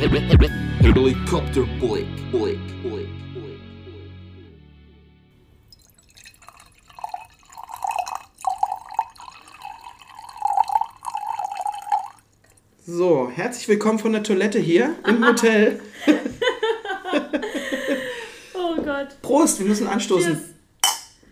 Helikopter 0.00 1.66
Blick, 1.78 2.06
Blick, 2.30 2.30
Blick, 2.32 2.58
Blick. 2.82 3.08
So, 12.86 13.28
herzlich 13.30 13.68
willkommen 13.68 13.98
von 13.98 14.12
der 14.12 14.22
Toilette 14.22 14.58
hier 14.58 14.96
im 15.06 15.22
Hotel. 15.26 15.82
Oh 18.54 18.76
Gott. 18.76 19.20
Prost, 19.20 19.58
wir 19.58 19.66
müssen 19.66 19.86
anstoßen. 19.86 20.32
Cheers. 20.32 20.48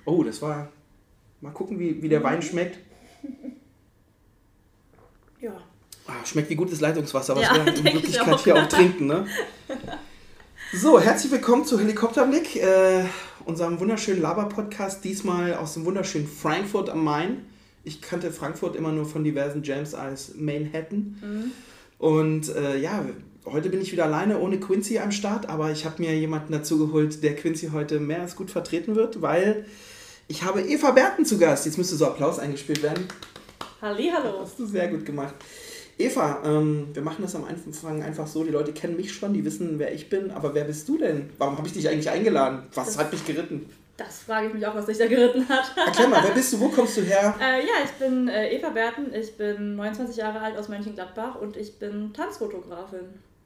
Oh, 0.04 0.22
das 0.22 0.42
war. 0.42 0.70
Mal 1.40 1.54
gucken, 1.54 1.78
wie, 1.78 2.02
wie 2.02 2.08
der 2.10 2.22
Wein 2.22 2.42
schmeckt. 2.42 2.78
Ja. 5.40 5.56
Ah, 6.10 6.24
schmeckt 6.24 6.48
wie 6.48 6.54
gutes 6.54 6.80
Leitungswasser, 6.80 7.36
was 7.36 7.42
Ja, 7.42 7.54
wir 7.66 7.74
in 7.74 7.84
Wirklichkeit 7.92 8.32
auch. 8.32 8.42
hier 8.42 8.56
auch 8.56 8.66
trinken, 8.66 9.06
ne? 9.06 9.26
So, 10.72 10.98
herzlich 10.98 11.30
willkommen 11.30 11.66
zu 11.66 11.78
Helikopterblick, 11.78 12.56
äh, 12.56 13.04
unserem 13.44 13.78
wunderschönen 13.78 14.22
Laber-Podcast, 14.22 15.04
diesmal 15.04 15.54
aus 15.54 15.74
dem 15.74 15.84
wunderschönen 15.84 16.26
Frankfurt 16.26 16.88
am 16.88 17.04
Main. 17.04 17.44
Ich 17.84 18.00
kannte 18.00 18.30
Frankfurt 18.30 18.74
immer 18.74 18.90
nur 18.90 19.04
von 19.04 19.22
diversen 19.22 19.62
Jams 19.62 19.94
als 19.94 20.32
Manhattan. 20.34 21.18
Mhm. 21.20 21.52
Und 21.98 22.54
äh, 22.56 22.78
ja, 22.78 23.04
heute 23.44 23.68
bin 23.68 23.82
ich 23.82 23.92
wieder 23.92 24.04
alleine 24.06 24.38
ohne 24.38 24.58
Quincy 24.58 24.98
am 25.00 25.12
Start, 25.12 25.46
aber 25.50 25.72
ich 25.72 25.84
habe 25.84 26.00
mir 26.02 26.16
jemanden 26.18 26.52
dazu 26.54 26.78
geholt, 26.78 27.22
der 27.22 27.36
Quincy 27.36 27.68
heute 27.70 28.00
mehr 28.00 28.22
als 28.22 28.34
gut 28.34 28.50
vertreten 28.50 28.94
wird, 28.94 29.20
weil 29.20 29.66
ich 30.26 30.42
habe 30.42 30.62
Eva 30.62 30.90
Berten 30.92 31.26
zu 31.26 31.36
Gast. 31.36 31.66
Jetzt 31.66 31.76
müsste 31.76 31.96
so 31.96 32.06
Applaus 32.06 32.38
eingespielt 32.38 32.82
werden. 32.82 33.06
Hallihallo. 33.82 34.40
Hast 34.40 34.58
du 34.58 34.64
sehr 34.66 34.88
gut 34.88 35.04
gemacht. 35.04 35.34
Eva, 35.98 36.40
ähm, 36.44 36.88
wir 36.92 37.02
machen 37.02 37.22
das 37.22 37.34
am 37.34 37.44
Anfang 37.44 38.02
einfach 38.02 38.26
so, 38.26 38.44
die 38.44 38.50
Leute 38.50 38.72
kennen 38.72 38.96
mich 38.96 39.12
schon, 39.12 39.32
die 39.34 39.44
wissen, 39.44 39.78
wer 39.78 39.92
ich 39.92 40.08
bin, 40.08 40.30
aber 40.30 40.54
wer 40.54 40.64
bist 40.64 40.88
du 40.88 40.96
denn? 40.96 41.30
Warum 41.38 41.58
habe 41.58 41.66
ich 41.66 41.74
dich 41.74 41.88
eigentlich 41.88 42.08
eingeladen? 42.08 42.62
Was 42.74 42.86
Das- 42.86 42.98
hat 42.98 43.12
mich 43.12 43.24
geritten? 43.26 43.68
Das 43.96 44.20
frage 44.20 44.46
ich 44.46 44.54
mich 44.54 44.64
auch, 44.64 44.76
was 44.76 44.86
dich 44.86 44.96
da 44.96 45.08
geritten 45.08 45.48
hat. 45.48 45.72
Erklär 45.76 46.06
mal, 46.06 46.22
wer 46.22 46.30
bist 46.30 46.52
du, 46.52 46.60
wo 46.60 46.68
kommst 46.68 46.96
du 46.98 47.00
her? 47.02 47.34
Äh, 47.40 47.66
ja, 47.66 47.72
ich 47.84 47.90
bin 47.98 48.28
äh, 48.28 48.56
Eva 48.56 48.68
Berten, 48.68 49.12
ich 49.12 49.36
bin 49.36 49.74
29 49.74 50.16
Jahre 50.16 50.40
alt 50.40 50.56
aus 50.56 50.68
Mönchengladbach 50.68 51.34
und 51.40 51.56
ich 51.56 51.80
bin 51.80 52.12
Tanzfotografin 52.12 53.00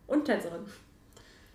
und 0.09 0.27
Tänzerin. 0.27 0.61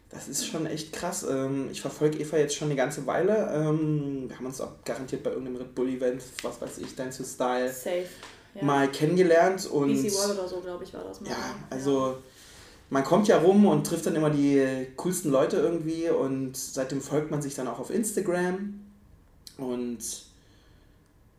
Das 0.10 0.28
ist 0.28 0.48
schon 0.48 0.66
echt 0.66 0.94
krass. 0.94 1.24
Ähm, 1.30 1.68
ich 1.72 1.80
verfolge 1.82 2.18
Eva 2.18 2.38
jetzt 2.38 2.56
schon 2.56 2.70
eine 2.70 2.76
ganze 2.76 3.06
Weile. 3.06 3.52
Ähm, 3.54 4.26
wir 4.30 4.36
haben 4.36 4.48
uns 4.48 4.60
auch 4.62 4.72
garantiert 4.84 5.22
bei 5.22 5.30
irgendeinem 5.30 5.58
Red 5.58 5.76
Bull 5.76 5.90
Event, 5.90 6.24
was 6.42 6.60
weiß 6.60 6.80
ich, 6.80 6.96
Dance 6.96 7.20
to 7.22 7.30
Style, 7.30 7.70
Safe. 7.72 8.06
Ja. 8.58 8.64
mal 8.64 8.92
kennengelernt 8.92 9.66
und 9.68 9.88
BC 9.90 10.14
Wall 10.16 10.32
oder 10.32 10.48
so, 10.48 10.60
glaube 10.62 10.84
ich, 10.84 10.94
war 10.94 11.04
das 11.04 11.22
mal. 11.22 11.30
ja, 11.30 11.38
also 11.70 12.18
man 12.90 13.04
kommt 13.04 13.28
ja 13.28 13.38
rum 13.38 13.66
und 13.66 13.86
trifft 13.86 14.06
dann 14.06 14.16
immer 14.16 14.30
die 14.30 14.88
coolsten 14.96 15.30
Leute 15.30 15.58
irgendwie 15.58 16.10
und 16.10 16.58
seitdem 16.58 17.02
folgt 17.02 17.32
man 17.32 17.42
sich 17.42 17.56
dann 17.56 17.68
auch 17.68 17.80
auf 17.80 17.90
Instagram 17.90 18.80
und 19.58 20.00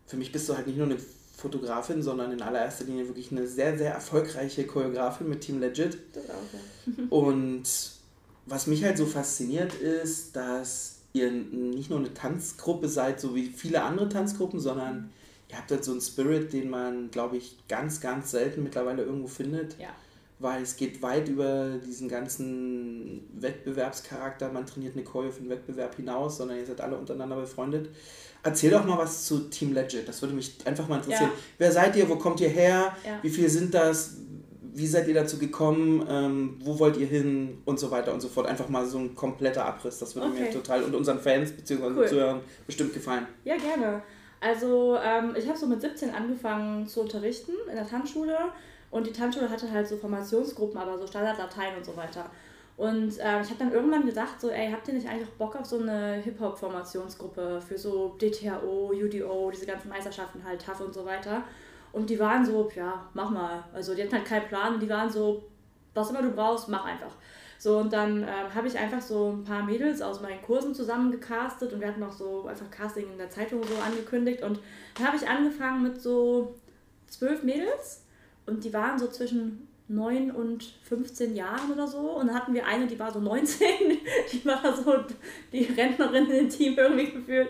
für 0.07 0.17
mich 0.17 0.33
bist 0.33 0.49
du 0.49 0.57
halt 0.57 0.67
nicht 0.67 0.77
nur 0.77 0.87
eine 0.87 0.99
Fotografin, 1.37 2.03
sondern 2.03 2.33
in 2.33 2.43
allererster 2.43 2.85
Linie 2.85 3.07
wirklich 3.07 3.31
eine 3.31 3.47
sehr, 3.47 3.79
sehr 3.79 3.93
erfolgreiche 3.93 4.67
Choreografin 4.67 5.29
mit 5.29 5.41
Team 5.41 5.61
Legit. 5.61 5.99
Das 6.13 6.25
auch, 6.25 6.33
ja. 6.53 7.05
Und 7.11 7.63
was 8.47 8.67
mich 8.67 8.83
halt 8.83 8.99
so 8.99 9.07
fasziniert 9.07 9.75
ist, 9.75 10.35
dass 10.35 10.97
ihr 11.13 11.31
nicht 11.31 11.91
nur 11.91 12.01
eine 12.01 12.13
Tanzgruppe 12.13 12.89
seid, 12.89 13.21
so 13.21 13.35
wie 13.37 13.47
viele 13.47 13.83
andere 13.83 14.09
Tanzgruppen, 14.09 14.59
sondern 14.59 15.11
ihr 15.51 15.57
habt 15.57 15.71
halt 15.71 15.85
so 15.85 15.93
einen 15.93 16.01
Spirit, 16.01 16.53
den 16.53 16.71
man, 16.71 17.11
glaube 17.11 17.37
ich, 17.37 17.57
ganz, 17.69 18.01
ganz 18.01 18.31
selten 18.31 18.63
mittlerweile 18.63 19.03
irgendwo 19.03 19.29
findet. 19.29 19.79
Ja. 19.79 19.89
Weil 20.41 20.63
es 20.63 20.77
geht 20.77 21.03
weit 21.03 21.29
über 21.29 21.79
diesen 21.85 22.09
ganzen 22.09 23.29
Wettbewerbscharakter. 23.41 24.53
Man 24.53 24.67
trainiert 24.67 24.95
eine 24.95 25.05
Choreo 25.05 25.33
für 25.33 25.41
den 25.41 25.51
Wettbewerb 25.51 25.97
hinaus, 25.97 26.37
sondern 26.37 26.59
ihr 26.59 26.67
seid 26.67 26.81
alle 26.81 26.97
untereinander 26.97 27.37
befreundet. 27.37 27.89
Erzähl 28.45 28.71
doch 28.71 28.85
mal 28.85 28.97
was 28.99 29.25
zu 29.25 29.51
Team 29.51 29.73
Legit. 29.73 30.07
Das 30.07 30.23
würde 30.23 30.35
mich 30.35 30.57
einfach 30.65 30.87
mal 30.87 30.97
interessieren. 30.99 31.31
Ja. 31.35 31.43
Wer 31.59 31.73
seid 31.73 31.97
ihr? 31.97 32.09
Wo 32.09 32.17
kommt 32.17 32.41
ihr 32.41 32.49
her? 32.49 32.97
Ja. 33.05 33.19
Wie 33.23 33.31
viele 33.31 33.49
sind 33.49 33.75
das? 33.75 34.19
Wie 34.73 34.87
seid 34.87 35.09
ihr 35.09 35.15
dazu 35.15 35.39
gekommen? 35.39 36.07
Ähm, 36.09 36.57
wo 36.61 36.79
wollt 36.79 36.97
ihr 36.99 37.07
hin? 37.09 37.59
Und 37.65 37.81
so 37.81 37.91
weiter 37.91 38.15
und 38.15 38.21
so 38.21 38.29
fort. 38.29 38.47
Einfach 38.47 38.69
mal 38.69 38.87
so 38.87 38.99
ein 38.99 39.17
kompletter 39.17 39.65
Abriss. 39.65 39.99
Das 39.99 40.15
würde 40.15 40.29
mir 40.29 40.43
Okay. 40.43 40.53
total 40.53 40.85
und 40.85 40.95
unseren 40.95 41.19
Fans 41.19 41.51
bzw. 41.51 41.83
Cool. 41.97 42.07
Zuhörern 42.07 42.41
bestimmt 42.65 42.95
gefallen. 42.95 43.27
Ja, 43.45 43.57
gerne. 43.57 44.03
Also 44.41 44.97
ähm, 45.03 45.35
ich 45.37 45.49
habe 45.49 45.59
so 45.59 45.67
mit 45.67 45.81
17 45.81 46.15
angefangen 46.15 46.87
zu 46.87 47.01
unterrichten 47.01 47.53
in 47.69 47.75
der 47.75 47.89
Tanzschule 47.89 48.37
und 48.91 49.07
die 49.07 49.13
Tanzschule 49.13 49.51
hatte 49.51 49.71
halt 49.71 49.89
so 49.89 49.97
Formationsgruppen, 49.97 50.79
aber 50.79 50.99
so 50.99 51.07
Standard-Latein 51.07 51.77
und 51.77 51.85
so 51.85 51.97
weiter. 51.97 52.31
Und 52.77 53.15
ähm, 53.19 53.43
ich 53.43 53.51
habe 53.51 53.59
dann 53.59 53.73
irgendwann 53.73 54.07
gedacht, 54.07 54.41
so, 54.41 54.51
ey, 54.51 54.71
habt 54.71 54.87
ihr 54.87 54.95
nicht 54.95 55.09
eigentlich 55.09 55.27
auch 55.27 55.33
Bock 55.33 55.57
auf 55.57 55.67
so 55.67 55.81
eine 55.81 56.13
Hip-Hop-Formationsgruppe 56.23 57.61
für 57.61 57.77
so 57.77 58.17
DTHO, 58.21 58.93
UDO, 58.93 59.51
diese 59.51 59.67
ganzen 59.67 59.89
Meisterschaften 59.89 60.45
halt, 60.45 60.65
TAF 60.65 60.81
und 60.81 60.95
so 60.95 61.05
weiter. 61.05 61.43
Und 61.93 62.09
die 62.09 62.21
waren 62.21 62.47
so, 62.47 62.71
ja, 62.77 63.05
mach 63.15 63.31
mal. 63.31 63.65
Also 63.73 63.97
die 63.97 64.03
hatten 64.03 64.15
halt 64.15 64.27
keinen 64.27 64.47
Plan, 64.47 64.79
die 64.79 64.89
waren 64.89 65.11
so, 65.11 65.43
was 65.93 66.11
immer 66.11 66.23
du 66.23 66.31
brauchst, 66.31 66.69
mach 66.69 66.85
einfach. 66.85 67.17
So, 67.59 67.79
und 67.79 67.93
dann 67.93 68.23
ähm, 68.23 68.55
habe 68.55 68.69
ich 68.69 68.79
einfach 68.79 69.01
so 69.01 69.33
ein 69.33 69.43
paar 69.43 69.65
Mädels 69.65 70.01
aus 70.01 70.21
meinen 70.21 70.41
Kursen 70.43 70.75
zusammengecastet 70.75 71.73
und 71.73 71.81
wir 71.81 71.89
hatten 71.89 72.03
auch 72.05 72.13
so 72.13 72.47
einfach 72.47 72.71
Casting 72.71 73.11
in 73.11 73.19
der 73.19 73.31
Zeitung 73.31 73.63
so 73.65 73.75
angekündigt. 73.85 74.43
Und 74.45 74.61
dann 74.95 75.09
habe 75.09 75.17
ich 75.17 75.29
angefangen 75.29 75.83
mit 75.83 76.01
so 76.01 76.55
zwölf 77.09 77.43
Mädels 77.43 78.05
und 78.47 78.65
die 78.65 78.73
waren 78.73 78.97
so 78.97 79.09
zwischen 79.09 79.67
9 79.89 80.31
und 80.31 80.63
15 80.85 81.35
Jahren 81.35 81.73
oder 81.73 81.89
so. 81.89 82.13
Und 82.13 82.29
dann 82.29 82.37
hatten 82.37 82.55
wir 82.55 82.67
eine, 82.67 82.87
die 82.87 82.99
war 82.99 83.13
so 83.13 83.19
19, 83.19 83.67
die 84.33 84.45
war 84.45 84.77
so 84.77 84.95
die 85.53 85.65
Rentnerin 85.65 86.31
im 86.31 86.49
Team 86.49 86.75
irgendwie 86.77 87.11
gefühlt. 87.11 87.49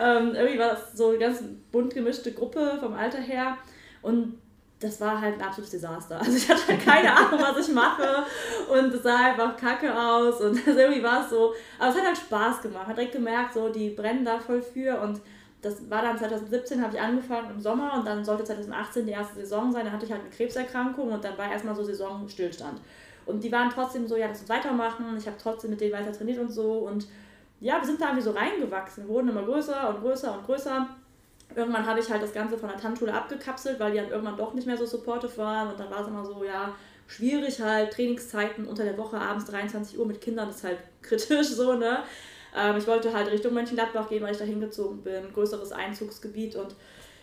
Ähm, 0.00 0.34
irgendwie 0.34 0.58
war 0.58 0.70
das 0.70 0.96
so 0.96 1.10
eine 1.10 1.18
ganz 1.18 1.42
bunt 1.70 1.92
gemischte 1.92 2.32
Gruppe 2.32 2.78
vom 2.80 2.94
Alter 2.94 3.20
her. 3.20 3.58
Und 4.00 4.38
das 4.82 5.00
war 5.00 5.20
halt 5.20 5.34
ein 5.34 5.42
absolutes 5.42 5.70
Desaster. 5.70 6.18
Also 6.18 6.32
ich 6.32 6.48
hatte 6.48 6.66
halt 6.68 6.84
keine 6.84 7.12
Ahnung, 7.16 7.40
was 7.40 7.68
ich 7.68 7.74
mache 7.74 8.24
und 8.70 8.92
es 8.92 9.02
sah 9.02 9.30
einfach 9.30 9.56
kacke 9.56 9.92
aus 9.94 10.40
und 10.40 10.66
also 10.66 10.78
irgendwie 10.78 11.02
war 11.02 11.24
es 11.24 11.30
so. 11.30 11.54
Aber 11.78 11.90
es 11.90 11.96
hat 11.96 12.06
halt 12.06 12.18
Spaß 12.18 12.62
gemacht. 12.62 12.86
Hat 12.86 12.96
direkt 12.96 13.12
gemerkt, 13.12 13.54
so 13.54 13.68
die 13.68 13.90
brennen 13.90 14.24
da 14.24 14.38
voll 14.38 14.62
für 14.62 15.00
und 15.00 15.20
das 15.62 15.88
war 15.88 16.02
dann 16.02 16.18
2017, 16.18 16.82
habe 16.82 16.96
ich 16.96 17.00
angefangen 17.00 17.50
im 17.50 17.60
Sommer 17.60 17.94
und 17.94 18.04
dann 18.04 18.24
sollte 18.24 18.42
2018 18.42 19.06
die 19.06 19.12
erste 19.12 19.36
Saison 19.36 19.70
sein. 19.70 19.86
Da 19.86 19.92
hatte 19.92 20.04
ich 20.04 20.10
halt 20.10 20.22
eine 20.22 20.30
Krebserkrankung 20.30 21.12
und 21.12 21.22
dann 21.24 21.38
war 21.38 21.50
erstmal 21.50 21.76
so 21.76 21.84
Saisonstillstand. 21.84 22.80
Und 23.26 23.44
die 23.44 23.52
waren 23.52 23.70
trotzdem 23.70 24.08
so, 24.08 24.16
ja, 24.16 24.26
lass 24.26 24.40
uns 24.40 24.48
weitermachen. 24.48 25.16
Ich 25.16 25.26
habe 25.26 25.36
trotzdem 25.40 25.70
mit 25.70 25.80
denen 25.80 25.92
weiter 25.92 26.12
trainiert 26.12 26.40
und 26.40 26.50
so. 26.50 26.78
Und 26.78 27.06
ja, 27.60 27.78
wir 27.78 27.86
sind 27.86 28.00
da 28.00 28.06
irgendwie 28.06 28.24
so 28.24 28.32
reingewachsen, 28.32 29.06
wurden 29.06 29.28
immer 29.28 29.44
größer 29.44 29.88
und 29.90 30.00
größer 30.00 30.36
und 30.36 30.44
größer. 30.44 30.88
Irgendwann 31.56 31.86
habe 31.86 32.00
ich 32.00 32.10
halt 32.10 32.22
das 32.22 32.32
Ganze 32.32 32.58
von 32.58 32.68
der 32.68 32.78
Tanzschule 32.78 33.12
abgekapselt, 33.12 33.78
weil 33.80 33.92
die 33.92 33.98
dann 33.98 34.10
irgendwann 34.10 34.36
doch 34.36 34.54
nicht 34.54 34.66
mehr 34.66 34.76
so 34.76 34.86
supportive 34.86 35.36
waren. 35.38 35.70
Und 35.70 35.80
dann 35.80 35.90
war 35.90 36.00
es 36.00 36.08
immer 36.08 36.24
so, 36.24 36.44
ja, 36.44 36.74
schwierig 37.06 37.60
halt, 37.60 37.92
Trainingszeiten 37.92 38.66
unter 38.66 38.84
der 38.84 38.96
Woche, 38.98 39.18
abends 39.18 39.46
23 39.46 39.98
Uhr 39.98 40.06
mit 40.06 40.20
Kindern 40.20 40.48
ist 40.48 40.64
halt 40.64 40.78
kritisch 41.02 41.48
so, 41.48 41.74
ne? 41.74 41.98
Ähm, 42.56 42.76
ich 42.76 42.86
wollte 42.86 43.12
halt 43.12 43.30
Richtung 43.30 43.54
Mönchengladbach 43.54 44.08
gehen, 44.08 44.22
weil 44.22 44.32
ich 44.32 44.38
da 44.38 44.44
hingezogen 44.44 45.02
bin, 45.02 45.32
größeres 45.32 45.72
Einzugsgebiet 45.72 46.56
und 46.56 46.74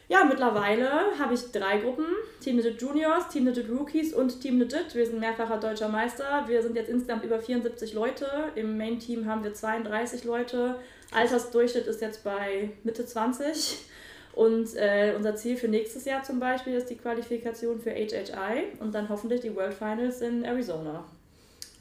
ja, 0.10 0.24
mittlerweile 0.24 0.90
habe 1.20 1.36
ich 1.36 1.52
drei 1.52 1.78
Gruppen, 1.78 2.08
Team 2.42 2.58
Legit 2.58 2.82
Juniors, 2.82 3.30
Team 3.30 3.46
Legit 3.46 3.70
Rookies 3.70 4.12
und 4.12 4.42
Team 4.42 4.58
Legit. 4.58 4.96
Wir 4.96 5.06
sind 5.06 5.20
mehrfacher 5.20 5.58
deutscher 5.60 5.88
Meister. 5.88 6.46
Wir 6.48 6.64
sind 6.64 6.76
jetzt 6.76 6.90
insgesamt 6.90 7.24
über 7.24 7.40
74 7.40 7.94
Leute. 7.94 8.28
Im 8.56 8.76
Main-Team 8.76 9.28
haben 9.28 9.44
wir 9.44 9.54
32 9.54 10.24
Leute. 10.24 10.80
Altersdurchschnitt 11.12 11.86
ist 11.86 12.02
jetzt 12.02 12.24
bei 12.24 12.72
Mitte 12.84 13.06
20. 13.06 13.86
Und 14.40 14.74
äh, 14.78 15.16
unser 15.18 15.36
Ziel 15.36 15.58
für 15.58 15.68
nächstes 15.68 16.06
Jahr 16.06 16.24
zum 16.24 16.40
Beispiel 16.40 16.74
ist 16.74 16.90
die 16.90 16.96
Qualifikation 16.96 17.82
für 17.82 17.90
HHI 17.90 18.80
und 18.80 18.96
dann 18.96 19.10
hoffentlich 19.10 19.42
die 19.42 19.54
World 19.54 19.74
Finals 19.74 20.22
in 20.22 20.46
Arizona. 20.46 21.04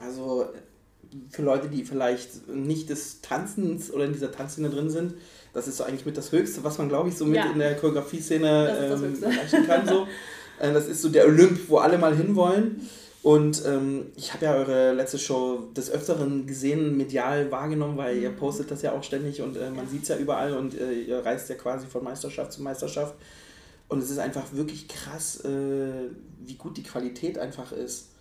Also 0.01 0.47
für 1.31 1.43
Leute, 1.43 1.69
die 1.69 1.85
vielleicht 1.85 2.49
nicht 2.49 2.91
des 2.91 3.21
Tanzens 3.21 3.93
oder 3.93 4.07
in 4.07 4.13
dieser 4.13 4.33
Tanzszene 4.33 4.71
drin 4.71 4.91
sind, 4.91 5.15
das 5.55 5.69
ist 5.69 5.77
so 5.77 5.85
eigentlich 5.85 6.05
mit 6.05 6.17
das 6.17 6.33
Höchste, 6.33 6.65
was 6.65 6.79
man, 6.79 6.89
glaube 6.89 7.11
ich, 7.11 7.17
so 7.17 7.27
mit 7.27 7.37
Ja. 7.37 7.49
in 7.53 7.61
der 7.61 7.77
Choreografie-Szene 7.77 8.91
ähm, 8.93 9.23
erreichen 9.23 9.65
kann. 9.65 9.87
So. 9.87 10.09
Äh, 10.59 10.73
das 10.73 10.89
ist 10.89 11.01
so 11.01 11.11
der 11.11 11.27
Olymp, 11.27 11.61
wo 11.69 11.77
alle 11.77 11.97
mal 11.97 12.17
hinwollen. 12.17 12.89
Und 13.29 13.63
ähm, 13.67 14.07
ich 14.17 14.33
habe 14.33 14.47
ja 14.47 14.55
eure 14.55 14.95
letzte 14.95 15.19
Show 15.19 15.69
des 15.77 15.91
Öfteren 15.91 16.47
gesehen, 16.47 16.97
medial 16.97 17.51
wahrgenommen, 17.51 17.99
weil 17.99 18.17
ihr 18.17 18.31
postet 18.31 18.71
das 18.71 18.81
ja 18.81 18.93
auch 18.93 19.03
ständig 19.03 19.43
und 19.43 19.55
äh, 19.59 19.69
man 19.71 19.85
Mhm. 19.85 19.91
Sieht 19.91 20.03
es 20.05 20.09
ja 20.09 20.17
überall 20.17 20.55
und 20.55 20.73
äh, 20.81 20.93
ihr 21.03 21.19
reist 21.19 21.51
ja 21.51 21.55
quasi 21.57 21.87
von 21.87 22.03
Meisterschaft 22.03 22.53
zu 22.55 22.63
Meisterschaft. 22.63 23.15
Und 23.89 24.03
es 24.03 24.09
ist 24.09 24.19
einfach 24.19 24.45
wirklich 24.55 24.89
krass, 24.89 25.45
äh, 25.45 26.09
wie 26.47 26.55
gut 26.55 26.79
die 26.79 26.83
Qualität 26.83 27.39
einfach 27.39 27.71
ist. 27.73 28.13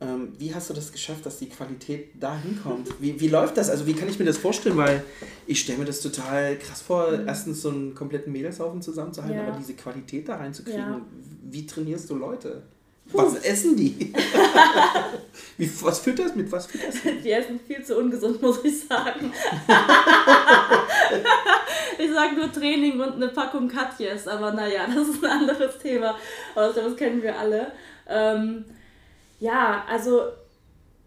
Ähm, 0.00 0.32
wie 0.38 0.52
hast 0.52 0.70
du 0.70 0.74
das 0.74 0.90
geschafft, 0.90 1.24
dass 1.24 1.38
die 1.38 1.48
Qualität 1.50 2.08
da 2.18 2.36
hinkommt? 2.36 2.88
Wie, 3.00 3.20
wie 3.20 3.28
läuft 3.28 3.56
das? 3.58 3.70
Also 3.70 3.86
wie 3.86 3.94
kann 3.94 4.08
ich 4.08 4.18
mir 4.18 4.24
das 4.24 4.38
vorstellen? 4.38 4.76
Weil 4.76 5.04
ich 5.46 5.60
stelle 5.60 5.78
mir 5.78 5.84
das 5.84 6.00
total 6.00 6.56
krass 6.58 6.82
vor, 6.82 7.12
erstens 7.26 7.62
so 7.62 7.68
einen 7.70 7.94
kompletten 7.94 8.32
Mädelshaufen 8.32 8.82
zusammenzuhalten, 8.82 9.36
Ja. 9.38 9.46
aber 9.48 9.56
diese 9.58 9.74
Qualität 9.74 10.28
da 10.28 10.34
reinzukriegen. 10.36 10.80
Ja. 10.80 11.00
Wie 11.48 11.64
trainierst 11.64 12.10
du 12.10 12.16
Leute? 12.16 12.62
Was 13.12 13.36
essen 13.36 13.76
die? 13.76 14.12
Wie, 15.56 15.70
was 15.82 16.00
führt 16.00 16.18
das 16.18 16.34
mit? 16.34 16.52
Was 16.52 16.66
führt 16.66 16.88
das? 16.88 17.00
Die 17.24 17.30
essen 17.30 17.58
viel 17.66 17.82
zu 17.84 17.96
ungesund, 17.96 18.40
muss 18.42 18.62
ich 18.64 18.86
sagen. 18.86 19.32
ich 21.98 22.12
sage 22.12 22.36
nur 22.36 22.52
Training 22.52 23.00
und 23.00 23.14
eine 23.14 23.28
Packung 23.28 23.66
Katjes, 23.68 24.28
aber 24.28 24.52
naja, 24.52 24.86
das 24.86 25.08
ist 25.08 25.24
ein 25.24 25.30
anderes 25.30 25.78
Thema. 25.78 26.16
Aber 26.54 26.72
das 26.72 26.96
kennen 26.96 27.22
wir 27.22 27.38
alle. 27.38 27.72
Ähm, 28.06 28.66
ja, 29.40 29.84
also 29.88 30.28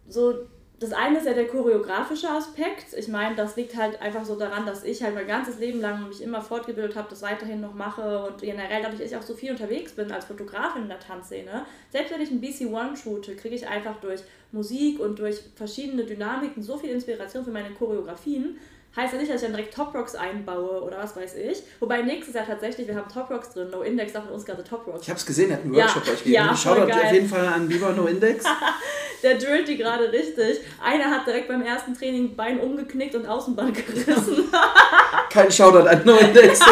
so 0.09 0.48
das 0.81 0.94
eine 0.94 1.19
ist 1.19 1.28
ja 1.28 1.33
der 1.33 1.48
choreografische 1.48 2.28
Aspekt. 2.28 2.94
Ich 2.98 3.07
meine, 3.07 3.36
das 3.36 3.56
liegt 3.56 3.78
halt 3.78 4.01
einfach 4.01 4.25
so 4.25 4.36
daran, 4.36 4.66
dass 4.66 4.83
ich 4.83 5.04
halt 5.04 5.13
mein 5.13 5.28
ganzes 5.28 5.60
Leben 5.60 5.80
lang 5.80 6.07
mich 6.07 6.24
immer 6.24 6.42
fortgebildet 6.42 6.95
habe, 6.95 7.07
das 7.07 7.22
weiterhin 7.22 7.62
noch 7.62 7.75
mache 7.75 8.24
und 8.25 8.42
generell 8.42 8.81
dadurch 8.81 9.00
ich 9.00 9.16
auch 9.16 9.22
so 9.22 9.36
viel 9.36 9.51
unterwegs 9.51 9.92
bin 9.92 10.12
als 10.12 10.25
Fotografin 10.25 10.81
in 10.81 10.88
der 10.88 11.00
Tanzszene. 11.00 11.68
Selbst 11.92 12.12
wenn 12.12 12.22
ich 12.22 12.31
ein 12.31 12.42
BC1 12.42 12.95
shoote, 12.95 13.36
kriege 13.36 13.54
ich 13.54 13.68
einfach 13.68 13.98
durch 13.98 14.22
Musik 14.51 15.00
und 15.00 15.19
durch 15.19 15.42
verschiedene 15.56 16.04
Dynamiken 16.04 16.63
so 16.63 16.78
viel 16.78 16.89
Inspiration 16.89 17.45
für 17.45 17.51
meine 17.51 17.69
Choreografien, 17.75 18.57
Heißt 18.93 19.13
ja 19.13 19.19
nicht, 19.19 19.31
dass 19.31 19.41
ich 19.41 19.47
dann 19.47 19.55
direkt 19.55 19.73
Top 19.73 19.95
Rocks 19.95 20.15
einbaue 20.15 20.81
oder 20.81 20.97
was 20.97 21.15
weiß 21.15 21.35
ich. 21.35 21.63
Wobei 21.79 22.01
nächstes 22.01 22.35
Jahr 22.35 22.45
tatsächlich, 22.45 22.88
wir 22.89 22.95
haben 22.95 23.07
Top 23.07 23.29
Rocks 23.29 23.53
drin. 23.53 23.69
No 23.69 23.83
Index 23.83 24.11
darf 24.11 24.25
mit 24.25 24.33
uns 24.33 24.43
gerade 24.43 24.65
Top 24.65 24.85
Rocks. 24.85 25.03
Ich 25.03 25.09
habe 25.09 25.17
es 25.17 25.25
gesehen, 25.25 25.49
er 25.49 25.57
hat 25.57 25.63
einen 25.63 25.73
Workshop 25.73 26.05
ja, 26.05 26.11
euch 26.11 26.17
gegeben. 26.19 26.33
Ja, 26.33 26.53
Schaut 26.55 26.77
auf 26.79 27.13
jeden 27.13 27.29
Fall 27.29 27.47
an 27.47 27.69
Biber 27.69 27.93
No 27.93 28.07
Index. 28.07 28.43
Der 29.23 29.38
drillt 29.38 29.67
die 29.69 29.77
gerade 29.77 30.11
richtig. 30.11 30.59
Einer 30.83 31.05
hat 31.05 31.25
direkt 31.25 31.47
beim 31.47 31.61
ersten 31.61 31.93
Training 31.93 32.35
Bein 32.35 32.59
umgeknickt 32.59 33.15
und 33.15 33.25
Außenband 33.27 33.75
gerissen. 33.85 34.51
Kein 35.29 35.49
Shoutout 35.49 35.88
an 35.88 36.01
No 36.03 36.17
Index. 36.17 36.59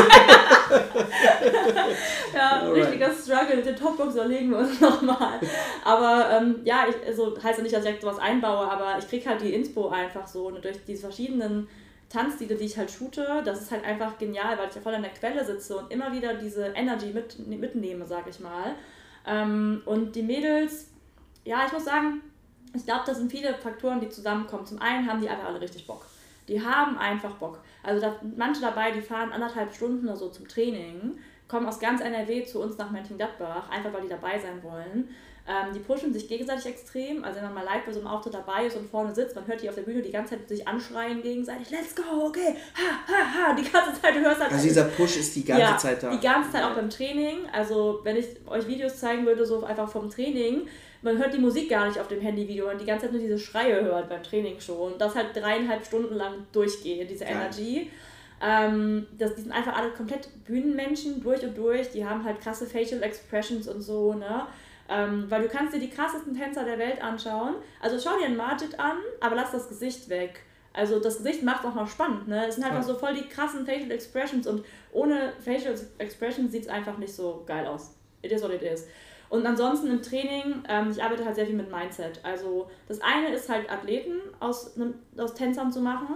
ja, 2.33 2.61
Alright. 2.63 2.83
richtiger 2.83 3.11
Struggle. 3.13 3.55
Mit 3.57 3.65
den 3.65 3.75
Top 3.77 3.97
Rocks 3.97 4.15
überlegen 4.15 4.49
wir 4.49 4.57
uns 4.57 4.81
nochmal. 4.81 5.39
Aber 5.85 6.29
ähm, 6.33 6.61
ja, 6.65 6.85
ich, 6.89 6.95
also 7.07 7.37
heißt 7.41 7.59
ja 7.59 7.63
nicht, 7.63 7.73
dass 7.73 7.83
ich 7.83 7.85
direkt 7.85 8.01
sowas 8.01 8.19
einbaue, 8.19 8.69
aber 8.69 8.97
ich 8.99 9.07
kriege 9.07 9.29
halt 9.29 9.39
die 9.41 9.53
Inspo 9.53 9.87
einfach 9.89 10.27
so 10.27 10.49
ne, 10.49 10.59
durch 10.59 10.83
diese 10.85 11.03
verschiedenen 11.03 11.69
Tanzstile, 12.09 12.55
die 12.55 12.65
ich 12.65 12.77
halt 12.77 12.89
shoote, 12.89 13.43
das 13.45 13.61
ist 13.61 13.71
halt 13.71 13.85
einfach 13.85 14.17
genial, 14.17 14.57
weil 14.57 14.69
ich 14.69 14.75
ja 14.75 14.81
voll 14.81 14.95
an 14.95 15.03
der 15.03 15.13
Quelle 15.13 15.45
sitze 15.45 15.77
und 15.77 15.91
immer 15.91 16.11
wieder 16.11 16.33
diese 16.33 16.67
Energy 16.67 17.13
mit, 17.13 17.47
mitnehme, 17.47 18.05
sag 18.05 18.27
ich 18.27 18.39
mal. 18.39 18.75
Ähm, 19.27 19.81
und 19.85 20.15
die 20.15 20.23
Mädels, 20.23 20.89
ja, 21.45 21.65
ich 21.65 21.71
muss 21.71 21.85
sagen, 21.85 22.21
ich 22.75 22.85
glaube, 22.85 23.03
das 23.05 23.17
sind 23.17 23.31
viele 23.31 23.53
Faktoren, 23.55 23.99
die 23.99 24.09
zusammenkommen. 24.09 24.65
Zum 24.65 24.81
einen 24.81 25.07
haben 25.07 25.21
die 25.21 25.29
einfach 25.29 25.45
alle 25.45 25.61
richtig 25.61 25.85
Bock. 25.85 26.05
Die 26.47 26.63
haben 26.63 26.97
einfach 26.97 27.35
Bock. 27.35 27.59
Also 27.83 28.01
da, 28.01 28.15
manche 28.35 28.61
dabei, 28.61 28.91
die 28.91 29.01
fahren 29.01 29.31
anderthalb 29.31 29.73
Stunden 29.73 30.07
oder 30.07 30.17
so 30.17 30.29
zum 30.29 30.47
Training, 30.47 31.17
kommen 31.47 31.67
aus 31.67 31.79
ganz 31.79 32.01
NRW 32.01 32.43
zu 32.43 32.61
uns 32.61 32.77
nach 32.77 32.91
Mönchengladbach, 32.91 33.69
einfach 33.69 33.93
weil 33.93 34.01
die 34.01 34.09
dabei 34.09 34.39
sein 34.39 34.61
wollen. 34.63 35.09
Ähm, 35.47 35.73
die 35.73 35.79
pushen 35.79 36.13
sich 36.13 36.27
gegenseitig 36.27 36.67
extrem. 36.67 37.23
Also 37.23 37.37
wenn 37.37 37.45
man 37.45 37.55
mal 37.55 37.65
live 37.65 37.85
bei 37.85 37.91
so 37.91 37.99
einem 37.99 38.07
Auftritt 38.07 38.35
dabei 38.35 38.65
ist 38.67 38.77
und 38.77 38.89
vorne 38.89 39.13
sitzt, 39.13 39.35
man 39.35 39.47
hört 39.47 39.61
die 39.61 39.69
auf 39.69 39.75
der 39.75 39.81
Bühne 39.81 40.01
die 40.01 40.11
ganze 40.11 40.35
Zeit 40.35 40.47
sich 40.47 40.67
anschreien 40.67 41.21
gegenseitig, 41.21 41.69
let's 41.71 41.95
go, 41.95 42.25
okay, 42.27 42.55
ha, 42.75 43.11
ha, 43.11 43.47
ha, 43.47 43.53
die 43.53 43.69
ganze 43.69 43.99
Zeit, 43.99 44.15
du 44.15 44.21
hörst 44.21 44.41
halt... 44.41 44.51
Also 44.51 44.63
dieser 44.63 44.85
Push 44.85 45.17
ist 45.17 45.35
die 45.35 45.43
ganze 45.45 45.63
ja, 45.63 45.77
Zeit 45.77 46.03
da. 46.03 46.11
die 46.11 46.19
ganze 46.19 46.51
Zeit 46.51 46.63
auch 46.63 46.75
beim 46.75 46.89
Training. 46.89 47.47
Also 47.51 47.99
wenn 48.03 48.15
ich 48.15 48.27
euch 48.45 48.67
Videos 48.67 48.99
zeigen 48.99 49.25
würde, 49.25 49.45
so 49.45 49.63
einfach 49.63 49.89
vom 49.89 50.09
Training, 50.09 50.67
man 51.01 51.17
hört 51.17 51.33
die 51.33 51.39
Musik 51.39 51.69
gar 51.69 51.87
nicht 51.87 51.99
auf 51.99 52.07
dem 52.07 52.19
Handyvideo, 52.19 52.65
man 52.67 52.77
die 52.77 52.85
ganze 52.85 53.05
Zeit 53.05 53.13
nur 53.13 53.21
diese 53.21 53.39
Schreie 53.39 53.81
hört 53.83 54.09
beim 54.09 54.21
Training 54.21 54.59
schon. 54.59 54.97
Das 54.97 55.15
halt 55.15 55.35
dreieinhalb 55.35 55.85
Stunden 55.85 56.15
lang 56.15 56.45
durchgeht, 56.51 57.09
diese 57.09 57.23
Energy. 57.23 57.89
Ähm, 58.41 59.07
das, 59.17 59.35
die 59.35 59.41
sind 59.41 59.51
einfach 59.51 59.75
alle 59.75 59.91
komplett 59.91 60.29
Bühnenmenschen 60.45 61.21
durch 61.21 61.41
und 61.43 61.57
durch. 61.57 61.91
Die 61.91 62.05
haben 62.05 62.23
halt 62.23 62.41
krasse 62.41 62.65
Facial 62.65 63.01
Expressions 63.03 63.67
und 63.67 63.81
so, 63.81 64.13
ne? 64.13 64.47
Ähm, 64.89 65.25
weil 65.29 65.43
du 65.43 65.47
kannst 65.47 65.73
dir 65.73 65.79
die 65.79 65.89
krassesten 65.89 66.35
Tänzer 66.35 66.65
der 66.65 66.79
Welt 66.79 67.01
anschauen. 67.01 67.55
Also 67.79 67.99
schau 67.99 68.17
dir 68.17 68.25
einen 68.25 68.37
Majid 68.37 68.79
an, 68.79 68.97
aber 69.21 69.35
lass 69.35 69.51
das 69.51 69.69
Gesicht 69.69 70.09
weg. 70.09 70.41
Also 70.73 70.99
das 70.99 71.17
Gesicht 71.17 71.43
macht 71.43 71.65
auch 71.65 71.75
noch 71.75 71.87
spannend, 71.87 72.27
ne? 72.27 72.47
Es 72.47 72.55
sind 72.55 72.63
halt 72.63 72.73
ja. 72.73 72.81
so 72.81 72.95
voll 72.95 73.13
die 73.13 73.27
krassen 73.27 73.65
Facial 73.65 73.91
Expressions 73.91 74.47
und 74.47 74.63
ohne 74.91 75.33
Facial 75.43 75.75
Expressions 75.97 76.51
sieht 76.51 76.63
es 76.63 76.69
einfach 76.69 76.97
nicht 76.97 77.13
so 77.13 77.43
geil 77.45 77.65
aus. 77.65 77.95
It 78.21 78.31
is 78.31 78.43
what 78.43 78.51
it 78.51 78.61
is. 78.61 78.87
Und 79.29 79.45
ansonsten 79.45 79.87
im 79.87 80.01
Training, 80.01 80.63
ähm, 80.67 80.89
ich 80.91 81.01
arbeite 81.01 81.25
halt 81.25 81.35
sehr 81.35 81.45
viel 81.45 81.55
mit 81.55 81.71
Mindset. 81.71 82.19
Also 82.23 82.69
das 82.87 82.99
eine 83.01 83.33
ist 83.33 83.47
halt 83.49 83.69
Athleten 83.69 84.21
aus, 84.39 84.75
aus 85.17 85.33
Tänzern 85.33 85.71
zu 85.71 85.81
machen, 85.81 86.15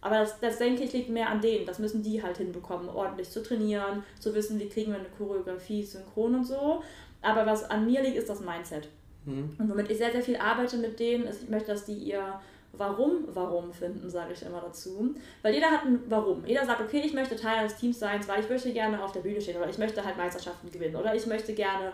aber 0.00 0.18
das, 0.18 0.38
das 0.40 0.58
denke 0.58 0.84
ich 0.84 0.92
liegt 0.92 1.08
mehr 1.08 1.30
an 1.30 1.40
denen. 1.40 1.66
Das 1.66 1.78
müssen 1.78 2.02
die 2.02 2.22
halt 2.22 2.36
hinbekommen, 2.36 2.88
ordentlich 2.88 3.30
zu 3.30 3.42
trainieren, 3.42 4.02
zu 4.18 4.34
wissen, 4.34 4.58
wie 4.60 4.68
kriegen 4.68 4.92
wir 4.92 4.98
eine 4.98 5.08
Choreografie 5.08 5.82
synchron 5.82 6.34
und 6.36 6.44
so. 6.44 6.82
Aber 7.24 7.46
was 7.46 7.68
an 7.70 7.86
mir 7.86 8.02
liegt, 8.02 8.16
ist 8.16 8.28
das 8.28 8.40
Mindset. 8.40 8.88
Mhm. 9.24 9.56
Und 9.58 9.70
womit 9.70 9.90
ich 9.90 9.98
sehr, 9.98 10.12
sehr 10.12 10.22
viel 10.22 10.36
arbeite 10.36 10.76
mit 10.76 10.98
denen, 10.98 11.24
ist, 11.24 11.44
ich 11.44 11.48
möchte, 11.48 11.72
dass 11.72 11.84
die 11.84 11.94
ihr 11.94 12.40
Warum, 12.76 13.28
warum 13.28 13.72
finden, 13.72 14.10
sage 14.10 14.32
ich 14.32 14.44
immer 14.44 14.60
dazu. 14.60 15.14
Weil 15.42 15.54
jeder 15.54 15.70
hat 15.70 15.84
ein 15.84 16.00
Warum. 16.08 16.44
Jeder 16.44 16.66
sagt, 16.66 16.80
okay, 16.80 17.02
ich 17.04 17.12
möchte 17.12 17.36
Teil 17.36 17.58
eines 17.58 17.76
Teams 17.76 18.00
sein, 18.00 18.20
weil 18.26 18.40
ich 18.40 18.50
möchte 18.50 18.72
gerne 18.72 19.02
auf 19.02 19.12
der 19.12 19.20
Bühne 19.20 19.40
stehen 19.40 19.56
oder 19.56 19.70
ich 19.70 19.78
möchte 19.78 20.04
halt 20.04 20.16
Meisterschaften 20.16 20.72
gewinnen 20.72 20.96
oder 20.96 21.14
ich 21.14 21.24
möchte 21.26 21.54
gerne 21.54 21.92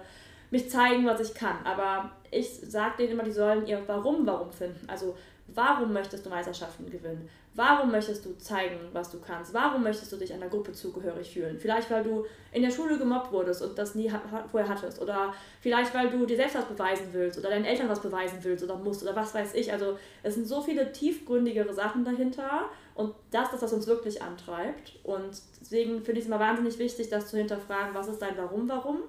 mich 0.50 0.70
zeigen, 0.70 1.04
was 1.04 1.20
ich 1.20 1.34
kann. 1.34 1.56
Aber 1.64 2.10
ich 2.30 2.48
sage 2.48 2.96
denen 2.98 3.12
immer, 3.12 3.24
die 3.24 3.30
sollen 3.30 3.66
ihr 3.66 3.82
Warum, 3.86 4.26
warum 4.26 4.50
finden. 4.50 4.88
Also 4.88 5.14
Warum 5.54 5.92
möchtest 5.92 6.24
du 6.24 6.30
Meisterschaften 6.30 6.90
gewinnen? 6.90 7.28
Warum 7.60 7.90
möchtest 7.90 8.24
du 8.24 8.38
zeigen, 8.38 8.78
was 8.94 9.10
du 9.10 9.20
kannst? 9.20 9.52
Warum 9.52 9.82
möchtest 9.82 10.10
du 10.10 10.16
dich 10.16 10.32
einer 10.32 10.48
Gruppe 10.48 10.72
zugehörig 10.72 11.30
fühlen? 11.30 11.58
Vielleicht, 11.58 11.90
weil 11.90 12.02
du 12.02 12.24
in 12.52 12.62
der 12.62 12.70
Schule 12.70 12.96
gemobbt 12.96 13.30
wurdest 13.32 13.60
und 13.60 13.78
das 13.78 13.94
nie 13.94 14.10
vorher 14.50 14.66
hattest. 14.66 14.98
Oder 15.02 15.34
vielleicht, 15.60 15.94
weil 15.94 16.08
du 16.08 16.24
dir 16.24 16.38
selbst 16.38 16.56
was 16.56 16.64
beweisen 16.64 17.08
willst 17.12 17.38
oder 17.38 17.50
deinen 17.50 17.66
Eltern 17.66 17.90
was 17.90 18.00
beweisen 18.00 18.38
willst 18.40 18.64
oder 18.64 18.76
musst 18.76 19.02
oder 19.02 19.14
was 19.14 19.34
weiß 19.34 19.52
ich. 19.52 19.70
Also 19.70 19.98
es 20.22 20.36
sind 20.36 20.48
so 20.48 20.62
viele 20.62 20.90
tiefgründigere 20.90 21.74
Sachen 21.74 22.02
dahinter 22.02 22.70
und 22.94 23.14
das 23.30 23.48
ist 23.48 23.52
das, 23.52 23.62
was 23.64 23.72
uns 23.74 23.86
wirklich 23.86 24.22
antreibt. 24.22 24.98
Und 25.02 25.42
deswegen 25.60 26.02
finde 26.02 26.12
ich 26.12 26.20
es 26.20 26.28
immer 26.28 26.40
wahnsinnig 26.40 26.78
wichtig, 26.78 27.10
das 27.10 27.28
zu 27.28 27.36
hinterfragen, 27.36 27.94
was 27.94 28.08
ist 28.08 28.22
dein 28.22 28.38
Warum, 28.38 28.70
warum? 28.70 29.00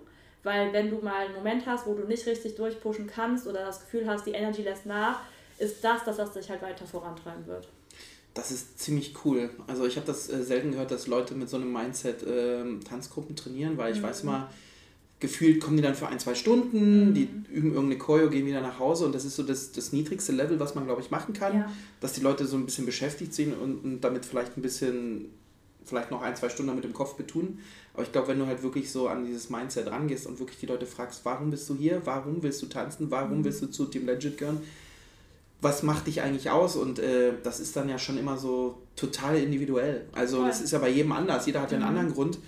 Weil 0.44 0.74
wenn 0.74 0.90
du 0.90 0.98
mal 0.98 1.28
einen 1.28 1.36
Moment 1.36 1.66
hast, 1.68 1.88
wo 1.88 1.94
du 1.94 2.04
nicht 2.04 2.28
richtig 2.28 2.56
durchpushen 2.56 3.08
kannst 3.08 3.48
oder 3.48 3.64
das 3.64 3.80
Gefühl 3.80 4.06
hast, 4.08 4.26
die 4.26 4.34
Energy 4.34 4.64
lässt 4.64 4.86
nach, 4.86 5.22
ist 5.58 5.82
das, 5.86 6.04
das 6.04 6.34
dich 6.34 6.50
halt 6.50 6.62
weiter 6.62 6.86
vorantreiben 6.86 7.48
wird. 7.48 7.70
Das 8.34 8.52
ist 8.52 8.80
ziemlich 8.80 9.14
cool. 9.26 9.50
Also 9.68 9.86
ich 9.86 9.98
habe 9.98 10.08
das 10.08 10.30
äh, 10.30 10.44
selten 10.44 10.72
gehört, 10.72 10.92
dass 10.92 11.08
Leute 11.08 11.36
mit 11.36 11.50
so 11.50 11.58
einem 11.58 11.72
Mindset 11.72 12.24
äh, 12.24 12.64
Tanzgruppen 12.88 13.36
trainieren, 13.36 13.78
weil 13.78 13.94
ich 13.94 14.00
mhm. 14.00 14.06
weiß 14.06 14.24
mal, 14.24 14.50
gefühlt 15.22 15.62
kommen 15.62 15.78
die 15.78 15.84
dann 15.84 15.96
für 15.96 16.08
ein, 16.08 16.20
zwei 16.20 16.34
Stunden, 16.34 17.10
mhm. 17.10 17.14
die 17.14 17.30
üben 17.52 17.74
irgendeine 17.74 17.98
Choreo, 17.98 18.30
gehen 18.30 18.46
wieder 18.46 18.60
nach 18.60 18.80
Hause 18.80 19.06
und 19.06 19.14
das 19.14 19.24
ist 19.24 19.36
so 19.36 19.44
das, 19.44 19.72
das 19.72 19.94
niedrigste 19.94 20.32
Level, 20.32 20.60
was 20.60 20.76
man, 20.76 20.86
glaube 20.86 21.02
ich, 21.02 21.12
machen 21.12 21.34
kann, 21.34 21.56
ja. 21.56 21.72
dass 22.02 22.14
die 22.14 22.22
Leute 22.22 22.46
so 22.46 22.58
ein 22.58 22.66
bisschen 22.66 22.86
beschäftigt 22.86 23.34
sind 23.34 23.54
und, 23.54 23.84
und 23.84 24.02
damit 24.02 24.26
vielleicht 24.26 24.58
ein 24.58 24.64
bisschen, 24.64 25.30
vielleicht 25.86 26.10
noch 26.10 26.24
ein, 26.24 26.36
zwei 26.36 26.50
Stunden 26.50 26.74
mit 26.74 26.84
dem 26.84 26.94
Kopf 26.94 27.16
betun. 27.16 27.60
Aber 27.94 28.04
ich 28.04 28.12
glaube, 28.12 28.30
wenn 28.30 28.40
du 28.40 28.48
halt 28.48 28.64
wirklich 28.64 28.92
so 28.92 29.08
an 29.08 29.26
dieses 29.26 29.50
Mindset 29.50 29.88
rangehst 29.88 30.26
und 30.26 30.40
wirklich 30.40 30.60
die 30.60 30.66
Leute 30.66 30.88
fragst, 30.88 31.22
warum 31.24 31.52
bist 31.52 31.70
du 31.70 31.76
hier, 31.76 32.02
warum 32.06 32.42
willst 32.42 32.62
du 32.64 32.66
tanzen, 32.66 33.12
warum 33.12 33.40
mhm. 33.40 33.44
willst 33.44 33.62
du 33.62 33.68
zu 33.68 33.86
Team 33.86 34.08
Legit 34.08 34.40
gehören, 34.40 34.62
was 35.62 35.84
macht 35.84 36.08
dich 36.08 36.22
eigentlich 36.22 36.50
aus? 36.50 36.76
Und 36.76 37.00
äh, 37.00 37.34
das 37.44 37.60
ist 37.60 37.76
dann 37.76 37.88
ja 37.88 38.00
schon 38.00 38.18
immer 38.18 38.38
so 38.38 38.82
total 38.96 39.38
individuell. 39.38 40.08
Also 40.12 40.38
Voll. 40.38 40.48
das 40.48 40.62
ist 40.62 40.72
ja 40.72 40.80
bei 40.80 40.90
jedem 40.90 41.12
anders. 41.12 41.46
Jeder 41.46 41.62
hat 41.62 41.72
ja 41.72 41.78
einen 41.78 41.86
mhm. 41.86 41.90
anderen 41.90 42.14
Grund. 42.14 42.40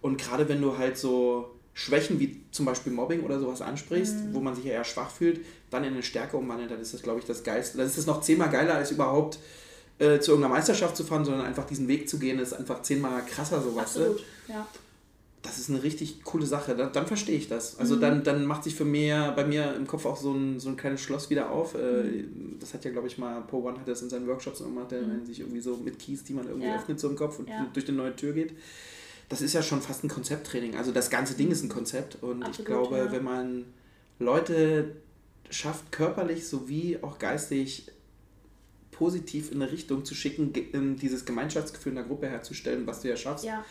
Und 0.00 0.16
gerade 0.16 0.48
wenn 0.48 0.60
du 0.60 0.78
halt 0.78 0.96
so 0.96 1.50
Schwächen 1.74 2.18
wie 2.18 2.42
zum 2.50 2.66
Beispiel 2.66 2.92
Mobbing 2.92 3.22
oder 3.22 3.38
sowas 3.38 3.62
ansprichst, 3.62 4.14
mhm. 4.14 4.34
wo 4.34 4.40
man 4.40 4.54
sich 4.54 4.64
ja 4.64 4.72
eher 4.72 4.84
schwach 4.84 5.10
fühlt, 5.10 5.40
dann 5.70 5.84
in 5.84 5.92
eine 5.92 6.02
Stärke 6.02 6.36
umwandelt, 6.36 6.70
dann 6.70 6.80
ist 6.80 6.94
das, 6.94 7.02
glaube 7.02 7.20
ich, 7.20 7.26
das 7.26 7.44
Geilste. 7.44 7.78
Dann 7.78 7.86
ist 7.86 7.98
es 7.98 8.06
noch 8.06 8.22
zehnmal 8.22 8.50
geiler, 8.50 8.74
als 8.74 8.90
überhaupt 8.90 9.38
äh, 9.98 10.18
zu 10.18 10.32
irgendeiner 10.32 10.54
Meisterschaft 10.54 10.96
zu 10.96 11.04
fahren, 11.04 11.24
sondern 11.24 11.46
einfach 11.46 11.64
diesen 11.64 11.88
Weg 11.88 12.08
zu 12.08 12.18
gehen, 12.18 12.38
ist 12.38 12.54
einfach 12.54 12.82
zehnmal 12.82 13.24
krasser, 13.26 13.60
so 13.60 13.76
was. 13.76 13.96
Absolut, 13.96 14.24
ja 14.48 14.66
das 15.42 15.58
ist 15.58 15.70
eine 15.70 15.82
richtig 15.82 16.22
coole 16.22 16.46
Sache. 16.46 16.76
Dann, 16.76 16.92
dann 16.92 17.06
verstehe 17.06 17.36
ich 17.36 17.48
das. 17.48 17.78
Also 17.78 17.96
mhm. 17.96 18.00
dann, 18.00 18.24
dann 18.24 18.46
macht 18.46 18.62
sich 18.62 18.76
für 18.76 18.84
mich 18.84 19.10
bei 19.10 19.44
mir 19.44 19.74
im 19.74 19.88
Kopf 19.88 20.06
auch 20.06 20.16
so 20.16 20.32
ein, 20.32 20.60
so 20.60 20.68
ein 20.68 20.76
kleines 20.76 21.00
Schloss 21.00 21.30
wieder 21.30 21.50
auf. 21.50 21.74
Äh, 21.74 22.04
mhm. 22.04 22.56
Das 22.60 22.72
hat 22.72 22.84
ja, 22.84 22.92
glaube 22.92 23.08
ich, 23.08 23.18
mal, 23.18 23.40
Po 23.42 23.58
One 23.58 23.78
hat 23.78 23.88
das 23.88 24.02
in 24.02 24.08
seinen 24.08 24.28
Workshops 24.28 24.60
immer, 24.60 24.84
der 24.84 25.02
mhm. 25.02 25.26
sich 25.26 25.40
irgendwie 25.40 25.60
so 25.60 25.76
mit 25.76 25.98
Keys, 25.98 26.22
die 26.22 26.32
man 26.32 26.46
irgendwie 26.46 26.68
ja. 26.68 26.76
öffnet, 26.76 27.00
so 27.00 27.08
im 27.08 27.16
Kopf 27.16 27.40
und 27.40 27.48
ja. 27.48 27.66
durch 27.72 27.88
eine 27.88 27.96
neue 27.96 28.14
Tür 28.14 28.32
geht. 28.32 28.54
Das 29.28 29.42
ist 29.42 29.52
ja 29.52 29.62
schon 29.62 29.82
fast 29.82 30.04
ein 30.04 30.08
Konzepttraining. 30.08 30.76
Also 30.76 30.92
das 30.92 31.10
ganze 31.10 31.34
Ding 31.34 31.50
ist 31.50 31.64
ein 31.64 31.68
Konzept. 31.68 32.22
Und 32.22 32.44
Absolut, 32.44 32.58
ich 32.58 32.64
glaube, 32.64 32.98
ja. 32.98 33.12
wenn 33.12 33.24
man 33.24 33.64
Leute 34.20 34.94
schafft, 35.50 35.90
körperlich 35.90 36.46
sowie 36.46 36.98
auch 37.02 37.18
geistig 37.18 37.90
positiv 38.92 39.50
in 39.50 39.60
eine 39.60 39.72
Richtung 39.72 40.04
zu 40.04 40.14
schicken, 40.14 40.52
ähm, 40.72 40.96
dieses 40.96 41.24
Gemeinschaftsgefühl 41.24 41.90
in 41.90 41.96
der 41.96 42.04
Gruppe 42.04 42.28
herzustellen, 42.28 42.86
was 42.86 43.00
du 43.00 43.08
ja 43.08 43.16
schaffst, 43.16 43.44
ja 43.44 43.64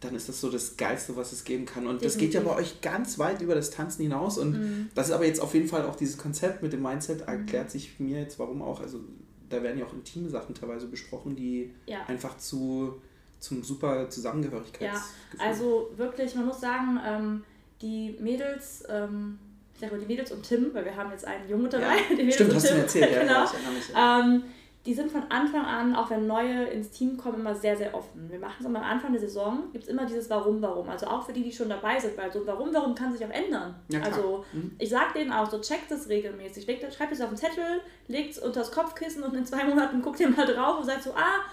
dann 0.00 0.14
ist 0.14 0.28
das 0.28 0.40
so 0.40 0.50
das 0.50 0.76
Geilste, 0.76 1.16
was 1.16 1.32
es 1.32 1.44
geben 1.44 1.66
kann. 1.66 1.86
Und 1.86 2.02
Definitiv. 2.02 2.12
das 2.12 2.18
geht 2.18 2.34
ja 2.34 2.40
bei 2.40 2.56
euch 2.56 2.80
ganz 2.80 3.18
weit 3.18 3.42
über 3.42 3.54
das 3.54 3.70
Tanzen 3.70 4.02
hinaus. 4.02 4.38
Und 4.38 4.52
mhm. 4.52 4.90
das 4.94 5.08
ist 5.08 5.12
aber 5.12 5.26
jetzt 5.26 5.40
auf 5.40 5.54
jeden 5.54 5.68
Fall 5.68 5.84
auch 5.86 5.96
dieses 5.96 6.18
Konzept 6.18 6.62
mit 6.62 6.72
dem 6.72 6.82
Mindset, 6.82 7.22
mhm. 7.22 7.28
erklärt 7.28 7.70
sich 7.70 7.98
mir 7.98 8.20
jetzt, 8.20 8.38
warum 8.38 8.62
auch. 8.62 8.80
Also 8.80 9.00
da 9.48 9.62
werden 9.62 9.78
ja 9.78 9.86
auch 9.86 9.92
intime 9.92 10.28
Sachen 10.28 10.54
teilweise 10.54 10.86
besprochen, 10.86 11.34
die 11.34 11.74
ja. 11.86 12.04
einfach 12.06 12.36
zu 12.38 13.00
zum 13.40 13.62
super 13.62 14.10
Zusammengehörigkeits. 14.10 14.82
Ja, 14.82 15.44
also 15.44 15.90
wirklich, 15.96 16.34
man 16.34 16.46
muss 16.46 16.60
sagen, 16.60 17.00
ähm, 17.06 17.44
die 17.80 18.16
Mädels, 18.20 18.84
ähm, 18.88 19.38
ich 19.74 19.80
sage 19.80 19.94
mal 19.94 20.00
die 20.00 20.06
Mädels 20.06 20.32
und 20.32 20.42
Tim, 20.42 20.74
weil 20.74 20.84
wir 20.84 20.96
haben 20.96 21.10
jetzt 21.12 21.24
einen 21.24 21.48
Jungen 21.48 21.70
dabei. 21.70 21.84
Ja. 21.84 21.96
Die 22.10 22.16
Mädels 22.16 22.34
Stimmt, 22.34 22.50
und 22.50 22.56
hast 22.56 22.64
Tim. 22.64 22.70
du 22.72 22.76
mir 22.76 22.82
erzählt, 22.82 23.12
ja, 23.12 23.20
genau. 23.20 23.32
ja, 23.32 23.44
ich 23.44 23.76
mich, 23.76 23.88
ja. 23.94 24.20
Ähm, 24.20 24.42
die 24.88 24.94
sind 24.94 25.12
von 25.12 25.24
Anfang 25.28 25.66
an, 25.66 25.94
auch 25.94 26.08
wenn 26.08 26.26
neue 26.26 26.64
ins 26.64 26.90
Team 26.90 27.18
kommen, 27.18 27.40
immer 27.40 27.54
sehr, 27.54 27.76
sehr 27.76 27.94
offen. 27.94 28.30
Wir 28.30 28.38
machen 28.38 28.56
es 28.60 28.64
immer 28.64 28.78
am 28.78 28.86
Anfang 28.86 29.12
der 29.12 29.20
Saison, 29.20 29.64
gibt 29.70 29.84
es 29.84 29.90
immer 29.90 30.06
dieses 30.06 30.30
Warum, 30.30 30.62
Warum. 30.62 30.88
Also 30.88 31.06
auch 31.08 31.22
für 31.26 31.34
die, 31.34 31.42
die 31.42 31.52
schon 31.52 31.68
dabei 31.68 32.00
sind, 32.00 32.16
weil 32.16 32.32
so 32.32 32.46
Warum, 32.46 32.72
Warum 32.72 32.94
kann 32.94 33.12
sich 33.12 33.22
auch 33.22 33.30
ändern. 33.30 33.74
Ja, 33.88 34.00
also 34.00 34.46
Mhm. 34.54 34.72
ich 34.78 34.88
sage 34.88 35.12
denen 35.16 35.30
auch, 35.30 35.50
so 35.50 35.60
checkt 35.60 35.90
es 35.90 36.08
regelmäßig. 36.08 36.66
Legt, 36.66 36.90
schreibt 36.94 37.12
es 37.12 37.20
auf 37.20 37.28
den 37.28 37.36
Zettel, 37.36 37.82
legt 38.06 38.30
es 38.32 38.38
unter 38.38 38.60
das 38.60 38.72
Kopfkissen 38.72 39.22
und 39.22 39.34
in 39.36 39.44
zwei 39.44 39.62
Monaten 39.68 40.00
guckt 40.00 40.20
ihr 40.20 40.30
mal 40.30 40.46
drauf 40.46 40.78
und 40.78 40.86
sagt 40.86 41.02
so, 41.02 41.10
ah, 41.10 41.44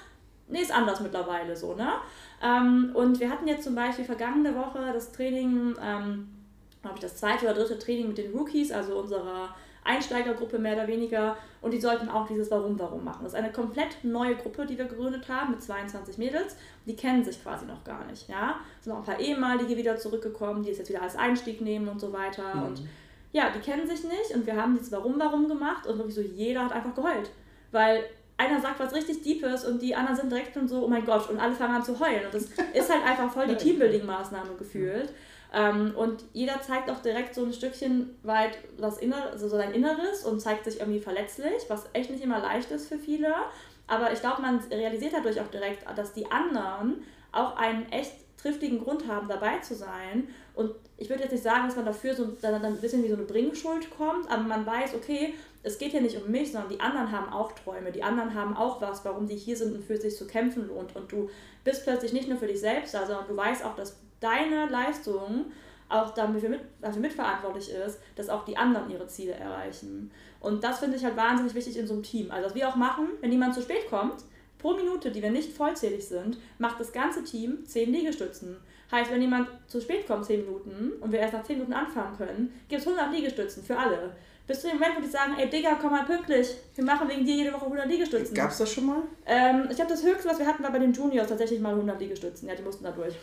nee, 0.47 0.61
ist 0.61 0.73
anders 0.73 1.01
mittlerweile 1.01 1.57
so, 1.57 1.75
ne? 1.75 1.89
Ähm, 2.41 2.91
und 2.93 3.19
wir 3.19 3.29
hatten 3.29 3.49
jetzt 3.49 3.65
zum 3.65 3.75
Beispiel 3.75 4.05
vergangene 4.05 4.55
Woche 4.55 4.79
das 4.93 5.11
Training, 5.11 5.75
ähm, 5.83 6.29
glaube 6.81 6.95
ich, 6.95 7.01
das 7.01 7.17
zweite 7.17 7.43
oder 7.47 7.55
dritte 7.55 7.77
Training 7.79 8.07
mit 8.07 8.17
den 8.17 8.31
Rookies, 8.31 8.71
also 8.71 8.97
unserer 8.97 9.53
Einsteigergruppe 9.85 10.59
mehr 10.59 10.73
oder 10.73 10.87
weniger. 10.87 11.37
Und 11.61 11.71
die 11.71 11.79
sollten 11.79 12.09
auch 12.09 12.27
dieses 12.27 12.51
Warum, 12.51 12.77
Warum 12.77 13.03
machen. 13.03 13.23
Das 13.23 13.33
ist 13.33 13.39
eine 13.39 13.51
komplett 13.51 14.03
neue 14.03 14.35
Gruppe, 14.35 14.65
die 14.65 14.77
wir 14.77 14.85
gegründet 14.85 15.29
haben 15.29 15.51
mit 15.51 15.63
22 15.63 16.17
Mädels. 16.17 16.57
Die 16.85 16.95
kennen 16.95 17.23
sich 17.23 17.41
quasi 17.41 17.65
noch 17.65 17.83
gar 17.83 18.05
nicht, 18.05 18.27
ja. 18.27 18.55
Es 18.79 18.85
sind 18.85 18.93
auch 18.93 18.99
ein 18.99 19.03
paar 19.05 19.19
ehemalige 19.19 19.77
wieder 19.77 19.95
zurückgekommen, 19.97 20.63
die 20.63 20.71
es 20.71 20.79
jetzt 20.79 20.89
wieder 20.89 21.01
als 21.01 21.15
Einstieg 21.15 21.61
nehmen 21.61 21.87
und 21.87 21.99
so 21.99 22.11
weiter. 22.11 22.55
Mhm. 22.55 22.63
Und 22.63 22.81
ja, 23.31 23.49
die 23.49 23.59
kennen 23.59 23.87
sich 23.87 24.03
nicht 24.03 24.31
und 24.33 24.45
wir 24.45 24.55
haben 24.55 24.75
dieses 24.75 24.91
Warum, 24.91 25.19
Warum 25.19 25.47
gemacht 25.47 25.85
und 25.87 25.97
wirklich 25.97 26.15
so 26.15 26.21
jeder 26.21 26.65
hat 26.65 26.71
einfach 26.71 26.95
geheult. 26.95 27.31
Weil 27.71 28.03
einer 28.37 28.59
sagt 28.59 28.79
was 28.79 28.93
richtig 28.93 29.21
Deepes 29.21 29.65
und 29.65 29.81
die 29.81 29.95
anderen 29.95 30.17
sind 30.17 30.31
direkt 30.31 30.53
schon 30.53 30.67
so, 30.67 30.85
oh 30.85 30.87
mein 30.87 31.05
Gott, 31.05 31.29
und 31.29 31.39
alle 31.39 31.53
fangen 31.53 31.75
an 31.75 31.83
zu 31.83 31.99
heulen. 31.99 32.25
Und 32.25 32.33
das 32.33 32.43
ist 32.73 32.89
halt 32.89 33.03
einfach 33.05 33.31
voll 33.31 33.47
die 33.47 33.55
Teambuilding-Maßnahme 33.55 34.57
gefühlt. 34.57 35.13
Ähm, 35.53 35.93
und 35.95 36.23
jeder 36.33 36.61
zeigt 36.61 36.89
auch 36.89 37.01
direkt 37.01 37.35
so 37.35 37.43
ein 37.43 37.53
Stückchen 37.53 38.17
weit 38.23 38.57
das 38.77 38.97
Innere, 38.97 39.29
also 39.31 39.47
so 39.47 39.57
sein 39.57 39.73
Inneres 39.73 40.23
und 40.25 40.39
zeigt 40.39 40.65
sich 40.65 40.79
irgendwie 40.79 40.99
verletzlich, 40.99 41.63
was 41.69 41.85
echt 41.93 42.09
nicht 42.09 42.23
immer 42.23 42.39
leicht 42.39 42.71
ist 42.71 42.87
für 42.87 42.97
viele. 42.97 43.33
Aber 43.87 44.11
ich 44.11 44.19
glaube, 44.19 44.41
man 44.41 44.59
realisiert 44.71 45.13
dadurch 45.13 45.39
auch 45.39 45.47
direkt, 45.47 45.85
dass 45.95 46.13
die 46.13 46.31
anderen 46.31 47.03
auch 47.31 47.55
einen 47.55 47.91
echt 47.91 48.13
triftigen 48.37 48.83
Grund 48.83 49.07
haben, 49.07 49.27
dabei 49.27 49.59
zu 49.59 49.75
sein. 49.75 50.27
Und 50.53 50.71
ich 50.97 51.09
würde 51.09 51.23
jetzt 51.23 51.31
nicht 51.31 51.43
sagen, 51.43 51.65
dass 51.65 51.75
man 51.75 51.85
dafür 51.85 52.13
so 52.13 52.25
dann, 52.41 52.63
ein 52.63 52.77
bisschen 52.77 53.03
wie 53.03 53.09
so 53.09 53.15
eine 53.15 53.23
Bringschuld 53.23 53.89
kommt, 53.89 54.29
aber 54.29 54.43
man 54.43 54.65
weiß, 54.65 54.93
okay, 54.93 55.33
es 55.63 55.79
geht 55.79 55.91
hier 55.91 56.01
nicht 56.01 56.15
um 56.15 56.29
mich, 56.29 56.51
sondern 56.51 56.69
die 56.69 56.79
anderen 56.79 57.11
haben 57.11 57.33
auch 57.33 57.53
Träume, 57.53 57.91
die 57.91 58.03
anderen 58.03 58.35
haben 58.35 58.55
auch 58.55 58.81
was, 58.81 59.03
warum 59.03 59.27
die 59.27 59.35
hier 59.35 59.57
sind 59.57 59.73
und 59.73 59.83
für 59.83 59.97
sich 59.97 60.15
zu 60.15 60.27
kämpfen 60.27 60.67
lohnt. 60.67 60.95
Und 60.95 61.11
du 61.11 61.29
bist 61.63 61.83
plötzlich 61.83 62.13
nicht 62.13 62.29
nur 62.29 62.37
für 62.37 62.45
dich 62.45 62.59
selbst 62.59 62.93
da, 62.93 63.07
sondern 63.07 63.27
du 63.27 63.35
weißt 63.35 63.65
auch, 63.65 63.75
dass 63.75 63.97
deine 64.25 64.67
Leistung 64.69 65.45
auch 65.87 66.13
dafür, 66.13 66.49
mit, 66.49 66.61
dafür 66.81 67.01
mitverantwortlich 67.01 67.69
ist, 67.69 67.99
dass 68.15 68.29
auch 68.29 68.45
die 68.45 68.57
anderen 68.57 68.89
ihre 68.89 69.07
Ziele 69.07 69.33
erreichen. 69.33 70.11
Und 70.39 70.63
das 70.63 70.79
finde 70.79 70.97
ich 70.97 71.05
halt 71.05 71.15
wahnsinnig 71.15 71.53
wichtig 71.53 71.77
in 71.77 71.87
so 71.87 71.93
einem 71.93 72.03
Team. 72.03 72.31
Also 72.31 72.47
was 72.47 72.55
wir 72.55 72.67
auch 72.67 72.75
machen, 72.75 73.07
wenn 73.21 73.31
jemand 73.31 73.53
zu 73.53 73.61
spät 73.61 73.87
kommt, 73.89 74.23
pro 74.57 74.73
Minute, 74.73 75.11
die 75.11 75.21
wir 75.21 75.31
nicht 75.31 75.53
vollzählig 75.53 76.07
sind, 76.07 76.37
macht 76.57 76.79
das 76.79 76.91
ganze 76.91 77.23
Team 77.23 77.65
10 77.65 77.91
Liegestützen. 77.91 78.57
Heißt, 78.91 79.11
wenn 79.11 79.21
jemand 79.21 79.47
zu 79.67 79.81
spät 79.81 80.07
kommt, 80.07 80.25
10 80.25 80.45
Minuten, 80.45 80.93
und 81.01 81.11
wir 81.11 81.19
erst 81.19 81.33
nach 81.33 81.43
10 81.43 81.57
Minuten 81.57 81.73
anfangen 81.73 82.17
können, 82.17 82.53
gibt 82.67 82.81
es 82.81 82.87
100 82.87 83.11
Liegestützen 83.13 83.63
für 83.63 83.77
alle. 83.77 84.15
Bis 84.47 84.61
zu 84.61 84.67
dem 84.67 84.77
Moment, 84.77 84.97
wo 84.97 85.01
die 85.01 85.07
sagen, 85.07 85.33
ey 85.39 85.49
Digga, 85.49 85.77
komm 85.81 85.91
mal 85.91 86.05
pünktlich, 86.05 86.55
wir 86.75 86.83
machen 86.83 87.09
wegen 87.09 87.25
dir 87.25 87.35
jede 87.35 87.53
Woche 87.53 87.65
100 87.65 87.87
Liegestützen. 87.87 88.35
Gab 88.35 88.51
es 88.51 88.59
das 88.59 88.71
schon 88.71 88.85
mal? 88.85 89.01
Ähm, 89.25 89.67
ich 89.69 89.75
glaube, 89.75 89.89
das 89.89 90.03
Höchste, 90.03 90.29
was 90.29 90.37
wir 90.37 90.45
hatten, 90.45 90.63
war 90.63 90.71
bei 90.71 90.77
den 90.77 90.93
Juniors 90.93 91.27
tatsächlich 91.27 91.59
mal 91.59 91.73
100 91.73 91.99
Liegestützen. 91.99 92.47
Ja, 92.47 92.53
die 92.53 92.61
mussten 92.61 92.83
da 92.83 92.91
durch. 92.91 93.15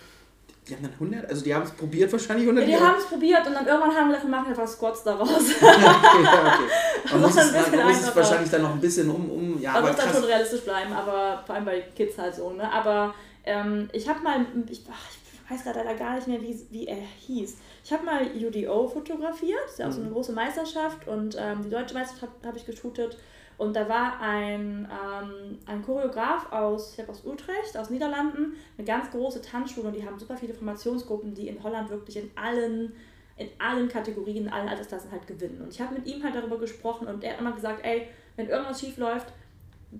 Die 0.72 0.76
haben 0.76 0.84
dann 0.84 0.92
100? 0.94 1.28
Also 1.28 1.44
die 1.44 1.54
haben 1.54 1.64
es 1.64 1.70
probiert 1.72 2.10
wahrscheinlich 2.10 2.48
100 2.48 2.66
Ja, 2.66 2.78
die 2.78 2.82
haben 2.82 2.98
es 2.98 3.04
probiert 3.04 3.46
und 3.46 3.52
dann 3.52 3.66
irgendwann 3.66 3.90
haben 3.94 4.08
wir 4.08 4.16
gedacht, 4.16 4.24
wir 4.24 4.30
machen 4.30 4.46
einfach 4.48 4.66
Squats 4.66 5.04
daraus. 5.04 5.28
ja, 5.28 5.68
okay, 5.68 6.24
ja, 6.24 6.54
okay. 6.54 7.12
Man 7.12 7.20
muss 7.20 7.36
es, 7.36 7.52
man 7.52 7.86
muss 7.88 8.00
es 8.00 8.16
wahrscheinlich 8.16 8.50
dann 8.50 8.62
noch 8.62 8.72
ein 8.72 8.80
bisschen 8.80 9.10
um, 9.10 9.30
um 9.30 9.60
ja, 9.60 9.72
aber 9.74 9.88
muss 9.88 9.96
dann 9.96 10.14
schon 10.14 10.24
realistisch 10.24 10.62
bleiben, 10.62 10.92
aber 10.92 11.42
vor 11.44 11.56
allem 11.56 11.64
bei 11.66 11.80
Kids 11.94 12.16
halt 12.16 12.34
so, 12.34 12.50
ne? 12.52 12.72
Aber 12.72 13.14
ähm, 13.44 13.90
ich 13.92 14.08
habe 14.08 14.20
mal, 14.20 14.46
ich, 14.70 14.82
ach, 14.90 15.10
ich 15.10 15.50
weiß 15.50 15.64
gerade 15.64 15.80
leider 15.80 15.94
gar 15.98 16.14
nicht 16.14 16.28
mehr, 16.28 16.40
wie, 16.40 16.58
wie 16.70 16.86
er 16.86 16.96
hieß. 16.96 17.56
Ich 17.84 17.92
habe 17.92 18.04
mal 18.04 18.22
UDO 18.22 18.86
fotografiert, 18.86 19.58
das 19.64 19.72
ist 19.72 19.78
ja 19.80 19.88
auch 19.88 19.92
so 19.92 20.00
eine 20.00 20.10
große 20.10 20.32
Meisterschaft 20.32 21.08
und 21.08 21.36
ähm, 21.38 21.62
die 21.62 21.70
deutsche 21.70 21.94
Meisterschaft 21.94 22.32
habe 22.32 22.48
hab 22.48 22.56
ich 22.56 22.64
geshootet. 22.64 23.18
Und 23.58 23.76
da 23.76 23.88
war 23.88 24.18
ein, 24.20 24.88
ähm, 24.90 25.58
ein 25.66 25.82
Choreograf 25.82 26.50
aus, 26.52 26.90
ich 26.90 26.96
glaube 26.96 27.12
aus 27.12 27.24
Utrecht, 27.24 27.76
aus 27.76 27.90
Niederlanden, 27.90 28.54
eine 28.76 28.86
ganz 28.86 29.10
große 29.10 29.42
Tanzschule 29.42 29.88
und 29.88 29.96
die 29.96 30.04
haben 30.04 30.18
super 30.18 30.36
viele 30.36 30.54
Formationsgruppen, 30.54 31.34
die 31.34 31.48
in 31.48 31.62
Holland 31.62 31.90
wirklich 31.90 32.16
in 32.16 32.30
allen, 32.34 32.92
in 33.36 33.48
allen 33.58 33.88
Kategorien, 33.88 34.46
in 34.46 34.52
allen 34.52 34.68
Altersklassen 34.68 35.10
halt 35.10 35.26
gewinnen. 35.26 35.60
Und 35.60 35.72
ich 35.72 35.80
habe 35.80 35.94
mit 35.94 36.06
ihm 36.06 36.22
halt 36.22 36.34
darüber 36.34 36.58
gesprochen 36.58 37.06
und 37.06 37.22
er 37.22 37.32
hat 37.32 37.40
immer 37.40 37.52
gesagt, 37.52 37.84
ey, 37.84 38.08
wenn 38.36 38.48
irgendwas 38.48 38.80
schief 38.80 38.96
läuft, 38.96 39.32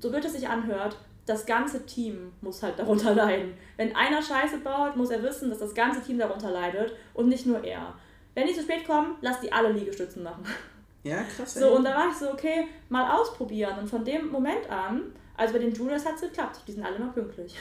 so 0.01 0.13
wird 0.13 0.25
es 0.25 0.33
sich 0.33 0.49
anhört, 0.49 0.97
das 1.27 1.47
ganze 1.47 1.85
Team 1.87 2.33
muss 2.41 2.63
halt 2.63 2.79
darunter 2.79 3.15
leiden. 3.17 3.55
Wenn 3.77 3.95
einer 3.95 4.23
Scheiße 4.23 4.59
baut, 4.59 4.97
muss 4.97 5.11
er 5.11 5.23
wissen, 5.23 5.51
dass 5.51 5.59
das 5.59 5.75
ganze 5.75 6.03
Team 6.03 6.19
darunter 6.19 6.51
leidet 6.51 6.95
und 7.15 7.29
nicht 7.29 7.47
nur 7.47 7.63
er. 7.65 7.95
Wenn 8.35 8.47
die 8.47 8.55
zu 8.55 8.63
spät 8.63 8.87
kommen, 8.87 9.17
lass 9.21 9.41
die 9.41 9.53
alle 9.53 9.73
Liegestützen 9.73 10.23
machen. 10.23 10.45
Ja, 11.05 11.23
krass. 11.23 11.55
So, 11.55 11.67
ey. 11.67 11.77
und 11.77 11.85
da 11.85 11.95
war 11.95 12.09
ich 12.09 12.17
so, 12.17 12.31
okay, 12.31 12.69
mal 12.89 13.19
ausprobieren. 13.19 13.79
Und 13.79 13.89
von 13.89 14.05
dem 14.05 14.31
Moment 14.31 14.69
an, 14.71 15.13
also 15.37 15.53
bei 15.55 15.59
den 15.59 15.73
Juniors 15.73 16.05
hat 16.05 16.15
es 16.15 16.23
geklappt. 16.23 16.61
Die 16.67 16.73
sind 16.73 16.85
alle 16.85 16.97
immer 16.97 17.13
pünktlich. 17.13 17.57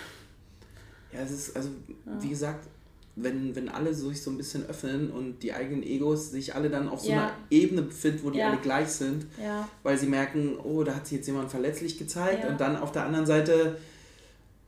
Ja, 1.11 1.21
es 1.21 1.31
ist, 1.31 1.55
also, 1.55 1.69
wie 2.05 2.29
gesagt, 2.29 2.67
wenn, 3.15 3.55
wenn 3.55 3.67
alle 3.69 3.93
sich 3.93 4.21
so 4.23 4.31
ein 4.31 4.37
bisschen 4.37 4.65
öffnen 4.67 5.11
und 5.11 5.43
die 5.43 5.53
eigenen 5.53 5.83
Egos 5.83 6.31
sich 6.31 6.55
alle 6.55 6.69
dann 6.69 6.87
auf 6.87 7.01
so 7.01 7.11
Ja. 7.11 7.17
einer 7.23 7.31
Ebene 7.49 7.81
befinden, 7.83 8.19
wo 8.23 8.29
die 8.31 8.39
Ja. 8.39 8.49
alle 8.49 8.57
gleich 8.61 8.87
sind, 8.89 9.25
Ja. 9.41 9.67
weil 9.83 9.97
sie 9.97 10.07
merken, 10.07 10.57
oh, 10.63 10.83
da 10.83 10.95
hat 10.95 11.07
sich 11.07 11.17
jetzt 11.17 11.27
jemand 11.27 11.49
verletzlich 11.51 11.97
gezeigt 11.97 12.47
und 12.49 12.59
dann 12.61 12.77
auf 12.77 12.91
der 12.91 13.05
anderen 13.05 13.25
Seite 13.25 13.77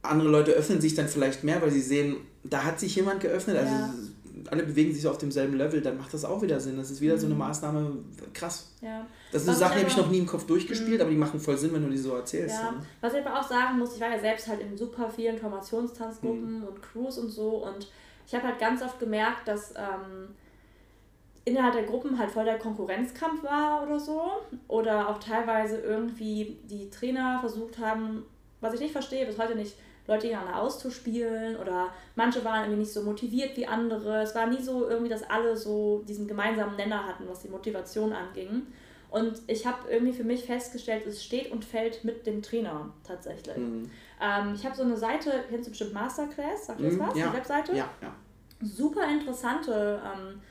andere 0.01 0.27
Leute 0.29 0.51
öffnen 0.51 0.81
sich 0.81 0.95
dann 0.95 1.07
vielleicht 1.07 1.43
mehr, 1.45 1.61
weil 1.61 1.71
sie 1.71 1.81
sehen, 1.81 2.17
da 2.43 2.65
hat 2.65 2.79
sich 2.79 2.93
jemand 2.95 3.21
geöffnet, 3.21 3.55
also 3.57 3.73
alle 4.49 4.63
bewegen 4.63 4.91
sich 4.93 5.01
so 5.03 5.09
auf 5.09 5.17
demselben 5.17 5.55
Level, 5.55 5.79
dann 5.79 5.97
macht 5.97 6.13
das 6.13 6.25
auch 6.25 6.41
wieder 6.41 6.59
Sinn. 6.59 6.75
Das 6.75 6.91
ist 6.91 6.99
wieder 6.99 7.17
so 7.17 7.27
eine 7.27 7.35
Maßnahme, 7.35 7.93
krass. 8.33 8.67
Ja. 8.81 9.05
Das 9.31 9.43
ist 9.43 9.47
Mhm. 9.47 9.51
eine 9.51 9.59
Sache, 9.59 9.73
die 9.75 9.79
habe 9.79 9.89
ich 9.89 9.95
noch 9.97 10.09
nie 10.11 10.17
im 10.17 10.25
Kopf 10.25 10.45
durchgespielt, 10.45 10.99
aber 10.99 11.09
die 11.09 11.15
machen 11.15 11.39
voll 11.39 11.57
Sinn, 11.57 11.71
wenn 11.73 11.83
du 11.83 11.89
die 11.89 11.97
so 11.97 12.13
erzählst. 12.15 12.55
Ja, 12.61 12.71
ne? 12.71 12.85
was 12.99 13.13
ich 13.13 13.25
aber 13.25 13.39
auch 13.39 13.47
sagen 13.47 13.79
muss, 13.79 13.95
ich 13.95 14.01
war 14.01 14.09
ja 14.09 14.19
selbst 14.19 14.47
halt 14.49 14.59
in 14.59 14.75
super 14.77 15.09
vielen 15.09 15.37
Formationstanzgruppen 15.37 16.63
und 16.63 16.81
Crews 16.81 17.17
und 17.19 17.29
so 17.29 17.63
und 17.65 17.87
ich 18.27 18.33
habe 18.33 18.47
halt 18.47 18.59
ganz 18.59 18.81
oft 18.81 18.99
gemerkt, 18.99 19.47
dass 19.47 19.73
ähm, 19.75 20.35
innerhalb 21.45 21.73
der 21.73 21.83
Gruppen 21.83 22.17
halt 22.17 22.31
voll 22.31 22.45
der 22.45 22.57
Konkurrenzkampf 22.57 23.43
war 23.43 23.83
oder 23.83 23.99
so 23.99 24.21
oder 24.67 25.09
auch 25.09 25.19
teilweise 25.19 25.79
irgendwie 25.79 26.57
die 26.63 26.89
Trainer 26.89 27.39
versucht 27.39 27.77
haben, 27.79 28.25
was 28.61 28.73
ich 28.73 28.79
nicht 28.79 28.93
verstehe, 28.93 29.25
bis 29.25 29.37
heute 29.37 29.55
nicht, 29.55 29.75
Leute 30.05 30.27
gegeneinander 30.27 30.61
auszuspielen 30.61 31.55
oder 31.55 31.93
manche 32.15 32.43
waren 32.43 32.63
irgendwie 32.63 32.81
nicht 32.81 32.91
so 32.91 33.03
motiviert 33.03 33.55
wie 33.55 33.65
andere. 33.65 34.21
Es 34.21 34.35
war 34.35 34.47
nie 34.47 34.61
so 34.61 34.89
irgendwie, 34.89 35.09
dass 35.09 35.23
alle 35.23 35.55
so 35.55 36.03
diesen 36.07 36.27
gemeinsamen 36.27 36.75
Nenner 36.75 37.07
hatten, 37.07 37.23
was 37.27 37.41
die 37.41 37.47
Motivation 37.47 38.11
anging. 38.11 38.63
Und 39.09 39.41
ich 39.47 39.65
habe 39.65 39.89
irgendwie 39.89 40.11
für 40.11 40.23
mich 40.23 40.43
festgestellt, 40.43 41.05
es 41.05 41.23
steht 41.23 41.51
und 41.51 41.63
fällt 41.63 42.03
mit 42.03 42.25
dem 42.25 42.41
Trainer 42.41 42.91
tatsächlich. 43.03 43.57
Mhm. 43.57 43.89
Ähm, 44.23 44.53
ich 44.55 44.63
habe 44.65 44.75
so 44.75 44.83
eine 44.83 44.95
Seite, 44.95 45.43
kennst 45.49 45.67
du 45.67 45.71
bestimmt 45.71 45.93
Masterclass, 45.93 46.67
sagt 46.67 46.79
ihr 46.79 46.87
das 46.89 46.95
Mhm, 46.97 46.99
was? 47.07 47.17
ja. 47.17 47.27
Die 47.27 47.33
Webseite? 47.37 47.75
Ja, 47.75 47.89
ja. 48.01 48.13
Super 48.61 49.07
interessante 49.09 50.01
ähm, 50.05 50.41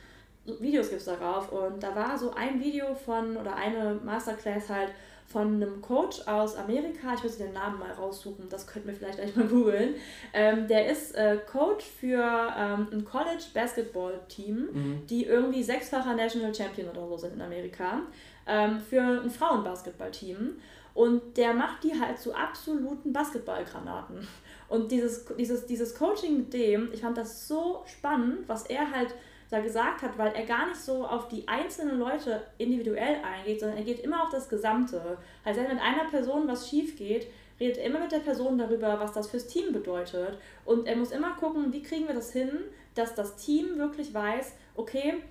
Videos 0.60 0.88
gibt 0.90 1.00
es 1.00 1.06
darauf. 1.06 1.50
Und 1.52 1.82
da 1.82 1.94
war 1.94 2.18
so 2.18 2.32
ein 2.34 2.60
Video 2.60 2.94
von, 2.94 3.36
oder 3.36 3.54
eine 3.56 3.94
Masterclass 4.04 4.68
halt 4.68 4.90
von 5.28 5.54
einem 5.54 5.80
Coach 5.80 6.26
aus 6.26 6.56
Amerika, 6.56 7.14
ich 7.14 7.22
muss 7.22 7.38
den 7.38 7.54
Namen 7.54 7.78
mal 7.78 7.92
raussuchen, 7.92 8.50
das 8.50 8.66
könnt 8.66 8.84
ihr 8.86 8.92
vielleicht 8.92 9.16
gleich 9.18 9.34
mal 9.34 9.46
googeln. 9.48 9.94
Ähm, 10.34 10.66
der 10.68 10.90
ist 10.90 11.14
äh, 11.14 11.38
Coach 11.50 11.86
für 11.86 12.22
ähm, 12.58 12.88
ein 12.92 13.04
College 13.06 13.44
Basketball 13.54 14.20
Team, 14.28 14.68
Mhm. 14.72 15.06
die 15.08 15.24
irgendwie 15.24 15.62
sechsfacher 15.62 16.14
National 16.14 16.54
Champion 16.54 16.90
oder 16.90 17.06
so 17.08 17.16
sind 17.16 17.34
in 17.36 17.40
Amerika, 17.40 18.00
ähm, 18.46 18.78
für 18.80 19.00
ein 19.00 19.30
Frauenbasketballteam. 19.30 20.56
Und 20.94 21.36
der 21.36 21.54
macht 21.54 21.84
die 21.84 21.98
halt 21.98 22.18
zu 22.18 22.34
absoluten 22.34 23.12
Basketballgranaten. 23.12 24.26
Und 24.68 24.90
dieses, 24.90 25.24
dieses, 25.38 25.66
dieses 25.66 25.94
Coaching 25.94 26.38
mit 26.38 26.52
dem, 26.52 26.92
ich 26.92 27.00
fand 27.00 27.16
das 27.16 27.48
so 27.48 27.82
spannend, 27.86 28.48
was 28.48 28.66
er 28.66 28.90
halt 28.90 29.14
da 29.50 29.60
gesagt 29.60 30.00
hat, 30.00 30.16
weil 30.16 30.32
er 30.32 30.46
gar 30.46 30.66
nicht 30.66 30.80
so 30.80 31.04
auf 31.04 31.28
die 31.28 31.46
einzelnen 31.46 31.98
Leute 31.98 32.42
individuell 32.56 33.16
eingeht, 33.22 33.60
sondern 33.60 33.78
er 33.78 33.84
geht 33.84 34.00
immer 34.00 34.22
auf 34.22 34.30
das 34.30 34.48
Gesamte. 34.48 35.18
Also 35.44 35.60
wenn 35.60 35.68
mit 35.68 35.82
einer 35.82 36.08
Person 36.08 36.48
was 36.48 36.68
schief 36.68 36.96
geht, 36.96 37.26
redet 37.60 37.76
er 37.76 37.84
immer 37.84 38.00
mit 38.00 38.12
der 38.12 38.20
Person 38.20 38.56
darüber, 38.56 38.98
was 38.98 39.12
das 39.12 39.28
fürs 39.28 39.46
Team 39.46 39.72
bedeutet. 39.72 40.38
Und 40.64 40.86
er 40.86 40.96
muss 40.96 41.12
immer 41.12 41.34
gucken, 41.36 41.72
wie 41.72 41.82
kriegen 41.82 42.06
wir 42.06 42.14
das 42.14 42.32
hin, 42.32 42.50
dass 42.94 43.14
das 43.14 43.36
Team 43.36 43.76
wirklich 43.76 44.14
weiß, 44.14 44.54
okay, 44.74 45.22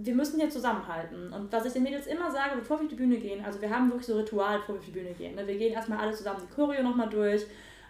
wir 0.00 0.14
müssen 0.14 0.38
hier 0.38 0.48
zusammenhalten. 0.48 1.32
Und 1.32 1.50
was 1.52 1.66
ich 1.66 1.72
den 1.72 1.82
Mädels 1.82 2.06
immer 2.06 2.30
sage, 2.30 2.56
bevor 2.56 2.78
wir 2.78 2.84
auf 2.84 2.90
die 2.90 2.94
Bühne 2.94 3.16
gehen, 3.16 3.44
also 3.44 3.60
wir 3.60 3.68
haben 3.68 3.88
wirklich 3.88 4.06
so 4.06 4.16
Ritual, 4.16 4.58
bevor 4.58 4.76
wir 4.76 4.78
auf 4.78 4.86
die 4.86 4.92
Bühne 4.92 5.10
gehen. 5.10 5.34
Ne? 5.34 5.46
Wir 5.46 5.56
gehen 5.56 5.72
erstmal 5.72 5.98
alle 5.98 6.12
zusammen 6.12 6.40
die 6.48 6.54
Choreo 6.54 6.82
nochmal 6.82 7.08
durch. 7.08 7.42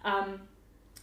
Ähm, 0.04 0.40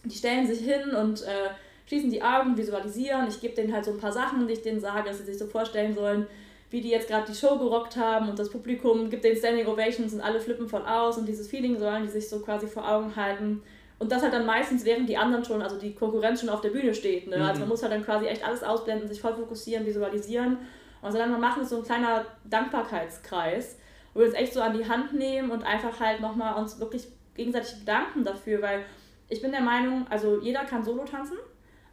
die 0.04 0.16
stellen 0.16 0.46
sich 0.46 0.60
hin 0.60 0.90
und 0.90 1.22
äh, 1.22 1.50
schließen 1.86 2.10
die 2.10 2.22
Augen, 2.22 2.56
visualisieren. 2.56 3.28
Ich 3.28 3.40
gebe 3.40 3.54
denen 3.54 3.72
halt 3.72 3.84
so 3.84 3.92
ein 3.92 3.98
paar 3.98 4.12
Sachen, 4.12 4.48
die 4.48 4.54
ich 4.54 4.62
denen 4.62 4.80
sage, 4.80 5.08
dass 5.08 5.18
sie 5.18 5.24
sich 5.24 5.38
so 5.38 5.46
vorstellen 5.46 5.94
sollen, 5.94 6.26
wie 6.70 6.80
die 6.80 6.90
jetzt 6.90 7.08
gerade 7.08 7.30
die 7.30 7.36
Show 7.36 7.56
gerockt 7.56 7.96
haben 7.96 8.28
und 8.28 8.36
das 8.36 8.50
Publikum 8.50 9.08
gibt 9.08 9.22
den 9.22 9.36
Standing 9.36 9.66
Ovations 9.66 10.12
und 10.12 10.20
alle 10.20 10.40
flippen 10.40 10.68
von 10.68 10.84
aus 10.84 11.16
und 11.16 11.26
dieses 11.26 11.46
Feeling 11.46 11.78
sollen 11.78 12.02
die 12.02 12.08
sich 12.08 12.28
so 12.28 12.40
quasi 12.40 12.66
vor 12.66 12.88
Augen 12.88 13.14
halten. 13.14 13.62
Und 14.00 14.10
das 14.10 14.22
halt 14.22 14.32
dann 14.32 14.44
meistens, 14.44 14.84
während 14.84 15.08
die 15.08 15.16
anderen 15.16 15.44
schon, 15.44 15.62
also 15.62 15.78
die 15.78 15.94
Konkurrenz 15.94 16.40
schon 16.40 16.48
auf 16.48 16.60
der 16.60 16.70
Bühne 16.70 16.92
steht. 16.92 17.28
Ne? 17.28 17.36
Mhm. 17.36 17.42
Also 17.42 17.60
man 17.60 17.68
muss 17.68 17.82
halt 17.82 17.92
dann 17.92 18.04
quasi 18.04 18.26
echt 18.26 18.44
alles 18.44 18.64
ausblenden, 18.64 19.08
sich 19.08 19.20
voll 19.20 19.34
fokussieren, 19.34 19.86
visualisieren. 19.86 20.58
Und 21.06 21.12
so 21.12 21.18
dann 21.18 21.30
wir 21.30 21.38
machen 21.38 21.64
so 21.64 21.76
ein 21.76 21.84
kleiner 21.84 22.26
Dankbarkeitskreis, 22.46 23.78
wo 24.12 24.18
wir 24.18 24.26
uns 24.26 24.34
echt 24.34 24.52
so 24.52 24.60
an 24.60 24.76
die 24.76 24.88
Hand 24.88 25.12
nehmen 25.12 25.52
und 25.52 25.62
einfach 25.62 26.00
halt 26.00 26.20
nochmal 26.20 26.60
uns 26.60 26.80
wirklich 26.80 27.06
gegenseitig 27.36 27.78
bedanken 27.78 28.24
dafür, 28.24 28.60
weil 28.60 28.84
ich 29.28 29.40
bin 29.40 29.52
der 29.52 29.60
Meinung, 29.60 30.04
also 30.10 30.40
jeder 30.40 30.64
kann 30.64 30.82
Solo 30.82 31.04
tanzen, 31.04 31.36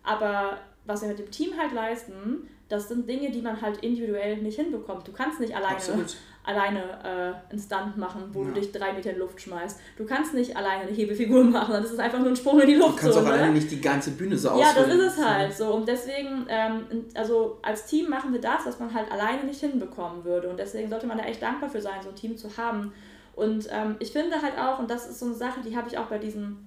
aber 0.01 0.58
was 0.86 1.03
wir 1.03 1.10
mit 1.10 1.20
dem 1.20 1.29
Team 1.29 1.51
halt 1.55 1.74
leisten, 1.74 2.50
das 2.74 2.88
sind 2.88 3.08
Dinge, 3.08 3.30
die 3.30 3.42
man 3.42 3.62
halt 3.62 3.77
individuell 3.84 4.38
nicht 4.38 4.56
hinbekommt. 4.56 5.08
Du 5.08 5.12
kannst 5.12 5.39
nicht 5.39 5.56
alleine, 5.56 5.77
alleine 6.44 6.80
äh, 6.82 7.51
einen 7.51 7.60
Stunt 7.60 7.98
machen, 7.98 8.24
wo 8.32 8.42
ja. 8.42 8.48
du 8.48 8.60
dich 8.60 8.72
drei 8.72 8.94
Meter 8.94 9.12
in 9.12 9.18
die 9.18 9.22
Luft 9.22 9.39
schmeißt. 9.39 9.80
Du 9.96 10.06
kannst 10.06 10.34
nicht 10.34 10.58
alleine 10.58 10.86
eine 10.86 10.92
Hebefigur 10.92 11.44
machen, 11.44 11.72
das 11.72 11.92
ist 11.92 12.00
einfach 12.00 12.18
nur 12.18 12.30
ein 12.30 12.36
Sprung 12.36 12.60
in 12.62 12.68
die 12.68 12.74
Luft. 12.74 12.98
Du 12.98 13.01
kannst 13.01 13.13
so, 13.13 13.20
auch 13.20 13.25
ne? 13.25 13.34
alleine 13.34 13.53
nicht 13.53 13.70
die 13.70 13.80
ganze 13.80 14.10
Bühne 14.12 14.36
so 14.36 14.60
Ja, 14.60 14.74
das 14.75 14.88
ist 14.88 15.20
es 15.20 15.24
halt 15.24 15.53
so. 15.53 15.72
Und 15.72 15.88
deswegen, 15.88 16.48
ähm, 16.50 17.06
also 17.13 17.60
als 17.62 17.86
Team 17.86 18.10
machen 18.10 18.34
wir 18.34 18.42
das, 18.42 18.65
was 18.65 18.80
man 18.80 18.92
halt 18.92 19.12
alleine 19.12 19.44
nicht 19.44 19.60
hinbekommen 19.60 20.24
würde. 20.24 20.50
Und 20.50 20.58
deswegen 20.58 20.89
sollte 20.89 21.06
man 21.06 21.20
da 21.20 21.25
echt 21.25 21.44
dankbar 21.44 21.70
für 21.70 21.82
sein, 21.82 22.01
so 22.01 22.10
ein 22.10 22.15
Team 22.15 22.36
zu 22.38 22.58
haben. 22.58 22.92
Und 23.36 23.68
ähm, 23.72 23.98
ich 24.00 24.12
finde 24.12 24.42
halt 24.42 24.58
auch, 24.58 24.80
und 24.80 24.89
das 24.89 25.08
ist 25.08 25.20
so 25.20 25.27
eine 25.27 25.36
Sache, 25.36 25.60
die 25.63 25.77
habe 25.77 25.88
ich 25.89 26.00
auch 26.00 26.08
bei 26.08 26.18
diesem, 26.18 26.58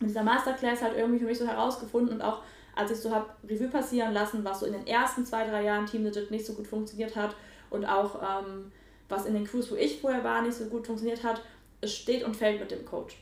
dieser 0.00 0.24
Masterclass 0.24 0.82
halt 0.82 0.96
irgendwie 0.96 1.20
für 1.20 1.26
mich 1.26 1.38
so 1.38 1.46
herausgefunden 1.46 2.12
und 2.12 2.22
auch 2.22 2.40
als 2.76 2.90
ich 2.90 2.98
so 2.98 3.14
habe 3.14 3.26
Revue 3.48 3.68
passieren 3.68 4.12
lassen, 4.12 4.44
was 4.44 4.60
so 4.60 4.66
in 4.66 4.72
den 4.72 4.86
ersten 4.86 5.24
zwei, 5.24 5.46
drei 5.48 5.64
Jahren 5.64 5.86
Team 5.86 6.04
Legit 6.04 6.30
nicht 6.30 6.46
so 6.46 6.54
gut 6.54 6.66
funktioniert 6.66 7.16
hat 7.16 7.34
und 7.70 7.84
auch 7.84 8.20
ähm, 8.22 8.72
was 9.08 9.26
in 9.26 9.34
den 9.34 9.44
Crews, 9.44 9.70
wo 9.70 9.76
ich 9.76 10.00
vorher 10.00 10.24
war, 10.24 10.42
nicht 10.42 10.54
so 10.54 10.64
gut 10.66 10.86
funktioniert 10.86 11.22
hat, 11.22 11.42
es 11.80 11.94
steht 11.94 12.24
und 12.24 12.36
fällt 12.36 12.60
mit 12.60 12.70
dem 12.70 12.84
Coach. 12.84 13.16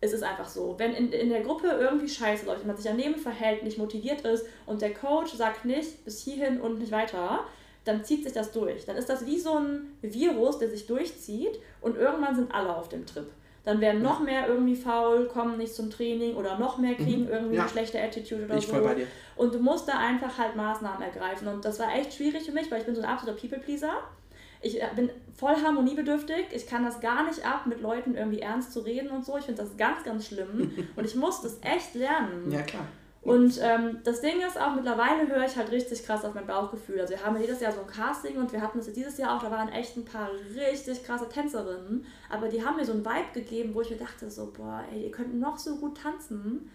Es 0.00 0.12
ist 0.12 0.22
einfach 0.22 0.48
so. 0.48 0.74
Wenn 0.76 0.92
in, 0.92 1.12
in 1.12 1.30
der 1.30 1.42
Gruppe 1.42 1.68
irgendwie 1.68 2.08
scheiße 2.08 2.44
läuft, 2.44 2.66
man 2.66 2.76
sich 2.76 2.84
daneben 2.84 3.16
verhält, 3.16 3.62
nicht 3.62 3.78
motiviert 3.78 4.20
ist 4.22 4.44
und 4.66 4.82
der 4.82 4.92
Coach 4.92 5.32
sagt 5.32 5.64
nicht 5.64 6.04
bis 6.04 6.22
hierhin 6.22 6.60
und 6.60 6.78
nicht 6.78 6.92
weiter, 6.92 7.44
dann 7.84 8.04
zieht 8.04 8.24
sich 8.24 8.32
das 8.32 8.52
durch. 8.52 8.84
Dann 8.84 8.96
ist 8.96 9.08
das 9.08 9.24
wie 9.26 9.38
so 9.38 9.58
ein 9.58 9.96
Virus, 10.02 10.58
der 10.58 10.68
sich 10.68 10.86
durchzieht 10.86 11.58
und 11.80 11.96
irgendwann 11.96 12.34
sind 12.34 12.52
alle 12.52 12.74
auf 12.74 12.88
dem 12.88 13.06
Trip 13.06 13.30
dann 13.64 13.80
werden 13.80 14.02
noch 14.02 14.20
mehr 14.20 14.46
irgendwie 14.46 14.76
faul, 14.76 15.26
kommen 15.26 15.56
nicht 15.56 15.74
zum 15.74 15.90
Training 15.90 16.36
oder 16.36 16.58
noch 16.58 16.78
mehr 16.78 16.94
kriegen 16.94 17.22
mhm. 17.24 17.30
irgendwie 17.30 17.56
ja. 17.56 17.62
eine 17.62 17.70
schlechte 17.70 18.00
Attitude 18.00 18.44
oder 18.44 18.56
ich 18.56 18.66
so. 18.66 18.72
Voll 18.74 18.82
bei 18.82 18.94
dir. 18.94 19.06
Und 19.36 19.54
du 19.54 19.58
musst 19.58 19.88
da 19.88 19.98
einfach 19.98 20.38
halt 20.38 20.54
Maßnahmen 20.54 21.02
ergreifen. 21.02 21.48
Und 21.48 21.64
das 21.64 21.78
war 21.80 21.94
echt 21.94 22.14
schwierig 22.14 22.44
für 22.44 22.52
mich, 22.52 22.70
weil 22.70 22.80
ich 22.80 22.86
bin 22.86 22.94
so 22.94 23.00
ein 23.00 23.08
absoluter 23.08 23.40
People-Pleaser. 23.40 23.94
Ich 24.60 24.82
äh, 24.82 24.88
bin 24.94 25.10
voll 25.34 25.56
harmoniebedürftig. 25.56 26.46
Ich 26.52 26.66
kann 26.66 26.84
das 26.84 27.00
gar 27.00 27.26
nicht 27.26 27.44
ab, 27.46 27.66
mit 27.66 27.80
Leuten 27.80 28.14
irgendwie 28.14 28.40
ernst 28.40 28.72
zu 28.72 28.80
reden 28.80 29.10
und 29.10 29.24
so. 29.24 29.38
Ich 29.38 29.44
finde 29.44 29.62
das 29.62 29.76
ganz, 29.76 30.04
ganz 30.04 30.26
schlimm. 30.26 30.72
und 30.96 31.04
ich 31.04 31.14
muss 31.14 31.40
das 31.40 31.58
echt 31.62 31.94
lernen. 31.94 32.50
Ja, 32.50 32.62
klar. 32.62 32.86
Und 33.24 33.58
ähm, 33.62 34.00
das 34.04 34.20
Ding 34.20 34.40
ist 34.46 34.60
auch, 34.60 34.74
mittlerweile 34.74 35.26
höre 35.26 35.46
ich 35.46 35.56
halt 35.56 35.70
richtig 35.70 36.04
krass 36.04 36.24
auf 36.24 36.34
mein 36.34 36.46
Bauchgefühl. 36.46 37.00
Also 37.00 37.14
wir 37.14 37.24
haben 37.24 37.40
jedes 37.40 37.60
Jahr 37.60 37.72
so 37.72 37.80
ein 37.80 37.86
Casting 37.86 38.36
und 38.36 38.52
wir 38.52 38.60
hatten 38.60 38.78
es 38.78 38.92
dieses 38.92 39.16
Jahr 39.16 39.36
auch, 39.36 39.42
da 39.42 39.50
waren 39.50 39.70
echt 39.70 39.96
ein 39.96 40.04
paar 40.04 40.28
richtig 40.54 41.04
krasse 41.04 41.28
Tänzerinnen, 41.28 42.04
aber 42.28 42.48
die 42.48 42.64
haben 42.64 42.76
mir 42.76 42.84
so 42.84 42.92
einen 42.92 43.04
Vibe 43.04 43.32
gegeben, 43.32 43.74
wo 43.74 43.80
ich 43.80 43.90
mir 43.90 43.96
dachte 43.96 44.30
so, 44.30 44.52
boah, 44.54 44.84
ey, 44.92 45.04
ihr 45.04 45.10
könnt 45.10 45.40
noch 45.40 45.58
so 45.58 45.76
gut 45.76 45.96
tanzen. 45.96 46.70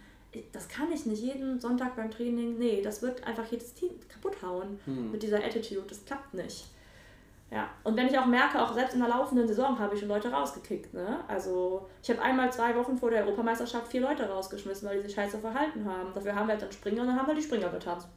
Das 0.51 0.67
kann 0.67 0.91
ich 0.91 1.05
nicht 1.05 1.21
jeden 1.21 1.59
Sonntag 1.59 1.95
beim 1.95 2.11
Training. 2.11 2.57
Nee, 2.57 2.81
das 2.83 3.01
wird 3.01 3.23
einfach 3.25 3.45
jedes 3.51 3.73
Team 3.73 3.91
kaputt 4.07 4.41
hauen 4.43 4.79
hm. 4.85 5.11
mit 5.11 5.23
dieser 5.23 5.37
Attitude. 5.37 5.85
Das 5.87 6.05
klappt 6.05 6.33
nicht. 6.33 6.65
Ja, 7.51 7.67
und 7.83 7.97
wenn 7.97 8.07
ich 8.07 8.17
auch 8.17 8.27
merke, 8.27 8.61
auch 8.61 8.73
selbst 8.73 8.93
in 8.93 8.99
der 8.99 9.09
laufenden 9.09 9.47
Saison 9.47 9.79
habe 9.79 9.95
ich 9.95 10.01
schon 10.01 10.09
Leute 10.09 10.29
rausgekickt. 10.29 10.93
Ne? 10.93 11.19
Also 11.27 11.87
ich 12.03 12.09
habe 12.11 12.21
einmal 12.21 12.51
zwei 12.53 12.75
Wochen 12.75 12.95
vor 12.95 13.09
der 13.09 13.25
Europameisterschaft 13.25 13.87
vier 13.87 14.01
Leute 14.01 14.29
rausgeschmissen, 14.29 14.87
weil 14.87 14.97
die 14.97 15.07
sich 15.07 15.15
scheiße 15.15 15.39
verhalten 15.39 15.83
haben. 15.83 16.13
Dafür 16.13 16.35
haben 16.35 16.47
wir 16.47 16.53
halt 16.53 16.61
dann 16.61 16.71
Springer 16.71 17.01
und 17.01 17.07
dann 17.07 17.17
haben 17.17 17.27
wir 17.27 17.33
die 17.33 17.41
Springer 17.41 17.69
getanzt. 17.69 18.07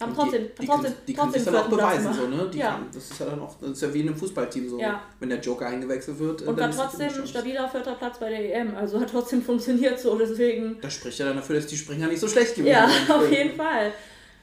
Haben 0.00 0.14
trotzdem, 0.16 0.42
die, 0.42 0.62
die 0.62 0.66
trotzdem, 0.66 0.84
können, 0.84 1.02
die 1.06 1.14
können 1.14 1.32
sich 1.32 1.44
dann 1.44 1.56
auch 1.56 1.68
beweisen, 1.68 2.12
so, 2.12 2.26
ne? 2.26 2.50
Die 2.52 2.58
ja. 2.58 2.70
Kann, 2.70 2.86
das 2.92 3.10
ist 3.10 3.20
ja 3.20 3.26
dann 3.26 3.40
auch, 3.40 3.54
das 3.60 3.70
ist 3.70 3.82
ja 3.82 3.94
wie 3.94 4.00
in 4.00 4.08
einem 4.08 4.16
Fußballteam 4.16 4.68
so. 4.68 4.80
Ja. 4.80 5.02
Wenn 5.20 5.28
der 5.28 5.38
Joker 5.38 5.66
eingewechselt 5.66 6.18
wird. 6.18 6.42
Und 6.42 6.58
war 6.58 6.70
trotzdem 6.70 7.08
ein 7.08 7.26
stabiler 7.26 7.68
vierter 7.68 7.94
Platz 7.94 8.18
bei 8.18 8.30
der 8.30 8.60
EM. 8.60 8.74
Also 8.74 8.98
hat 8.98 9.10
trotzdem 9.10 9.42
funktioniert 9.44 10.00
so, 10.00 10.18
deswegen. 10.18 10.80
Das 10.80 10.94
spricht 10.94 11.20
ja 11.20 11.26
dann 11.26 11.36
dafür, 11.36 11.56
dass 11.56 11.66
die 11.66 11.76
Springer 11.76 12.08
nicht 12.08 12.18
so 12.18 12.26
schlecht 12.26 12.56
gewesen 12.56 12.74
sind. 12.74 13.08
Ja, 13.08 13.16
auf 13.16 13.30
jeden 13.30 13.54
Fall. 13.54 13.92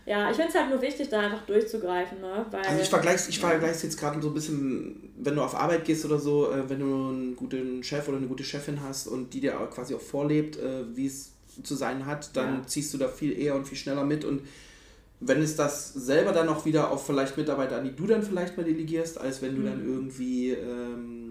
Ja, 0.10 0.32
ich 0.32 0.38
finde 0.38 0.50
es 0.50 0.56
halt 0.56 0.72
nur 0.72 0.82
wichtig, 0.82 1.08
da 1.10 1.20
einfach 1.20 1.46
durchzugreifen. 1.46 2.20
Ne? 2.20 2.44
Weil, 2.50 2.66
also 2.66 2.82
ich 2.82 2.90
vergleiche 2.90 3.30
ich 3.30 3.38
vergleich's 3.38 3.84
jetzt 3.84 4.00
gerade 4.00 4.20
so 4.20 4.30
ein 4.30 4.34
bisschen, 4.34 5.14
wenn 5.20 5.36
du 5.36 5.44
auf 5.44 5.54
Arbeit 5.54 5.86
gehst 5.86 6.04
oder 6.04 6.18
so, 6.18 6.52
äh, 6.52 6.68
wenn 6.68 6.80
du 6.80 6.86
einen 6.86 7.36
guten 7.36 7.84
Chef 7.84 8.08
oder 8.08 8.18
eine 8.18 8.26
gute 8.26 8.44
Chefin 8.44 8.82
hast 8.82 9.06
und 9.06 9.36
die 9.36 9.40
dir 9.40 9.52
quasi 9.72 9.94
auch 9.94 10.02
vorlebt, 10.02 10.58
äh, 10.58 10.84
wie 10.96 11.06
es 11.06 11.34
zu 11.62 11.76
sein 11.76 12.08
hat, 12.08 12.36
dann 12.36 12.56
ja. 12.56 12.66
ziehst 12.66 12.92
du 12.92 12.98
da 12.98 13.08
viel 13.08 13.38
eher 13.38 13.54
und 13.54 13.68
viel 13.68 13.78
schneller 13.78 14.04
mit 14.04 14.26
und 14.26 14.42
wenn 15.20 15.44
es 15.44 15.56
das 15.56 15.94
selber 15.94 16.32
dann 16.32 16.50
auch 16.50 16.66
wieder 16.66 16.90
auf 16.90 17.06
vielleicht 17.06 17.38
Mitarbeiter 17.38 17.78
an, 17.78 17.84
die 17.84 17.96
du 17.96 18.08
dann 18.08 18.24
vielleicht 18.24 18.58
mal 18.58 18.64
delegierst, 18.64 19.20
als 19.20 19.44
wenn 19.44 19.54
du 19.54 19.62
mhm. 19.62 19.66
dann 19.66 19.86
irgendwie 19.86 20.54
ähm, 20.54 21.29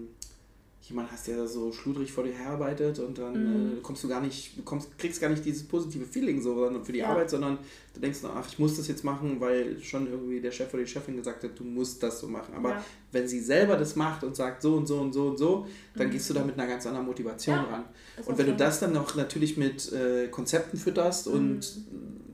jemand 0.89 1.11
hast, 1.11 1.27
der 1.27 1.47
so 1.47 1.71
schludrig 1.71 2.11
vor 2.11 2.23
dir 2.23 2.33
herarbeitet 2.33 2.99
und 2.99 3.17
dann 3.17 3.33
mhm. 3.33 3.77
äh, 3.77 3.81
kommst 3.81 4.03
du 4.03 4.07
gar 4.07 4.21
nicht, 4.21 4.65
kommst, 4.65 4.97
kriegst 4.97 5.21
gar 5.21 5.29
nicht 5.29 5.45
dieses 5.45 5.63
positive 5.63 6.05
Feeling 6.05 6.41
so 6.41 6.69
für 6.83 6.91
die 6.91 6.99
ja. 6.99 7.09
Arbeit, 7.09 7.29
sondern 7.29 7.59
du 7.93 7.99
denkst, 7.99 8.19
ach, 8.23 8.47
ich 8.47 8.59
muss 8.59 8.77
das 8.77 8.87
jetzt 8.87 9.03
machen, 9.03 9.39
weil 9.39 9.79
schon 9.81 10.07
irgendwie 10.07 10.41
der 10.41 10.51
Chef 10.51 10.73
oder 10.73 10.83
die 10.83 10.89
Chefin 10.89 11.15
gesagt 11.15 11.43
hat, 11.43 11.51
du 11.57 11.63
musst 11.63 12.01
das 12.01 12.19
so 12.19 12.27
machen. 12.27 12.53
Aber 12.55 12.71
ja. 12.71 12.85
wenn 13.11 13.27
sie 13.27 13.39
selber 13.39 13.77
das 13.77 13.95
macht 13.95 14.23
und 14.23 14.35
sagt 14.35 14.61
so 14.61 14.75
und 14.75 14.87
so 14.87 14.99
und 14.99 15.13
so 15.13 15.27
und 15.27 15.37
so, 15.37 15.67
dann 15.95 16.07
mhm. 16.07 16.11
gehst 16.11 16.29
du 16.29 16.33
da 16.33 16.43
mit 16.43 16.57
einer 16.57 16.67
ganz 16.67 16.85
anderen 16.85 17.05
Motivation 17.05 17.55
ja, 17.55 17.63
ran. 17.63 17.83
Und 18.25 18.37
wenn 18.37 18.47
du 18.47 18.55
das 18.55 18.79
dann 18.79 18.93
noch 18.93 19.15
natürlich 19.15 19.57
mit 19.57 19.91
äh, 19.93 20.27
Konzepten 20.27 20.77
fütterst 20.77 21.27
mhm. 21.27 21.33
und 21.33 21.81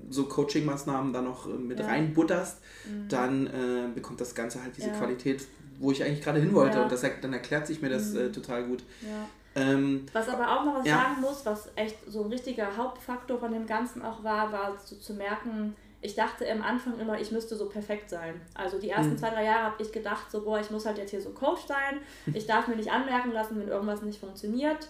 so 0.10 0.26
Coaching-Maßnahmen 0.26 1.14
da 1.14 1.22
noch 1.22 1.48
äh, 1.48 1.54
mit 1.54 1.80
reinbutterst, 1.80 2.58
mhm. 2.88 3.10
dann 3.10 3.48
äh, 3.48 3.90
bekommt 3.94 4.22
das 4.22 4.36
Ganze 4.36 4.64
halt 4.64 4.78
diese 4.78 4.92
Qualität, 4.92 5.46
wo 5.80 5.92
ich 5.92 6.04
eigentlich 6.04 6.22
gerade 6.22 6.40
hin 6.40 6.54
wollte. 6.54 6.78
Ja. 6.78 6.84
Und 6.84 6.92
das, 6.92 7.02
dann 7.22 7.34
erklärt 7.34 7.68
sich 7.68 7.82
mir 7.82 7.90
das 7.90 8.14
mhm. 8.14 8.20
äh, 8.20 8.32
total 8.32 8.64
gut. 8.64 8.84
Ja. 9.02 9.62
Ähm, 9.62 10.06
was 10.12 10.28
aber 10.28 10.52
auch 10.52 10.66
noch 10.66 10.80
was 10.80 10.86
ja. 10.86 10.98
sagen 10.98 11.22
muss, 11.22 11.46
was 11.46 11.70
echt 11.76 11.98
so 12.08 12.24
ein 12.24 12.30
richtiger 12.30 12.76
Hauptfaktor 12.76 13.40
von 13.40 13.52
dem 13.54 13.66
Ganzen 13.66 14.02
auch 14.02 14.24
war, 14.24 14.52
war 14.52 14.78
so 14.84 14.98
zu 14.98 15.14
merken, 15.14 15.76
ich 16.02 16.14
dachte 16.14 16.50
am 16.52 16.62
Anfang 16.62 17.00
immer, 17.00 17.20
ich 17.20 17.32
müsste 17.32 17.56
so 17.56 17.68
perfekt 17.68 18.10
sein. 18.10 18.40
Also 18.54 18.80
die 18.80 18.90
ersten 18.90 19.14
mhm. 19.14 19.18
zwei, 19.18 19.30
drei 19.30 19.46
Jahre 19.46 19.64
habe 19.64 19.82
ich 19.82 19.92
gedacht, 19.92 20.30
so, 20.30 20.44
boah, 20.44 20.60
ich 20.60 20.70
muss 20.70 20.86
halt 20.86 20.98
jetzt 20.98 21.12
hier 21.12 21.22
so 21.22 21.32
Coach 21.32 21.62
sein. 21.68 22.00
Ich 22.34 22.46
darf 22.46 22.68
mir 22.68 22.76
nicht 22.76 22.92
anmerken 22.92 23.32
lassen, 23.32 23.60
wenn 23.60 23.70
irgendwas 23.70 24.02
nicht 24.02 24.20
funktioniert. 24.20 24.90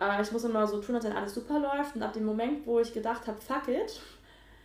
Äh, 0.00 0.22
ich 0.22 0.32
muss 0.32 0.44
immer 0.44 0.66
so 0.66 0.80
tun, 0.80 0.96
als 0.96 1.04
wenn 1.04 1.12
alles 1.12 1.34
super 1.34 1.60
läuft. 1.60 1.94
Und 1.94 2.02
ab 2.02 2.14
dem 2.14 2.24
Moment, 2.24 2.66
wo 2.66 2.80
ich 2.80 2.92
gedacht 2.92 3.26
habe, 3.26 3.40
fuck 3.40 3.68
it, 3.68 4.00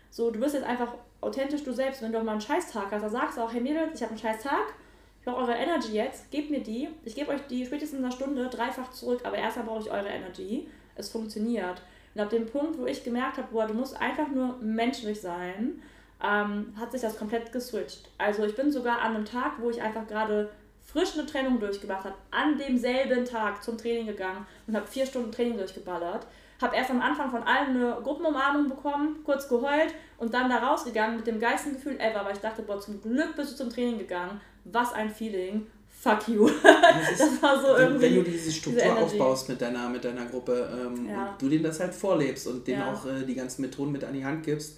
so, 0.10 0.32
du 0.32 0.40
bist 0.40 0.56
jetzt 0.56 0.66
einfach 0.66 0.94
authentisch 1.22 1.64
du 1.64 1.72
selbst. 1.72 2.02
Wenn 2.02 2.12
du 2.12 2.20
auch 2.20 2.24
mal 2.24 2.34
einen 2.34 2.42
Scheißtag 2.42 2.92
hast, 2.92 3.04
dann 3.04 3.12
sagst 3.12 3.38
du 3.38 3.42
auch, 3.42 3.54
hey 3.54 3.62
Mädels, 3.62 3.96
ich 3.96 4.02
habe 4.02 4.12
einen 4.12 4.20
Scheißtag 4.20 4.74
ich 5.22 5.26
brauche 5.26 5.42
eure 5.42 5.54
Energy 5.54 5.94
jetzt, 5.94 6.32
gebt 6.32 6.50
mir 6.50 6.62
die. 6.62 6.90
Ich 7.06 7.14
gebe 7.14 7.30
euch 7.30 7.42
die 7.42 7.64
spätestens 7.64 8.00
in 8.00 8.04
einer 8.04 8.12
Stunde 8.12 8.50
dreifach 8.50 8.90
zurück, 8.90 9.22
aber 9.24 9.38
erstmal 9.38 9.68
brauche 9.68 9.82
ich 9.82 9.92
eure 9.92 10.10
Energy. 10.10 10.68
Es 10.96 11.10
funktioniert. 11.10 11.84
Und 12.16 12.22
ab 12.22 12.32
dem 12.32 12.48
Punkt, 12.48 12.80
wo 12.80 12.88
ich 12.88 13.04
gemerkt 13.04 13.38
habe, 13.38 13.50
boah, 13.52 13.68
du 13.68 13.76
musst 13.76 14.02
einfach 14.02 14.30
nur 14.30 14.58
menschlich 14.62 15.22
sein, 15.22 15.80
ähm, 16.24 16.74
hat 16.76 16.92
sich 16.92 17.02
das 17.02 17.20
komplett 17.20 17.52
geswitcht. 17.52 18.10
Also 18.18 18.44
ich 18.46 18.56
bin 18.56 18.72
sogar 18.72 19.00
an 19.00 19.16
einem 19.16 19.26
Tag, 19.26 19.60
wo 19.60 19.70
ich 19.70 19.80
einfach 19.80 20.08
gerade 20.08 20.50
frisch 20.82 21.14
eine 21.14 21.28
Trennung 21.28 21.60
durchgemacht 21.60 22.06
habe, 22.06 22.16
an 22.32 22.58
demselben 22.58 23.24
Tag 23.24 23.62
zum 23.62 23.78
Training 23.78 24.08
gegangen 24.08 24.48
und 24.66 24.76
habe 24.76 24.88
vier 24.88 25.06
Stunden 25.06 25.32
Training 25.32 25.56
durchgeballert. 25.56 26.26
Habe 26.60 26.76
erst 26.76 26.90
am 26.90 27.02
Anfang 27.02 27.30
von 27.30 27.44
allen 27.44 27.70
eine 27.70 28.02
Gruppenumarmung 28.02 28.70
bekommen, 28.70 29.20
kurz 29.24 29.48
geheult 29.48 29.94
und 30.18 30.34
dann 30.34 30.50
da 30.50 30.58
rausgegangen 30.58 31.18
mit 31.18 31.28
dem 31.28 31.40
geilsten 31.40 31.74
Gefühl 31.74 32.00
ever, 32.00 32.26
weil 32.26 32.34
ich 32.34 32.42
dachte, 32.42 32.64
boah, 32.64 32.80
zum 32.80 33.00
Glück 33.02 33.36
bist 33.36 33.52
du 33.52 33.58
zum 33.58 33.70
Training 33.70 34.00
gegangen 34.00 34.42
was 34.66 34.94
ein 34.94 35.10
Feeling. 35.10 35.68
Fuck 35.90 36.28
you. 36.30 36.50
Das, 36.62 37.18
das 37.18 37.42
war 37.42 37.62
so 37.62 37.76
irgendwie. 37.76 38.06
Wenn 38.06 38.16
du 38.16 38.24
diese 38.24 38.52
Struktur 38.52 38.82
diese 38.84 38.98
aufbaust 38.98 39.50
mit 39.50 39.62
deiner, 39.62 39.88
mit 39.90 40.04
deiner 40.04 40.26
Gruppe 40.26 40.70
ähm, 40.74 41.08
ja. 41.08 41.32
und 41.32 41.42
du 41.42 41.50
denen 41.50 41.64
das 41.64 41.80
halt 41.80 41.94
vorlebst 41.94 42.48
und 42.48 42.68
denen 42.68 42.80
ja. 42.80 42.94
auch 42.94 43.06
äh, 43.06 43.24
die 43.26 43.36
ganzen 43.36 43.62
Methoden 43.62 43.92
mit 43.92 44.04
an 44.04 44.14
die 44.14 44.26
Hand 44.26 44.44
gibst, 44.44 44.78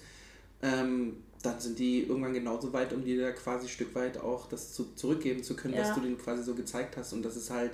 ähm, 0.62 1.16
dann 1.42 1.60
sind 1.60 1.78
die 1.78 2.04
irgendwann 2.04 2.32
genauso 2.32 2.72
weit, 2.72 2.92
um 2.92 3.04
dir 3.04 3.20
da 3.20 3.32
quasi 3.32 3.66
ein 3.66 3.68
Stück 3.68 3.94
weit 3.94 4.18
auch 4.18 4.48
das 4.48 4.72
zu, 4.72 4.94
zurückgeben 4.94 5.42
zu 5.42 5.56
können, 5.56 5.74
ja. 5.74 5.80
was 5.80 5.94
du 5.94 6.00
denen 6.00 6.18
quasi 6.18 6.42
so 6.42 6.54
gezeigt 6.54 6.96
hast. 6.96 7.12
Und 7.12 7.22
das 7.22 7.36
ist 7.36 7.50
halt, 7.50 7.72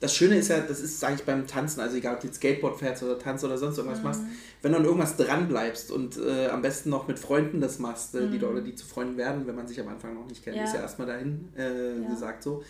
das 0.00 0.14
Schöne 0.14 0.36
ist 0.36 0.48
ja, 0.48 0.60
das 0.60 0.80
ist 0.80 1.02
eigentlich 1.02 1.26
beim 1.26 1.46
Tanzen, 1.46 1.80
also 1.80 1.96
egal 1.96 2.14
ob 2.14 2.20
du 2.20 2.32
Skateboard 2.32 2.78
fährst 2.78 3.02
oder 3.02 3.18
tanzt 3.18 3.44
oder 3.44 3.58
sonst 3.58 3.78
irgendwas 3.78 3.98
mhm. 3.98 4.04
machst, 4.04 4.20
wenn 4.62 4.72
du 4.72 4.78
an 4.78 4.84
irgendwas 4.84 5.16
dran 5.16 5.48
bleibst 5.48 5.90
und 5.90 6.16
äh, 6.18 6.46
am 6.48 6.62
besten 6.62 6.90
noch 6.90 7.08
mit 7.08 7.18
Freunden 7.18 7.60
das 7.60 7.78
machst, 7.78 8.14
äh, 8.14 8.20
mhm. 8.20 8.32
die 8.32 8.44
oder 8.44 8.60
die 8.60 8.74
zu 8.74 8.86
Freunden 8.86 9.16
werden, 9.16 9.46
wenn 9.46 9.56
man 9.56 9.66
sich 9.66 9.80
am 9.80 9.88
Anfang 9.88 10.14
noch 10.14 10.26
nicht 10.26 10.44
kennt, 10.44 10.56
ja. 10.56 10.64
ist 10.64 10.74
ja 10.74 10.80
erstmal 10.80 11.08
dahin 11.08 11.48
äh, 11.56 12.00
ja. 12.00 12.08
gesagt 12.08 12.44
so, 12.44 12.62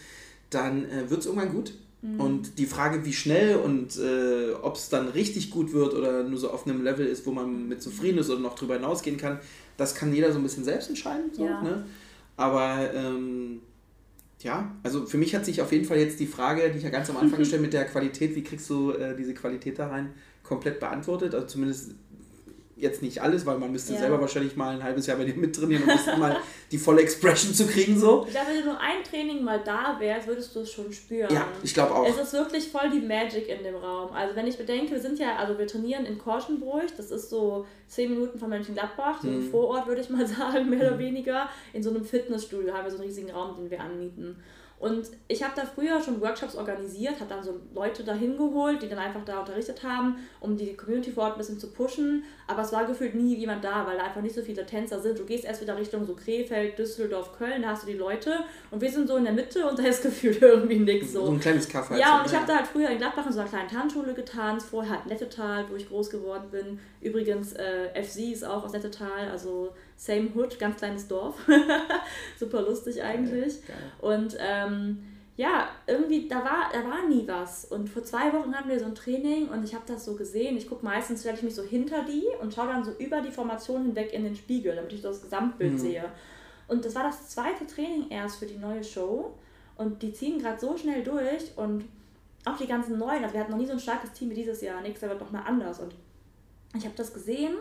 dann 0.48 0.86
äh, 0.86 1.10
wird 1.10 1.20
es 1.20 1.26
irgendwann 1.26 1.52
gut. 1.52 1.74
Mhm. 2.00 2.20
Und 2.20 2.58
die 2.58 2.66
Frage, 2.66 3.04
wie 3.04 3.12
schnell 3.12 3.56
und 3.56 3.98
äh, 3.98 4.52
ob 4.62 4.76
es 4.76 4.88
dann 4.88 5.08
richtig 5.08 5.50
gut 5.50 5.72
wird 5.72 5.94
oder 5.94 6.22
nur 6.22 6.38
so 6.38 6.50
auf 6.50 6.66
einem 6.66 6.82
Level 6.82 7.06
ist, 7.06 7.26
wo 7.26 7.32
man 7.32 7.68
mit 7.68 7.82
zufrieden 7.82 8.18
ist 8.18 8.30
oder 8.30 8.40
noch 8.40 8.54
drüber 8.54 8.74
hinausgehen 8.74 9.18
kann, 9.18 9.38
das 9.76 9.94
kann 9.94 10.14
jeder 10.14 10.32
so 10.32 10.38
ein 10.38 10.44
bisschen 10.44 10.64
selbst 10.64 10.88
entscheiden. 10.88 11.30
So, 11.32 11.44
ja. 11.44 11.60
ne? 11.60 11.84
Aber 12.36 12.88
ähm, 12.94 13.60
ja, 14.40 14.72
also 14.82 15.06
für 15.06 15.18
mich 15.18 15.34
hat 15.34 15.44
sich 15.44 15.60
auf 15.60 15.72
jeden 15.72 15.84
Fall 15.84 15.98
jetzt 15.98 16.20
die 16.20 16.26
Frage, 16.26 16.70
die 16.70 16.78
ich 16.78 16.84
ja 16.84 16.90
ganz 16.90 17.10
am 17.10 17.16
Anfang 17.16 17.38
gestellt 17.40 17.62
mit 17.62 17.72
der 17.72 17.84
Qualität, 17.86 18.34
wie 18.36 18.42
kriegst 18.42 18.70
du 18.70 18.92
äh, 18.92 19.16
diese 19.16 19.34
Qualität 19.34 19.78
da 19.78 19.88
rein, 19.88 20.10
komplett 20.42 20.80
beantwortet. 20.80 21.34
Also 21.34 21.46
zumindest 21.46 21.94
jetzt 22.78 23.02
nicht 23.02 23.20
alles, 23.20 23.44
weil 23.44 23.58
man 23.58 23.72
müsste 23.72 23.92
ja. 23.92 23.98
selber 23.98 24.20
wahrscheinlich 24.20 24.56
mal 24.56 24.74
ein 24.74 24.82
halbes 24.82 25.06
Jahr 25.06 25.16
bei 25.16 25.24
dir 25.24 25.34
mittrainieren, 25.34 25.84
um 25.84 26.20
mal 26.20 26.36
die 26.70 26.78
volle 26.78 27.02
Expression 27.02 27.52
zu 27.52 27.66
kriegen. 27.66 27.98
So. 27.98 28.24
Ich 28.26 28.32
glaube, 28.32 28.48
wenn 28.50 28.60
du 28.60 28.64
nur 28.66 28.80
ein 28.80 29.02
Training 29.04 29.42
mal 29.42 29.60
da 29.64 29.96
wärst, 29.98 30.26
würdest 30.28 30.54
du 30.54 30.60
es 30.60 30.72
schon 30.72 30.92
spüren. 30.92 31.32
Ja, 31.32 31.46
ich 31.62 31.74
glaube 31.74 31.94
auch. 31.94 32.06
Es 32.06 32.16
ist 32.18 32.32
wirklich 32.32 32.68
voll 32.68 32.90
die 32.90 33.00
Magic 33.00 33.48
in 33.48 33.64
dem 33.64 33.74
Raum. 33.74 34.12
Also 34.12 34.36
wenn 34.36 34.46
ich 34.46 34.56
bedenke, 34.56 34.92
wir 34.92 35.00
sind 35.00 35.18
ja, 35.18 35.36
also 35.36 35.58
wir 35.58 35.66
trainieren 35.66 36.06
in 36.06 36.18
Korschenbruch, 36.18 36.82
das 36.96 37.10
ist 37.10 37.30
so 37.30 37.66
zehn 37.86 38.10
Minuten 38.10 38.38
von 38.38 38.48
Mönchengladbach, 38.48 39.22
so 39.22 39.28
hm. 39.28 39.40
ein 39.40 39.50
Vorort 39.50 39.86
würde 39.86 40.00
ich 40.00 40.10
mal 40.10 40.26
sagen, 40.26 40.70
mehr 40.70 40.80
hm. 40.80 40.86
oder 40.88 40.98
weniger. 40.98 41.48
In 41.72 41.82
so 41.82 41.90
einem 41.90 42.04
Fitnessstudio 42.04 42.72
haben 42.72 42.84
wir 42.84 42.90
so 42.90 42.98
einen 42.98 43.06
riesigen 43.06 43.30
Raum, 43.30 43.56
den 43.56 43.70
wir 43.70 43.80
anmieten. 43.80 44.36
Und 44.80 45.08
ich 45.26 45.42
habe 45.42 45.54
da 45.56 45.64
früher 45.64 46.00
schon 46.00 46.20
Workshops 46.20 46.54
organisiert, 46.54 47.18
habe 47.18 47.28
dann 47.28 47.42
so 47.42 47.60
Leute 47.74 48.04
dahin 48.04 48.36
geholt, 48.36 48.80
die 48.80 48.88
dann 48.88 48.98
einfach 48.98 49.24
da 49.24 49.40
unterrichtet 49.40 49.82
haben, 49.82 50.16
um 50.40 50.56
die 50.56 50.76
Community 50.76 51.10
vor 51.10 51.24
Ort 51.24 51.32
ein 51.34 51.38
bisschen 51.38 51.58
zu 51.58 51.72
pushen. 51.72 52.22
Aber 52.46 52.62
es 52.62 52.72
war 52.72 52.86
gefühlt 52.86 53.16
nie 53.16 53.34
jemand 53.34 53.64
da, 53.64 53.84
weil 53.86 53.96
da 53.96 54.04
einfach 54.04 54.22
nicht 54.22 54.36
so 54.36 54.42
viele 54.42 54.64
Tänzer 54.64 55.00
sind. 55.00 55.18
Du 55.18 55.24
gehst 55.24 55.44
erst 55.44 55.60
wieder 55.62 55.76
Richtung 55.76 56.06
so 56.06 56.14
Krefeld, 56.14 56.78
Düsseldorf, 56.78 57.36
Köln, 57.36 57.62
da 57.62 57.70
hast 57.70 57.82
du 57.82 57.88
die 57.88 57.98
Leute 57.98 58.38
und 58.70 58.80
wir 58.80 58.90
sind 58.90 59.08
so 59.08 59.16
in 59.16 59.24
der 59.24 59.32
Mitte 59.32 59.66
und 59.66 59.78
da 59.78 59.82
ist 59.82 60.02
gefühlt 60.08 60.40
irgendwie 60.40 60.78
nichts. 60.78 61.12
So. 61.12 61.26
so 61.26 61.32
ein 61.32 61.40
kleines 61.40 61.68
Kaffee. 61.68 61.98
Ja, 61.98 62.20
und 62.20 62.26
ich 62.26 62.34
habe 62.34 62.46
da 62.46 62.56
halt 62.56 62.68
früher 62.68 62.88
in 62.88 62.98
Gladbach 62.98 63.26
in 63.26 63.32
so 63.32 63.40
einer 63.40 63.48
kleinen 63.48 63.68
Tanzschule 63.68 64.14
getanzt, 64.14 64.68
vorher 64.68 64.92
halt 64.92 65.06
Nettetal, 65.06 65.64
wo 65.68 65.74
ich 65.74 65.88
groß 65.88 66.08
geworden 66.10 66.48
bin. 66.52 66.78
Übrigens, 67.00 67.52
äh, 67.54 67.88
FC 68.00 68.32
ist 68.32 68.44
auch 68.44 68.64
aus 68.64 68.72
Nettetal, 68.72 69.28
also 69.30 69.72
Same 69.98 70.28
Hood, 70.34 70.58
ganz 70.60 70.76
kleines 70.76 71.08
Dorf. 71.08 71.34
Super 72.38 72.62
lustig 72.62 73.02
eigentlich. 73.02 73.66
Geil. 73.66 73.76
Und 74.00 74.36
ähm, 74.40 75.04
ja, 75.36 75.68
irgendwie, 75.88 76.28
da 76.28 76.36
war, 76.36 76.70
da 76.72 76.88
war 76.88 77.08
nie 77.08 77.26
was. 77.26 77.64
Und 77.64 77.90
vor 77.90 78.04
zwei 78.04 78.32
Wochen 78.32 78.54
hatten 78.54 78.68
wir 78.68 78.78
so 78.78 78.86
ein 78.86 78.94
Training 78.94 79.48
und 79.48 79.64
ich 79.64 79.74
habe 79.74 79.84
das 79.88 80.04
so 80.04 80.14
gesehen. 80.14 80.56
Ich 80.56 80.68
gucke 80.68 80.84
meistens, 80.84 81.20
stelle 81.20 81.36
ich 81.36 81.42
mich 81.42 81.54
so 81.54 81.62
hinter 81.62 82.04
die 82.04 82.24
und 82.40 82.54
schaue 82.54 82.68
dann 82.68 82.84
so 82.84 82.92
über 82.92 83.20
die 83.20 83.32
Formation 83.32 83.86
hinweg 83.86 84.12
in 84.12 84.22
den 84.22 84.36
Spiegel, 84.36 84.76
damit 84.76 84.92
ich 84.92 85.02
das 85.02 85.20
Gesamtbild 85.20 85.72
mhm. 85.72 85.78
sehe. 85.78 86.04
Und 86.68 86.84
das 86.84 86.94
war 86.94 87.02
das 87.02 87.28
zweite 87.28 87.66
Training 87.66 88.08
erst 88.10 88.38
für 88.38 88.46
die 88.46 88.56
neue 88.56 88.84
Show. 88.84 89.34
Und 89.76 90.02
die 90.02 90.12
ziehen 90.12 90.38
gerade 90.38 90.60
so 90.60 90.76
schnell 90.76 91.02
durch 91.02 91.56
und 91.56 91.84
auch 92.44 92.56
die 92.56 92.66
ganzen 92.66 92.98
neuen, 92.98 93.22
also 93.22 93.34
wir 93.34 93.40
hatten 93.40 93.50
noch 93.50 93.58
nie 93.58 93.66
so 93.66 93.72
ein 93.72 93.80
starkes 93.80 94.12
Team 94.12 94.30
wie 94.30 94.34
dieses 94.34 94.60
Jahr. 94.60 94.80
Nächstes 94.80 95.02
Jahr 95.02 95.10
wird 95.10 95.20
nochmal 95.20 95.42
anders. 95.44 95.80
Und 95.80 95.94
ich 96.76 96.84
habe 96.84 96.94
das 96.96 97.12
gesehen 97.12 97.56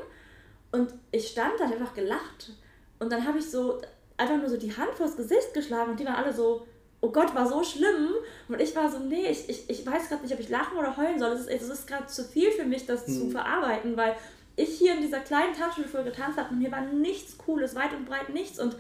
und 0.71 0.93
ich 1.11 1.27
stand 1.27 1.59
da, 1.59 1.65
ich 1.65 1.73
einfach 1.73 1.93
gelacht. 1.93 2.51
Und 2.99 3.11
dann 3.11 3.25
habe 3.25 3.39
ich 3.39 3.49
so 3.49 3.81
einfach 4.17 4.37
nur 4.37 4.49
so 4.49 4.57
die 4.57 4.75
Hand 4.75 4.93
vors 4.95 5.15
Gesicht 5.15 5.53
geschlagen 5.53 5.91
und 5.91 5.99
die 5.99 6.05
waren 6.05 6.15
alle 6.15 6.33
so, 6.33 6.65
oh 7.01 7.09
Gott, 7.11 7.33
war 7.35 7.47
so 7.47 7.63
schlimm. 7.63 8.09
Und 8.47 8.59
ich 8.59 8.75
war 8.75 8.89
so, 8.89 8.99
nee, 8.99 9.27
ich, 9.27 9.47
ich, 9.49 9.69
ich 9.69 9.85
weiß 9.85 10.09
gerade 10.09 10.23
nicht, 10.23 10.33
ob 10.33 10.39
ich 10.39 10.49
lachen 10.49 10.77
oder 10.77 10.97
heulen 10.97 11.19
soll. 11.19 11.31
Es 11.31 11.41
ist, 11.41 11.49
es 11.49 11.69
ist 11.69 11.87
gerade 11.87 12.07
zu 12.07 12.23
viel 12.23 12.51
für 12.51 12.65
mich, 12.65 12.85
das 12.85 13.05
hm. 13.05 13.13
zu 13.13 13.29
verarbeiten, 13.29 13.95
weil 13.95 14.15
ich 14.55 14.77
hier 14.77 14.95
in 14.95 15.01
dieser 15.01 15.19
kleinen 15.19 15.53
Tanzschule 15.53 15.87
vorher 15.87 16.11
getanzt 16.11 16.37
habe 16.39 16.49
und 16.53 16.59
hier 16.59 16.71
war 16.71 16.81
nichts 16.81 17.37
Cooles, 17.37 17.75
weit 17.75 17.93
und 17.93 18.05
breit 18.05 18.29
nichts. 18.29 18.59
Und 18.59 18.75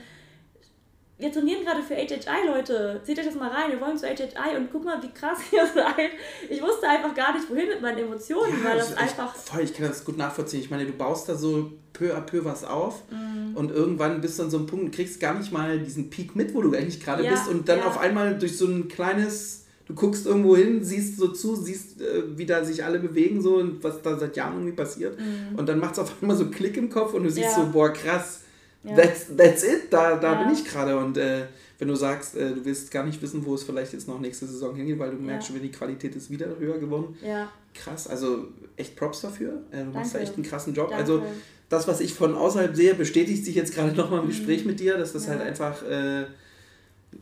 wir 1.19 1.31
trainieren 1.31 1.65
gerade 1.65 1.81
für 1.81 1.95
HHI, 1.95 2.47
Leute. 2.47 3.01
Seht 3.03 3.17
euch 3.17 3.25
das 3.25 3.33
mal 3.33 3.49
rein. 3.49 3.71
Wir 3.71 3.81
wollen 3.81 3.97
zu 3.97 4.05
HHI 4.05 4.55
und 4.55 4.71
guck 4.71 4.85
mal, 4.85 5.01
wie 5.01 5.09
krass 5.09 5.39
ihr 5.51 5.65
seid. 5.65 6.11
Ich 6.47 6.61
wusste 6.61 6.87
einfach 6.87 7.15
gar 7.15 7.33
nicht, 7.33 7.49
wohin 7.49 7.67
mit 7.67 7.81
meinen 7.81 7.97
Emotionen, 7.97 8.53
ja, 8.63 8.69
weil 8.69 8.77
das, 8.77 8.91
das 8.91 8.97
einfach. 8.99 9.35
Voll, 9.35 9.61
ich 9.61 9.73
kann 9.73 9.87
das 9.87 10.05
gut 10.05 10.17
nachvollziehen. 10.17 10.61
Ich 10.61 10.69
meine, 10.69 10.85
du 10.85 10.91
baust 10.91 11.27
da 11.27 11.35
so 11.35 11.71
peu 11.93 12.15
à 12.15 12.21
peu 12.21 12.45
was 12.45 12.63
auf 12.63 13.01
mm. 13.09 13.55
und 13.55 13.71
irgendwann 13.71 14.21
bist 14.21 14.37
du 14.37 14.43
an 14.43 14.51
so 14.51 14.57
einem 14.57 14.67
Punkt, 14.67 14.93
kriegst 14.93 15.19
gar 15.19 15.33
nicht 15.33 15.51
mal 15.51 15.79
diesen 15.79 16.11
Peak 16.11 16.35
mit, 16.35 16.53
wo 16.53 16.61
du 16.61 16.71
eigentlich 16.75 16.99
gerade 16.99 17.23
ja, 17.23 17.31
bist 17.31 17.47
und 17.47 17.67
dann 17.67 17.79
ja. 17.79 17.87
auf 17.87 17.97
einmal 17.97 18.37
durch 18.37 18.57
so 18.57 18.67
ein 18.67 18.87
kleines. 18.87 19.63
Du 19.87 19.95
guckst 19.95 20.25
irgendwo 20.25 20.57
hin, 20.57 20.83
siehst 20.83 21.17
so 21.17 21.29
zu, 21.29 21.55
siehst, 21.55 22.01
äh, 22.01 22.37
wie 22.37 22.45
da 22.45 22.63
sich 22.65 22.83
alle 22.83 22.99
bewegen 22.99 23.41
so 23.41 23.55
und 23.55 23.81
was 23.85 24.01
da 24.01 24.19
seit 24.19 24.35
Jahren 24.35 24.55
irgendwie 24.55 24.75
passiert. 24.75 25.17
Mm. 25.17 25.57
Und 25.57 25.67
dann 25.67 25.79
macht 25.79 25.93
es 25.93 25.99
auf 25.99 26.13
einmal 26.21 26.37
so 26.37 26.47
Klick 26.49 26.77
im 26.77 26.89
Kopf 26.89 27.13
und 27.13 27.23
du 27.23 27.31
siehst 27.31 27.55
so, 27.55 27.69
boah, 27.71 27.91
krass 27.91 28.41
ja. 28.87 28.95
That's, 28.95 29.27
that's 29.35 29.63
it, 29.63 29.91
da, 29.91 30.15
da 30.15 30.33
ja. 30.33 30.43
bin 30.43 30.53
ich 30.53 30.65
gerade. 30.65 30.97
Und 30.97 31.17
äh, 31.17 31.47
wenn 31.79 31.87
du 31.87 31.95
sagst, 31.95 32.35
äh, 32.35 32.53
du 32.53 32.65
willst 32.65 32.89
gar 32.91 33.05
nicht 33.05 33.21
wissen, 33.21 33.45
wo 33.45 33.55
es 33.55 33.63
vielleicht 33.63 33.93
jetzt 33.93 34.07
noch 34.07 34.19
nächste 34.19 34.45
Saison 34.47 34.75
hingeht, 34.75 34.97
weil 34.99 35.11
du 35.11 35.17
merkst 35.17 35.47
schon, 35.47 35.55
wie 35.57 35.61
die 35.61 35.71
Qualität 35.71 36.15
ist 36.15 36.29
wieder 36.29 36.47
höher 36.57 36.77
geworden. 36.79 37.15
Ja. 37.23 37.51
Krass, 37.73 38.07
also 38.07 38.47
echt 38.75 38.95
Props 38.95 39.21
dafür. 39.21 39.61
Äh, 39.71 39.83
du 39.83 39.91
machst 39.91 40.15
da 40.15 40.19
echt 40.19 40.35
einen 40.35 40.43
krassen 40.43 40.73
Job. 40.73 40.89
Danke. 40.89 41.03
Also 41.03 41.23
das, 41.69 41.87
was 41.87 41.99
ich 41.99 42.13
von 42.13 42.35
außerhalb 42.35 42.75
sehe, 42.75 42.95
bestätigt 42.95 43.45
sich 43.45 43.55
jetzt 43.55 43.73
gerade 43.73 43.91
nochmal 43.95 44.21
im 44.21 44.27
Gespräch 44.27 44.61
mhm. 44.61 44.71
mit 44.71 44.79
dir, 44.79 44.97
dass 44.97 45.13
das 45.13 45.27
halt 45.27 45.41
einfach 45.41 45.83
äh, 45.83 46.25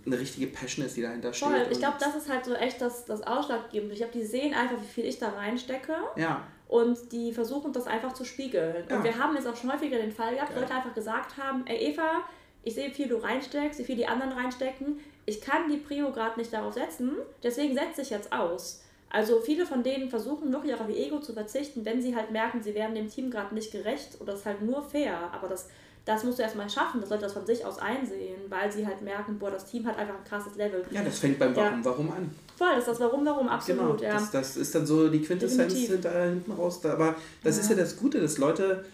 eine 0.06 0.20
richtige 0.20 0.48
Passion 0.48 0.86
ist, 0.86 0.96
die 0.96 1.02
dahinter 1.02 1.34
steht. 1.34 1.50
Voll, 1.50 1.68
ich 1.70 1.80
glaube, 1.80 1.98
das 2.00 2.16
ist 2.16 2.30
halt 2.30 2.46
so 2.46 2.54
echt 2.54 2.80
das, 2.82 3.06
das 3.06 3.22
Ausschlaggebende. 3.22 3.94
Ich 3.94 4.00
glaube, 4.00 4.14
die 4.14 4.24
sehen 4.24 4.54
einfach, 4.54 4.78
wie 4.82 4.88
viel 4.88 5.06
ich 5.06 5.20
da 5.20 5.30
reinstecke. 5.30 5.94
Ja. 6.16 6.48
Und 6.68 7.12
die 7.12 7.32
versuchen 7.32 7.74
das 7.74 7.88
einfach 7.88 8.14
zu 8.14 8.26
spiegeln. 8.26 8.86
Ja. 8.90 8.98
Und 8.98 9.04
wir 9.04 9.18
haben 9.18 9.36
jetzt 9.36 9.48
auch 9.48 9.56
schon 9.56 9.72
häufiger 9.72 9.98
den 9.98 10.12
Fall 10.12 10.36
gehabt, 10.36 10.54
ja. 10.54 10.60
Leute 10.60 10.74
einfach 10.74 10.94
gesagt 10.94 11.38
haben, 11.38 11.66
ey 11.68 11.92
Eva, 11.92 12.24
ich 12.64 12.74
sehe, 12.74 12.90
wie 12.90 12.94
viel 12.94 13.08
du 13.08 13.18
reinsteckst, 13.18 13.80
wie 13.80 13.84
viel 13.84 13.96
die 13.96 14.08
anderen 14.08 14.34
reinstecken. 14.34 15.00
Ich 15.28 15.42
kann 15.42 15.70
die 15.70 15.78
Prio 15.78 16.12
gerade 16.12 16.40
nicht 16.40 16.52
darauf 16.52 16.74
setzen, 16.74 17.14
deswegen 17.44 17.76
setze 17.76 18.02
ich 18.02 18.10
jetzt 18.10 18.34
aus. 18.34 18.84
Also 19.10 19.40
viele 19.40 19.66
von 19.66 19.84
denen 19.84 20.10
versuchen 20.10 20.52
wirklich 20.52 20.74
auf 20.74 20.90
ihr 20.90 20.98
Ego 20.98 21.20
zu 21.20 21.34
verzichten, 21.34 21.86
wenn 21.86 22.02
sie 22.02 22.16
halt 22.16 22.32
merken, 22.32 22.62
sie 22.62 22.76
werden 22.76 22.96
dem 22.96 23.10
Team 23.10 23.32
gerade 23.32 23.54
nicht 23.56 23.72
gerecht 23.72 24.20
oder 24.20 24.34
es 24.34 24.40
ist 24.40 24.46
halt 24.46 24.62
nur 24.62 24.84
fair. 24.84 25.30
Aber 25.32 25.48
das 25.48 25.70
das 26.06 26.24
musst 26.24 26.38
du 26.38 26.44
erstmal 26.44 26.70
schaffen, 26.70 27.02
das 27.02 27.10
Leute 27.10 27.24
das 27.24 27.34
von 27.34 27.46
sich 27.46 27.66
aus 27.66 27.80
einsehen, 27.80 28.38
weil 28.48 28.72
sie 28.72 28.86
halt 28.86 29.02
merken, 29.02 29.40
boah, 29.40 29.50
das 29.50 29.66
Team 29.66 29.88
hat 29.88 29.98
einfach 29.98 30.14
ein 30.14 30.24
krasses 30.24 30.56
Level. 30.56 30.86
Ja, 30.92 31.04
das 31.04 31.18
fängt 31.18 31.40
beim 31.40 31.56
Warum, 31.56 31.80
ja. 31.80 31.86
Warum 31.86 32.12
an. 32.12 32.30
Voll, 32.56 32.70
das 32.76 32.80
ist 32.80 32.88
das 32.88 33.00
Warum, 33.00 33.26
Warum, 33.26 33.50
absolut. 33.50 33.98
Genau, 33.98 34.14
ja. 34.14 34.20
das, 34.20 34.30
das 34.30 34.56
ist 34.56 34.76
dann 34.76 34.86
so 34.86 35.10
die 35.10 35.22
Quintessenz 35.22 35.74
hinter, 35.74 36.30
hinten 36.30 36.52
raus. 36.52 36.80
Da, 36.82 36.94
aber 36.94 37.16
das 37.44 37.58
ja. 37.58 37.64
ist 37.64 37.70
ja 37.72 37.76
das 37.76 37.98
Gute, 37.98 38.22
dass 38.22 38.38
Leute, 38.38 38.86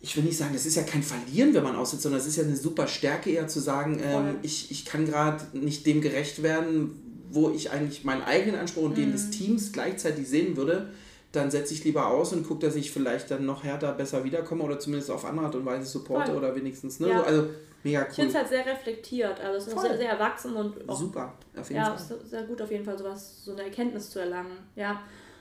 ich 0.00 0.16
will 0.16 0.22
nicht 0.22 0.38
sagen, 0.38 0.52
das 0.52 0.66
ist 0.66 0.76
ja 0.76 0.84
kein 0.84 1.02
Verlieren, 1.02 1.52
wenn 1.52 1.64
man 1.64 1.74
aussitzt, 1.74 2.04
sondern 2.04 2.20
es 2.20 2.28
ist 2.28 2.36
ja 2.36 2.44
eine 2.44 2.56
super 2.56 2.86
Stärke 2.86 3.30
eher 3.30 3.48
zu 3.48 3.58
sagen, 3.58 4.00
ähm, 4.00 4.36
ich, 4.42 4.70
ich 4.70 4.84
kann 4.84 5.04
gerade 5.04 5.44
nicht 5.52 5.84
dem 5.84 6.00
gerecht 6.00 6.44
werden, 6.44 7.26
wo 7.30 7.50
ich 7.50 7.72
eigentlich 7.72 8.04
meinen 8.04 8.22
eigenen 8.22 8.60
Anspruch 8.60 8.84
und 8.84 8.92
mhm. 8.92 9.02
den 9.02 9.12
des 9.12 9.30
Teams 9.30 9.72
gleichzeitig 9.72 10.28
sehen 10.28 10.56
würde 10.56 10.90
dann 11.38 11.50
setze 11.50 11.74
ich 11.74 11.84
lieber 11.84 12.06
aus 12.08 12.32
und 12.32 12.46
gucke, 12.46 12.66
dass 12.66 12.76
ich 12.76 12.90
vielleicht 12.90 13.30
dann 13.30 13.46
noch 13.46 13.64
härter 13.64 13.92
besser 13.92 14.24
wiederkomme 14.24 14.64
oder 14.64 14.78
zumindest 14.78 15.10
auf 15.10 15.24
andere 15.24 15.46
Art 15.46 15.54
und 15.54 15.64
Weise 15.64 15.86
supporte 15.86 16.32
Voll. 16.32 16.38
oder 16.38 16.54
wenigstens, 16.54 17.00
ne? 17.00 17.08
Ja. 17.08 17.22
Also 17.22 17.46
mega 17.82 18.00
cool. 18.00 18.06
Ich 18.10 18.14
finde 18.14 18.30
es 18.30 18.34
halt 18.34 18.48
sehr 18.48 18.66
reflektiert, 18.66 19.40
also 19.40 19.56
es 19.56 19.66
ist 19.68 19.80
sehr, 19.80 19.96
sehr 19.96 20.10
erwachsen 20.10 20.54
und 20.54 20.88
auch, 20.88 20.98
super, 20.98 21.32
auf 21.58 21.68
jeden 21.68 21.80
ja, 21.80 21.96
Fall. 21.96 22.18
sehr 22.24 22.42
gut 22.42 22.60
auf 22.60 22.70
jeden 22.70 22.84
Fall 22.84 22.98
sowas, 22.98 23.44
so 23.44 23.52
eine 23.52 23.62
Erkenntnis 23.62 24.10
zu 24.10 24.18
erlangen, 24.18 24.58
ja. 24.76 25.00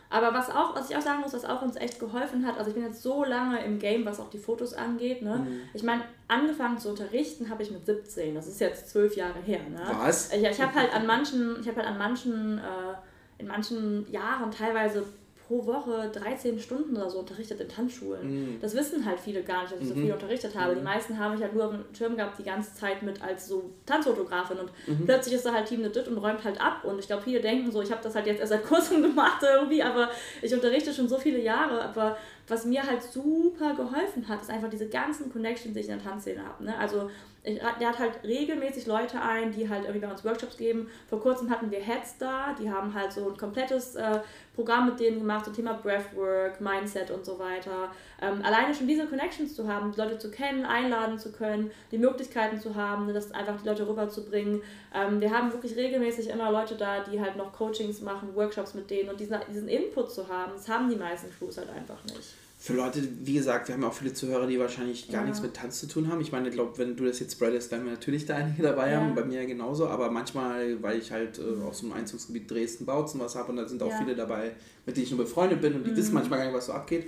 Aber 0.09 0.33
was 0.33 0.49
auch, 0.49 0.73
was 0.73 0.89
ich 0.89 0.95
auch 0.95 1.01
sagen 1.01 1.21
muss, 1.21 1.33
was 1.33 1.43
auch 1.43 1.61
uns 1.61 1.75
echt 1.75 1.99
geholfen 1.99 2.45
hat, 2.45 2.57
also 2.57 2.69
ich 2.69 2.75
bin 2.75 2.85
jetzt 2.85 3.01
so 3.01 3.25
lange 3.25 3.63
im 3.65 3.77
Game, 3.77 4.05
was 4.05 4.21
auch 4.21 4.29
die 4.29 4.37
Fotos 4.37 4.73
angeht, 4.73 5.21
ne? 5.21 5.37
Mhm. 5.37 5.61
Ich 5.73 5.83
meine, 5.83 6.03
angefangen 6.29 6.77
zu 6.77 6.89
unterrichten 6.89 7.49
habe 7.49 7.63
ich 7.63 7.71
mit 7.71 7.85
17, 7.85 8.33
das 8.33 8.47
ist 8.47 8.61
jetzt 8.61 8.89
zwölf 8.89 9.17
Jahre 9.17 9.39
her, 9.39 9.59
ne? 9.69 9.81
Was? 9.99 10.31
Ich, 10.31 10.41
ich 10.41 10.61
habe 10.61 10.73
halt 10.73 10.93
an 10.93 11.05
manchen, 11.05 11.57
ich 11.59 11.67
habe 11.67 11.77
halt 11.77 11.87
an 11.87 11.97
manchen, 11.97 12.57
äh, 12.57 13.41
in 13.41 13.47
manchen 13.47 14.09
Jahren 14.09 14.49
teilweise 14.49 15.03
pro 15.47 15.65
Woche 15.65 16.11
13 16.13 16.59
Stunden 16.59 16.95
oder 16.97 17.09
so 17.09 17.19
unterrichtet 17.19 17.61
in 17.61 17.69
Tanzschulen. 17.69 18.55
Mhm. 18.55 18.59
Das 18.59 18.75
wissen 18.75 19.05
halt 19.05 19.19
viele 19.19 19.43
gar 19.43 19.61
nicht, 19.61 19.73
dass 19.73 19.79
ich 19.79 19.85
mhm. 19.89 19.95
so 19.95 20.01
viel 20.01 20.11
unterrichtet 20.11 20.55
habe. 20.55 20.73
Mhm. 20.73 20.79
Die 20.79 20.83
meisten 20.83 21.17
haben 21.17 21.33
mich 21.33 21.41
halt 21.41 21.53
nur 21.53 21.65
auf 21.65 21.71
dem 21.71 21.85
Schirm 21.95 22.17
gehabt 22.17 22.37
die 22.37 22.43
ganze 22.43 22.73
Zeit 22.75 23.01
mit 23.01 23.21
als 23.21 23.47
so 23.47 23.71
Tanzfotografin 23.85 24.59
und 24.59 24.71
mhm. 24.87 25.05
plötzlich 25.05 25.35
ist 25.35 25.45
da 25.45 25.53
halt 25.53 25.67
Team 25.67 25.81
Legit 25.81 26.07
und 26.07 26.17
räumt 26.17 26.43
halt 26.43 26.59
ab 26.59 26.83
und 26.83 26.99
ich 26.99 27.07
glaube, 27.07 27.23
viele 27.23 27.39
denken 27.39 27.71
so, 27.71 27.81
ich 27.81 27.91
habe 27.91 28.03
das 28.03 28.13
halt 28.15 28.27
jetzt 28.27 28.39
erst 28.39 28.51
seit 28.51 28.65
kurzem 28.65 29.01
gemacht 29.01 29.41
irgendwie, 29.41 29.81
aber 29.81 30.09
ich 30.41 30.53
unterrichte 30.53 30.93
schon 30.93 31.07
so 31.07 31.17
viele 31.17 31.39
Jahre, 31.39 31.81
aber 31.81 32.17
was 32.47 32.65
mir 32.65 32.83
halt 32.83 33.01
super 33.01 33.73
geholfen 33.75 34.27
hat, 34.27 34.41
ist 34.41 34.49
einfach 34.49 34.69
diese 34.69 34.87
ganzen 34.87 35.31
Connections, 35.31 35.73
die 35.73 35.79
ich 35.81 35.89
in 35.89 35.97
der 35.97 36.03
Tanzszene 36.03 36.43
habe. 36.43 36.63
Ne? 36.63 36.77
Also 36.77 37.09
ich, 37.47 37.59
der 37.79 37.89
hat 37.89 37.99
halt 37.99 38.23
regelmäßig 38.23 38.87
Leute 38.87 39.21
ein, 39.21 39.51
die 39.51 39.69
halt 39.69 39.85
irgendwie 39.85 40.05
bei 40.05 40.11
uns 40.11 40.25
Workshops 40.25 40.57
geben. 40.57 40.89
Vor 41.07 41.21
kurzem 41.21 41.49
hatten 41.49 41.71
wir 41.71 41.79
Heads 41.79 42.17
da, 42.17 42.55
die 42.59 42.69
haben 42.69 42.93
halt 42.93 43.13
so 43.13 43.29
ein 43.29 43.37
komplettes 43.37 43.95
äh, 43.95 44.19
Programm 44.53 44.87
mit 44.87 44.99
denen 44.99 45.19
gemacht, 45.19 45.45
so 45.45 45.51
Thema 45.51 45.73
Breathwork, 45.73 46.59
Mindset 46.59 47.11
und 47.11 47.25
so 47.25 47.39
weiter. 47.39 47.91
Ähm, 48.21 48.43
alleine 48.43 48.73
schon 48.73 48.87
diese 48.87 49.05
Connections 49.05 49.55
zu 49.55 49.67
haben, 49.67 49.91
die 49.91 49.99
Leute 49.99 50.17
zu 50.17 50.29
kennen, 50.29 50.65
einladen 50.65 51.17
zu 51.17 51.31
können, 51.31 51.71
die 51.91 51.97
Möglichkeiten 51.97 52.59
zu 52.59 52.75
haben, 52.75 53.13
das 53.13 53.31
einfach 53.31 53.61
die 53.61 53.67
Leute 53.67 53.87
rüberzubringen. 53.87 54.61
Ähm, 54.93 55.21
wir 55.21 55.31
haben 55.31 55.53
wirklich 55.53 55.75
regelmäßig 55.75 56.29
immer 56.29 56.51
Leute 56.51 56.75
da, 56.75 56.99
die 56.99 57.21
halt 57.21 57.37
noch 57.37 57.53
Coachings 57.53 58.01
machen, 58.01 58.35
Workshops 58.35 58.73
mit 58.73 58.89
denen 58.89 59.09
und 59.09 59.19
diesen, 59.19 59.37
diesen 59.49 59.69
Input 59.69 60.11
zu 60.11 60.27
haben, 60.27 60.51
das 60.53 60.67
haben 60.67 60.89
die 60.89 60.95
meisten 60.95 61.31
Crews 61.31 61.57
halt 61.57 61.69
einfach 61.69 62.03
nicht 62.05 62.46
für 62.67 62.73
Leute, 62.73 63.01
wie 63.23 63.35
gesagt, 63.35 63.69
wir 63.69 63.75
haben 63.75 63.83
auch 63.85 63.93
viele 63.93 64.13
Zuhörer, 64.13 64.45
die 64.45 64.59
wahrscheinlich 64.59 65.07
gar 65.07 65.21
ja. 65.21 65.27
nichts 65.27 65.41
mit 65.41 65.53
Tanz 65.53 65.79
zu 65.79 65.87
tun 65.87 66.11
haben. 66.11 66.19
Ich 66.19 66.33
meine, 66.33 66.49
ich 66.49 66.53
glaube, 66.53 66.77
wenn 66.77 66.97
du 66.97 67.05
das 67.05 67.17
jetzt 67.21 67.31
spreadest, 67.31 67.71
werden 67.71 67.85
wir 67.85 67.93
natürlich 67.93 68.25
da 68.25 68.35
einige 68.35 68.61
dabei 68.61 68.91
ja. 68.91 68.99
haben, 68.99 69.15
bei 69.15 69.23
mir 69.23 69.45
genauso, 69.45 69.87
aber 69.87 70.11
manchmal, 70.11 70.83
weil 70.83 70.99
ich 70.99 71.13
halt 71.13 71.39
äh, 71.39 71.63
aus 71.63 71.79
so 71.79 71.85
einem 71.85 71.93
Einzugsgebiet 71.93 72.51
Dresden-Bautzen 72.51 73.21
was 73.21 73.37
habe 73.37 73.51
und 73.51 73.55
da 73.55 73.65
sind 73.69 73.81
auch 73.81 73.89
ja. 73.89 73.97
viele 73.99 74.17
dabei, 74.17 74.51
mit 74.85 74.97
denen 74.97 75.05
ich 75.05 75.11
nur 75.11 75.23
befreundet 75.23 75.61
bin 75.61 75.75
und 75.75 75.85
die 75.85 75.91
mhm. 75.91 75.95
wissen 75.95 76.13
manchmal 76.13 76.39
gar 76.39 76.45
nicht, 76.47 76.55
was 76.55 76.65
so 76.65 76.73
abgeht. 76.73 77.07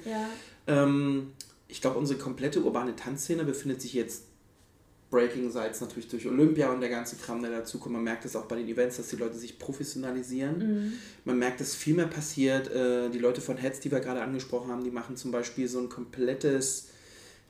Ähm, 0.65 1.33
ich 1.67 1.81
glaube, 1.81 1.99
unsere 1.99 2.17
komplette 2.17 2.63
urbane 2.63 2.95
Tanzszene 2.95 3.43
befindet 3.43 3.81
sich 3.81 3.91
jetzt 3.91 4.28
Breaking, 5.09 5.49
sei 5.49 5.67
es 5.69 5.81
natürlich 5.81 6.07
durch 6.07 6.27
Olympia 6.27 6.71
und 6.71 6.81
der 6.81 6.89
ganze 6.89 7.15
Kram, 7.15 7.41
der 7.41 7.49
dazu 7.51 7.79
kommt. 7.79 7.93
Man 7.95 8.03
merkt 8.03 8.25
es 8.25 8.35
auch 8.35 8.45
bei 8.45 8.55
den 8.57 8.67
Events, 8.67 8.97
dass 8.97 9.07
die 9.07 9.15
Leute 9.15 9.35
sich 9.37 9.57
professionalisieren. 9.57 10.57
Mhm. 10.59 10.93
Man 11.25 11.39
merkt, 11.39 11.59
dass 11.61 11.73
viel 11.75 11.95
mehr 11.95 12.05
passiert. 12.07 12.71
Äh, 12.71 13.09
die 13.09 13.17
Leute 13.17 13.41
von 13.41 13.57
Heads, 13.57 13.79
die 13.79 13.91
wir 13.91 13.99
gerade 14.01 14.21
angesprochen 14.21 14.71
haben, 14.71 14.83
die 14.83 14.91
machen 14.91 15.15
zum 15.17 15.31
Beispiel 15.31 15.67
so 15.67 15.79
ein 15.79 15.89
komplettes 15.89 16.89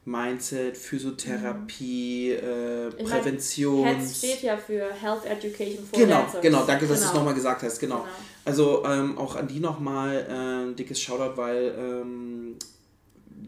Mindset, 0.06 0.78
Physiotherapie, 0.78 2.32
äh, 2.32 2.88
Ich 2.89 2.95
mein, 2.98 3.06
Prävention. 3.22 3.86
HEDS 3.86 4.17
steht 4.17 4.41
ja 4.43 4.58
für 4.58 4.91
Health 4.93 5.26
Education 5.26 5.86
for 5.86 6.00
Genau, 6.00 6.22
Dancers. 6.22 6.41
genau, 6.41 6.65
danke, 6.65 6.88
dass 6.88 7.00
du 7.00 7.04
es 7.06 7.10
Genau. 7.12 7.19
nochmal 7.19 7.36
gesagt 7.36 7.63
hast, 7.63 7.80
genau. 7.80 7.98
Genau. 7.98 8.08
Also 8.45 8.84
ähm, 8.86 9.17
auch 9.17 9.36
an 9.36 9.48
die 9.48 9.60
nochmal 9.60 10.26
äh, 10.28 10.69
ein 10.69 10.76
dickes 10.76 11.00
Shoutout, 11.02 11.36
weil 11.38 11.76
ähm, 11.78 12.29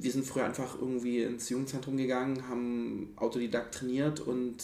wir 0.01 0.11
sind 0.11 0.25
früher 0.25 0.45
einfach 0.45 0.79
irgendwie 0.79 1.21
ins 1.21 1.49
Jugendzentrum 1.49 1.97
gegangen, 1.97 2.47
haben 2.49 3.13
Autodidakt 3.17 3.75
trainiert 3.75 4.19
und 4.19 4.55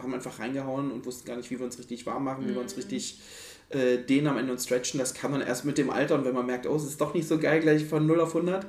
haben 0.00 0.14
einfach 0.14 0.38
reingehauen 0.38 0.90
und 0.90 1.04
wussten 1.06 1.26
gar 1.26 1.36
nicht, 1.36 1.50
wie 1.50 1.58
wir 1.58 1.66
uns 1.66 1.78
richtig 1.78 2.06
warm 2.06 2.24
machen, 2.24 2.46
wie 2.48 2.54
wir 2.54 2.60
uns 2.60 2.76
richtig 2.76 3.20
äh, 3.68 3.98
dehnen 3.98 4.26
am 4.26 4.38
Ende 4.38 4.52
und 4.52 4.58
stretchen. 4.58 4.98
Das 4.98 5.14
kann 5.14 5.30
man 5.30 5.40
erst 5.40 5.64
mit 5.64 5.78
dem 5.78 5.90
Alter 5.90 6.14
und 6.16 6.24
wenn 6.24 6.34
man 6.34 6.46
merkt, 6.46 6.66
oh, 6.66 6.76
es 6.76 6.84
ist 6.84 7.00
doch 7.00 7.14
nicht 7.14 7.28
so 7.28 7.38
geil, 7.38 7.60
gleich 7.60 7.84
von 7.84 8.06
0 8.06 8.20
auf 8.20 8.34
100. 8.34 8.66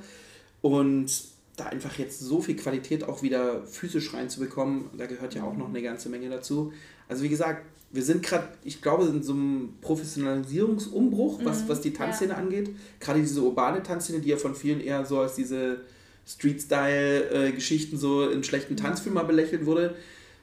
Und 0.62 1.12
da 1.56 1.66
einfach 1.66 1.98
jetzt 2.00 2.20
so 2.20 2.42
viel 2.42 2.56
Qualität 2.56 3.04
auch 3.04 3.22
wieder 3.22 3.66
physisch 3.66 4.14
reinzubekommen, 4.14 4.90
da 4.98 5.06
gehört 5.06 5.36
ja 5.36 5.44
auch 5.44 5.56
noch 5.56 5.70
eine 5.70 5.82
ganze 5.82 6.10
Menge 6.10 6.30
dazu. 6.30 6.74
Also 7.08 7.24
wie 7.24 7.30
gesagt, 7.30 7.66
wir 7.92 8.02
sind 8.02 8.24
gerade, 8.24 8.48
ich 8.64 8.82
glaube, 8.82 9.06
in 9.06 9.22
so 9.22 9.34
einem 9.34 9.76
Professionalisierungsumbruch, 9.82 11.46
was, 11.46 11.70
was 11.70 11.82
die 11.82 11.94
Tanzszene 11.94 12.36
angeht. 12.36 12.72
Gerade 13.00 13.20
diese 13.20 13.42
urbane 13.42 13.84
Tanzszene, 13.84 14.20
die 14.20 14.30
ja 14.30 14.38
von 14.38 14.56
vielen 14.56 14.82
eher 14.82 15.06
so 15.06 15.20
als 15.20 15.36
diese 15.36 15.82
Street-Style-Geschichten 16.26 17.98
so 17.98 18.30
in 18.30 18.44
schlechten 18.44 18.78
Tanzfilmen 18.78 19.16
mal 19.16 19.28
belächelt 19.28 19.66
wurde. 19.66 19.96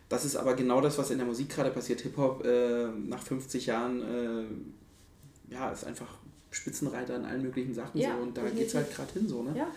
Das 0.08 0.24
ist 0.24 0.36
aber 0.36 0.54
genau 0.54 0.80
das, 0.80 0.98
was 0.98 1.10
in 1.10 1.18
der 1.18 1.26
Musik 1.26 1.50
gerade 1.50 1.70
passiert. 1.70 2.00
Hip-Hop 2.00 2.44
äh, 2.44 2.88
nach 3.06 3.22
50 3.22 3.66
Jahren, 3.66 4.02
äh, 4.02 5.54
ja, 5.54 5.70
ist 5.70 5.84
einfach 5.84 6.08
Spitzenreiter 6.50 7.14
in 7.16 7.24
allen 7.24 7.42
möglichen 7.42 7.74
Sachen 7.74 7.98
Ja, 8.00 8.16
so 8.16 8.22
und 8.22 8.36
da 8.36 8.42
geht 8.48 8.66
es 8.66 8.74
halt 8.74 8.92
gerade 8.94 9.12
hin 9.12 9.28
so, 9.28 9.42
ne? 9.42 9.54
Ja. 9.56 9.68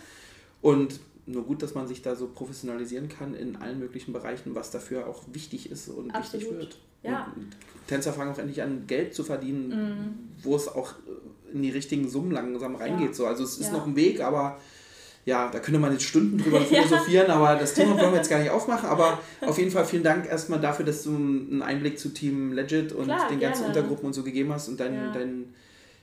Und 0.60 0.98
nur 1.26 1.44
gut, 1.44 1.62
dass 1.62 1.74
man 1.74 1.86
sich 1.86 2.02
da 2.02 2.16
so 2.16 2.26
professionalisieren 2.26 3.08
kann 3.08 3.34
in 3.34 3.56
allen 3.56 3.78
möglichen 3.78 4.12
Bereichen, 4.12 4.54
was 4.54 4.70
dafür 4.70 5.06
auch 5.06 5.22
wichtig 5.32 5.70
ist 5.70 5.88
und 5.88 6.06
wichtig 6.14 6.42
Absolut. 6.42 6.58
wird. 6.58 6.78
Ja. 7.02 7.32
Und 7.36 7.56
Tänzer 7.86 8.12
fangen 8.12 8.32
auch 8.32 8.38
endlich 8.38 8.60
an, 8.62 8.86
Geld 8.86 9.14
zu 9.14 9.24
verdienen, 9.24 9.68
Mhm. 9.68 10.14
wo 10.42 10.56
es 10.56 10.68
auch 10.68 10.94
in 11.52 11.62
die 11.62 11.70
richtigen 11.70 12.08
Summen 12.08 12.32
langsam 12.32 12.74
reingeht. 12.74 13.08
Ja. 13.10 13.14
So. 13.14 13.26
Also 13.26 13.44
es 13.44 13.58
ist 13.58 13.72
noch 13.72 13.86
ein 13.86 13.94
Weg, 13.94 14.20
aber 14.20 14.58
ja, 15.26 15.48
da 15.50 15.58
könnte 15.58 15.80
man 15.80 15.92
jetzt 15.92 16.04
Stunden 16.04 16.36
drüber 16.38 16.60
philosophieren, 16.66 17.30
aber 17.30 17.54
das 17.56 17.72
Thema 17.74 17.96
wollen 17.98 18.10
wir 18.12 18.18
jetzt 18.18 18.28
gar 18.30 18.38
nicht 18.40 18.50
aufmachen. 18.50 18.88
Aber 18.88 19.18
auf 19.40 19.56
jeden 19.58 19.70
Fall 19.70 19.84
vielen 19.86 20.02
Dank 20.02 20.26
erstmal 20.28 20.60
dafür, 20.60 20.84
dass 20.84 21.02
du 21.04 21.10
einen 21.14 21.62
Einblick 21.62 21.98
zu 21.98 22.10
Team 22.10 22.52
Legit 22.52 22.92
und 22.92 23.06
Klar, 23.06 23.28
den 23.30 23.40
ganzen 23.40 23.62
gerne. 23.64 23.74
Untergruppen 23.76 24.06
und 24.06 24.12
so 24.12 24.22
gegeben 24.22 24.52
hast 24.52 24.68
und 24.68 24.78
deinen 24.80 24.94
Ja. 25.06 25.12
dein, 25.12 25.54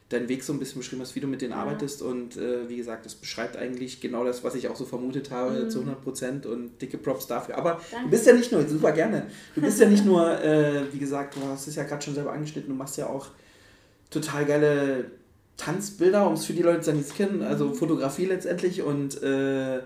deinen 0.10 0.28
Weg 0.28 0.44
so 0.44 0.52
ein 0.52 0.60
bisschen 0.60 0.80
beschrieben 0.82 1.02
hast, 1.04 1.16
wie 1.16 1.20
du 1.22 1.28
mit 1.28 1.42
denen 1.42 1.52
Ja. 1.52 1.60
arbeitest. 1.60 2.02
Und 2.02 2.36
äh, 2.36 2.68
wie 2.68 2.76
gesagt, 2.78 3.06
das 3.06 3.14
beschreibt 3.16 3.56
eigentlich 3.58 4.02
genau 4.02 4.26
das, 4.26 4.44
was 4.44 4.56
ich 4.56 4.68
auch 4.68 4.76
so 4.76 4.86
vermutet 4.86 5.30
habe, 5.32 5.52
Mhm. 5.66 5.70
zu 5.70 5.80
100 5.82 6.02
Prozent 6.04 6.46
und 6.48 6.82
dicke 6.82 6.98
Props 6.98 7.28
dafür. 7.28 7.58
Aber 7.58 7.80
Danke. 7.92 8.06
du 8.06 8.10
bist 8.10 8.26
ja 8.26 8.34
nicht 8.34 8.52
nur, 8.52 8.68
super 8.68 8.92
gerne, 8.92 9.28
du 9.56 9.62
bist 9.62 9.80
ja 9.80 9.88
nicht 9.88 10.04
nur, 10.04 10.42
äh, 10.44 10.82
wie 10.92 10.98
gesagt, 11.00 11.36
du 11.36 11.42
hast 11.48 11.68
es 11.68 11.76
ja 11.76 11.84
gerade 11.84 12.02
schon 12.04 12.16
selber 12.16 12.34
angeschnitten, 12.34 12.70
du 12.72 12.76
machst 12.76 12.98
ja 12.98 13.06
auch 13.08 13.28
total 14.10 14.46
geile 14.46 15.06
Tanzbilder, 15.62 16.28
um 16.28 16.34
es 16.34 16.46
für 16.46 16.54
die 16.54 16.64
Leute 16.64 16.82
zu 16.82 17.14
kennen, 17.14 17.42
also 17.44 17.74
Fotografie 17.74 18.26
letztendlich 18.26 18.82
und 18.82 19.22
äh, 19.22 19.78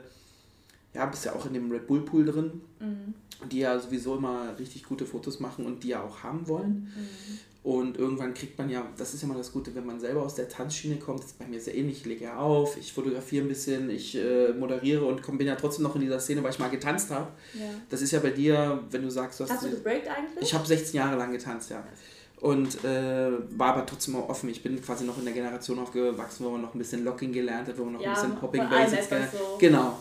ja, 0.93 1.05
bist 1.11 1.25
ja 1.25 1.33
auch 1.33 1.45
in 1.45 1.53
dem 1.53 1.69
Red 1.71 1.88
Bull 1.88 2.01
Pool 2.01 2.25
drin, 2.25 2.61
Mhm. 2.79 3.13
die 3.49 3.59
ja 3.59 3.77
sowieso 3.79 4.15
immer 4.15 4.57
richtig 4.57 4.83
gute 4.83 5.05
Fotos 5.05 5.39
machen 5.39 5.65
und 5.65 5.83
die 5.83 5.89
ja 5.89 6.01
auch 6.01 6.23
haben 6.23 6.47
wollen. 6.47 6.93
Mhm. 6.95 7.39
Und 7.63 7.97
irgendwann 7.97 8.35
kriegt 8.35 8.59
man 8.59 8.69
ja, 8.69 8.85
das 8.95 9.15
ist 9.15 9.23
ja 9.23 9.27
mal 9.27 9.38
das 9.38 9.51
Gute, 9.51 9.73
wenn 9.73 9.88
man 9.88 9.99
selber 9.99 10.21
aus 10.21 10.35
der 10.35 10.47
Tanzschiene 10.47 10.97
kommt, 10.97 11.21
das 11.21 11.31
ist 11.31 11.39
bei 11.39 11.47
mir 11.47 11.59
sehr 11.59 11.75
ähnlich, 11.75 12.01
ich 12.01 12.05
lege 12.05 12.25
ja 12.25 12.38
auf, 12.38 12.77
ich 12.77 12.93
fotografiere 12.93 13.43
ein 13.43 13.47
bisschen, 13.47 13.89
ich 13.89 14.15
äh, 14.15 14.53
moderiere 14.53 15.03
und 15.03 15.23
komm, 15.23 15.39
bin 15.39 15.47
ja 15.47 15.55
trotzdem 15.55 15.81
noch 15.83 15.95
in 15.95 16.01
dieser 16.01 16.19
Szene, 16.19 16.43
weil 16.43 16.51
ich 16.51 16.59
mal 16.59 16.69
getanzt 16.69 17.09
habe. 17.09 17.31
Ja. 17.55 17.65
Das 17.89 18.03
ist 18.03 18.11
ja 18.11 18.19
bei 18.19 18.29
dir, 18.29 18.83
wenn 18.91 19.01
du 19.01 19.09
sagst, 19.09 19.39
du 19.39 19.45
hast... 19.45 19.51
Hast 19.51 19.65
du 19.65 19.71
gebreakt 19.71 20.07
eigentlich? 20.07 20.43
Ich 20.43 20.53
habe 20.53 20.65
16 20.65 20.95
Jahre 20.95 21.17
lang 21.17 21.31
getanzt, 21.31 21.71
ja. 21.71 21.83
Und 22.45 22.84
äh, 22.86 23.31
war 23.58 23.73
aber 23.73 23.86
trotzdem 23.88 24.15
auch 24.17 24.29
offen. 24.29 24.49
Ich 24.49 24.62
bin 24.62 24.79
quasi 24.81 25.03
noch 25.03 25.17
in 25.17 25.25
der 25.25 25.34
Generation 25.34 25.79
aufgewachsen, 25.79 26.45
wo 26.45 26.49
man 26.51 26.62
noch 26.62 26.73
ein 26.75 26.77
bisschen 26.77 27.03
Locking 27.03 27.34
gelernt 27.34 27.67
hat, 27.67 27.77
wo 27.77 27.84
man 27.86 27.93
noch 27.93 28.01
Ja, 28.01 28.10
ein 28.10 28.13
bisschen 28.15 28.36
Popping 28.36 28.69
Basics 28.69 29.10
gelernt 29.10 29.31
so. 29.31 29.58
Genau. 29.58 29.97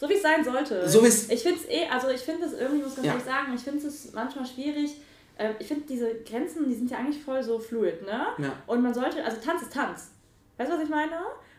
So 0.00 0.08
wie 0.08 0.14
es 0.14 0.22
sein 0.22 0.42
sollte. 0.44 0.88
So 0.88 1.02
wie's- 1.04 1.28
ich 1.28 1.42
finde 1.42 1.58
es 1.60 1.68
eh, 1.68 1.86
also 1.90 2.08
ich 2.08 2.20
finde 2.22 2.46
es 2.46 2.52
irgendwie, 2.54 2.82
muss 2.82 2.94
ganz 2.94 3.06
Ja. 3.06 3.12
ehrlich 3.12 3.26
sagen, 3.26 3.52
ich 3.54 3.60
finde 3.60 3.86
es 3.86 4.12
manchmal 4.14 4.46
schwierig. 4.46 4.92
Ähm, 5.38 5.54
Ich 5.58 5.66
finde 5.68 5.84
diese 5.86 6.14
Grenzen, 6.28 6.68
die 6.68 6.74
sind 6.74 6.90
ja 6.90 6.98
eigentlich 6.98 7.22
voll 7.22 7.42
so 7.42 7.58
fluid, 7.58 8.00
ne? 8.02 8.26
Ja. 8.38 8.52
Und 8.66 8.82
man 8.82 8.94
sollte, 8.94 9.22
also 9.24 9.36
Tanz 9.44 9.62
ist 9.62 9.72
Tanz. 9.72 10.10
Weißt 10.56 10.70
du, 10.70 10.74
was 10.76 10.82
ich 10.84 10.88
meine? 10.90 11.18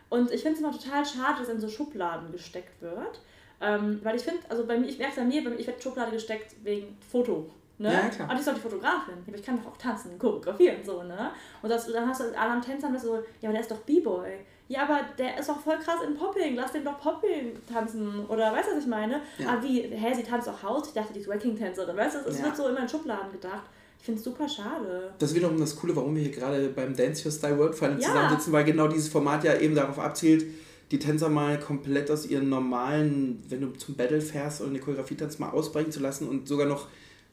Und 0.10 0.32
ich 0.32 0.41
finde 0.41 0.56
es 0.56 0.60
immer 0.63 0.72
total 0.78 1.06
schade, 1.06 1.39
dass 1.39 1.50
in 1.50 1.60
so 1.60 1.69
Schubladen 1.69 2.32
gesteckt 2.32 2.82
wird. 2.82 3.22
Ähm, 3.62 4.00
weil 4.04 4.15
ich 4.15 4.24
finde, 4.24 4.39
also 4.50 4.65
bei 4.65 4.78
mir, 4.80 4.88
ich 4.88 4.98
merke 4.98 5.13
es 5.13 5.19
an 5.19 5.28
mir, 5.28 5.41
ich 5.60 5.67
werde 5.67 5.82
Schublade 5.82 6.12
gesteckt 6.12 6.56
wegen 6.63 6.98
Foto. 7.12 7.52
Ne? 7.80 7.92
Ja, 7.94 8.10
klar. 8.10 8.30
Und 8.30 8.36
ich 8.38 8.44
soll 8.44 8.54
die 8.56 8.60
Fotografin. 8.60 9.13
Aber 9.26 9.36
ich 9.38 9.44
kann 9.44 9.58
doch 9.58 9.72
auch 9.72 9.78
tanzen, 9.78 10.20
choreografieren 10.20 10.78
und 10.78 10.86
so, 10.86 11.04
ne? 11.04 11.32
Und 11.62 11.70
das, 11.70 11.88
dann 11.92 12.08
hast 12.08 12.20
du 12.22 12.26
anderen 12.38 12.62
Tänzern 12.62 12.94
das 12.94 13.04
so, 13.04 13.15
ja, 13.42 13.50
aber 13.50 13.54
der 13.54 13.62
ist 13.62 13.72
doch 13.72 13.78
B-Boy. 13.80 14.32
Ja, 14.68 14.84
aber 14.84 15.00
der 15.18 15.39
ist 15.39 15.50
doch 15.50 15.60
voll 15.60 15.78
krass 15.80 15.96
in 16.06 16.13
Popping. 16.15 16.56
Lass 16.56 16.74
den 16.74 16.84
doch 16.84 17.00
Popping 17.00 17.54
tanzen. 17.72 18.26
Oder 18.28 18.52
weißt 18.54 18.70
du, 18.70 18.76
was 18.76 18.84
ich 18.84 18.89
meine? 18.89 19.22
Ja. 19.38 19.48
Ah, 19.50 19.58
wie, 19.63 19.82
hä, 19.82 20.13
sie 20.13 20.24
tanzt 20.24 20.48
auch 20.48 20.62
Haus? 20.62 20.89
Ich 20.89 20.94
dachte, 20.94 21.13
die 21.13 21.22
ist 21.22 21.28
Wacking-Tänzerin. 21.30 21.96
Weißt 21.98 22.15
du, 22.15 22.30
es 22.30 22.38
Ja. 22.39 22.46
wird 22.46 22.58
so 22.58 22.68
immer 22.68 22.82
in 22.82 22.89
Schubladen 22.89 23.32
gedacht. 23.32 23.63
Ich 23.98 24.06
finde 24.06 24.20
es 24.20 24.24
super 24.26 24.48
schade. 24.48 25.12
Das 25.18 25.32
ist 25.32 25.36
wiederum 25.36 25.58
das 25.60 25.76
Coole, 25.76 25.96
warum 25.96 26.15
wir 26.15 26.22
hier 26.24 26.32
gerade 26.32 26.70
beim 26.70 26.96
Dance 26.96 27.26
Your 27.26 27.32
Style 27.32 27.58
World 27.58 27.76
Final 27.76 28.00
Ja. 28.00 28.08
zusammensitzen, 28.10 28.54
weil 28.54 28.63
genau 28.65 28.88
dieses 28.88 29.10
Format 29.10 29.44
ja 29.44 29.56
eben 29.58 29.74
darauf 29.76 29.98
abzielt, 30.00 30.46
die 30.92 31.00
Tänzer 31.00 31.30
mal 31.30 31.60
komplett 31.60 32.10
aus 32.12 32.26
ihren 32.26 32.50
normalen, 32.50 33.44
wenn 33.50 33.62
du 33.62 33.72
zum 33.74 33.96
Battle 33.96 34.22
fährst 34.22 34.62
oder 34.62 34.70
eine 34.70 34.80
Choreografie 34.80 35.15
tanzt, 35.15 35.39
mal 35.39 35.50
ausbrechen 35.50 35.92
zu 35.92 36.00
lassen 36.00 36.28
und 36.30 36.48
sogar 36.48 36.68
noch 36.68 36.88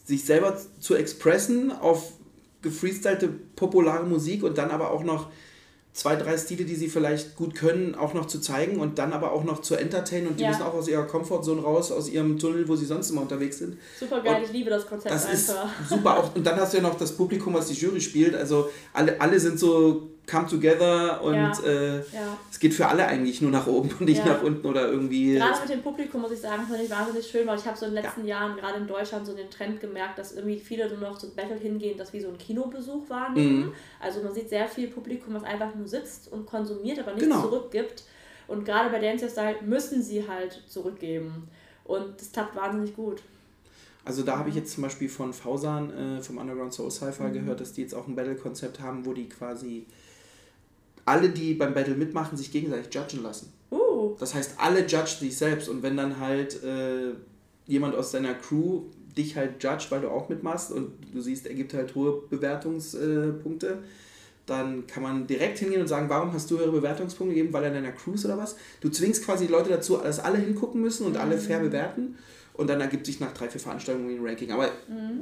sich 0.06 0.24
selber 0.24 0.56
zu 0.80 0.94
expressen 0.94 1.70
auf 1.72 2.12
gefreestylte 2.62 3.28
populare 3.54 4.06
Musik 4.06 4.42
und 4.42 4.56
dann 4.58 4.70
aber 4.70 4.90
auch 4.90 5.04
noch 5.04 5.28
zwei, 5.92 6.14
drei 6.16 6.36
Stile, 6.36 6.64
die 6.64 6.74
sie 6.74 6.88
vielleicht 6.88 7.36
gut 7.36 7.54
können, 7.54 7.94
auch 7.94 8.12
noch 8.12 8.26
zu 8.26 8.38
zeigen 8.40 8.80
und 8.80 8.98
dann 8.98 9.12
aber 9.14 9.32
auch 9.32 9.44
noch 9.44 9.60
zu 9.62 9.76
entertainen 9.76 10.26
und 10.28 10.38
die 10.38 10.42
Ja. 10.42 10.50
müssen 10.50 10.62
auch 10.62 10.74
aus 10.74 10.88
ihrer 10.88 11.04
Comfortzone 11.04 11.62
raus, 11.62 11.90
aus 11.90 12.08
ihrem 12.10 12.38
Tunnel, 12.38 12.68
wo 12.68 12.76
sie 12.76 12.84
sonst 12.84 13.10
immer 13.10 13.22
unterwegs 13.22 13.58
sind. 13.58 13.78
Super 13.98 14.20
geil, 14.20 14.36
Und 14.36 14.42
ich 14.44 14.52
liebe 14.52 14.68
das 14.70 14.86
Konzept 14.86 15.14
Das 15.14 15.32
ist 15.32 15.50
einfach. 15.50 15.70
super 15.88 16.18
auch. 16.18 16.34
Und 16.34 16.46
dann 16.46 16.56
hast 16.60 16.72
du 16.74 16.78
ja 16.78 16.82
noch 16.82 16.96
das 16.98 17.12
Publikum, 17.12 17.54
was 17.54 17.68
die 17.68 17.74
Jury 17.74 18.00
spielt. 18.00 18.34
Also 18.34 18.68
alle, 18.92 19.18
alle 19.20 19.40
sind 19.40 19.58
so 19.58 20.10
come 20.26 20.46
together 20.46 21.22
und 21.22 21.34
Ja. 21.34 21.52
äh, 21.64 21.96
Ja. 21.98 22.36
es 22.50 22.58
geht 22.58 22.74
für 22.74 22.86
alle 22.86 23.06
eigentlich 23.06 23.40
nur 23.40 23.50
nach 23.50 23.66
oben 23.66 23.90
und 24.00 24.06
nicht 24.06 24.18
Ja. 24.24 24.32
nach 24.34 24.42
unten 24.42 24.66
oder 24.66 24.88
irgendwie. 24.90 25.34
Gerade 25.34 25.60
mit 25.60 25.68
dem 25.70 25.82
Publikum 25.82 26.22
muss 26.22 26.32
ich 26.32 26.40
sagen, 26.40 26.62
fand 26.68 26.82
ich 26.82 26.90
wahnsinnig 26.90 27.26
schön, 27.26 27.46
weil 27.46 27.58
ich 27.58 27.64
habe 27.66 27.76
so 27.76 27.86
in 27.86 27.94
den 27.94 28.02
letzten 28.02 28.26
Jahren 28.26 28.56
gerade 28.56 28.78
in 28.78 28.86
Deutschland 28.86 29.24
so 29.26 29.34
den 29.34 29.48
Trend 29.50 29.80
gemerkt, 29.80 30.18
dass 30.18 30.32
irgendwie 30.32 30.58
viele 30.58 30.88
nur 30.88 30.98
noch 31.10 31.18
zum 31.18 31.34
Battle 31.34 31.56
hingehen, 31.56 31.96
das 31.96 32.12
wie 32.12 32.20
so 32.20 32.28
ein 32.28 32.38
Kinobesuch 32.38 33.08
wahrnehmen. 33.08 33.66
Mhm. 33.66 33.72
Also 34.00 34.22
man 34.22 34.34
sieht 34.34 34.48
sehr 34.48 34.66
viel 34.68 34.88
Publikum, 34.88 35.34
was 35.34 35.44
einfach 35.44 35.74
nur 35.74 35.86
sitzt 35.86 36.30
und 36.32 36.46
konsumiert, 36.46 36.98
aber 36.98 37.12
nichts 37.12 37.28
Genau. 37.28 37.42
zurückgibt. 37.42 38.04
Und 38.48 38.64
gerade 38.64 38.90
bei 38.90 38.98
Dance 39.00 39.28
Style 39.28 39.56
müssen 39.64 40.02
sie 40.02 40.26
halt 40.28 40.62
zurückgeben. 40.68 41.48
Und 41.84 42.20
das 42.20 42.32
klappt 42.32 42.54
wahnsinnig 42.56 42.94
gut. 42.96 43.22
Also 44.04 44.22
da 44.22 44.38
habe 44.38 44.48
ich 44.48 44.54
jetzt 44.54 44.72
zum 44.72 44.84
Beispiel 44.84 45.08
von 45.08 45.32
Fausan 45.32 46.18
äh, 46.18 46.22
vom 46.22 46.38
Underground 46.38 46.72
Soul 46.72 46.86
Mhm. 46.86 46.90
Cypher 46.92 47.30
gehört, 47.30 47.60
dass 47.60 47.72
die 47.72 47.82
jetzt 47.82 47.94
auch 47.94 48.06
ein 48.06 48.14
Battle-Konzept 48.14 48.78
haben, 48.80 49.04
wo 49.04 49.12
die 49.12 49.28
quasi 49.28 49.86
alle, 51.06 51.30
die 51.30 51.54
beim 51.54 51.72
Battle 51.72 51.94
mitmachen, 51.94 52.36
sich 52.36 52.52
gegenseitig 52.52 52.92
judgen 52.92 53.22
lassen. 53.22 53.52
Uh, 53.70 54.14
Das 54.18 54.34
heißt, 54.34 54.56
alle 54.58 54.80
judgen 54.86 55.06
sich 55.06 55.38
selbst. 55.38 55.68
Und 55.68 55.82
wenn 55.82 55.96
dann 55.96 56.20
halt 56.20 56.62
äh, 56.62 57.14
jemand 57.66 57.94
aus 57.94 58.10
deiner 58.10 58.34
Crew 58.34 58.82
dich 59.16 59.36
halt 59.36 59.62
judgt, 59.62 59.90
weil 59.90 60.02
du 60.02 60.10
auch 60.10 60.28
mitmachst 60.28 60.70
und 60.70 60.92
du 61.14 61.20
siehst, 61.22 61.46
er 61.46 61.54
gibt 61.54 61.72
halt 61.72 61.94
hohe 61.94 62.22
Bewertungspunkte, 62.28 63.78
dann 64.44 64.86
kann 64.86 65.02
man 65.02 65.26
direkt 65.26 65.58
hingehen 65.58 65.80
und 65.80 65.88
sagen, 65.88 66.08
warum 66.08 66.32
hast 66.32 66.50
du 66.50 66.58
höhere 66.58 66.70
Bewertungspunkte 66.72 67.34
gegeben, 67.34 67.52
weil 67.52 67.64
er 67.64 67.68
in 67.68 67.74
deiner 67.74 67.92
Crew 67.92 68.12
ist 68.12 68.24
oder 68.24 68.38
was? 68.38 68.56
Du 68.80 68.88
zwingst 68.90 69.24
quasi 69.24 69.46
die 69.46 69.52
Leute 69.52 69.70
dazu, 69.70 69.96
dass 69.96 70.20
alle 70.20 70.38
hingucken 70.38 70.80
müssen 70.80 71.06
und 71.06 71.16
alle 71.16 71.38
fair 71.38 71.58
bewerten 71.58 72.16
und 72.56 72.68
dann 72.68 72.80
ergibt 72.80 73.06
sich 73.06 73.20
nach 73.20 73.32
drei, 73.32 73.48
vier 73.48 73.60
Veranstaltungen 73.60 74.10
ein 74.18 74.24
Ranking. 74.26 74.50
Aber 74.50 74.68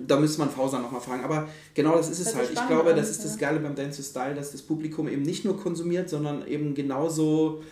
da 0.07 0.19
müsste 0.21 0.39
man 0.39 0.51
Fauser 0.51 0.79
nochmal 0.79 1.01
fragen. 1.01 1.25
Aber 1.25 1.49
genau 1.75 1.97
das 1.97 2.09
ist 2.11 2.21
es 2.21 2.27
sich 2.29 2.35
halt. 2.37 2.47
Ich 2.51 2.53
spannend 2.59 2.71
glaube, 2.83 2.95
das 2.95 3.11
ist 3.11 3.25
das. 3.25 3.39
Geile 3.39 3.59
beim 3.61 3.75
Dance 3.75 3.97
to 3.99 4.03
Style, 4.09 4.35
dass 4.35 4.53
das 4.53 4.63
Publikum 4.63 5.09
eben 5.09 5.23
nicht 5.23 5.45
nur 5.45 5.59
konsumiert, 5.59 6.09
sondern 6.09 6.47
eben 6.47 6.75
genauso 6.75 7.63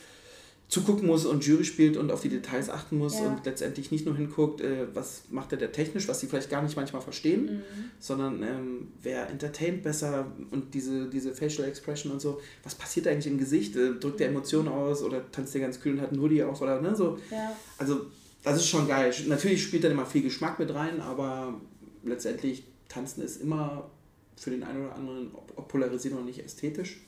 zugucken 0.68 1.07
muss 1.07 1.27
und 1.27 1.44
Jury 1.44 1.64
spielt 1.64 1.98
und 1.98 2.11
auf 2.11 2.22
die 2.22 2.31
Details 2.31 2.70
achten 2.70 2.96
muss 2.96 3.18
Ja. 3.20 3.27
und 3.27 3.44
letztendlich 3.44 3.90
nicht 3.90 4.07
nur 4.07 4.16
hinguckt, 4.16 4.62
äh, 4.62 4.87
was 4.94 5.25
macht 5.31 5.53
er 5.53 5.59
der 5.59 5.70
technisch, 5.70 6.09
was 6.09 6.20
sie 6.20 6.27
vielleicht 6.29 6.48
gar 6.48 6.62
nicht 6.62 6.77
manchmal 6.77 7.03
verstehen, 7.03 7.44
Mhm. 7.44 7.62
sondern 7.98 8.42
ähm, 8.42 8.88
wer 9.03 9.29
entertaint 9.29 9.83
besser 9.83 10.33
und 10.51 10.72
diese, 10.72 11.11
diese 11.11 11.35
Facial 11.35 11.68
Expression 11.68 12.11
und 12.11 12.20
so, 12.22 12.40
was 12.64 12.75
passiert 12.75 13.07
eigentlich 13.07 13.27
im 13.31 13.37
Gesicht, 13.38 13.77
äh, 13.77 13.96
drückt 14.01 14.20
der 14.20 14.29
Emotionen 14.29 14.68
aus 14.68 15.03
oder 15.03 15.31
tanzt 15.31 15.53
der 15.53 15.61
ganz 15.61 15.79
kühl 15.79 15.92
und 15.92 16.01
hat 16.01 16.11
einen 16.11 16.22
Hoodie 16.22 16.42
auf 16.42 16.62
oder 16.62 16.81
ne, 16.81 16.96
so. 16.96 17.18
ja. 17.31 17.55
Also 17.77 18.07
das 18.42 18.57
ist 18.57 18.68
schon 18.68 18.88
geil. 18.88 19.14
Natürlich 19.26 19.62
spielt 19.62 19.85
dann 19.85 19.92
immer 19.92 20.07
viel 20.07 20.22
Geschmack 20.22 20.59
mit 20.59 20.74
rein, 20.74 21.00
aber 21.00 21.61
letztendlich 22.02 22.64
tanzen 22.88 23.22
ist 23.22 23.40
immer 23.40 23.90
für 24.37 24.50
den 24.50 24.62
einen 24.62 24.85
oder 24.85 24.94
anderen, 24.94 25.31
ob 25.35 25.68
polarisiert 25.68 26.14
oder 26.14 26.24
nicht, 26.24 26.44
ästhetisch 26.44 27.00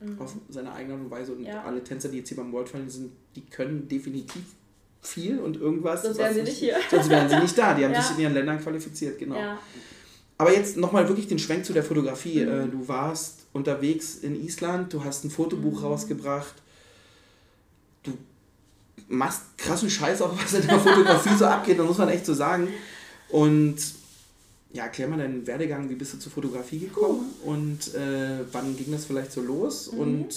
mhm. 0.00 0.20
auf 0.20 0.34
seine 0.48 0.72
eigene 0.72 0.94
Art 0.94 1.04
und 1.04 1.10
Weise. 1.10 1.32
Und 1.32 1.44
ja. 1.44 1.62
alle 1.62 1.82
Tänzer, 1.84 2.08
die 2.08 2.18
jetzt 2.18 2.28
hier 2.28 2.36
beim 2.36 2.52
World 2.52 2.68
Final 2.68 2.90
sind, 2.90 3.12
die 3.36 3.42
können 3.42 3.88
definitiv 3.88 4.42
viel 5.02 5.38
und 5.38 5.56
irgendwas. 5.56 6.02
Sonst 6.02 6.18
wären 6.18 6.34
sie 6.34 6.42
nicht 6.42 6.58
hier. 6.58 6.76
Sonst 6.90 7.08
wären 7.08 7.28
sie 7.28 7.38
nicht 7.38 7.56
da. 7.56 7.74
Die 7.74 7.84
haben 7.84 7.92
ja. 7.94 8.02
sich 8.02 8.16
in 8.16 8.22
ihren 8.22 8.34
Ländern 8.34 8.60
qualifiziert, 8.60 9.18
genau. 9.18 9.36
Ja. 9.36 9.58
Aber 10.38 10.54
jetzt 10.54 10.76
nochmal 10.76 11.06
wirklich 11.08 11.28
den 11.28 11.38
Schwenk 11.38 11.64
zu 11.64 11.72
der 11.72 11.84
Fotografie. 11.84 12.44
Mhm. 12.44 12.50
Äh, 12.50 12.68
du 12.68 12.88
warst 12.88 13.46
unterwegs 13.52 14.16
in 14.16 14.42
Island, 14.42 14.92
du 14.92 15.04
hast 15.04 15.24
ein 15.24 15.30
Fotobuch 15.30 15.80
mhm. 15.80 15.86
rausgebracht. 15.86 16.54
Du 18.02 18.16
machst 19.08 19.42
krassen 19.60 19.90
Scheiß 19.90 20.22
auch, 20.22 20.32
was 20.42 20.54
in 20.54 20.66
der 20.66 20.78
Fotografie 20.78 21.36
so 21.36 21.46
abgeht, 21.46 21.78
da 21.78 21.82
muss 21.84 21.98
man 21.98 22.08
echt 22.08 22.26
so 22.26 22.34
sagen. 22.34 22.68
Und 23.28 23.76
ja, 24.72 24.84
erklär 24.84 25.08
mal 25.08 25.18
deinen 25.18 25.46
Werdegang, 25.46 25.88
wie 25.90 25.94
bist 25.94 26.14
du 26.14 26.18
zur 26.18 26.32
Fotografie 26.32 26.78
gekommen 26.78 27.34
uh. 27.44 27.50
und 27.50 27.94
äh, 27.94 28.44
wann 28.52 28.76
ging 28.76 28.92
das 28.92 29.04
vielleicht 29.04 29.32
so 29.32 29.40
los 29.40 29.92
mhm. 29.92 29.98
und 30.00 30.34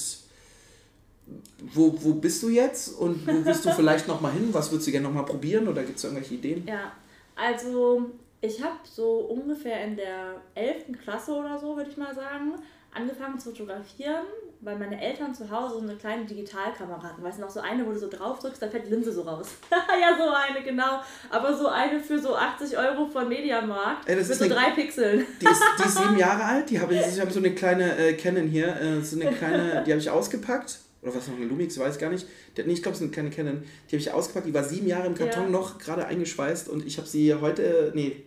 wo, 1.73 1.95
wo 2.01 2.13
bist 2.15 2.43
du 2.43 2.49
jetzt 2.49 2.89
und 2.89 3.25
wo 3.27 3.45
willst 3.45 3.65
du 3.65 3.71
vielleicht 3.75 4.07
nochmal 4.07 4.33
hin? 4.33 4.49
Was 4.51 4.71
würdest 4.71 4.87
du 4.87 4.91
gerne 4.91 5.07
nochmal 5.07 5.25
probieren 5.25 5.67
oder 5.67 5.83
gibt 5.83 5.97
es 5.97 6.03
irgendwelche 6.03 6.35
Ideen? 6.35 6.65
Ja, 6.67 6.91
also 7.35 8.09
ich 8.41 8.61
habe 8.61 8.79
so 8.83 9.19
ungefähr 9.19 9.85
in 9.85 9.95
der 9.95 10.41
11. 10.55 10.99
Klasse 11.01 11.31
oder 11.31 11.57
so, 11.59 11.77
würde 11.77 11.89
ich 11.89 11.97
mal 11.97 12.13
sagen, 12.13 12.53
angefangen 12.93 13.39
zu 13.39 13.51
fotografieren, 13.51 14.25
weil 14.63 14.77
meine 14.77 15.01
Eltern 15.01 15.33
zu 15.35 15.49
Hause 15.49 15.75
so 15.75 15.81
eine 15.81 15.95
kleine 15.95 16.25
Digitalkamera 16.25 17.03
hatten. 17.03 17.23
Weißt 17.23 17.37
du 17.37 17.41
noch, 17.41 17.49
so 17.49 17.59
eine, 17.59 17.85
wo 17.85 17.91
du 17.91 17.99
so 17.99 18.09
drauf 18.09 18.39
drückst, 18.39 18.61
da 18.61 18.69
fällt 18.69 18.85
die 18.85 18.91
Linse 18.91 19.11
so 19.11 19.21
raus. 19.23 19.47
ja, 19.71 20.17
so 20.17 20.29
eine, 20.29 20.63
genau. 20.63 21.01
Aber 21.29 21.55
so 21.55 21.67
eine 21.67 21.99
für 21.99 22.19
so 22.19 22.35
80 22.35 22.77
Euro 22.77 23.07
von 23.07 23.27
Mediamarkt. 23.27 24.07
Ey, 24.07 24.15
das 24.15 24.29
mit 24.29 24.37
so 24.37 24.43
eine, 24.45 24.53
drei 24.53 24.71
Pixeln. 24.71 25.25
Die 25.41 25.45
ist, 25.45 25.61
die 25.79 25.87
ist 25.87 25.97
sieben 25.97 26.17
Jahre 26.17 26.43
alt. 26.43 26.69
Die 26.69 26.79
habe 26.79 26.93
ich, 26.93 27.01
ich 27.01 27.19
habe 27.19 27.31
so 27.31 27.39
eine 27.39 27.53
kleine 27.53 27.97
äh, 27.97 28.13
Canon 28.13 28.47
hier. 28.47 28.75
Äh, 28.79 29.01
so 29.01 29.19
eine 29.19 29.31
kleine, 29.31 29.83
die 29.85 29.91
habe 29.91 30.01
ich 30.01 30.09
ausgepackt. 30.09 30.79
Oder 31.01 31.15
was 31.15 31.27
noch 31.27 31.35
eine 31.35 31.45
Lumix, 31.45 31.77
weiß 31.77 31.97
gar 31.97 32.09
nicht. 32.09 32.25
Die, 32.55 32.63
nee, 32.63 32.73
ich 32.73 32.81
glaube, 32.81 32.95
es 32.95 33.01
ist 33.01 33.03
eine 33.03 33.11
kleine 33.11 33.29
Canon. 33.29 33.63
Die 33.89 33.95
habe 33.95 34.01
ich 34.01 34.11
ausgepackt. 34.11 34.47
Die 34.47 34.53
war 34.53 34.63
sieben 34.63 34.87
Jahre 34.87 35.07
im 35.07 35.15
Karton 35.15 35.45
ja. 35.45 35.49
noch, 35.49 35.77
gerade 35.77 36.05
eingeschweißt. 36.05 36.69
Und 36.69 36.85
ich 36.85 36.97
habe 36.97 37.07
sie 37.07 37.33
heute, 37.33 37.91
nee, 37.93 38.23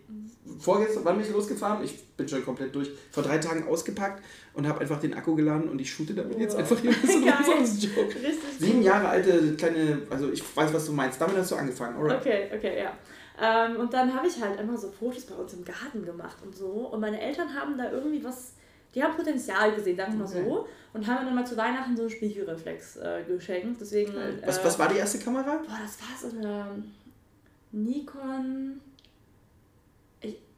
vorgestern, 0.58 1.04
wann 1.04 1.16
bin 1.16 1.26
ich 1.26 1.32
losgefahren? 1.32 1.84
Ich 1.84 2.06
bin 2.16 2.28
schon 2.28 2.44
komplett 2.44 2.74
durch. 2.74 2.90
Vor 3.10 3.22
drei 3.22 3.38
Tagen 3.38 3.66
ausgepackt 3.68 4.22
und 4.54 4.66
habe 4.66 4.80
einfach 4.80 5.00
den 5.00 5.14
Akku 5.14 5.34
geladen 5.34 5.68
und 5.68 5.80
ich 5.80 5.92
shoote 5.92 6.14
damit 6.14 6.36
oh. 6.36 6.40
jetzt 6.40 6.56
einfach 6.56 6.78
hier 6.78 6.92
so 6.92 7.52
ein 7.52 7.64
Joke. 7.64 8.16
Sieben 8.58 8.82
Jahre 8.82 9.08
alte 9.08 9.54
kleine, 9.54 10.02
also 10.10 10.30
ich 10.30 10.42
weiß, 10.56 10.72
was 10.72 10.86
du 10.86 10.92
meinst. 10.92 11.20
Damit 11.20 11.36
hast 11.36 11.50
du 11.50 11.56
angefangen, 11.56 11.96
alright. 11.96 12.20
Okay, 12.20 12.50
okay, 12.54 12.82
ja. 12.82 12.92
Ähm, 13.38 13.76
und 13.76 13.92
dann 13.92 14.14
habe 14.14 14.26
ich 14.26 14.40
halt 14.40 14.58
immer 14.58 14.76
so 14.76 14.90
Fotos 14.90 15.24
bei 15.26 15.34
uns 15.34 15.52
im 15.52 15.64
Garten 15.64 16.04
gemacht 16.04 16.36
und 16.42 16.54
so. 16.54 16.66
Und 16.66 17.00
meine 17.00 17.20
Eltern 17.20 17.54
haben 17.54 17.76
da 17.76 17.90
irgendwie 17.90 18.24
was, 18.24 18.52
die 18.94 19.02
haben 19.02 19.14
Potenzial 19.14 19.74
gesehen, 19.74 19.96
sagen 19.96 20.18
wir 20.18 20.24
okay. 20.24 20.40
mal 20.40 20.48
so. 20.48 20.68
Und 20.94 21.06
haben 21.06 21.20
mir 21.20 21.24
dann 21.26 21.34
mal 21.34 21.46
zu 21.46 21.56
Weihnachten 21.56 21.94
so 21.94 22.02
einen 22.02 22.10
Spiegelreflex 22.10 22.96
äh, 22.96 23.24
geschenkt. 23.28 23.78
Deswegen. 23.80 24.14
Was, 24.44 24.58
äh, 24.58 24.64
was 24.64 24.78
war 24.78 24.88
die 24.88 24.96
erste 24.96 25.18
Kamera? 25.18 25.58
Boah, 25.58 25.78
das 25.82 25.98
war 26.00 26.30
so 26.30 26.34
eine 26.38 26.82
Nikon 27.72 28.80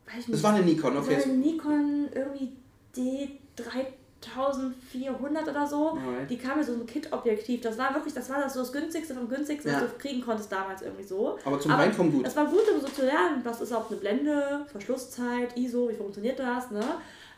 weiß. 0.08 0.24
Das 0.28 0.42
war 0.42 0.54
eine 0.54 0.64
Nikon, 0.64 0.96
okay. 0.96 1.16
Das 1.16 1.26
war 1.26 1.32
eine 1.32 1.42
Nikon 1.42 2.08
irgendwie 2.14 2.56
D3400 2.96 5.50
oder 5.50 5.66
so. 5.66 5.90
Alright. 5.90 6.30
Die 6.30 6.38
kam 6.38 6.56
mit 6.58 6.66
so 6.66 6.72
einem 6.72 6.86
Kit-Objektiv. 6.86 7.60
Das 7.60 7.76
war 7.78 7.94
wirklich, 7.94 8.14
das 8.14 8.30
war 8.30 8.40
das 8.40 8.54
so 8.54 8.60
das 8.60 8.72
günstigste 8.72 9.14
vom 9.14 9.28
günstigsten, 9.28 9.72
ja. 9.72 9.82
was 9.82 9.90
du 9.90 9.98
kriegen 9.98 10.22
konntest 10.22 10.50
damals 10.50 10.80
irgendwie 10.82 11.04
so. 11.04 11.38
Aber 11.44 11.60
zum 11.60 11.72
Reinkommen 11.72 12.12
gut. 12.12 12.26
Es 12.26 12.34
war 12.36 12.46
gut, 12.46 12.62
um 12.74 12.80
so 12.80 12.88
zu 12.88 13.04
lernen, 13.04 13.42
was 13.44 13.60
ist 13.60 13.72
auch 13.72 13.90
eine 13.90 13.98
Blende, 13.98 14.66
Verschlusszeit, 14.70 15.56
ISO, 15.56 15.88
wie 15.88 15.94
funktioniert 15.94 16.38
das, 16.38 16.70
ne? 16.70 16.84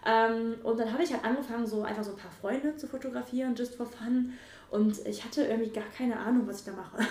Ähm, 0.06 0.54
und 0.62 0.80
dann 0.80 0.92
habe 0.92 1.02
ich 1.02 1.12
halt 1.12 1.24
angefangen, 1.24 1.66
so 1.66 1.83
einfach 1.83 2.04
so 2.04 2.12
ein 2.12 2.16
paar 2.16 2.30
Freunde 2.30 2.76
zu 2.76 2.87
fotografieren, 2.87 3.54
just 3.54 3.74
for 3.74 3.87
fun. 3.87 4.33
Und 4.70 5.06
ich 5.06 5.24
hatte 5.24 5.42
irgendwie 5.42 5.70
gar 5.70 5.88
keine 5.96 6.18
Ahnung, 6.18 6.46
was 6.46 6.61
ich 6.61 6.64
da 6.64 6.72
mache. 6.72 6.98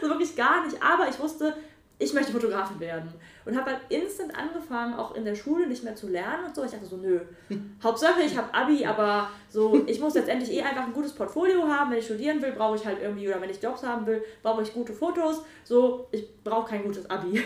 so 0.00 0.08
wirklich 0.08 0.36
gar 0.36 0.66
nicht. 0.66 0.82
Aber 0.82 1.08
ich 1.08 1.18
wusste, 1.18 1.56
ich 2.04 2.12
möchte 2.12 2.32
Fotografin 2.32 2.78
werden. 2.80 3.12
Und 3.44 3.56
habe 3.56 3.72
halt 3.72 3.80
instant 3.88 4.36
angefangen, 4.36 4.94
auch 4.94 5.14
in 5.14 5.24
der 5.24 5.34
Schule 5.34 5.66
nicht 5.66 5.84
mehr 5.84 5.96
zu 5.96 6.08
lernen 6.08 6.46
und 6.46 6.54
so. 6.54 6.64
Ich 6.64 6.70
dachte 6.70 6.86
so, 6.86 6.96
nö. 6.96 7.20
Hauptsache, 7.82 8.22
ich 8.22 8.36
habe 8.36 8.52
Abi, 8.52 8.84
aber 8.86 9.28
so, 9.48 9.82
ich 9.86 10.00
muss 10.00 10.14
letztendlich 10.14 10.52
eh 10.52 10.62
einfach 10.62 10.84
ein 10.84 10.92
gutes 10.92 11.12
Portfolio 11.12 11.66
haben. 11.66 11.90
Wenn 11.90 11.98
ich 11.98 12.04
studieren 12.04 12.40
will, 12.42 12.52
brauche 12.52 12.76
ich 12.76 12.86
halt 12.86 13.02
irgendwie, 13.02 13.28
oder 13.28 13.40
wenn 13.40 13.50
ich 13.50 13.62
Jobs 13.62 13.82
haben 13.82 14.06
will, 14.06 14.22
brauche 14.42 14.62
ich 14.62 14.72
gute 14.72 14.92
Fotos. 14.92 15.42
So, 15.64 16.06
ich 16.12 16.28
brauche 16.42 16.70
kein 16.70 16.84
gutes 16.84 17.08
Abi. 17.10 17.42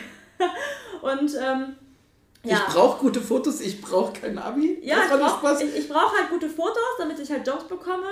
und, 1.03 1.35
ähm, 1.40 1.77
ja. 2.44 2.57
Ich 2.57 2.75
brauche 2.75 3.01
gute 3.01 3.21
Fotos, 3.21 3.61
ich 3.61 3.81
brauche 3.81 4.12
kein 4.12 4.38
Abi. 4.38 4.79
Ja, 4.83 4.99
ich 5.03 5.88
brauche 5.88 6.16
halt 6.16 6.31
gute 6.31 6.49
Fotos, 6.49 6.97
damit 6.99 7.18
ich 7.18 7.31
halt 7.31 7.47
Jobs 7.47 7.64
bekomme 7.64 8.07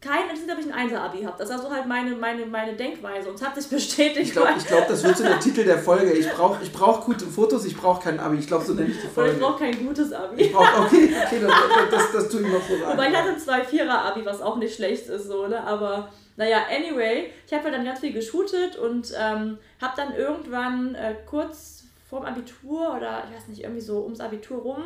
kein 0.00 0.22
interessiert, 0.24 0.50
ob 0.52 0.58
ich 0.58 0.66
ein 0.66 0.72
Einser-Abi 0.72 1.22
habe. 1.22 1.36
Das 1.38 1.48
war 1.48 1.58
so 1.58 1.70
halt 1.70 1.86
meine, 1.86 2.14
meine, 2.14 2.46
meine 2.46 2.74
Denkweise 2.74 3.28
und 3.28 3.36
es 3.36 3.46
hat 3.46 3.54
sich 3.54 3.66
bestätigt. 3.70 4.28
Ich 4.28 4.32
glaube, 4.32 4.50
glaub, 4.66 4.88
das 4.88 5.02
wird 5.02 5.16
so 5.16 5.24
der 5.24 5.40
Titel 5.40 5.64
der 5.64 5.78
Folge. 5.78 6.12
Ich 6.12 6.28
brauche 6.30 6.62
ich 6.62 6.72
brauch 6.72 7.04
gute 7.04 7.26
Fotos, 7.26 7.64
ich 7.64 7.76
brauche 7.76 8.02
kein 8.02 8.20
Abi. 8.20 8.36
Ich 8.36 8.46
glaube, 8.46 8.64
so 8.64 8.74
nenne 8.74 8.88
ich 8.88 9.00
die 9.00 9.08
Folge. 9.08 9.32
ich 9.32 9.40
brauche 9.40 9.58
kein 9.58 9.86
gutes 9.86 10.12
Abi. 10.12 10.42
Ich 10.42 10.52
brauche, 10.52 10.80
okay, 10.82 11.14
okay, 11.24 11.40
das, 11.40 11.90
das, 11.90 12.12
das 12.12 12.28
tue 12.28 12.42
ich 12.42 12.48
noch 12.48 12.62
so 12.62 12.74
rein. 12.74 12.92
Wobei 12.92 13.08
ich 13.08 13.16
hatte 13.16 13.30
ein 13.30 13.36
2-4er-Abi, 13.36 14.24
was 14.24 14.42
auch 14.42 14.56
nicht 14.56 14.74
schlecht 14.74 15.08
ist, 15.08 15.26
so, 15.26 15.46
ne? 15.46 15.62
aber 15.64 16.12
naja, 16.36 16.64
anyway, 16.70 17.30
ich 17.46 17.52
habe 17.52 17.64
halt 17.64 17.74
dann 17.74 17.84
ganz 17.84 18.00
viel 18.00 18.12
geshootet 18.12 18.76
und 18.76 19.12
ähm, 19.18 19.58
habe 19.80 19.94
dann 19.96 20.14
irgendwann 20.14 20.94
äh, 20.94 21.14
kurz 21.24 21.84
vorm 22.08 22.24
Abitur 22.24 22.94
oder 22.96 23.24
ich 23.28 23.36
weiß 23.36 23.48
nicht, 23.48 23.62
irgendwie 23.62 23.80
so 23.80 24.02
ums 24.02 24.20
Abitur 24.20 24.58
rum, 24.58 24.82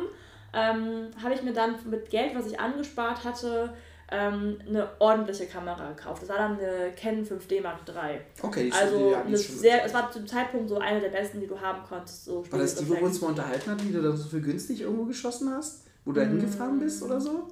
ähm, 0.53 1.11
habe 1.21 1.33
ich 1.33 1.43
mir 1.43 1.53
dann 1.53 1.75
mit 1.85 2.09
Geld, 2.09 2.35
was 2.35 2.47
ich 2.47 2.59
angespart 2.59 3.23
hatte, 3.23 3.73
ähm, 4.11 4.59
eine 4.67 4.89
ordentliche 4.99 5.45
Kamera 5.45 5.89
gekauft. 5.89 6.23
Das 6.23 6.29
war 6.29 6.37
dann 6.37 6.59
eine 6.59 6.91
Canon 6.91 7.25
5D 7.25 7.63
Mark 7.63 7.79
III. 7.87 8.19
Okay, 8.41 8.65
die 8.65 8.71
Also 8.73 9.15
eine 9.15 9.37
sehr, 9.37 9.85
es 9.85 9.93
war 9.93 10.11
zum 10.11 10.27
Zeitpunkt 10.27 10.67
so 10.67 10.77
eine 10.77 10.99
der 10.99 11.09
besten, 11.09 11.39
die 11.39 11.47
du 11.47 11.59
haben 11.59 11.81
konntest. 11.87 12.25
So 12.25 12.45
war 12.51 12.59
das 12.59 12.75
die, 12.75 12.89
wo 12.89 12.95
wir 12.95 13.03
uns 13.03 13.21
mal 13.21 13.29
unterhalten 13.29 13.71
hatten, 13.71 13.87
die 13.87 13.93
du 13.93 14.01
dann 14.01 14.17
so 14.17 14.27
für 14.27 14.41
günstig 14.41 14.81
irgendwo 14.81 15.05
geschossen 15.05 15.49
hast? 15.55 15.85
Wo 16.03 16.11
du 16.11 16.19
da 16.19 16.25
hingefahren 16.25 16.79
bist 16.79 17.01
oder 17.03 17.21
so? 17.21 17.47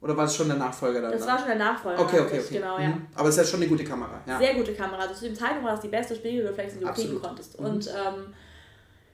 Oder 0.00 0.16
war 0.16 0.24
es 0.24 0.34
schon 0.34 0.48
der 0.48 0.56
Nachfolger 0.56 1.02
dann? 1.02 1.12
Das 1.12 1.26
war 1.26 1.38
schon 1.38 1.48
der 1.48 1.56
Nachfolger. 1.56 2.00
Okay, 2.00 2.20
okay, 2.20 2.40
okay. 2.40 2.54
Genau, 2.54 2.78
ja. 2.78 2.88
Mhm. 2.88 3.06
Aber 3.14 3.28
es 3.28 3.36
ist 3.36 3.44
ja 3.44 3.50
schon 3.50 3.60
eine 3.60 3.68
gute 3.68 3.84
Kamera. 3.84 4.20
Ja. 4.26 4.38
Sehr 4.38 4.54
gute 4.54 4.74
Kamera. 4.74 5.02
Also 5.02 5.14
zu 5.14 5.26
dem 5.26 5.36
Zeitpunkt 5.36 5.64
war 5.64 5.72
das 5.72 5.80
die 5.80 5.88
beste 5.88 6.16
Spiegelreflex, 6.16 6.74
die 6.74 6.80
du 6.80 6.92
kriegen 6.92 7.20
konntest. 7.20 7.60
Mhm. 7.60 7.66
Und 7.66 7.86
ähm, 7.88 8.34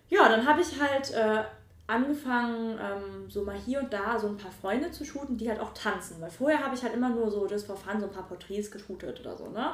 ja, 0.08 0.28
dann 0.28 0.46
habe 0.46 0.62
ich 0.62 0.80
halt 0.80 1.12
äh, 1.12 1.44
angefangen, 1.88 2.78
ähm, 2.78 3.28
so 3.28 3.42
mal 3.42 3.56
hier 3.56 3.80
und 3.80 3.92
da 3.92 4.18
so 4.18 4.28
ein 4.28 4.36
paar 4.36 4.52
Freunde 4.52 4.90
zu 4.90 5.04
shooten, 5.04 5.36
die 5.36 5.48
halt 5.48 5.58
auch 5.58 5.72
tanzen. 5.72 6.20
Weil 6.20 6.30
vorher 6.30 6.62
habe 6.62 6.76
ich 6.76 6.82
halt 6.82 6.94
immer 6.94 7.08
nur 7.08 7.30
so 7.30 7.48
just 7.48 7.66
for 7.66 7.76
fun 7.76 7.98
so 7.98 8.06
ein 8.06 8.12
paar 8.12 8.28
Porträts 8.28 8.70
geshootet 8.70 9.18
oder 9.20 9.36
so, 9.36 9.48
ne? 9.48 9.72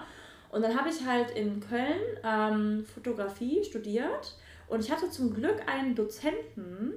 Und 0.50 0.62
dann 0.62 0.78
habe 0.78 0.88
ich 0.88 1.04
halt 1.04 1.32
in 1.32 1.58
Köln 1.58 2.00
ähm, 2.22 2.86
Fotografie 2.86 3.64
studiert 3.64 4.36
und 4.68 4.80
ich 4.80 4.90
hatte 4.90 5.10
zum 5.10 5.34
Glück 5.34 5.60
einen 5.66 5.96
Dozenten, 5.96 6.94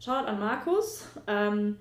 Shoutout 0.00 0.26
an 0.26 0.40
Markus, 0.40 1.06
ähm, 1.28 1.76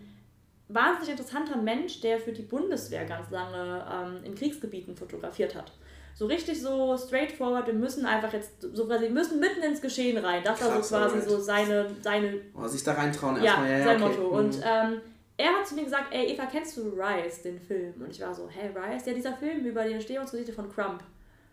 wahnsinnig 0.68 1.10
interessanter 1.10 1.58
Mensch, 1.58 2.02
der 2.02 2.20
für 2.20 2.32
die 2.32 2.44
Bundeswehr 2.44 3.06
ganz 3.06 3.32
lange 3.32 3.84
ähm, 3.92 4.24
in 4.24 4.36
Kriegsgebieten 4.36 4.96
fotografiert 4.96 5.56
hat 5.56 5.72
so 6.16 6.26
richtig 6.26 6.62
so 6.62 6.98
straightforward, 6.98 7.68
wir 7.68 7.74
müssen 7.74 8.06
einfach 8.06 8.34
jetzt 8.34 8.62
so 8.62 8.86
quasi, 8.86 9.06
wir 9.06 9.12
müssen 9.12 9.40
mitten 9.40 9.64
ins 9.64 9.82
Geschehen 9.82 10.18
rein. 10.18 10.44
Das 10.44 10.62
war 10.62 10.82
so 10.82 10.96
quasi 10.96 11.18
right. 11.18 11.30
so 11.30 11.40
seine, 11.40 11.96
seine. 12.02 12.42
Oh, 12.54 12.68
sich 12.68 12.84
da 12.84 12.94
reintrauen 12.94 13.38
ja, 13.38 13.44
erstmal, 13.44 13.70
ja, 13.70 13.78
ja, 13.78 13.84
sein 13.86 14.04
okay. 14.04 14.18
Motto. 14.18 14.38
Und 14.38 14.58
mhm. 14.58 14.64
ähm, 14.66 15.02
er 15.38 15.52
hat 15.54 15.68
zu 15.68 15.76
mir 15.76 15.86
gesagt, 15.86 16.14
ey 16.14 16.34
Eva, 16.34 16.46
kennst 16.46 16.76
du 16.76 16.90
Rise, 16.90 17.44
den 17.44 17.60
Film? 17.60 17.94
Und 18.02 18.12
ich 18.12 18.20
war 18.20 18.34
so, 18.34 18.50
hä, 18.50 18.70
Rise? 18.76 19.10
Ja, 19.10 19.16
dieser 19.16 19.34
Film 19.34 19.66
über 19.66 19.84
die 19.86 19.94
Entstehungsgeschichte 19.94 20.52
von 20.52 20.70
Crump. 20.70 21.02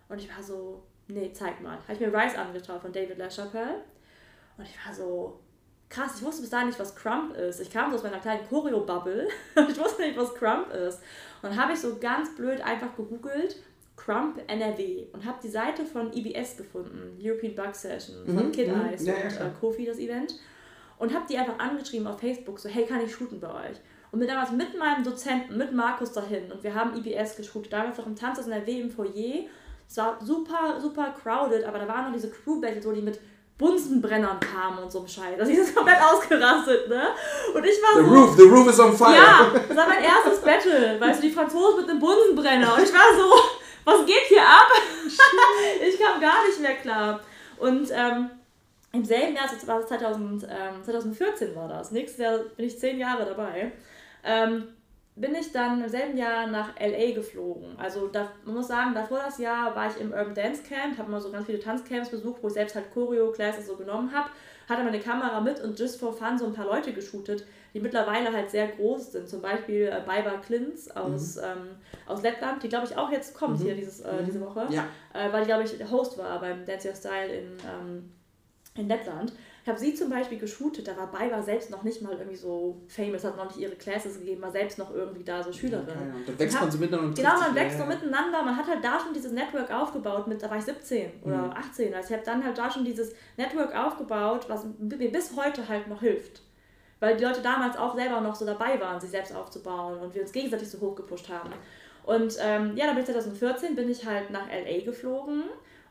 Und 0.08 0.18
ich 0.18 0.28
war 0.28 0.42
so, 0.42 0.82
nee, 1.06 1.30
zeig 1.32 1.60
mal. 1.60 1.78
Habe 1.86 1.92
ich 1.92 2.00
mir 2.00 2.08
Rise 2.08 2.38
angeschaut 2.38 2.82
von 2.82 2.92
David 2.92 3.18
LaChapelle. 3.18 3.84
Und 4.58 4.64
ich 4.64 4.74
war 4.84 4.92
so, 4.92 5.38
krass, 5.88 6.16
ich 6.16 6.24
wusste 6.24 6.42
bis 6.42 6.50
dahin 6.50 6.66
nicht, 6.68 6.78
was 6.80 6.96
Crump 6.96 7.36
ist. 7.36 7.60
Ich 7.60 7.70
kam 7.70 7.90
so 7.90 7.96
aus 7.96 8.02
meiner 8.02 8.18
kleinen 8.18 8.46
Choreo-Bubble 8.48 9.28
und 9.54 9.70
ich 9.70 9.78
wusste 9.78 10.02
nicht, 10.02 10.18
was 10.18 10.34
Crump 10.34 10.72
ist. 10.72 10.98
Und 11.42 11.50
dann 11.50 11.62
habe 11.62 11.72
ich 11.72 11.78
so 11.78 11.96
ganz 11.98 12.34
blöd 12.34 12.60
einfach 12.60 12.94
gegoogelt 12.96 13.56
Crump 14.06 14.40
NRW 14.46 15.06
und 15.12 15.26
habe 15.26 15.38
die 15.42 15.48
Seite 15.48 15.84
von 15.84 16.12
EBS 16.12 16.56
gefunden, 16.56 17.18
European 17.20 17.56
Bug 17.56 17.74
Session, 17.74 18.24
von 18.24 18.46
mhm, 18.46 18.52
Kid 18.52 18.68
mhm. 18.68 18.80
Eyes 18.80 19.04
ja, 19.04 19.14
und 19.14 19.32
ja, 19.32 19.46
äh, 19.46 19.50
Kofi, 19.60 19.84
das 19.84 19.98
Event. 19.98 20.36
Und 20.98 21.12
habe 21.12 21.26
die 21.28 21.36
einfach 21.36 21.58
angeschrieben 21.58 22.06
auf 22.06 22.20
Facebook, 22.20 22.58
so, 22.58 22.68
hey, 22.68 22.86
kann 22.86 23.04
ich 23.04 23.12
shooten 23.12 23.40
bei 23.40 23.48
euch? 23.48 23.76
Und 24.12 24.20
bin 24.20 24.28
damals 24.28 24.52
mit 24.52 24.78
meinem 24.78 25.02
Dozenten, 25.02 25.58
mit 25.58 25.72
Markus 25.72 26.12
dahin 26.12 26.50
und 26.52 26.62
wir 26.62 26.74
haben 26.74 26.96
EBS 26.96 27.36
geshootet, 27.36 27.72
damals 27.72 27.98
noch 27.98 28.06
im 28.06 28.14
Tanz 28.14 28.38
aus 28.38 28.46
NRW 28.46 28.80
im 28.80 28.90
Foyer. 28.90 29.44
Es 29.88 29.96
war 29.96 30.18
super, 30.22 30.80
super 30.80 31.14
crowded, 31.20 31.64
aber 31.64 31.80
da 31.80 31.88
waren 31.88 32.06
noch 32.06 32.12
diese 32.12 32.30
Crew-Battles, 32.30 32.86
wo 32.86 32.92
die 32.92 33.02
mit 33.02 33.20
Bunsenbrennern 33.58 34.38
kamen 34.40 34.78
und 34.78 34.92
so 34.92 35.00
ein 35.00 35.08
Scheiß. 35.08 35.38
Also 35.40 35.50
ich 35.50 35.58
ist 35.62 35.74
komplett 35.74 35.98
ausgerastet, 36.00 36.88
ne? 36.88 37.08
Und 37.54 37.64
ich 37.64 37.82
war 37.82 38.02
the 38.02 38.08
so... 38.08 38.14
Roof, 38.14 38.36
the 38.36 38.42
roof 38.44 38.68
is 38.68 38.78
on 38.78 38.96
fire! 38.96 39.14
Ja, 39.14 39.50
das 39.68 39.76
war 39.76 39.88
mein 39.88 40.02
erstes 40.02 40.40
Battle, 40.40 41.00
weißt 41.00 41.22
du, 41.22 41.26
die 41.26 41.32
Franzosen 41.32 41.80
mit 41.80 41.90
einem 41.90 41.98
Bunsenbrenner. 41.98 42.74
Und 42.74 42.82
ich 42.84 42.92
war 42.92 43.14
so 43.16 43.32
was 43.86 44.04
geht 44.04 44.26
hier 44.28 44.42
ab? 44.42 44.68
ich 45.80 45.98
kam 45.98 46.20
gar 46.20 46.46
nicht 46.46 46.60
mehr 46.60 46.74
klar. 46.74 47.20
Und 47.58 47.88
ähm, 47.92 48.30
im 48.92 49.04
selben 49.04 49.34
Jahr, 49.34 49.46
das 49.50 49.66
war 49.66 49.86
2000, 49.86 50.44
ähm, 50.44 50.82
2014 50.82 51.54
war 51.54 51.68
das, 51.68 51.92
nächstes 51.92 52.18
Jahr 52.18 52.38
bin 52.56 52.66
ich 52.66 52.78
zehn 52.78 52.98
Jahre 52.98 53.24
dabei, 53.24 53.72
ähm, 54.24 54.68
bin 55.14 55.34
ich 55.34 55.52
dann 55.52 55.82
im 55.82 55.88
selben 55.88 56.18
Jahr 56.18 56.46
nach 56.46 56.78
LA 56.78 57.14
geflogen. 57.14 57.78
Also 57.78 58.08
da, 58.08 58.32
man 58.44 58.56
muss 58.56 58.68
sagen, 58.68 58.92
davor 58.94 59.20
das 59.24 59.38
Jahr 59.38 59.74
war 59.74 59.88
ich 59.88 59.98
im 60.00 60.12
Urban 60.12 60.34
Dance 60.34 60.62
Camp, 60.62 60.98
habe 60.98 61.10
mal 61.10 61.20
so 61.20 61.30
ganz 61.30 61.46
viele 61.46 61.60
Tanzcamps 61.60 62.10
besucht, 62.10 62.42
wo 62.42 62.48
ich 62.48 62.54
selbst 62.54 62.74
halt 62.74 62.92
Choreo, 62.92 63.30
Classes 63.32 63.66
so 63.66 63.76
genommen 63.76 64.12
habe, 64.12 64.28
hatte 64.68 64.84
meine 64.84 65.00
Kamera 65.00 65.40
mit 65.40 65.60
und 65.60 65.78
just 65.78 65.98
for 65.98 66.12
fun 66.12 66.38
so 66.38 66.46
ein 66.46 66.52
paar 66.52 66.66
Leute 66.66 66.92
geshootet, 66.92 67.46
die 67.76 67.82
mittlerweile 67.82 68.32
halt 68.32 68.50
sehr 68.50 68.68
groß 68.68 69.12
sind. 69.12 69.28
Zum 69.28 69.42
Beispiel 69.42 69.82
äh, 69.82 70.00
Baiba 70.06 70.38
Klins 70.38 70.90
aus, 70.96 71.36
mhm. 71.36 71.42
ähm, 71.44 71.68
aus 72.06 72.22
Lettland, 72.22 72.62
die 72.62 72.70
glaube 72.70 72.86
ich 72.86 72.96
auch 72.96 73.12
jetzt 73.12 73.34
kommt 73.34 73.60
mhm. 73.60 73.64
hier 73.64 73.74
dieses, 73.74 74.00
äh, 74.00 74.24
diese 74.26 74.40
Woche, 74.40 74.66
ja. 74.70 74.86
äh, 75.12 75.30
weil 75.30 75.42
die 75.42 75.48
glaube 75.48 75.64
ich 75.64 75.90
Host 75.90 76.16
war 76.16 76.40
beim 76.40 76.64
Dance 76.64 76.88
Your 76.88 76.94
Style 76.94 77.30
in, 77.30 77.48
ähm, 77.68 78.10
in 78.76 78.88
Lettland. 78.88 79.34
Ich 79.62 79.68
habe 79.68 79.78
sie 79.78 79.94
zum 79.94 80.08
Beispiel 80.08 80.38
geshootet, 80.38 80.88
da 80.88 80.96
war 80.96 81.10
Baiba 81.10 81.42
selbst 81.42 81.70
noch 81.70 81.82
nicht 81.82 82.00
mal 82.00 82.12
irgendwie 82.12 82.36
so 82.36 82.80
famous, 82.88 83.24
hat 83.24 83.36
noch 83.36 83.48
nicht 83.48 83.58
ihre 83.58 83.74
Classes 83.74 84.20
gegeben, 84.20 84.40
war 84.40 84.52
selbst 84.52 84.78
noch 84.78 84.94
irgendwie 84.94 85.24
da 85.24 85.42
so 85.42 85.52
Schülerin. 85.52 85.86
Okay, 85.86 86.16
und 86.16 86.28
dann 86.28 86.38
wächst 86.38 86.58
man 86.58 86.70
so 86.70 86.78
miteinander. 86.78 87.14
Genau, 87.14 87.40
man 87.40 87.54
wächst 87.54 87.78
so 87.78 87.84
miteinander, 87.84 88.42
man 88.42 88.56
hat 88.56 88.68
halt 88.68 88.82
da 88.82 88.98
schon 89.00 89.12
dieses 89.12 89.32
Network 89.32 89.70
aufgebaut, 89.70 90.28
mit, 90.28 90.42
da 90.42 90.48
war 90.48 90.56
ich 90.56 90.64
17 90.64 91.10
oder 91.24 91.36
mhm. 91.36 91.52
18, 91.52 91.92
also 91.92 92.08
ich 92.08 92.14
habe 92.14 92.24
dann 92.24 92.42
halt 92.42 92.56
da 92.56 92.70
schon 92.70 92.86
dieses 92.86 93.12
Network 93.36 93.76
aufgebaut, 93.76 94.46
was 94.48 94.64
mir 94.78 95.12
bis 95.12 95.36
heute 95.36 95.68
halt 95.68 95.88
noch 95.88 96.00
hilft 96.00 96.45
weil 97.00 97.16
die 97.16 97.24
Leute 97.24 97.42
damals 97.42 97.76
auch 97.76 97.94
selber 97.94 98.20
noch 98.20 98.34
so 98.34 98.46
dabei 98.46 98.80
waren, 98.80 99.00
sich 99.00 99.10
selbst 99.10 99.34
aufzubauen 99.34 99.98
und 99.98 100.14
wir 100.14 100.22
uns 100.22 100.32
gegenseitig 100.32 100.70
so 100.70 100.80
hochgepusht 100.80 101.28
haben. 101.28 101.50
Und 102.04 102.36
ähm, 102.40 102.76
ja, 102.76 102.86
dann 102.86 102.94
bin 102.94 103.04
ich 103.04 103.10
2014 103.10 103.74
bin 103.74 103.90
ich 103.90 104.06
halt 104.06 104.30
nach 104.30 104.46
LA 104.48 104.84
geflogen 104.84 105.44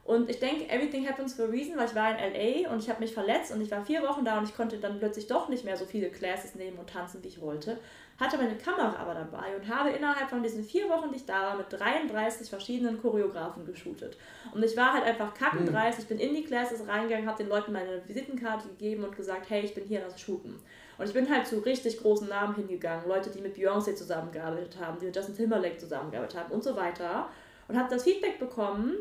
und 0.05 0.29
ich 0.29 0.39
denke, 0.39 0.69
everything 0.69 1.07
happens 1.09 1.33
for 1.33 1.45
a 1.45 1.47
reason, 1.47 1.75
weil 1.77 1.87
ich 1.87 1.95
war 1.95 2.11
in 2.11 2.17
LA 2.17 2.69
und 2.69 2.79
ich 2.79 2.89
habe 2.91 2.99
mich 2.99 3.11
verletzt 3.11 3.51
und 3.51 3.59
ich 3.59 3.71
war 3.71 3.83
vier 3.83 4.03
Wochen 4.03 4.23
da 4.23 4.37
und 4.37 4.47
ich 4.47 4.55
konnte 4.55 4.77
dann 4.77 4.99
plötzlich 4.99 5.25
doch 5.25 5.49
nicht 5.49 5.65
mehr 5.65 5.75
so 5.75 5.85
viele 5.85 6.11
Classes 6.11 6.53
nehmen 6.53 6.77
und 6.77 6.91
tanzen, 6.91 7.23
wie 7.23 7.27
ich 7.27 7.41
wollte. 7.41 7.79
Hatte 8.19 8.37
meine 8.37 8.55
Kamera 8.55 8.95
aber 8.97 9.15
dabei 9.15 9.55
und 9.57 9.67
habe 9.67 9.89
innerhalb 9.89 10.29
von 10.29 10.43
diesen 10.43 10.63
vier 10.63 10.87
Wochen, 10.89 11.09
die 11.09 11.15
ich 11.15 11.25
da 11.25 11.47
war, 11.47 11.57
mit 11.57 11.65
33 11.71 12.47
verschiedenen 12.47 13.01
Choreografen 13.01 13.65
geshootet. 13.65 14.15
Und 14.53 14.63
ich 14.63 14.77
war 14.77 14.93
halt 14.93 15.05
einfach 15.05 15.33
kackendreist. 15.33 15.97
Ich 15.97 16.07
bin 16.07 16.19
in 16.19 16.35
die 16.35 16.45
Classes 16.45 16.87
reingegangen, 16.87 17.27
habe 17.27 17.41
den 17.41 17.49
Leuten 17.49 17.73
meine 17.73 18.07
Visitenkarte 18.07 18.67
gegeben 18.69 19.05
und 19.05 19.17
gesagt, 19.17 19.49
hey, 19.49 19.61
ich 19.61 19.73
bin 19.73 19.85
hier 19.85 20.01
das 20.01 20.21
Shooten. 20.21 20.61
Und 20.97 21.07
ich 21.07 21.13
bin 21.13 21.29
halt 21.29 21.45
zu 21.45 21.59
richtig 21.59 22.01
großen 22.01 22.27
Namen 22.27 22.55
hingegangen. 22.55 23.07
Leute, 23.07 23.29
die 23.29 23.41
mit 23.41 23.55
Beyoncé 23.55 23.95
zusammengearbeitet 23.95 24.77
haben, 24.79 24.97
die 24.99 25.05
mit 25.05 25.15
Justin 25.15 25.35
Timberlake 25.35 25.77
zusammengearbeitet 25.77 26.39
haben 26.39 26.51
und 26.51 26.63
so 26.63 26.75
weiter. 26.75 27.29
Und 27.67 27.77
habe 27.77 27.89
das 27.89 28.03
Feedback 28.03 28.39
bekommen, 28.39 28.93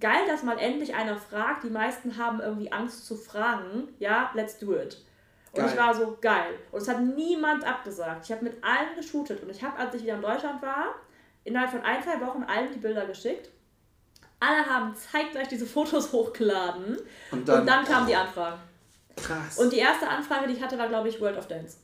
geil, 0.00 0.26
dass 0.26 0.42
mal 0.42 0.58
endlich 0.58 0.94
einer 0.94 1.16
fragt. 1.16 1.64
Die 1.64 1.70
meisten 1.70 2.16
haben 2.16 2.40
irgendwie 2.40 2.70
Angst 2.70 3.06
zu 3.06 3.16
fragen. 3.16 3.88
Ja, 3.98 4.30
let's 4.34 4.58
do 4.58 4.74
it. 4.74 5.02
Und 5.52 5.62
geil. 5.62 5.70
ich 5.72 5.78
war 5.78 5.94
so, 5.94 6.18
geil. 6.20 6.54
Und 6.70 6.82
es 6.82 6.88
hat 6.88 7.00
niemand 7.00 7.64
abgesagt. 7.64 8.24
Ich 8.24 8.32
habe 8.32 8.44
mit 8.44 8.62
allen 8.62 8.94
geshootet. 8.96 9.42
Und 9.42 9.50
ich 9.50 9.62
habe, 9.62 9.78
als 9.78 9.94
ich 9.94 10.02
wieder 10.02 10.16
in 10.16 10.22
Deutschland 10.22 10.60
war, 10.60 10.94
innerhalb 11.44 11.70
von 11.70 11.82
ein, 11.82 12.02
zwei 12.02 12.20
Wochen 12.20 12.42
allen 12.42 12.72
die 12.72 12.78
Bilder 12.78 13.06
geschickt. 13.06 13.48
Alle 14.40 14.66
haben 14.66 14.94
zeitgleich 14.94 15.48
diese 15.48 15.66
Fotos 15.66 16.12
hochgeladen. 16.12 16.98
Und 17.30 17.48
dann, 17.48 17.60
und 17.60 17.66
dann 17.66 17.84
kamen 17.84 18.06
die 18.06 18.14
Anfragen. 18.14 18.60
Krass. 19.22 19.58
Und 19.58 19.72
die 19.72 19.78
erste 19.78 20.08
Anfrage, 20.08 20.48
die 20.48 20.54
ich 20.54 20.62
hatte, 20.62 20.78
war, 20.78 20.88
glaube 20.88 21.08
ich, 21.08 21.20
World 21.20 21.38
of 21.38 21.46
Dance. 21.46 21.78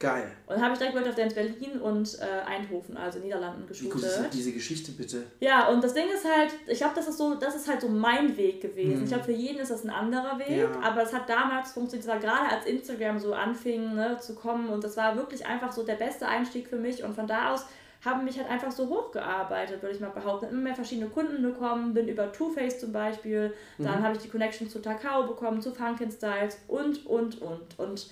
Geil. 0.00 0.30
Und 0.46 0.60
habe 0.60 0.72
ich 0.72 0.78
direkt 0.78 0.94
World 0.96 1.08
of 1.08 1.14
Dance 1.14 1.34
Berlin 1.34 1.80
und 1.80 2.18
äh, 2.20 2.46
Eindhoven, 2.46 2.96
also 2.96 3.20
Niederlanden, 3.20 3.66
geshootet. 3.66 3.96
Wie 3.96 4.00
gut 4.00 4.04
ist 4.04 4.34
diese 4.34 4.52
Geschichte 4.52 4.92
bitte? 4.92 5.22
Ja, 5.40 5.68
und 5.68 5.82
das 5.84 5.94
Ding 5.94 6.06
ist 6.12 6.24
halt, 6.24 6.52
ich 6.66 6.78
glaube, 6.78 6.94
das 6.96 7.06
ist 7.06 7.16
so, 7.16 7.36
das 7.36 7.54
ist 7.54 7.68
halt 7.68 7.80
so 7.80 7.88
mein 7.88 8.36
Weg 8.36 8.60
gewesen. 8.60 8.98
Mhm. 8.98 9.04
Ich 9.04 9.10
glaube, 9.10 9.24
für 9.24 9.32
jeden 9.32 9.60
ist 9.60 9.70
das 9.70 9.84
ein 9.84 9.90
anderer 9.90 10.38
Weg, 10.38 10.58
ja. 10.58 10.80
aber 10.82 11.04
es 11.04 11.12
hat 11.12 11.28
damals 11.28 11.72
funktioniert, 11.72 12.08
war 12.08 12.18
gerade 12.18 12.54
als 12.54 12.66
Instagram 12.66 13.20
so 13.20 13.34
anfing 13.34 13.94
ne, 13.94 14.18
zu 14.20 14.34
kommen 14.34 14.68
und 14.68 14.82
das 14.82 14.96
war 14.96 15.16
wirklich 15.16 15.46
einfach 15.46 15.72
so 15.72 15.84
der 15.84 15.94
beste 15.94 16.26
Einstieg 16.26 16.68
für 16.68 16.76
mich 16.76 17.04
und 17.04 17.14
von 17.14 17.28
da 17.28 17.52
aus 17.52 17.64
haben 18.04 18.24
mich 18.24 18.38
halt 18.38 18.50
einfach 18.50 18.70
so 18.70 18.88
hochgearbeitet, 18.88 19.82
würde 19.82 19.94
ich 19.94 20.00
mal 20.00 20.10
behaupten. 20.10 20.50
Immer 20.50 20.60
mehr 20.60 20.74
verschiedene 20.74 21.08
Kunden 21.08 21.42
bekommen, 21.42 21.94
bin 21.94 22.08
über 22.08 22.30
Two 22.32 22.50
Face 22.50 22.78
zum 22.78 22.92
Beispiel, 22.92 23.54
dann 23.78 24.00
mhm. 24.00 24.04
habe 24.04 24.16
ich 24.16 24.22
die 24.22 24.28
Connection 24.28 24.68
zu 24.68 24.82
Takao 24.82 25.26
bekommen, 25.26 25.62
zu 25.62 25.72
Funkin 25.72 26.10
Styles 26.10 26.58
und, 26.68 27.06
und, 27.06 27.40
und. 27.40 27.78
Und 27.78 28.10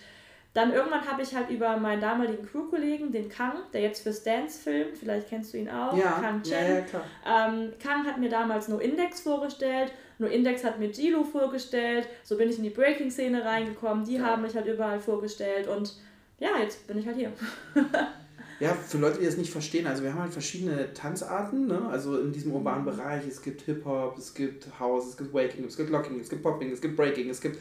dann 0.55 0.73
irgendwann 0.73 1.07
habe 1.11 1.23
ich 1.23 1.35
halt 1.35 1.49
über 1.49 1.79
meinen 1.79 2.01
damaligen 2.01 2.47
Crew-Kollegen, 2.47 3.11
den 3.11 3.31
Kang, 3.31 3.55
der 3.73 3.81
jetzt 3.81 4.03
für 4.03 4.13
Stance 4.13 4.61
filmt, 4.61 4.99
vielleicht 4.99 5.29
kennst 5.29 5.55
du 5.55 5.59
ihn 5.59 5.71
auch, 5.71 5.97
ja, 5.97 6.19
Kang 6.21 6.43
Chen. 6.43 6.53
Ja, 6.53 6.75
ja, 6.75 6.81
klar. 6.83 7.05
Ähm, 7.27 7.73
Kang 7.83 8.05
hat 8.05 8.19
mir 8.19 8.29
damals 8.29 8.69
No 8.69 8.79
Index 8.79 9.21
vorgestellt, 9.21 9.93
No 10.19 10.27
Index 10.27 10.63
hat 10.63 10.79
mir 10.79 10.89
Gilo 10.89 11.25
vorgestellt, 11.25 12.07
so 12.23 12.37
bin 12.37 12.51
ich 12.51 12.59
in 12.59 12.65
die 12.65 12.71
Breaking-Szene 12.71 13.45
reingekommen, 13.45 14.05
die 14.05 14.17
ja. 14.17 14.25
haben 14.25 14.43
mich 14.43 14.55
halt 14.55 14.67
überall 14.67 15.01
vorgestellt 15.01 15.69
und 15.69 15.95
ja, 16.39 16.51
jetzt 16.61 16.87
bin 16.87 16.99
ich 16.99 17.07
halt 17.07 17.17
hier. 17.17 17.33
Ja, 18.63 18.75
für 18.75 18.99
Leute, 18.99 19.19
die 19.19 19.27
das 19.27 19.37
nicht 19.37 19.51
verstehen, 19.51 19.89
also 19.89 20.05
wir 20.05 20.13
haben 20.13 20.21
halt 20.21 20.33
verschiedene 20.33 20.95
Tanzarten, 20.95 21.67
ne? 21.67 21.83
also 21.91 22.17
in 22.17 22.31
diesem 22.31 22.53
urbanen 22.53 22.85
Bereich. 22.85 23.27
Es 23.27 23.43
gibt 23.43 23.63
Hip-Hop, 23.63 24.17
es 24.17 24.35
gibt 24.35 24.79
House, 24.79 25.09
es 25.09 25.17
gibt 25.17 25.35
Waking, 25.35 25.65
es 25.65 25.77
gibt 25.77 25.91
Locking, 25.91 26.21
es 26.21 26.31
gibt 26.31 26.45
Popping, 26.45 26.71
es 26.71 26.81
gibt 26.81 26.97
Breaking, 26.97 27.29
es 27.29 27.41
gibt 27.41 27.59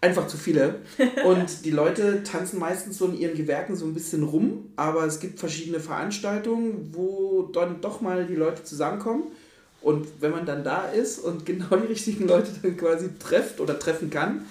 einfach 0.00 0.28
zu 0.28 0.36
viele. 0.36 0.82
Und 1.24 1.64
die 1.64 1.72
Leute 1.72 2.22
tanzen 2.22 2.60
meistens 2.60 2.96
so 2.96 3.06
in 3.06 3.18
ihren 3.18 3.36
Gewerken 3.36 3.74
so 3.74 3.86
ein 3.86 3.92
bisschen 3.92 4.22
rum, 4.22 4.70
aber 4.76 5.04
es 5.04 5.18
gibt 5.18 5.40
verschiedene 5.40 5.80
Veranstaltungen, 5.80 6.90
wo 6.92 7.50
dann 7.52 7.80
doch 7.80 8.00
mal 8.00 8.24
die 8.24 8.36
Leute 8.36 8.62
zusammenkommen. 8.62 9.24
Und 9.80 10.06
wenn 10.20 10.30
man 10.30 10.46
dann 10.46 10.62
da 10.62 10.86
ist 10.86 11.18
und 11.18 11.44
genau 11.44 11.74
die 11.74 11.88
richtigen 11.88 12.28
Leute 12.28 12.52
dann 12.62 12.76
quasi 12.76 13.08
trefft 13.18 13.58
oder 13.58 13.80
treffen 13.80 14.10
kann, 14.10 14.46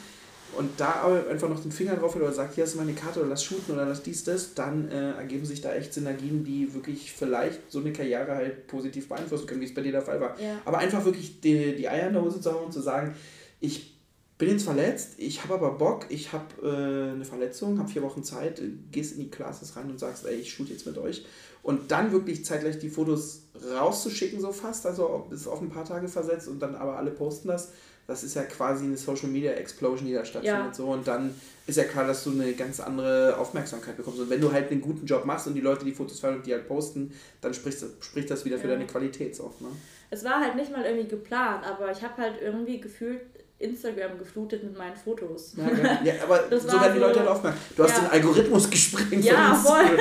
und 0.57 0.79
da 0.79 1.05
einfach 1.29 1.49
noch 1.49 1.61
den 1.61 1.71
Finger 1.71 1.95
drauf 1.95 2.15
hat 2.15 2.21
oder 2.21 2.31
sagt, 2.31 2.55
hier 2.55 2.63
hast 2.63 2.73
du 2.73 2.77
meine 2.77 2.93
Karte 2.93 3.19
oder 3.19 3.29
lass 3.29 3.43
shooten 3.43 3.73
oder 3.73 3.85
lass 3.85 4.03
dies, 4.03 4.23
das, 4.23 4.53
dann 4.53 4.89
äh, 4.89 5.11
ergeben 5.11 5.45
sich 5.45 5.61
da 5.61 5.73
echt 5.73 5.93
Synergien, 5.93 6.43
die 6.43 6.73
wirklich 6.73 7.11
vielleicht 7.11 7.71
so 7.71 7.79
eine 7.79 7.93
Karriere 7.93 8.33
halt 8.33 8.67
positiv 8.67 9.09
beeinflussen 9.09 9.47
können, 9.47 9.61
wie 9.61 9.65
es 9.65 9.73
bei 9.73 9.81
dir 9.81 9.91
der 9.91 10.01
Fall 10.01 10.19
war. 10.21 10.39
Ja. 10.39 10.59
Aber 10.65 10.77
einfach 10.79 11.03
wirklich 11.05 11.41
die, 11.41 11.75
die 11.75 11.89
Eier 11.89 12.07
in 12.07 12.13
der 12.13 12.21
Hose 12.21 12.41
zu 12.41 12.51
haben 12.51 12.65
und 12.65 12.73
zu 12.73 12.81
sagen, 12.81 13.15
ich 13.59 13.95
bin 14.37 14.49
jetzt 14.49 14.63
verletzt, 14.63 15.13
ich 15.17 15.43
habe 15.43 15.53
aber 15.53 15.71
Bock, 15.71 16.07
ich 16.09 16.33
habe 16.33 16.45
äh, 16.61 17.13
eine 17.13 17.25
Verletzung, 17.25 17.79
habe 17.79 17.89
vier 17.89 18.01
Wochen 18.01 18.23
Zeit, 18.23 18.61
gehst 18.91 19.13
in 19.13 19.19
die 19.19 19.29
Classes 19.29 19.75
rein 19.75 19.89
und 19.89 19.99
sagst, 19.99 20.25
ey, 20.25 20.35
ich 20.35 20.51
shoot 20.51 20.69
jetzt 20.69 20.85
mit 20.85 20.97
euch. 20.97 21.25
Und 21.63 21.89
dann 21.91 22.11
wirklich 22.11 22.45
zeitgleich 22.45 22.77
die 22.77 22.89
Fotos 22.89 23.43
rauszuschicken, 23.73 24.39
so 24.41 24.51
fast, 24.51 24.85
also 24.85 25.25
bis 25.29 25.47
auf 25.47 25.61
ein 25.61 25.69
paar 25.69 25.85
Tage 25.85 26.07
versetzt 26.07 26.47
und 26.47 26.59
dann 26.59 26.75
aber 26.75 26.97
alle 26.97 27.11
posten 27.11 27.47
das 27.47 27.71
das 28.07 28.23
ist 28.23 28.35
ja 28.35 28.43
quasi 28.43 28.85
eine 28.85 28.97
Social 28.97 29.29
Media 29.29 29.51
Explosion, 29.53 30.07
die 30.07 30.13
da 30.13 30.23
stattfindet. 30.23 30.67
Ja. 30.67 30.73
So, 30.73 30.87
und 30.87 31.07
dann 31.07 31.33
ist 31.65 31.77
ja 31.77 31.85
klar, 31.85 32.05
dass 32.05 32.23
du 32.23 32.31
eine 32.31 32.53
ganz 32.53 32.79
andere 32.79 33.37
Aufmerksamkeit 33.37 33.97
bekommst. 33.97 34.19
Und 34.19 34.29
wenn 34.29 34.41
du 34.41 34.51
halt 34.51 34.69
einen 34.69 34.81
guten 34.81 35.05
Job 35.05 35.25
machst 35.25 35.47
und 35.47 35.55
die 35.55 35.61
Leute 35.61 35.85
die 35.85 35.91
Fotos 35.91 36.19
fallen 36.19 36.37
und 36.37 36.45
die 36.45 36.53
halt 36.53 36.67
posten, 36.67 37.13
dann 37.41 37.53
spricht 37.53 37.81
das, 37.81 37.89
spricht 38.01 38.29
das 38.29 38.45
wieder 38.45 38.57
ja. 38.57 38.61
für 38.61 38.67
deine 38.67 38.85
Qualität 38.85 39.35
so. 39.35 39.51
Ne? 39.59 39.69
Es 40.11 40.23
war 40.23 40.39
halt 40.39 40.55
nicht 40.55 40.71
mal 40.71 40.85
irgendwie 40.85 41.07
geplant, 41.07 41.65
aber 41.65 41.91
ich 41.91 42.03
habe 42.03 42.21
halt 42.21 42.39
irgendwie 42.41 42.79
gefühlt 42.79 43.21
Instagram 43.57 44.17
geflutet 44.19 44.63
mit 44.63 44.77
meinen 44.77 44.95
Fotos. 44.95 45.55
Ja, 45.55 46.03
ja 46.03 46.13
aber 46.23 46.39
das 46.49 46.63
so 46.63 46.73
werden 46.73 46.93
die 46.93 46.99
Leute 46.99 47.19
halt 47.19 47.29
aufmerksam. 47.29 47.63
Du 47.75 47.83
hast 47.83 47.97
ja. 47.97 48.03
den 48.03 48.11
Algorithmus 48.11 48.69
gesprengt. 48.69 49.23
Ja, 49.23 49.53
voll. 49.55 49.85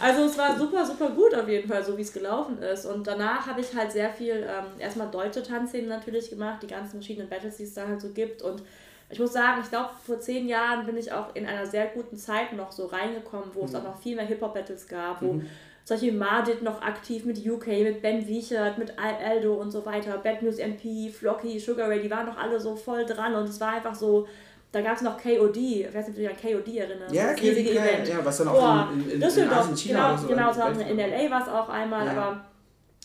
also 0.00 0.24
es 0.24 0.38
war 0.38 0.58
super, 0.58 0.86
super 0.86 1.10
gut 1.10 1.34
auf 1.34 1.46
jeden 1.48 1.68
Fall, 1.68 1.84
so 1.84 1.96
wie 1.98 2.02
es 2.02 2.12
gelaufen 2.12 2.58
ist. 2.58 2.86
Und 2.86 3.06
danach 3.06 3.46
habe 3.46 3.60
ich 3.60 3.74
halt 3.74 3.92
sehr 3.92 4.10
viel, 4.10 4.46
ähm, 4.48 4.80
erstmal 4.80 5.10
deutsche 5.10 5.42
Tanzszenen 5.42 5.88
natürlich 5.88 6.30
gemacht, 6.30 6.62
die 6.62 6.66
ganzen 6.66 6.92
verschiedenen 6.92 7.28
Battles, 7.28 7.58
die 7.58 7.64
es 7.64 7.74
da 7.74 7.86
halt 7.86 8.00
so 8.00 8.08
gibt. 8.08 8.40
Und 8.40 8.62
ich 9.10 9.18
muss 9.18 9.34
sagen, 9.34 9.60
ich 9.62 9.68
glaube, 9.68 9.90
vor 10.06 10.18
zehn 10.20 10.48
Jahren 10.48 10.86
bin 10.86 10.96
ich 10.96 11.12
auch 11.12 11.34
in 11.34 11.44
einer 11.44 11.66
sehr 11.66 11.88
guten 11.88 12.16
Zeit 12.16 12.54
noch 12.54 12.72
so 12.72 12.86
reingekommen, 12.86 13.50
wo 13.52 13.60
mhm. 13.60 13.66
es 13.66 13.74
auch 13.74 13.84
noch 13.84 14.00
viel 14.00 14.16
mehr 14.16 14.24
Hip-Hop-Battles 14.24 14.88
gab, 14.88 15.20
wo 15.20 15.34
mhm 15.34 15.46
solche 15.84 16.12
Margit 16.12 16.62
noch 16.62 16.80
aktiv 16.82 17.24
mit 17.24 17.44
UK, 17.46 17.66
mit 17.66 18.02
Ben 18.02 18.26
Wiechert, 18.26 18.78
mit 18.78 18.94
Aldo 18.98 19.54
und 19.54 19.70
so 19.70 19.84
weiter, 19.84 20.18
Bad 20.18 20.42
News 20.42 20.58
MP, 20.58 21.10
Flocky, 21.10 21.58
Sugar 21.58 21.88
Ray, 21.88 22.00
die 22.00 22.10
waren 22.10 22.26
doch 22.26 22.36
alle 22.36 22.60
so 22.60 22.76
voll 22.76 23.04
dran 23.04 23.34
und 23.34 23.48
es 23.48 23.60
war 23.60 23.74
einfach 23.74 23.94
so, 23.94 24.26
da 24.70 24.80
gab 24.80 24.96
es 24.96 25.02
noch 25.02 25.20
KOD, 25.20 25.56
ich 25.56 25.94
weiß 25.94 26.08
nicht, 26.08 26.08
ob 26.08 26.14
du 26.14 26.20
dich 26.20 26.30
an 26.30 26.36
KOD 26.36 26.76
erinnerst. 26.76 27.14
Ja, 27.14 27.32
das 27.32 27.42
riesige 27.42 27.70
Event. 27.72 28.08
Ja, 28.08 28.24
was 28.24 28.38
dann 28.38 28.48
auch 28.48 28.88
oh, 28.88 28.92
in, 28.94 29.04
in, 29.04 29.10
in, 29.10 29.20
Düsseldorf, 29.20 29.70
in 29.70 29.76
China 29.76 30.12
genau, 30.12 30.52
so 30.52 30.60
genau, 30.60 30.74
so 30.74 30.80
in 30.80 30.96
LA 30.96 31.30
war 31.30 31.42
es 31.42 31.48
auch 31.48 31.68
einmal, 31.68 32.06
ja. 32.06 32.12
aber 32.12 32.44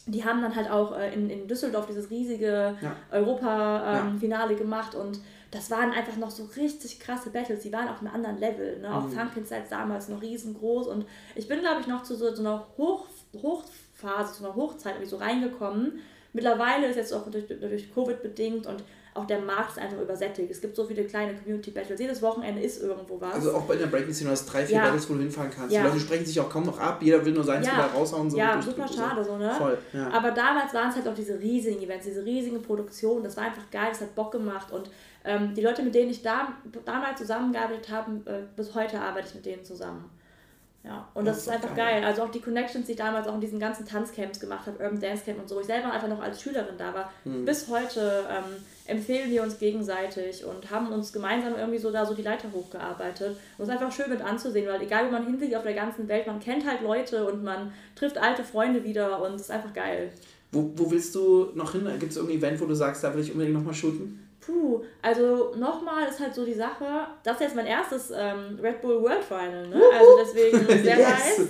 die 0.06 0.24
haben 0.24 0.42
dann 0.42 0.56
halt 0.56 0.72
auch 0.72 0.98
äh, 0.98 1.14
in, 1.14 1.30
in 1.30 1.48
Düsseldorf 1.48 1.88
dieses 1.88 2.10
riesige 2.10 2.76
ja. 2.82 2.96
Europa-Finale 3.12 4.52
ähm, 4.52 4.58
ja. 4.58 4.64
gemacht 4.64 4.96
und 4.96 5.20
das 5.52 5.72
waren 5.72 5.92
einfach 5.92 6.18
noch 6.18 6.32
so 6.32 6.48
richtig 6.58 7.00
krasse 7.00 7.30
Battles, 7.30 7.62
die 7.62 7.72
waren 7.72 7.88
auf 7.88 8.02
einem 8.02 8.14
anderen 8.14 8.38
Level. 8.38 8.80
Ne? 8.80 8.94
Auch 8.94 9.04
mhm. 9.04 9.12
Funkinsights 9.12 9.70
damals 9.70 10.10
noch 10.10 10.22
riesengroß 10.22 10.88
und 10.88 11.06
ich 11.36 11.48
bin, 11.48 11.60
glaube 11.62 11.82
ich, 11.82 11.88
noch 11.88 12.04
zu 12.04 12.16
so, 12.16 12.34
so 12.34 12.42
einer 12.42 12.68
Hoch, 12.78 13.06
Hochphase, 13.34 14.34
zu 14.34 14.46
einer 14.46 14.56
Hochzeit 14.56 14.96
irgendwie 14.96 15.10
so 15.10 15.18
reingekommen, 15.18 16.00
mittlerweile 16.34 16.88
ist 16.88 16.98
jetzt 16.98 17.14
auch 17.14 17.30
durch, 17.30 17.48
durch 17.48 17.94
Covid 17.94 18.22
bedingt 18.22 18.68
und 18.68 18.84
auch 19.18 19.26
der 19.26 19.40
Markt 19.40 19.72
ist 19.72 19.80
einfach 19.80 20.00
übersättigt. 20.00 20.52
Es 20.52 20.62
gibt 20.62 20.76
so 20.76 20.86
viele 20.86 21.04
kleine 21.04 21.34
Community 21.34 21.72
Battles. 21.72 22.00
Jedes 22.00 22.22
Wochenende 22.22 22.62
ist 22.62 22.84
irgendwo 22.84 23.20
was. 23.20 23.34
Also 23.34 23.56
auch 23.56 23.64
bei 23.64 23.76
der 23.76 23.88
Breaking 23.88 24.14
Scene, 24.14 24.30
du 24.30 24.34
hast 24.34 24.46
drei, 24.46 24.64
vier 24.64 24.76
ja. 24.76 24.84
Battles, 24.84 25.10
wo 25.10 25.16
du 25.16 25.22
hinfahren 25.22 25.50
kannst. 25.50 25.74
Ja. 25.74 25.82
Die 25.82 25.88
Leute 25.88 26.00
sprechen 26.00 26.26
sich 26.26 26.40
auch 26.40 26.50
kaum 26.50 26.66
noch 26.66 26.80
ab. 26.80 27.02
Jeder 27.02 27.26
will 27.26 27.34
nur 27.34 27.44
seins 27.44 27.66
ja. 27.66 27.74
wieder 27.74 27.86
raushauen. 27.86 28.30
So 28.30 28.38
ja, 28.38 28.62
super 28.62 28.88
schade 28.88 29.24
so, 29.24 29.38
ne? 29.38 29.52
Voll, 29.58 29.78
ja. 29.92 30.12
Aber 30.12 30.32
damals 30.32 30.72
waren 30.76 30.92
es 30.92 30.98
halt 30.98 31.08
auch 31.08 31.16
diese 31.16 31.40
riesigen 31.40 31.82
Events, 31.82 32.06
diese 32.06 32.24
riesigen 32.24 32.62
Produktionen. 32.62 33.24
Das 33.24 33.36
war 33.38 33.46
einfach 33.46 33.70
geil, 33.72 33.88
das 33.90 34.02
hat 34.02 34.14
Bock 34.14 34.32
gemacht. 34.32 34.72
Und 34.72 34.92
ähm, 35.28 35.54
die 35.54 35.62
Leute, 35.62 35.84
mit 35.84 35.94
denen 35.94 36.10
ich 36.10 36.24
da, 36.24 36.54
damals 36.86 37.20
zusammengearbeitet 37.20 37.90
habe, 37.92 38.12
äh, 38.26 38.44
bis 38.56 38.74
heute 38.74 39.00
arbeite 39.00 39.28
ich 39.28 39.36
mit 39.36 39.46
denen 39.46 39.66
zusammen. 39.66 40.10
Ja, 40.84 41.06
und 41.14 41.26
das, 41.26 41.38
das 41.38 41.48
ist 41.48 41.54
einfach 41.54 41.76
geil. 41.76 42.02
geil. 42.02 42.04
Also 42.06 42.24
auch 42.24 42.32
die 42.32 42.40
Connections, 42.40 42.86
die 42.86 42.94
ich 42.94 42.98
damals 42.98 43.28
auch 43.28 43.36
in 43.36 43.42
diesen 43.42 43.60
ganzen 43.60 43.86
Tanzcamps 43.86 44.40
gemacht 44.40 44.68
habe, 44.68 44.82
Urban 44.82 45.02
Dance 45.02 45.26
Camp 45.26 45.40
und 45.40 45.50
so, 45.50 45.60
ich 45.60 45.66
selber 45.66 45.92
einfach 45.92 46.08
noch 46.08 46.22
als 46.22 46.42
Schülerin 46.42 46.76
da 46.78 46.94
war. 46.94 47.12
Mhm. 47.26 47.44
Bis 47.44 47.68
heute 47.68 48.26
ähm, 48.30 48.64
empfehlen 48.86 49.30
wir 49.30 49.44
uns 49.44 49.60
gegenseitig 49.60 50.46
und 50.46 50.72
haben 50.72 50.88
uns 50.94 51.12
gemeinsam 51.12 51.56
irgendwie 51.58 51.80
so 51.80 51.92
da 51.92 52.06
so 52.06 52.14
die 52.14 52.22
Leiter 52.22 52.48
hochgearbeitet. 52.54 53.32
Und 53.58 53.64
es 53.64 53.68
ist 53.68 53.70
einfach 53.70 53.92
schön 53.92 54.10
mit 54.10 54.22
anzusehen, 54.22 54.68
weil 54.68 54.82
egal 54.82 55.08
wo 55.08 55.12
man 55.12 55.26
hinsieht 55.26 55.54
auf 55.58 55.64
der 55.64 55.74
ganzen 55.74 56.08
Welt, 56.08 56.26
man 56.26 56.40
kennt 56.40 56.66
halt 56.66 56.82
Leute 56.82 57.28
und 57.28 57.44
man 57.44 57.74
trifft 57.96 58.18
alte 58.18 58.46
Freunde 58.46 58.86
wieder 58.86 59.22
und 59.22 59.36
es 59.36 59.42
ist 59.42 59.52
einfach 59.52 59.74
geil. 59.74 60.10
Wo, 60.54 60.72
wo 60.78 60.90
willst 60.90 61.14
du 61.16 61.50
noch 61.56 61.74
hin? 61.74 61.86
Gibt 62.00 62.14
es 62.14 62.18
irgendein 62.18 62.38
Event, 62.38 62.62
wo 62.62 62.66
du 62.66 62.76
sagst, 62.76 63.04
da 63.04 63.14
will 63.14 63.22
ich 63.22 63.32
unbedingt 63.34 63.58
nochmal 63.58 63.74
shooten? 63.74 64.27
Puh, 64.48 64.82
also 65.02 65.54
nochmal 65.58 66.08
ist 66.08 66.22
halt 66.22 66.34
so 66.34 66.46
die 66.46 66.54
Sache, 66.54 66.86
das 67.22 67.36
ist 67.36 67.42
jetzt 67.42 67.56
mein 67.58 67.66
erstes 67.66 68.12
ähm, 68.16 68.58
Red 68.62 68.82
Bull 68.82 69.04
World 69.04 69.22
Final, 69.22 69.68
ne? 69.68 69.82
Also 69.94 70.12
deswegen 70.22 70.66
sehr 70.84 70.98
yes. 70.98 71.10
nice. 71.38 71.48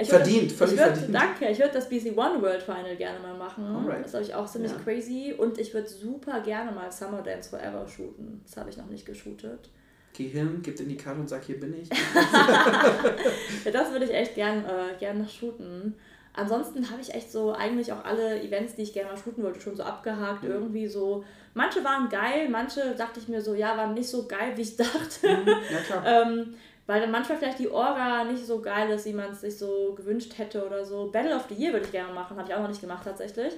Ich 0.00 0.08
verdient, 0.08 0.50
völlig 0.50 0.74
ich 0.74 0.80
würd, 0.80 0.96
verdient. 0.96 1.14
Danke, 1.14 1.48
ich 1.48 1.58
würde 1.60 1.74
das 1.74 1.88
BC 1.88 2.16
One 2.16 2.42
World 2.42 2.62
Final 2.62 2.96
gerne 2.96 3.20
mal 3.20 3.34
machen. 3.34 3.64
Alright. 3.64 4.04
Das 4.04 4.14
habe 4.14 4.24
ich 4.24 4.34
auch 4.34 4.46
ziemlich 4.46 4.72
ja. 4.72 4.78
crazy. 4.78 5.32
Und 5.38 5.58
ich 5.58 5.72
würde 5.72 5.86
super 5.88 6.40
gerne 6.40 6.72
mal 6.72 6.90
Summer 6.90 7.22
Dance 7.22 7.50
Forever 7.50 7.86
shooten. 7.86 8.40
Das 8.44 8.56
habe 8.56 8.70
ich 8.70 8.76
noch 8.76 8.86
nicht 8.86 9.06
geshootet. 9.06 9.68
Geh 10.12 10.26
hin, 10.26 10.58
gib 10.62 10.80
in 10.80 10.88
die 10.88 10.96
Karte 10.96 11.20
und 11.20 11.28
sag, 11.28 11.44
hier 11.44 11.60
bin 11.60 11.80
ich. 11.80 11.88
ja, 13.64 13.70
das 13.70 13.92
würde 13.92 14.06
ich 14.06 14.12
echt 14.12 14.34
gern, 14.34 14.64
äh, 14.64 14.98
gern 14.98 15.18
noch 15.18 15.28
shooten. 15.28 15.94
Ansonsten 16.34 16.90
habe 16.90 17.00
ich 17.00 17.12
echt 17.12 17.32
so 17.32 17.52
eigentlich 17.52 17.92
auch 17.92 18.04
alle 18.04 18.40
Events, 18.42 18.74
die 18.76 18.82
ich 18.82 18.92
gerne 18.92 19.10
mal 19.10 19.16
shooten 19.16 19.42
wollte, 19.42 19.60
schon 19.60 19.76
so 19.76 19.82
abgehakt. 19.82 20.44
Mhm. 20.44 20.50
Irgendwie 20.50 20.86
so. 20.86 21.24
Manche 21.54 21.82
waren 21.82 22.08
geil, 22.08 22.48
manche 22.48 22.94
dachte 22.96 23.18
ich 23.18 23.28
mir 23.28 23.42
so, 23.42 23.54
ja, 23.54 23.76
waren 23.76 23.94
nicht 23.94 24.08
so 24.08 24.26
geil, 24.26 24.52
wie 24.56 24.62
ich 24.62 24.76
dachte. 24.76 25.28
Mhm. 25.28 25.48
Ja, 25.48 25.78
klar. 25.86 26.06
ähm, 26.06 26.54
weil 26.86 27.00
dann 27.00 27.10
manchmal 27.10 27.38
vielleicht 27.38 27.58
die 27.58 27.70
Orga 27.70 28.24
nicht 28.24 28.44
so 28.44 28.60
geil 28.60 28.90
ist, 28.90 29.06
wie 29.06 29.12
man 29.12 29.30
es 29.30 29.42
sich 29.42 29.56
so 29.56 29.94
gewünscht 29.96 30.38
hätte 30.38 30.64
oder 30.66 30.84
so. 30.84 31.10
Battle 31.12 31.36
of 31.36 31.46
the 31.48 31.54
Year 31.54 31.72
würde 31.72 31.86
ich 31.86 31.92
gerne 31.92 32.12
machen, 32.12 32.36
habe 32.36 32.48
ich 32.48 32.54
auch 32.54 32.60
noch 32.60 32.68
nicht 32.68 32.80
gemacht 32.80 33.04
tatsächlich. 33.04 33.54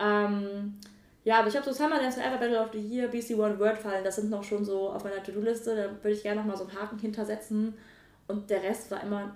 Ähm, 0.00 0.78
ja, 1.24 1.38
aber 1.38 1.48
ich 1.48 1.54
habe 1.54 1.64
so 1.64 1.72
Summer 1.72 1.98
Dance 2.00 2.18
Forever, 2.18 2.38
Battle 2.38 2.60
of 2.60 2.70
the 2.72 2.80
Year, 2.80 3.06
BC 3.06 3.38
One 3.38 3.58
Word 3.60 3.78
fallen, 3.78 4.02
das 4.02 4.16
sind 4.16 4.30
noch 4.30 4.42
schon 4.42 4.64
so 4.64 4.90
auf 4.90 5.04
meiner 5.04 5.22
To-Do-Liste, 5.22 5.76
da 5.76 5.82
würde 6.02 6.16
ich 6.16 6.22
gerne 6.22 6.40
noch 6.40 6.46
mal 6.46 6.56
so 6.56 6.66
einen 6.66 6.76
Haken 6.76 6.98
hintersetzen. 6.98 7.74
Und 8.26 8.50
der 8.50 8.62
Rest 8.62 8.90
war 8.90 9.02
immer 9.02 9.32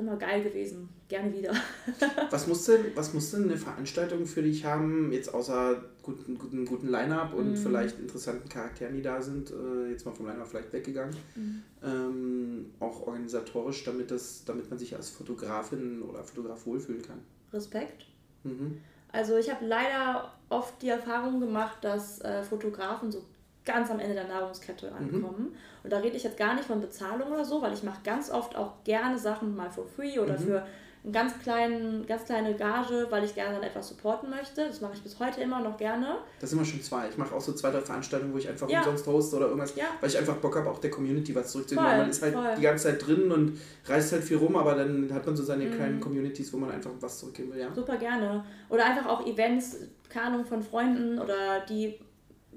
immer 0.00 0.16
geil 0.16 0.42
gewesen. 0.42 0.88
Gerne 1.08 1.32
wieder. 1.32 1.52
was, 2.30 2.46
muss 2.46 2.64
denn, 2.66 2.86
was 2.94 3.14
muss 3.14 3.30
denn 3.30 3.44
eine 3.44 3.56
Veranstaltung 3.56 4.26
für 4.26 4.42
dich 4.42 4.64
haben, 4.64 5.12
jetzt 5.12 5.32
außer 5.32 5.82
guten, 6.02 6.36
guten, 6.36 6.64
guten 6.66 6.88
Line-Up 6.88 7.34
und 7.34 7.52
mm. 7.52 7.56
vielleicht 7.56 7.98
interessanten 7.98 8.48
Charakteren, 8.48 8.94
die 8.94 9.02
da 9.02 9.20
sind, 9.20 9.50
äh, 9.50 9.90
jetzt 9.90 10.04
mal 10.06 10.12
vom 10.12 10.26
Line-Up 10.26 10.48
vielleicht 10.48 10.72
weggegangen, 10.72 11.14
mm. 11.36 11.62
ähm, 11.84 12.66
auch 12.80 13.06
organisatorisch, 13.06 13.84
damit, 13.84 14.10
das, 14.10 14.44
damit 14.44 14.68
man 14.70 14.78
sich 14.78 14.96
als 14.96 15.10
Fotografin 15.10 16.02
oder 16.02 16.24
Fotograf 16.24 16.66
wohlfühlen 16.66 17.02
kann? 17.02 17.20
Respekt. 17.52 18.06
Mhm. 18.44 18.78
Also 19.12 19.36
ich 19.36 19.50
habe 19.50 19.66
leider 19.66 20.32
oft 20.48 20.80
die 20.82 20.88
Erfahrung 20.88 21.40
gemacht, 21.40 21.78
dass 21.82 22.20
äh, 22.20 22.42
Fotografen 22.42 23.10
so 23.10 23.24
ganz 23.64 23.90
am 23.90 24.00
Ende 24.00 24.14
der 24.14 24.28
Nahrungskette 24.28 24.90
mhm. 24.90 24.96
ankommen. 24.96 25.42
Mhm. 25.50 25.56
Und 25.82 25.92
da 25.92 25.98
rede 25.98 26.16
ich 26.16 26.24
jetzt 26.24 26.36
gar 26.36 26.54
nicht 26.54 26.66
von 26.66 26.80
Bezahlung 26.80 27.30
oder 27.30 27.44
so, 27.44 27.62
weil 27.62 27.72
ich 27.72 27.82
mache 27.82 28.00
ganz 28.04 28.30
oft 28.30 28.56
auch 28.56 28.84
gerne 28.84 29.18
Sachen 29.18 29.56
mal 29.56 29.70
for 29.70 29.86
free 29.86 30.18
oder 30.18 30.38
mhm. 30.38 30.42
für 30.42 30.66
einen 31.02 31.14
ganz 31.14 31.38
kleinen, 31.38 32.06
ganz 32.06 32.26
kleine 32.26 32.54
Gage, 32.54 33.06
weil 33.08 33.24
ich 33.24 33.34
gerne 33.34 33.54
dann 33.54 33.62
etwas 33.62 33.88
supporten 33.88 34.28
möchte. 34.28 34.66
Das 34.66 34.82
mache 34.82 34.92
ich 34.94 35.02
bis 35.02 35.18
heute 35.18 35.40
immer 35.40 35.60
noch 35.60 35.78
gerne. 35.78 36.18
Das 36.40 36.50
sind 36.50 36.58
immer 36.58 36.68
schon 36.68 36.82
zwei. 36.82 37.08
Ich 37.08 37.16
mache 37.16 37.34
auch 37.34 37.40
so 37.40 37.54
zwei, 37.54 37.70
drei 37.70 37.80
Veranstaltungen, 37.80 38.34
wo 38.34 38.38
ich 38.38 38.48
einfach 38.48 38.68
ja. 38.68 38.80
umsonst 38.80 39.06
hoste 39.06 39.36
oder 39.36 39.46
irgendwas, 39.46 39.74
ja. 39.76 39.86
weil 39.98 40.10
ich 40.10 40.18
einfach 40.18 40.36
Bock 40.36 40.56
habe, 40.56 40.68
auch 40.68 40.78
der 40.78 40.90
Community 40.90 41.34
was 41.34 41.52
zurückzugeben. 41.52 41.88
Man 41.88 42.10
ist 42.10 42.20
halt 42.22 42.34
voll. 42.34 42.54
die 42.58 42.62
ganze 42.62 42.84
Zeit 42.84 43.06
drin 43.06 43.32
und 43.32 43.58
reist 43.86 44.12
halt 44.12 44.24
viel 44.24 44.36
rum, 44.36 44.56
aber 44.56 44.74
dann 44.74 45.10
hat 45.14 45.24
man 45.24 45.34
so 45.34 45.42
seine 45.42 45.64
mhm. 45.64 45.74
kleinen 45.74 46.00
Communities, 46.00 46.52
wo 46.52 46.58
man 46.58 46.70
einfach 46.70 46.90
was 47.00 47.18
zurückgeben 47.18 47.52
will. 47.52 47.60
Ja. 47.60 47.74
Super 47.74 47.96
gerne. 47.96 48.44
Oder 48.68 48.84
einfach 48.84 49.06
auch 49.06 49.26
Events, 49.26 49.78
keine 50.10 50.44
von 50.44 50.62
Freunden 50.62 51.18
oder 51.18 51.60
die 51.66 51.98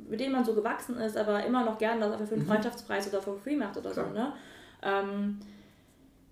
mit 0.10 0.20
denen 0.20 0.34
man 0.34 0.46
so 0.46 0.54
gewachsen 0.54 0.98
ist, 0.98 1.18
aber 1.18 1.44
immer 1.46 1.64
noch 1.64 1.78
gerne 1.78 2.00
das 2.00 2.30
für 2.30 2.36
einen 2.36 2.44
mhm. 2.44 2.48
Freundschaftspreis 2.48 3.08
oder 3.08 3.22
for 3.22 3.38
free 3.38 3.56
macht 3.56 3.78
oder 3.78 3.92
Klar. 3.92 4.08
so. 4.08 4.14
Ne? 4.14 4.34
Ähm, 4.82 5.40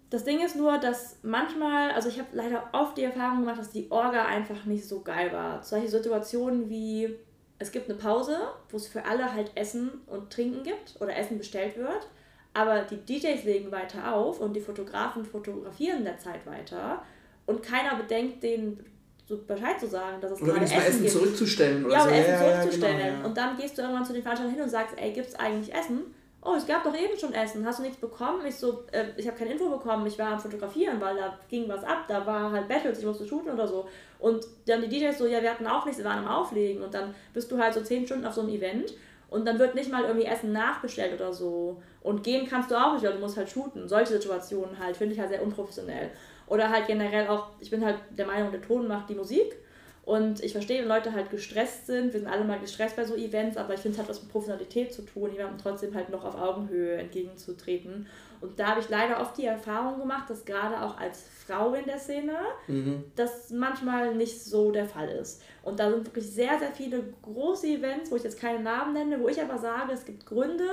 das 0.09 0.25
Ding 0.25 0.43
ist 0.43 0.57
nur, 0.57 0.77
dass 0.77 1.19
manchmal, 1.23 1.91
also 1.91 2.09
ich 2.09 2.19
habe 2.19 2.29
leider 2.33 2.69
oft 2.73 2.97
die 2.97 3.03
Erfahrung 3.03 3.39
gemacht, 3.39 3.59
dass 3.59 3.69
die 3.69 3.89
Orga 3.89 4.25
einfach 4.25 4.65
nicht 4.65 4.85
so 4.85 5.01
geil 5.01 5.31
war. 5.31 5.63
Solche 5.63 5.87
Situationen 5.87 6.69
wie, 6.69 7.17
es 7.59 7.71
gibt 7.71 7.89
eine 7.89 7.97
Pause, 7.97 8.37
wo 8.69 8.77
es 8.77 8.87
für 8.87 9.05
alle 9.05 9.33
halt 9.33 9.51
Essen 9.55 9.89
und 10.07 10.31
Trinken 10.31 10.63
gibt 10.63 10.97
oder 10.99 11.15
Essen 11.15 11.37
bestellt 11.37 11.77
wird, 11.77 12.09
aber 12.53 12.81
die 12.81 12.97
DJs 12.97 13.45
legen 13.45 13.71
weiter 13.71 14.13
auf 14.13 14.41
und 14.41 14.53
die 14.53 14.59
Fotografen 14.59 15.23
fotografieren 15.23 15.99
in 15.99 16.05
der 16.05 16.19
Zeit 16.19 16.45
weiter 16.45 17.01
und 17.45 17.63
keiner 17.63 17.95
bedenkt 17.95 18.43
den 18.43 18.83
so 19.31 19.43
Bescheid 19.45 19.79
zu 19.79 19.87
sagen, 19.87 20.19
dass 20.21 20.31
es 20.31 20.41
oder 20.41 20.53
gerade 20.53 20.65
Essen, 20.65 20.77
Essen 20.77 21.01
gibt. 21.01 21.11
zurückzustellen 21.11 21.85
oder 21.85 21.93
ja, 21.93 22.03
so. 22.03 22.09
Essen 22.09 22.31
ja, 22.31 22.39
zurückzustellen. 22.39 22.99
Ja, 22.99 23.09
genau, 23.11 23.27
und 23.27 23.37
dann 23.37 23.57
gehst 23.57 23.77
du 23.77 23.81
irgendwann 23.81 24.05
zu 24.05 24.13
den 24.13 24.21
Veranstaltern 24.21 24.55
hin 24.55 24.63
und 24.63 24.69
sagst, 24.69 24.95
ey, 24.97 25.11
gibt 25.11 25.27
es 25.27 25.35
eigentlich 25.35 25.73
Essen? 25.73 26.01
Oh, 26.43 26.55
es 26.55 26.65
gab 26.65 26.83
doch 26.83 26.95
eben 26.95 27.17
schon 27.19 27.33
Essen. 27.33 27.65
Hast 27.65 27.79
du 27.79 27.83
nichts 27.83 27.99
bekommen? 27.99 28.43
Ich 28.47 28.55
so, 28.55 28.83
äh, 28.91 29.05
ich 29.15 29.27
habe 29.27 29.37
keine 29.37 29.51
Info 29.51 29.69
bekommen. 29.69 30.07
Ich 30.07 30.17
war 30.17 30.29
am 30.31 30.39
Fotografieren, 30.39 30.99
weil 30.99 31.15
da 31.15 31.37
ging 31.49 31.69
was 31.69 31.83
ab. 31.83 32.05
Da 32.07 32.25
war 32.25 32.51
halt 32.51 32.67
Battles, 32.67 32.97
ich 32.97 33.05
musste 33.05 33.27
shooten 33.27 33.51
oder 33.51 33.67
so. 33.67 33.87
Und 34.17 34.45
dann 34.65 34.81
die 34.81 34.89
DJs 34.89 35.17
so, 35.17 35.27
ja, 35.27 35.41
wir 35.41 35.51
hatten 35.51 35.67
auch 35.67 35.85
nichts, 35.85 35.99
wir 35.99 36.05
waren 36.09 36.25
am 36.25 36.27
Auflegen. 36.27 36.81
Und 36.81 36.93
dann 36.95 37.13
bist 37.33 37.51
du 37.51 37.59
halt 37.59 37.75
so 37.75 37.81
zehn 37.81 38.07
Stunden 38.07 38.25
auf 38.25 38.33
so 38.33 38.41
einem 38.41 38.49
Event 38.49 38.95
und 39.31 39.45
dann 39.45 39.59
wird 39.59 39.75
nicht 39.75 39.89
mal 39.89 40.03
irgendwie 40.03 40.25
Essen 40.25 40.51
nachbestellt 40.51 41.13
oder 41.13 41.31
so. 41.31 41.81
Und 42.01 42.21
gehen 42.21 42.45
kannst 42.47 42.69
du 42.69 42.75
auch 42.75 42.93
nicht, 42.93 43.05
weil 43.05 43.13
du 43.13 43.19
musst 43.19 43.37
halt 43.37 43.49
shooten. 43.49 43.87
Solche 43.87 44.13
Situationen 44.13 44.77
halt, 44.77 44.97
finde 44.97 45.13
ich 45.13 45.19
halt 45.19 45.29
sehr 45.29 45.41
unprofessionell. 45.41 46.11
Oder 46.51 46.69
halt 46.69 46.85
generell 46.85 47.29
auch, 47.29 47.47
ich 47.61 47.69
bin 47.69 47.85
halt 47.85 47.95
der 48.09 48.27
Meinung, 48.27 48.51
der 48.51 48.61
Ton 48.61 48.85
macht 48.85 49.09
die 49.09 49.15
Musik. 49.15 49.55
Und 50.03 50.43
ich 50.43 50.51
verstehe, 50.51 50.81
wenn 50.81 50.89
Leute 50.89 51.13
halt 51.13 51.29
gestresst 51.29 51.87
sind. 51.87 52.11
Wir 52.11 52.19
sind 52.19 52.27
alle 52.27 52.43
mal 52.43 52.59
gestresst 52.59 52.97
bei 52.97 53.05
so 53.05 53.15
Events, 53.15 53.55
aber 53.55 53.73
ich 53.73 53.79
finde, 53.79 53.95
es 53.95 54.01
hat 54.01 54.09
was 54.09 54.21
mit 54.21 54.33
Professionalität 54.33 54.93
zu 54.93 55.03
tun, 55.03 55.31
jemandem 55.31 55.59
trotzdem 55.59 55.95
halt 55.95 56.09
noch 56.09 56.25
auf 56.25 56.35
Augenhöhe 56.35 56.97
entgegenzutreten. 56.97 58.05
Und 58.41 58.59
da 58.59 58.67
habe 58.67 58.81
ich 58.81 58.89
leider 58.89 59.21
oft 59.21 59.37
die 59.37 59.45
Erfahrung 59.45 60.01
gemacht, 60.01 60.29
dass 60.29 60.43
gerade 60.43 60.81
auch 60.81 60.99
als 60.99 61.23
Frau 61.47 61.73
in 61.73 61.85
der 61.85 61.99
Szene 61.99 62.33
mhm. 62.67 63.05
das 63.15 63.51
manchmal 63.51 64.13
nicht 64.15 64.43
so 64.43 64.71
der 64.71 64.87
Fall 64.87 65.07
ist. 65.07 65.41
Und 65.63 65.79
da 65.79 65.89
sind 65.89 66.05
wirklich 66.05 66.29
sehr, 66.29 66.59
sehr 66.59 66.73
viele 66.73 67.01
große 67.21 67.67
Events, 67.67 68.11
wo 68.11 68.17
ich 68.17 68.23
jetzt 68.23 68.41
keine 68.41 68.59
Namen 68.61 68.91
nenne, 68.91 69.21
wo 69.21 69.29
ich 69.29 69.41
aber 69.41 69.57
sage, 69.57 69.93
es 69.93 70.03
gibt 70.03 70.25
Gründe, 70.25 70.67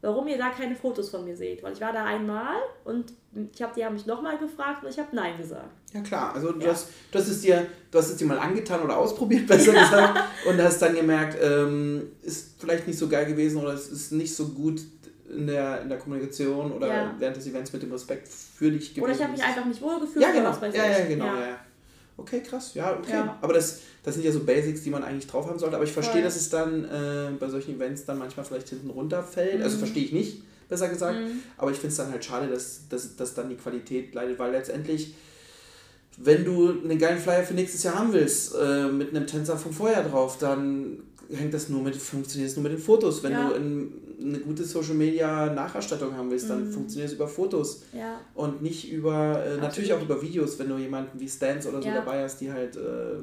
warum 0.00 0.26
ihr 0.26 0.38
da 0.38 0.48
keine 0.48 0.74
Fotos 0.74 1.10
von 1.10 1.24
mir 1.24 1.36
seht. 1.36 1.62
Weil 1.62 1.74
ich 1.74 1.80
war 1.80 1.92
da 1.92 2.04
einmal 2.04 2.56
und 2.82 3.12
ich 3.52 3.62
hab, 3.62 3.74
die 3.74 3.84
haben 3.84 3.94
mich 3.94 4.06
nochmal 4.06 4.38
gefragt 4.38 4.84
und 4.84 4.90
ich 4.90 4.98
habe 4.98 5.14
Nein 5.14 5.36
gesagt. 5.36 5.70
Ja 5.92 6.00
klar, 6.00 6.34
also 6.34 6.52
du, 6.52 6.60
ja. 6.60 6.72
hast, 6.72 6.88
du, 7.10 7.18
hast 7.18 7.28
es 7.28 7.40
dir, 7.40 7.66
du 7.90 7.98
hast 7.98 8.10
es 8.10 8.16
dir 8.16 8.26
mal 8.26 8.38
angetan 8.38 8.82
oder 8.82 8.96
ausprobiert, 8.96 9.46
besser 9.48 9.74
ja. 9.74 9.84
gesagt, 9.84 10.20
und 10.46 10.62
hast 10.62 10.80
dann 10.82 10.94
gemerkt, 10.94 11.38
ähm, 11.42 12.02
ist 12.22 12.54
vielleicht 12.58 12.86
nicht 12.86 12.98
so 12.98 13.08
geil 13.08 13.26
gewesen 13.26 13.58
oder 13.58 13.72
es 13.74 13.88
ist 13.88 14.12
nicht 14.12 14.34
so 14.34 14.48
gut 14.48 14.80
in 15.28 15.46
der, 15.46 15.82
in 15.82 15.88
der 15.88 15.98
Kommunikation 15.98 16.72
oder 16.72 16.88
ja. 16.88 17.14
während 17.18 17.36
des 17.36 17.46
Events 17.46 17.72
mit 17.72 17.82
dem 17.82 17.92
Respekt 17.92 18.28
für 18.28 18.70
dich 18.70 18.94
gewesen. 18.94 19.04
Oder 19.04 19.12
ich 19.14 19.22
habe 19.22 19.32
mich 19.32 19.42
einfach 19.42 19.64
nicht 19.64 19.82
wohl 19.82 20.00
gefühlt. 20.00 20.24
Ja, 20.24 20.32
genau. 20.32 20.52
Ja, 20.72 20.98
ja, 20.98 21.04
genau. 21.06 21.26
Ja. 21.26 21.58
Okay, 22.16 22.40
krass. 22.40 22.74
Ja, 22.74 22.96
okay. 22.96 23.24
Aber 23.40 23.52
das, 23.52 23.80
das 24.02 24.14
sind 24.14 24.24
ja 24.24 24.30
so 24.30 24.40
Basics, 24.40 24.82
die 24.82 24.90
man 24.90 25.02
eigentlich 25.02 25.26
drauf 25.26 25.48
haben 25.48 25.58
sollte. 25.58 25.74
Aber 25.74 25.84
ich 25.84 25.92
verstehe, 25.92 26.22
dass 26.22 26.36
es 26.36 26.48
dann 26.48 26.84
äh, 26.84 27.30
bei 27.38 27.48
solchen 27.48 27.74
Events 27.74 28.04
dann 28.04 28.18
manchmal 28.18 28.46
vielleicht 28.46 28.68
hinten 28.68 28.90
runterfällt. 28.90 29.54
Also 29.54 29.58
mhm. 29.58 29.64
Also 29.64 29.78
verstehe 29.78 30.04
ich 30.04 30.12
nicht, 30.12 30.42
besser 30.68 30.88
gesagt. 30.88 31.18
Mhm. 31.18 31.40
Aber 31.56 31.70
ich 31.70 31.76
finde 31.76 31.90
es 31.90 31.96
dann 31.96 32.10
halt 32.10 32.24
schade, 32.24 32.48
dass, 32.48 32.88
dass, 32.88 33.16
dass 33.16 33.34
dann 33.34 33.48
die 33.48 33.56
Qualität 33.56 34.14
leidet, 34.14 34.38
weil 34.38 34.52
letztendlich, 34.52 35.14
wenn 36.16 36.44
du 36.44 36.70
einen 36.70 36.98
geilen 36.98 37.18
Flyer 37.18 37.42
für 37.42 37.54
nächstes 37.54 37.82
Jahr 37.82 37.98
haben 37.98 38.12
willst, 38.12 38.54
äh, 38.54 38.86
mit 38.86 39.10
einem 39.10 39.26
Tänzer 39.26 39.56
vom 39.56 39.72
Vorjahr 39.72 40.04
drauf, 40.04 40.38
dann 40.38 40.98
hängt 41.32 41.54
das 41.54 41.68
nur 41.68 41.82
mit, 41.82 41.96
funktioniert 41.96 42.50
es 42.50 42.56
nur 42.56 42.62
mit 42.62 42.72
den 42.72 42.78
Fotos. 42.78 43.22
Wenn 43.22 43.32
ja. 43.32 43.48
du 43.48 43.54
in, 43.54 43.92
eine 44.20 44.38
gute 44.40 44.64
Social 44.64 44.94
Media 44.94 45.52
Nacherstattung 45.52 46.16
haben 46.16 46.30
willst, 46.30 46.48
dann 46.48 46.68
mhm. 46.68 46.72
funktioniert 46.72 47.10
es 47.10 47.16
über 47.16 47.28
Fotos 47.28 47.82
ja. 47.92 48.20
und 48.34 48.62
nicht 48.62 48.90
über, 48.90 49.44
äh, 49.44 49.56
natürlich 49.58 49.92
auch 49.92 50.02
über 50.02 50.20
Videos, 50.22 50.58
wenn 50.58 50.68
du 50.68 50.78
jemanden 50.78 51.18
wie 51.18 51.28
Stans 51.28 51.66
oder 51.66 51.82
so 51.82 51.88
ja. 51.88 51.94
dabei 51.94 52.22
hast, 52.22 52.40
die 52.40 52.52
halt, 52.52 52.76
äh, 52.76 53.16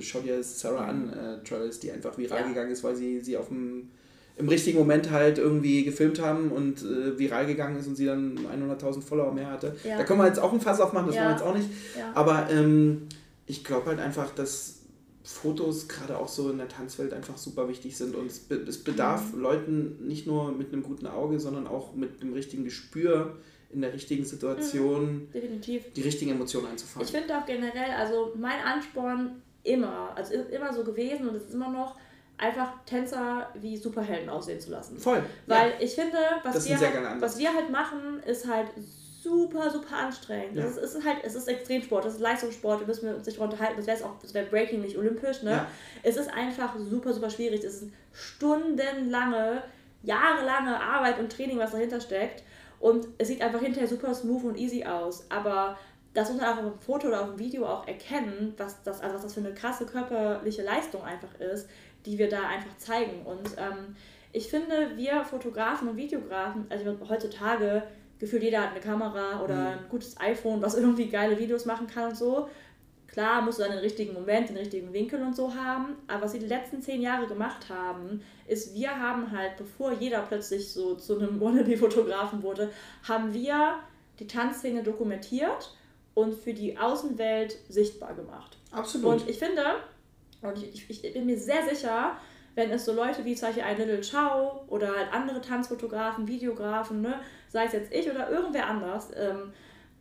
schau 0.00 0.20
dir 0.20 0.42
Sarah 0.42 0.86
an, 0.86 1.12
äh, 1.12 1.42
Travis, 1.44 1.80
die 1.80 1.92
einfach 1.92 2.16
viral 2.18 2.48
gegangen 2.48 2.70
ist, 2.70 2.84
weil 2.84 2.96
sie 2.96 3.20
sie 3.20 3.36
auf 3.36 3.48
dem 3.48 3.90
im 4.36 4.48
richtigen 4.48 4.78
Moment 4.78 5.10
halt 5.10 5.38
irgendwie 5.38 5.84
gefilmt 5.84 6.20
haben 6.20 6.50
und 6.50 6.82
äh, 6.82 7.18
viral 7.18 7.46
gegangen 7.46 7.78
ist 7.78 7.86
und 7.86 7.96
sie 7.96 8.06
dann 8.06 8.38
100.000 8.38 9.02
Follower 9.02 9.32
mehr 9.32 9.50
hatte. 9.50 9.76
Ja. 9.84 9.98
Da 9.98 10.04
können 10.04 10.20
wir 10.20 10.26
jetzt 10.26 10.40
auch 10.40 10.52
ein 10.52 10.60
Fass 10.60 10.80
aufmachen, 10.80 11.08
das 11.08 11.16
ja. 11.16 11.22
wollen 11.22 11.30
wir 11.30 11.38
jetzt 11.38 11.46
auch 11.46 11.56
nicht. 11.56 11.68
Ja. 11.98 12.12
Aber 12.14 12.48
ähm, 12.50 13.08
ich 13.46 13.64
glaube 13.64 13.86
halt 13.86 14.00
einfach, 14.00 14.34
dass 14.34 14.80
Fotos 15.24 15.86
gerade 15.86 16.18
auch 16.18 16.28
so 16.28 16.50
in 16.50 16.58
der 16.58 16.68
Tanzwelt 16.68 17.12
einfach 17.12 17.36
super 17.36 17.68
wichtig 17.68 17.96
sind 17.96 18.14
und 18.16 18.26
es, 18.26 18.40
be 18.40 18.56
es 18.56 18.82
bedarf 18.82 19.32
mhm. 19.32 19.40
Leuten 19.40 20.06
nicht 20.06 20.26
nur 20.26 20.50
mit 20.52 20.72
einem 20.72 20.82
guten 20.82 21.06
Auge, 21.06 21.38
sondern 21.38 21.66
auch 21.66 21.94
mit 21.94 22.22
dem 22.22 22.32
richtigen 22.32 22.64
Gespür 22.64 23.36
in 23.70 23.80
der 23.80 23.92
richtigen 23.92 24.24
Situation 24.24 25.14
mhm, 25.14 25.32
definitiv. 25.32 25.92
die 25.94 26.02
richtigen 26.02 26.32
Emotionen 26.32 26.68
einzufangen. 26.68 27.06
Ich 27.06 27.14
finde 27.14 27.38
auch 27.38 27.46
generell, 27.46 27.90
also 27.96 28.32
mein 28.36 28.60
Ansporn 28.60 29.42
immer, 29.62 30.12
also 30.16 30.34
ist 30.34 30.50
immer 30.50 30.72
so 30.72 30.82
gewesen 30.82 31.28
und 31.28 31.36
es 31.36 31.44
ist 31.44 31.54
immer 31.54 31.70
noch, 31.70 31.96
einfach 32.42 32.72
Tänzer 32.84 33.48
wie 33.54 33.76
Superhelden 33.76 34.28
aussehen 34.28 34.60
zu 34.60 34.70
lassen. 34.70 34.98
Voll. 34.98 35.22
Weil 35.46 35.70
ja. 35.70 35.76
ich 35.78 35.94
finde, 35.94 36.18
was 36.42 36.68
wir, 36.68 36.78
halt, 36.78 37.20
was 37.20 37.38
wir 37.38 37.54
halt 37.54 37.70
machen, 37.70 38.20
ist 38.26 38.48
halt 38.48 38.68
super, 39.22 39.70
super 39.70 39.96
anstrengend. 39.96 40.56
Ja. 40.56 40.64
Das 40.64 40.76
ist 40.76 41.04
halt, 41.06 41.18
es 41.22 41.36
ist 41.36 41.46
Extremsport, 41.46 42.04
das 42.04 42.14
ist 42.14 42.20
Leistungssport, 42.20 42.82
da 42.82 42.86
müssen 42.86 43.06
wir 43.06 43.14
uns 43.14 43.26
nicht 43.26 43.38
drunter 43.38 43.60
halten. 43.60 43.76
Das 43.76 43.86
wäre 43.86 44.04
auch, 44.04 44.18
das 44.20 44.34
wäre 44.34 44.46
Breaking 44.46 44.80
nicht 44.80 44.98
olympisch, 44.98 45.42
ne? 45.42 45.52
Ja. 45.52 45.66
Es 46.02 46.16
ist 46.16 46.32
einfach 46.34 46.74
super, 46.78 47.12
super 47.12 47.30
schwierig. 47.30 47.62
Es 47.62 47.82
ist 47.82 47.92
stundenlange, 48.12 49.62
jahrelange 50.02 50.80
Arbeit 50.80 51.20
und 51.20 51.30
Training, 51.30 51.58
was 51.58 51.70
dahinter 51.70 52.00
steckt. 52.00 52.42
Und 52.80 53.06
es 53.18 53.28
sieht 53.28 53.40
einfach 53.40 53.60
hinterher 53.60 53.86
super 53.86 54.12
smooth 54.12 54.42
und 54.42 54.58
easy 54.58 54.84
aus. 54.84 55.24
Aber 55.30 55.78
das 56.14 56.28
muss 56.30 56.40
man 56.40 56.50
einfach 56.50 56.64
im 56.64 56.78
Foto 56.80 57.08
oder 57.08 57.22
auf 57.22 57.28
dem 57.28 57.38
Video 57.38 57.64
auch 57.64 57.86
erkennen, 57.86 58.54
was 58.58 58.82
das, 58.82 59.00
also 59.00 59.14
was 59.14 59.22
das 59.22 59.34
für 59.34 59.40
eine 59.40 59.54
krasse 59.54 59.86
körperliche 59.86 60.62
Leistung 60.62 61.02
einfach 61.02 61.34
ist, 61.38 61.68
die 62.06 62.18
wir 62.18 62.28
da 62.28 62.48
einfach 62.48 62.76
zeigen. 62.78 63.24
Und 63.24 63.50
ähm, 63.56 63.96
ich 64.32 64.48
finde, 64.48 64.92
wir 64.96 65.24
Fotografen 65.24 65.88
und 65.88 65.96
Videografen, 65.96 66.66
also 66.68 66.96
heutzutage 67.08 67.82
gefühlt 68.18 68.44
jeder 68.44 68.62
hat 68.62 68.70
eine 68.70 68.80
Kamera 68.80 69.42
oder 69.42 69.54
mhm. 69.54 69.66
ein 69.66 69.88
gutes 69.88 70.18
iPhone, 70.20 70.62
was 70.62 70.74
irgendwie 70.76 71.08
geile 71.08 71.38
Videos 71.38 71.66
machen 71.66 71.86
kann 71.86 72.10
und 72.10 72.16
so. 72.16 72.48
Klar 73.08 73.42
musst 73.42 73.58
du 73.58 73.64
dann 73.64 73.72
den 73.72 73.80
richtigen 73.80 74.14
Moment, 74.14 74.48
den 74.48 74.56
richtigen 74.56 74.90
Winkel 74.94 75.20
und 75.20 75.36
so 75.36 75.54
haben, 75.54 75.96
aber 76.06 76.22
was 76.22 76.32
sie 76.32 76.38
die 76.38 76.46
letzten 76.46 76.80
zehn 76.80 77.02
Jahre 77.02 77.26
gemacht 77.26 77.68
haben, 77.68 78.22
ist, 78.46 78.74
wir 78.74 78.98
haben 78.98 79.30
halt, 79.36 79.58
bevor 79.58 79.92
jeder 79.92 80.22
plötzlich 80.22 80.72
so 80.72 80.94
zu 80.94 81.18
einem 81.18 81.38
Wannabe-Fotografen 81.40 82.42
wurde, 82.42 82.70
haben 83.06 83.34
wir 83.34 83.80
die 84.18 84.26
Tanzszene 84.26 84.82
dokumentiert 84.82 85.76
und 86.14 86.34
für 86.34 86.54
die 86.54 86.78
Außenwelt 86.78 87.58
sichtbar 87.68 88.14
gemacht. 88.14 88.56
Absolut. 88.70 89.20
Und 89.22 89.28
ich 89.28 89.38
finde, 89.38 89.62
und 90.42 90.62
ich, 90.62 90.88
ich, 90.90 91.04
ich 91.04 91.12
bin 91.12 91.26
mir 91.26 91.38
sehr 91.38 91.62
sicher, 91.68 92.16
wenn 92.54 92.70
es 92.70 92.84
so 92.84 92.92
Leute 92.92 93.24
wie 93.24 93.34
zum 93.34 93.48
Beispiel 93.48 93.64
ein 93.64 93.78
Little 93.78 94.00
Chow 94.00 94.64
oder 94.68 94.88
halt 94.88 95.12
andere 95.12 95.40
Tanzfotografen, 95.40 96.28
Videografen, 96.28 97.00
ne, 97.00 97.20
sei 97.48 97.64
es 97.64 97.72
jetzt 97.72 97.92
ich 97.92 98.10
oder 98.10 98.30
irgendwer 98.30 98.66
anders, 98.66 99.10
ähm, 99.16 99.52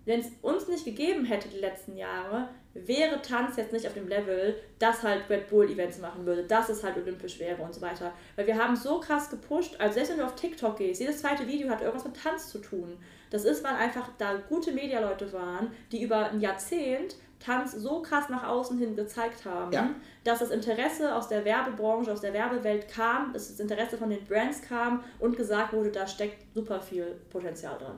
wenn 0.05 0.19
es 0.19 0.27
uns 0.41 0.67
nicht 0.67 0.83
gegeben 0.83 1.25
hätte 1.25 1.47
die 1.47 1.59
letzten 1.59 1.95
Jahre, 1.95 2.49
wäre 2.73 3.21
Tanz 3.21 3.57
jetzt 3.57 3.73
nicht 3.73 3.85
auf 3.85 3.93
dem 3.93 4.07
Level, 4.07 4.55
dass 4.79 5.03
halt 5.03 5.29
Red 5.29 5.49
Bull 5.49 5.69
Events 5.69 5.99
machen 5.99 6.25
würde, 6.25 6.43
dass 6.43 6.69
es 6.69 6.83
halt 6.83 6.97
olympisch 6.97 7.39
wäre 7.39 7.61
und 7.61 7.75
so 7.75 7.81
weiter. 7.81 8.13
Weil 8.35 8.47
wir 8.47 8.57
haben 8.57 8.75
so 8.75 8.99
krass 8.99 9.29
gepusht, 9.29 9.75
also 9.77 9.93
selbst 9.93 10.11
wenn 10.11 10.19
du 10.19 10.25
auf 10.25 10.35
TikTok 10.35 10.77
gehst, 10.77 11.01
jedes 11.01 11.19
zweite 11.19 11.47
Video 11.47 11.69
hat 11.69 11.81
irgendwas 11.81 12.05
mit 12.05 12.15
Tanz 12.21 12.49
zu 12.49 12.59
tun. 12.59 12.97
Das 13.29 13.45
ist, 13.45 13.63
weil 13.63 13.75
einfach 13.75 14.09
da 14.17 14.35
gute 14.49 14.71
Medialeute 14.71 15.31
waren, 15.33 15.71
die 15.91 16.01
über 16.01 16.31
ein 16.31 16.41
Jahrzehnt 16.41 17.15
Tanz 17.43 17.73
so 17.73 18.01
krass 18.01 18.29
nach 18.29 18.47
außen 18.47 18.77
hin 18.77 18.95
gezeigt 18.95 19.45
haben, 19.45 19.71
ja. 19.71 19.95
dass 20.23 20.39
das 20.39 20.51
Interesse 20.51 21.15
aus 21.15 21.27
der 21.27 21.43
Werbebranche, 21.43 22.11
aus 22.11 22.21
der 22.21 22.33
Werbewelt 22.33 22.87
kam, 22.87 23.33
dass 23.33 23.49
das 23.49 23.59
Interesse 23.59 23.97
von 23.97 24.09
den 24.09 24.23
Brands 24.25 24.61
kam 24.61 25.03
und 25.19 25.35
gesagt 25.35 25.73
wurde, 25.73 25.91
da 25.91 26.07
steckt 26.07 26.53
super 26.53 26.81
viel 26.81 27.19
Potenzial 27.29 27.77
drin. 27.77 27.95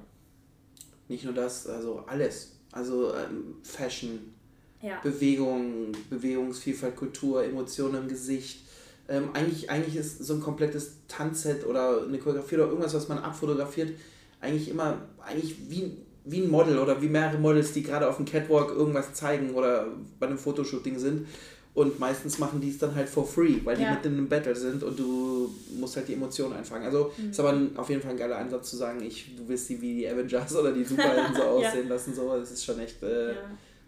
Nicht 1.07 1.25
nur 1.25 1.33
das, 1.33 1.67
also 1.67 2.03
alles. 2.07 2.59
Also 2.71 3.13
ähm, 3.13 3.55
Fashion, 3.63 4.33
ja. 4.81 4.99
Bewegung, 5.01 5.91
Bewegungsvielfalt, 6.09 6.95
Kultur, 6.95 7.43
Emotionen 7.43 8.03
im 8.03 8.07
Gesicht. 8.07 8.65
Ähm, 9.07 9.29
eigentlich, 9.33 9.69
eigentlich 9.69 9.95
ist 9.95 10.19
so 10.23 10.35
ein 10.35 10.41
komplettes 10.41 10.97
Tanzset 11.07 11.65
oder 11.65 12.03
eine 12.03 12.17
Choreografie 12.17 12.55
oder 12.55 12.67
irgendwas, 12.67 12.93
was 12.93 13.09
man 13.09 13.19
abfotografiert, 13.19 13.91
eigentlich 14.39 14.69
immer 14.69 15.01
eigentlich 15.21 15.69
wie 15.69 15.97
wie 16.25 16.41
ein 16.41 16.49
Model 16.49 16.79
oder 16.79 17.01
wie 17.01 17.09
mehrere 17.09 17.37
Models, 17.37 17.73
die 17.73 17.83
gerade 17.83 18.07
auf 18.07 18.17
dem 18.17 18.25
Catwalk 18.25 18.71
irgendwas 18.71 19.13
zeigen 19.13 19.53
oder 19.53 19.87
bei 20.19 20.27
einem 20.27 20.37
Fotoshooting 20.37 20.97
sind. 20.97 21.27
Und 21.73 21.99
meistens 21.99 22.37
machen 22.37 22.61
die 22.61 22.69
es 22.69 22.77
dann 22.77 22.93
halt 22.93 23.09
for 23.09 23.25
free, 23.25 23.55
weil 23.63 23.75
die 23.75 23.81
ja. 23.81 23.91
mitten 23.91 24.15
im 24.19 24.29
Battle 24.29 24.55
sind 24.55 24.83
und 24.83 24.97
du 24.97 25.51
musst 25.79 25.95
halt 25.95 26.07
die 26.07 26.13
Emotionen 26.13 26.53
einfangen. 26.53 26.85
Also 26.85 27.11
mhm. 27.17 27.31
ist 27.31 27.39
aber 27.39 27.49
ein, 27.49 27.75
auf 27.75 27.89
jeden 27.89 27.99
Fall 27.99 28.11
ein 28.11 28.17
geiler 28.17 28.37
Ansatz 28.37 28.69
zu 28.69 28.77
sagen, 28.77 29.01
ich, 29.01 29.35
du 29.35 29.47
willst 29.47 29.69
die 29.69 29.81
wie 29.81 29.95
die 29.95 30.07
Avengers 30.07 30.55
oder 30.55 30.71
die 30.71 30.83
Superhelden 30.83 31.33
so 31.35 31.41
aussehen 31.41 31.87
ja. 31.87 31.95
lassen. 31.95 32.13
So. 32.13 32.37
Das 32.37 32.51
ist 32.51 32.63
schon 32.63 32.79
echt. 32.79 33.01
Äh, 33.01 33.29
ja. 33.29 33.35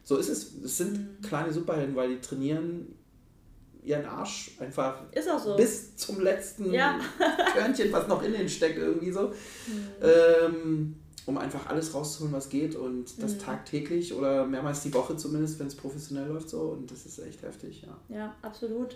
So 0.03 0.17
ist 0.17 0.29
es. 0.29 0.55
Es 0.63 0.77
sind 0.77 0.97
mhm. 0.97 1.21
kleine 1.21 1.53
Superhelden, 1.53 1.95
weil 1.95 2.09
die 2.09 2.21
trainieren 2.21 2.88
ihren 3.83 4.05
Arsch 4.05 4.51
einfach 4.59 5.03
so. 5.43 5.55
bis 5.55 5.95
zum 5.95 6.21
letzten 6.21 6.73
ja. 6.73 6.99
Körnchen, 7.53 7.91
was 7.91 8.07
noch 8.07 8.23
in 8.23 8.33
den 8.33 8.49
steckt, 8.49 8.79
irgendwie 8.79 9.11
so. 9.11 9.27
Mhm. 9.27 9.91
Ähm, 10.01 10.95
um 11.26 11.38
einfach 11.38 11.67
alles 11.67 11.93
rauszuholen, 11.93 12.34
was 12.34 12.49
geht 12.49 12.76
und 12.76 13.21
das 13.21 13.36
mhm. 13.36 13.39
tagtäglich 13.39 14.13
oder 14.13 14.45
mehrmals 14.45 14.82
die 14.84 14.93
Woche 14.93 15.17
zumindest, 15.17 15.59
wenn 15.59 15.67
es 15.67 15.76
professionell 15.76 16.28
läuft 16.28 16.49
so 16.49 16.61
und 16.61 16.91
das 16.91 17.05
ist 17.05 17.19
echt 17.19 17.41
heftig, 17.41 17.84
ja. 17.84 18.15
Ja, 18.15 18.36
absolut. 18.41 18.95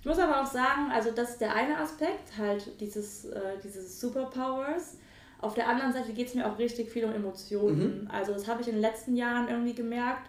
Ich 0.00 0.06
muss 0.06 0.18
aber 0.18 0.42
auch 0.42 0.46
sagen, 0.46 0.90
also 0.92 1.12
das 1.12 1.30
ist 1.30 1.40
der 1.40 1.54
eine 1.54 1.78
Aspekt, 1.78 2.36
halt 2.36 2.80
dieses, 2.80 3.24
äh, 3.26 3.58
dieses 3.62 4.00
Superpowers. 4.00 4.96
Auf 5.38 5.54
der 5.54 5.68
anderen 5.68 5.92
Seite 5.92 6.12
geht 6.12 6.28
es 6.28 6.34
mir 6.34 6.46
auch 6.46 6.58
richtig 6.58 6.90
viel 6.90 7.04
um 7.04 7.12
Emotionen. 7.12 8.02
Mhm. 8.02 8.10
Also 8.10 8.32
das 8.32 8.48
habe 8.48 8.62
ich 8.62 8.68
in 8.68 8.74
den 8.74 8.82
letzten 8.82 9.16
Jahren 9.16 9.48
irgendwie 9.48 9.74
gemerkt, 9.74 10.28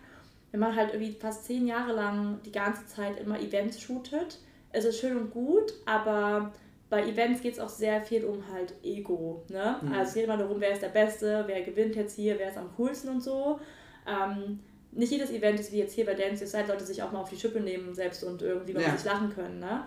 wenn 0.52 0.60
man 0.60 0.76
halt 0.76 0.94
irgendwie 0.94 1.14
fast 1.14 1.46
zehn 1.46 1.66
Jahre 1.66 1.94
lang 1.94 2.40
die 2.46 2.52
ganze 2.52 2.86
Zeit 2.86 3.20
immer 3.20 3.40
Events 3.40 3.82
shootet, 3.82 4.40
es 4.72 4.86
ist 4.86 5.00
schön 5.00 5.18
und 5.18 5.32
gut, 5.32 5.74
aber 5.86 6.52
bei 6.94 7.08
Events 7.08 7.42
geht 7.42 7.54
es 7.54 7.60
auch 7.60 7.70
sehr 7.70 8.04
viel 8.04 8.24
um 8.24 8.44
halt 8.54 8.76
Ego. 8.84 9.44
Ne? 9.50 9.78
Mhm. 9.82 9.94
Also 9.94 10.10
es 10.10 10.14
geht 10.14 10.26
immer 10.26 10.38
darum, 10.38 10.62
wer 10.62 10.74
ist 10.74 10.84
der 10.84 10.90
Beste, 10.90 11.44
wer 11.48 11.64
gewinnt 11.64 11.96
jetzt 11.96 12.16
hier, 12.16 12.38
wer 12.38 12.50
ist 12.50 12.58
am 12.58 12.70
coolsten 12.78 13.10
und 13.10 13.24
so. 13.24 13.60
Ähm, 14.08 14.60
nicht 14.92 15.12
jedes 15.12 15.32
Event 15.32 15.60
ist 15.60 15.72
wie 15.72 15.80
jetzt 15.80 15.96
hier 15.96 16.06
bei 16.06 16.14
Dance 16.14 16.44
Your 16.44 16.52
Side, 16.52 16.68
sollte 16.68 16.86
sich 16.86 17.02
auch 17.02 17.12
mal 17.12 17.22
auf 17.22 17.32
die 17.32 17.36
Schippe 17.36 17.60
nehmen 17.60 17.96
selbst 17.96 18.24
und 18.24 18.44
irgendwie 18.44 18.74
mal 18.74 18.84
ja. 18.84 18.96
sich 18.96 19.06
lachen 19.06 19.34
können. 19.34 19.60
Ne? 19.60 19.84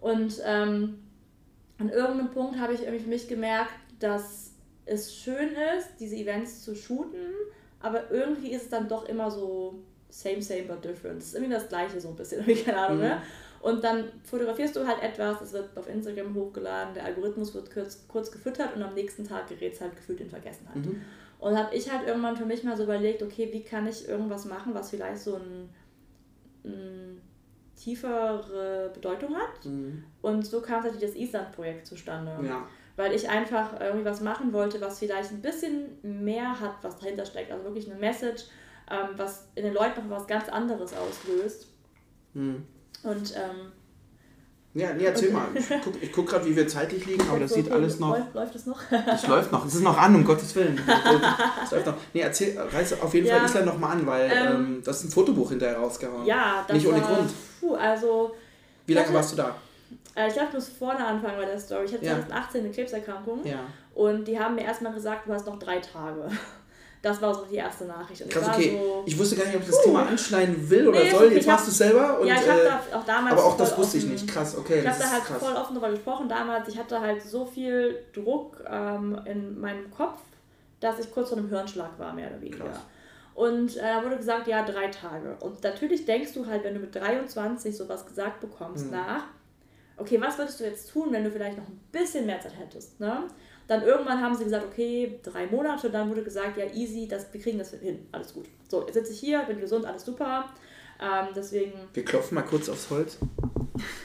Und 0.00 0.40
ähm, 0.46 1.02
an 1.78 1.88
irgendeinem 1.88 2.30
Punkt 2.30 2.60
habe 2.60 2.72
ich 2.72 2.82
irgendwie 2.82 3.02
für 3.02 3.10
mich 3.10 3.26
gemerkt, 3.26 3.74
dass 3.98 4.52
es 4.86 5.12
schön 5.12 5.56
ist, 5.76 5.88
diese 5.98 6.14
Events 6.14 6.62
zu 6.62 6.76
shooten, 6.76 7.32
aber 7.80 8.12
irgendwie 8.12 8.52
ist 8.52 8.62
es 8.62 8.68
dann 8.68 8.86
doch 8.86 9.08
immer 9.08 9.28
so 9.28 9.82
same, 10.08 10.40
same, 10.40 10.62
but 10.62 10.84
different. 10.84 11.20
Es 11.20 11.30
ist 11.30 11.34
irgendwie 11.34 11.54
das 11.54 11.68
Gleiche 11.68 12.00
so 12.00 12.10
ein 12.10 12.14
bisschen, 12.14 12.46
keine 12.64 12.78
Ahnung, 12.78 12.98
ne? 13.00 13.04
mhm. 13.04 13.10
ne? 13.10 13.22
Und 13.64 13.82
dann 13.82 14.12
fotografierst 14.24 14.76
du 14.76 14.86
halt 14.86 15.02
etwas, 15.02 15.40
es 15.40 15.54
wird 15.54 15.74
auf 15.74 15.88
Instagram 15.88 16.34
hochgeladen, 16.34 16.92
der 16.92 17.06
Algorithmus 17.06 17.54
wird 17.54 17.72
kurz, 17.72 18.06
kurz 18.08 18.30
gefüttert 18.30 18.76
und 18.76 18.82
am 18.82 18.92
nächsten 18.92 19.26
Tag 19.26 19.48
gerät 19.48 19.72
es 19.72 19.80
halt 19.80 19.96
gefühlt 19.96 20.20
in 20.20 20.28
Vergessenheit. 20.28 20.84
Mhm. 20.84 21.00
Und 21.38 21.56
habe 21.56 21.74
ich 21.74 21.90
halt 21.90 22.06
irgendwann 22.06 22.36
für 22.36 22.44
mich 22.44 22.62
mal 22.62 22.76
so 22.76 22.82
überlegt, 22.82 23.22
okay, 23.22 23.48
wie 23.50 23.62
kann 23.62 23.86
ich 23.86 24.06
irgendwas 24.06 24.44
machen, 24.44 24.74
was 24.74 24.90
vielleicht 24.90 25.20
so 25.20 25.36
ein, 25.36 25.70
ein 26.62 27.22
tiefere 27.74 28.90
Bedeutung 28.92 29.34
hat. 29.34 29.64
Mhm. 29.64 30.04
Und 30.20 30.44
so 30.46 30.60
kam 30.60 30.82
natürlich 30.82 31.12
das 31.12 31.16
Island-Projekt 31.16 31.86
zustande. 31.86 32.38
Ja. 32.46 32.66
Weil 32.96 33.14
ich 33.14 33.30
einfach 33.30 33.80
irgendwie 33.80 34.04
was 34.04 34.20
machen 34.20 34.52
wollte, 34.52 34.78
was 34.82 34.98
vielleicht 34.98 35.30
ein 35.30 35.40
bisschen 35.40 35.86
mehr 36.02 36.60
hat, 36.60 36.74
was 36.82 36.98
dahinter 36.98 37.24
steckt. 37.24 37.50
Also 37.50 37.64
wirklich 37.64 37.90
eine 37.90 37.98
Message, 37.98 38.44
ähm, 38.90 39.08
was 39.16 39.48
in 39.54 39.64
den 39.64 39.72
Leuten 39.72 40.06
noch 40.06 40.18
was 40.18 40.26
ganz 40.26 40.50
anderes 40.50 40.92
auslöst. 40.92 41.68
Mhm. 42.34 42.66
Und 43.04 43.34
ähm, 43.36 43.72
ja, 44.74 44.92
nee, 44.92 45.04
erzähl 45.04 45.30
mal. 45.30 45.46
Ich 45.54 45.68
gucke 45.68 45.98
guck 46.12 46.28
gerade, 46.28 46.46
wie 46.46 46.56
wir 46.56 46.66
zeitlich 46.66 47.06
liegen, 47.06 47.28
aber 47.28 47.38
das 47.38 47.54
sieht 47.54 47.70
alles 47.70 48.00
noch. 48.00 48.10
Läuft, 48.10 48.34
läuft 48.34 48.54
es 48.56 48.66
noch? 48.66 48.80
Es 48.90 49.26
läuft 49.28 49.52
noch. 49.52 49.64
Es 49.64 49.74
ist 49.76 49.82
noch 49.82 49.96
an, 49.96 50.16
um 50.16 50.24
Gottes 50.24 50.54
Willen. 50.56 50.80
Es 51.62 51.70
läuft 51.70 51.86
noch. 51.86 51.94
Nee, 52.12 52.20
erzähl, 52.22 52.58
reiß 52.58 53.00
auf 53.00 53.14
jeden 53.14 53.28
ja. 53.28 53.36
Fall 53.36 53.46
Island 53.46 53.66
nochmal 53.66 53.92
an, 53.92 54.06
weil 54.06 54.30
ähm, 54.32 54.46
ähm, 54.46 54.82
das 54.84 54.98
ist 54.98 55.04
ein 55.04 55.10
Fotobuch 55.10 55.50
hinterher 55.50 55.78
rausgehauen. 55.78 56.26
Ja, 56.26 56.64
das 56.66 56.76
Nicht 56.76 56.88
ohne 56.88 57.00
war, 57.00 57.14
Grund. 57.14 57.30
Puh, 57.60 57.74
also. 57.76 58.34
Wie 58.86 58.94
lange 58.94 59.06
hatte, 59.06 59.16
warst 59.16 59.32
du 59.32 59.36
da? 59.36 59.54
Äh, 60.16 60.28
ich 60.28 60.34
darf 60.34 60.50
bloß 60.50 60.70
vorne 60.70 61.06
anfangen 61.06 61.36
bei 61.36 61.44
der 61.44 61.58
Story. 61.58 61.84
Ich 61.84 61.94
hatte 61.94 62.04
ja. 62.04 62.14
2018 62.14 62.60
eine 62.64 62.70
Krebserkrankung. 62.72 63.46
Ja. 63.46 63.60
Und 63.94 64.26
die 64.26 64.40
haben 64.40 64.56
mir 64.56 64.64
erstmal 64.64 64.92
gesagt, 64.92 65.28
du 65.28 65.32
hast 65.32 65.46
noch 65.46 65.58
drei 65.60 65.78
Tage. 65.78 66.28
Das 67.04 67.20
war 67.20 67.34
so 67.34 67.44
die 67.44 67.56
erste 67.56 67.84
Nachricht. 67.84 68.22
Und 68.22 68.30
Krass, 68.30 68.48
okay. 68.48 68.80
So, 68.82 69.02
ich 69.04 69.18
wusste 69.18 69.36
gar 69.36 69.44
nicht, 69.44 69.56
ob 69.56 69.60
ich 69.60 69.68
das 69.68 69.78
uh, 69.80 69.82
Thema 69.82 70.06
anschneiden 70.06 70.70
will 70.70 70.88
oder 70.88 71.00
nee, 71.00 71.10
soll. 71.10 71.32
Jetzt 71.34 71.46
machst 71.46 71.66
du 71.66 71.70
es 71.70 71.76
selber. 71.76 72.18
Und, 72.18 72.26
ja, 72.26 72.36
ich 72.36 72.48
habe 72.48 72.62
äh, 72.62 72.64
da 72.64 72.98
auch 72.98 73.04
damals. 73.04 73.32
Aber 73.32 73.44
auch 73.44 73.56
das 73.58 73.76
wusste 73.76 73.98
ich 73.98 74.06
nicht. 74.06 74.26
Krass, 74.26 74.56
okay. 74.56 74.80
Ich 74.80 74.88
habe 74.88 74.98
da 74.98 75.10
halt 75.10 75.24
krass. 75.24 75.36
voll 75.36 75.52
offen 75.52 75.74
darüber 75.74 75.90
gesprochen 75.90 76.30
damals. 76.30 76.66
Ich 76.68 76.78
hatte 76.78 76.98
halt 76.98 77.22
so 77.22 77.44
viel 77.44 78.06
Druck 78.14 78.64
ähm, 78.66 79.20
in 79.26 79.60
meinem 79.60 79.90
Kopf, 79.90 80.18
dass 80.80 80.98
ich 80.98 81.12
kurz 81.12 81.28
vor 81.28 81.36
einem 81.36 81.50
Hirnschlag 81.50 81.90
war, 81.98 82.14
mehr 82.14 82.30
oder 82.30 82.40
weniger. 82.40 82.64
Krass. 82.64 82.80
Und 83.34 83.76
äh, 83.76 83.82
da 83.82 84.02
wurde 84.02 84.16
gesagt, 84.16 84.48
ja, 84.48 84.64
drei 84.64 84.88
Tage. 84.88 85.36
Und 85.40 85.62
natürlich 85.62 86.06
denkst 86.06 86.32
du 86.32 86.46
halt, 86.46 86.64
wenn 86.64 86.72
du 86.72 86.80
mit 86.80 86.94
23 86.94 87.76
sowas 87.76 88.06
gesagt 88.06 88.40
bekommst, 88.40 88.86
mhm. 88.86 88.92
nach, 88.92 89.24
okay, 89.98 90.18
was 90.22 90.38
würdest 90.38 90.58
du 90.58 90.64
jetzt 90.64 90.90
tun, 90.90 91.08
wenn 91.10 91.24
du 91.24 91.30
vielleicht 91.30 91.58
noch 91.58 91.68
ein 91.68 91.80
bisschen 91.92 92.24
mehr 92.24 92.40
Zeit 92.40 92.58
hättest? 92.58 92.98
Ne? 92.98 93.24
Dann 93.66 93.82
irgendwann 93.82 94.20
haben 94.20 94.34
sie 94.34 94.44
gesagt, 94.44 94.66
okay, 94.66 95.18
drei 95.22 95.46
Monate. 95.46 95.90
Dann 95.90 96.10
wurde 96.10 96.22
gesagt, 96.22 96.56
ja, 96.56 96.66
easy, 96.74 97.08
das, 97.08 97.32
wir 97.32 97.40
kriegen 97.40 97.58
das 97.58 97.70
hin, 97.70 98.06
alles 98.12 98.34
gut. 98.34 98.46
So, 98.68 98.82
jetzt 98.82 98.94
sitze 98.94 99.12
ich 99.12 99.20
hier, 99.20 99.40
bin 99.42 99.60
gesund, 99.60 99.86
alles 99.86 100.04
super. 100.04 100.46
Ähm, 101.00 101.28
deswegen. 101.34 101.72
Wir 101.92 102.04
klopfen 102.04 102.34
mal 102.34 102.42
kurz 102.42 102.68
aufs 102.68 102.90
Holz. 102.90 103.18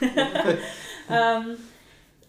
ähm, 1.10 1.56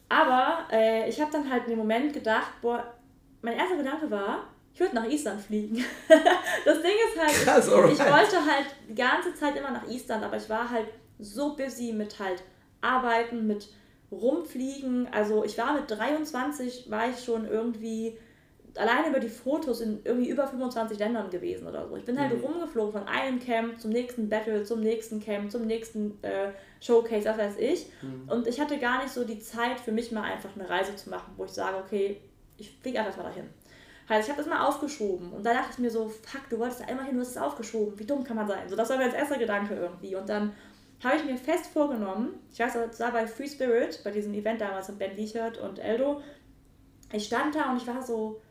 aber 0.09 0.67
äh, 0.71 1.09
ich 1.09 1.19
habe 1.21 1.31
dann 1.31 1.49
halt 1.49 1.63
in 1.63 1.71
dem 1.71 1.79
Moment 1.79 2.13
gedacht, 2.13 2.51
boah, 2.61 2.93
mein 3.41 3.57
erster 3.57 3.77
Gedanke 3.77 4.11
war, 4.11 4.47
ich 4.73 4.79
würde 4.79 4.95
nach 4.95 5.05
Island 5.05 5.41
fliegen. 5.41 5.77
das 6.65 6.81
Ding 6.81 6.91
ist 6.91 7.19
halt, 7.19 7.31
Krass, 7.31 7.67
ich, 7.67 7.73
ich 7.73 7.99
wollte 7.99 8.45
halt 8.45 8.67
die 8.89 8.95
ganze 8.95 9.33
Zeit 9.33 9.55
immer 9.55 9.71
nach 9.71 9.87
Island, 9.87 10.23
aber 10.23 10.37
ich 10.37 10.49
war 10.49 10.69
halt 10.69 10.87
so 11.19 11.55
busy 11.55 11.93
mit 11.93 12.19
halt 12.19 12.43
Arbeiten, 12.81 13.47
mit 13.47 13.69
Rumfliegen. 14.11 15.07
Also 15.11 15.43
ich 15.43 15.57
war 15.57 15.73
mit 15.73 15.89
23, 15.89 16.89
war 16.91 17.09
ich 17.09 17.23
schon 17.23 17.47
irgendwie 17.47 18.17
alleine 18.75 19.09
über 19.09 19.19
die 19.19 19.29
Fotos 19.29 19.81
in 19.81 19.99
irgendwie 20.03 20.29
über 20.29 20.47
25 20.47 20.97
Ländern 20.97 21.29
gewesen 21.29 21.67
oder 21.67 21.87
so. 21.87 21.95
Ich 21.95 22.05
bin 22.05 22.19
halt 22.19 22.37
mhm. 22.37 22.43
rumgeflogen 22.43 22.93
von 22.93 23.07
einem 23.07 23.39
Camp 23.39 23.79
zum 23.79 23.91
nächsten 23.91 24.29
Battle, 24.29 24.63
zum 24.63 24.81
nächsten 24.81 25.19
Camp, 25.19 25.51
zum 25.51 25.65
nächsten 25.65 26.23
äh, 26.23 26.51
Showcase, 26.79 27.27
was 27.27 27.37
weiß 27.37 27.57
ich. 27.57 27.87
Mhm. 28.01 28.29
Und 28.29 28.47
ich 28.47 28.59
hatte 28.59 28.77
gar 28.77 29.01
nicht 29.01 29.13
so 29.13 29.23
die 29.23 29.39
Zeit 29.39 29.79
für 29.79 29.91
mich 29.91 30.11
mal 30.11 30.23
einfach 30.23 30.49
eine 30.55 30.69
Reise 30.69 30.95
zu 30.95 31.09
machen, 31.09 31.33
wo 31.37 31.45
ich 31.45 31.51
sage, 31.51 31.77
okay, 31.77 32.21
ich 32.57 32.71
fliege 32.81 32.99
einfach 32.99 33.17
mal 33.17 33.23
dahin. 33.23 33.49
Heißt, 34.07 34.27
ich 34.27 34.33
habe 34.33 34.43
das 34.43 34.49
mal 34.49 34.67
aufgeschoben 34.67 35.31
und 35.31 35.45
da 35.45 35.53
dachte 35.53 35.69
ich 35.73 35.77
mir 35.77 35.89
so, 35.89 36.09
fuck, 36.09 36.49
du 36.49 36.59
wolltest 36.59 36.81
da 36.81 36.85
einmal 36.85 37.05
hin, 37.05 37.15
du 37.15 37.21
hast 37.21 37.29
es 37.29 37.37
aufgeschoben. 37.37 37.97
Wie 37.97 38.05
dumm 38.05 38.23
kann 38.23 38.35
man 38.35 38.47
sein? 38.47 38.67
So, 38.67 38.75
das 38.75 38.89
war 38.89 38.97
mir 38.97 39.05
als 39.05 39.13
erster 39.13 39.37
Gedanke 39.37 39.73
irgendwie. 39.73 40.15
Und 40.15 40.27
dann 40.27 40.53
habe 41.03 41.17
ich 41.17 41.25
mir 41.25 41.37
fest 41.37 41.67
vorgenommen, 41.67 42.33
ich 42.51 42.59
weiß, 42.59 42.73
das 42.73 42.99
war 42.99 43.11
bei 43.11 43.25
Free 43.25 43.47
Spirit, 43.47 44.01
bei 44.03 44.11
diesem 44.11 44.33
Event 44.33 44.61
damals 44.61 44.87
mit 44.89 44.99
Ben 44.99 45.17
Wiechert 45.17 45.57
und 45.57 45.79
Eldo. 45.79 46.21
Ich 47.11 47.25
stand 47.25 47.55
da 47.55 47.71
und 47.71 47.77
ich 47.77 47.87
war 47.87 48.01
so, 48.01 48.41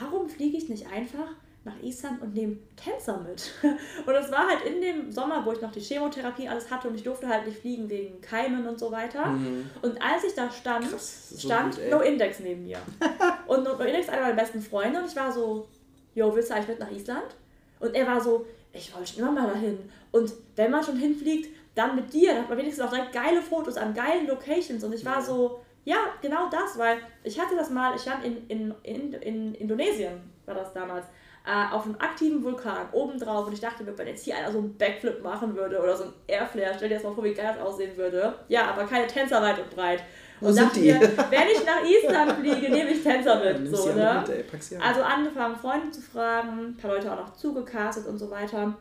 warum 0.00 0.28
fliege 0.28 0.56
ich 0.56 0.68
nicht 0.68 0.90
einfach 0.90 1.28
nach 1.64 1.80
Island 1.82 2.22
und 2.22 2.34
nehme 2.34 2.56
Tänzer 2.76 3.20
mit? 3.20 3.52
Und 4.06 4.12
das 4.12 4.30
war 4.30 4.46
halt 4.46 4.62
in 4.66 4.82
dem 4.82 5.10
Sommer, 5.10 5.46
wo 5.46 5.52
ich 5.52 5.62
noch 5.62 5.72
die 5.72 5.80
Chemotherapie 5.80 6.46
alles 6.46 6.70
hatte 6.70 6.88
und 6.88 6.94
ich 6.94 7.02
durfte 7.02 7.26
halt 7.26 7.46
nicht 7.46 7.58
fliegen 7.58 7.88
wegen 7.88 8.20
Keimen 8.20 8.66
und 8.66 8.78
so 8.78 8.92
weiter. 8.92 9.26
Mhm. 9.26 9.70
Und 9.80 10.02
als 10.02 10.24
ich 10.24 10.34
da 10.34 10.50
stand, 10.50 10.90
Krass, 10.90 11.30
so 11.30 11.48
stand 11.48 11.76
gut, 11.76 11.90
No 11.90 12.00
Index 12.00 12.40
neben 12.40 12.64
mir. 12.64 12.78
und 13.46 13.64
No 13.64 13.72
Index 13.78 14.10
einer 14.10 14.22
meiner 14.22 14.34
besten 14.34 14.60
Freunde 14.60 15.00
und 15.00 15.06
ich 15.06 15.16
war 15.16 15.32
so, 15.32 15.66
yo, 16.14 16.34
willst 16.34 16.50
du 16.50 16.54
eigentlich 16.54 16.68
mit 16.68 16.80
nach 16.80 16.90
Island? 16.90 17.34
Und 17.80 17.94
er 17.94 18.06
war 18.06 18.20
so, 18.20 18.44
ich 18.74 18.94
wollte 18.94 19.12
schon 19.12 19.22
immer 19.22 19.32
mal 19.32 19.48
dahin. 19.48 19.78
Und 20.12 20.32
wenn 20.56 20.70
man 20.70 20.84
schon 20.84 20.98
hinfliegt, 20.98 21.48
dann 21.74 21.96
mit 21.96 22.12
dir, 22.12 22.32
dann 22.32 22.42
hat 22.42 22.48
man 22.48 22.58
wenigstens 22.58 22.84
auch 22.84 22.90
direkt 22.90 23.12
geile 23.12 23.42
Fotos 23.42 23.76
an 23.76 23.94
geilen 23.94 24.26
Locations. 24.26 24.82
Und 24.84 24.92
ich 24.92 25.04
war 25.04 25.20
so, 25.20 25.60
ja, 25.84 25.96
genau 26.22 26.48
das, 26.50 26.78
weil 26.78 26.98
ich 27.22 27.38
hatte 27.40 27.56
das 27.56 27.70
mal, 27.70 27.94
ich 27.94 28.02
stand 28.02 28.24
in, 28.24 28.46
in, 28.48 28.74
in, 28.82 29.12
in 29.14 29.54
Indonesien, 29.54 30.20
war 30.46 30.54
das 30.54 30.72
damals, 30.72 31.06
äh, 31.46 31.74
auf 31.74 31.84
einem 31.84 31.96
aktiven 31.98 32.42
Vulkan 32.42 32.88
obendrauf 32.92 33.46
und 33.46 33.52
ich 33.52 33.60
dachte 33.60 33.84
mir, 33.84 33.96
wenn 33.98 34.06
jetzt 34.06 34.24
hier 34.24 34.36
einer 34.36 34.50
so 34.50 34.58
einen 34.58 34.78
Backflip 34.78 35.22
machen 35.22 35.54
würde 35.54 35.78
oder 35.78 35.94
so 35.94 36.04
ein 36.04 36.12
Airflare, 36.26 36.72
stell 36.74 36.88
dir 36.88 36.94
das 36.94 37.04
mal 37.04 37.12
vor, 37.12 37.22
wie 37.22 37.34
geil 37.34 37.54
das 37.54 37.62
aussehen 37.62 37.94
würde. 37.98 38.34
Ja, 38.48 38.70
aber 38.70 38.84
keine 38.84 39.06
Tänzer 39.06 39.42
weit 39.42 39.58
und 39.58 39.68
breit. 39.68 40.02
Und 40.40 40.58
Wo 40.58 40.74
die? 40.74 40.92
Mir, 40.92 41.00
wenn 41.00 41.48
ich 41.52 41.64
nach 41.66 41.82
Island 41.84 42.32
fliege, 42.40 42.72
nehme 42.72 42.90
ich 42.90 43.02
Tänzer 43.02 43.44
mit. 43.44 43.68
So, 43.76 43.92
ne? 43.92 44.24
mit, 44.26 44.82
also 44.82 45.02
angefangen, 45.02 45.56
Freunde 45.56 45.90
zu 45.90 46.00
fragen, 46.00 46.68
ein 46.68 46.76
paar 46.78 46.92
Leute 46.92 47.12
auch 47.12 47.18
noch 47.18 47.36
zugecastet 47.36 48.06
und 48.06 48.16
so 48.16 48.30
weiter. 48.30 48.78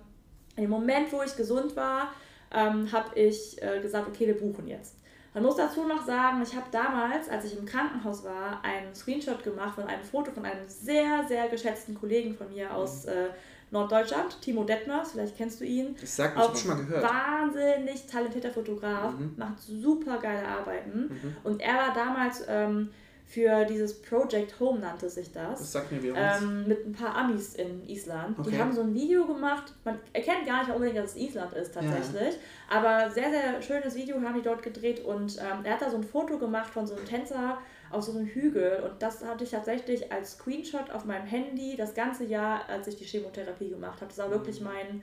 In 0.55 0.63
dem 0.63 0.69
Moment, 0.69 1.11
wo 1.11 1.21
ich 1.21 1.35
gesund 1.35 1.75
war, 1.75 2.11
ähm, 2.53 2.91
habe 2.91 3.17
ich 3.19 3.61
äh, 3.61 3.79
gesagt, 3.81 4.07
okay, 4.07 4.27
wir 4.27 4.37
buchen 4.37 4.67
jetzt. 4.67 4.95
Man 5.33 5.43
muss 5.43 5.55
dazu 5.55 5.83
noch 5.87 6.05
sagen, 6.05 6.43
ich 6.43 6.55
habe 6.55 6.67
damals, 6.71 7.27
als 7.27 7.45
ich 7.45 7.57
im 7.57 7.65
Krankenhaus 7.65 8.23
war, 8.23 8.63
einen 8.63 8.93
Screenshot 8.93 9.43
gemacht 9.43 9.75
von 9.75 9.85
einem 9.85 10.03
Foto 10.03 10.31
von 10.31 10.45
einem 10.45 10.67
sehr, 10.67 11.25
sehr 11.27 11.47
geschätzten 11.47 11.95
Kollegen 11.95 12.35
von 12.35 12.49
mir 12.49 12.73
aus 12.73 13.05
mhm. 13.05 13.11
äh, 13.11 13.29
Norddeutschland, 13.71 14.39
Timo 14.39 14.63
Detmers, 14.63 15.13
vielleicht 15.13 15.35
kennst 15.35 15.59
du 15.59 15.65
ihn. 15.65 15.95
Das 15.99 16.15
sagt 16.15 16.37
mich, 16.37 16.61
schon 16.61 16.69
mal 16.69 16.85
gehört. 16.85 17.03
Wahnsinnig 17.03 18.05
talentierter 18.05 18.51
Fotograf, 18.51 19.17
mhm. 19.17 19.33
macht 19.35 19.59
super 19.59 20.19
geile 20.19 20.47
Arbeiten. 20.47 21.09
Mhm. 21.09 21.35
Und 21.43 21.59
er 21.59 21.73
war 21.73 21.93
damals 21.95 22.45
ähm, 22.47 22.91
für 23.33 23.65
dieses 23.65 23.99
Project 23.99 24.59
Home 24.59 24.79
nannte 24.79 25.09
sich 25.09 25.31
das. 25.31 25.59
Das 25.59 25.71
sagt 25.71 25.91
mir 25.91 26.03
wie 26.03 26.09
ähm, 26.09 26.67
Mit 26.67 26.85
ein 26.85 26.93
paar 26.93 27.15
Amis 27.15 27.55
in 27.55 27.83
Island. 27.89 28.37
Okay. 28.37 28.51
Die 28.51 28.59
haben 28.59 28.71
so 28.71 28.81
ein 28.81 28.93
Video 28.93 29.25
gemacht. 29.25 29.73
Man 29.83 29.97
erkennt 30.13 30.45
gar 30.45 30.63
nicht 30.63 30.71
unbedingt, 30.71 30.99
dass 30.99 31.11
es 31.11 31.17
Island 31.17 31.51
ist 31.53 31.73
tatsächlich. 31.73 32.35
Ja. 32.35 32.77
Aber 32.77 33.09
sehr, 33.09 33.31
sehr 33.31 33.59
schönes 33.63 33.95
Video 33.95 34.21
haben 34.21 34.35
die 34.35 34.43
dort 34.43 34.61
gedreht 34.61 35.03
und 35.03 35.37
ähm, 35.39 35.63
er 35.63 35.73
hat 35.73 35.81
da 35.81 35.89
so 35.89 35.97
ein 35.97 36.03
Foto 36.03 36.37
gemacht 36.37 36.71
von 36.71 36.85
so 36.85 36.95
einem 36.95 37.05
Tänzer 37.05 37.57
auf 37.89 38.03
so 38.03 38.11
einem 38.11 38.27
Hügel 38.27 38.83
und 38.83 39.01
das 39.01 39.25
hatte 39.25 39.43
ich 39.43 39.49
tatsächlich 39.49 40.11
als 40.11 40.33
Screenshot 40.33 40.91
auf 40.91 41.05
meinem 41.05 41.25
Handy 41.25 41.75
das 41.75 41.95
ganze 41.95 42.25
Jahr, 42.25 42.69
als 42.69 42.87
ich 42.87 42.97
die 42.97 43.05
Chemotherapie 43.05 43.69
gemacht 43.69 43.99
habe. 44.01 44.07
Das 44.09 44.17
war 44.19 44.29
wirklich 44.29 44.59
mhm. 44.59 44.67
mein, 44.67 45.01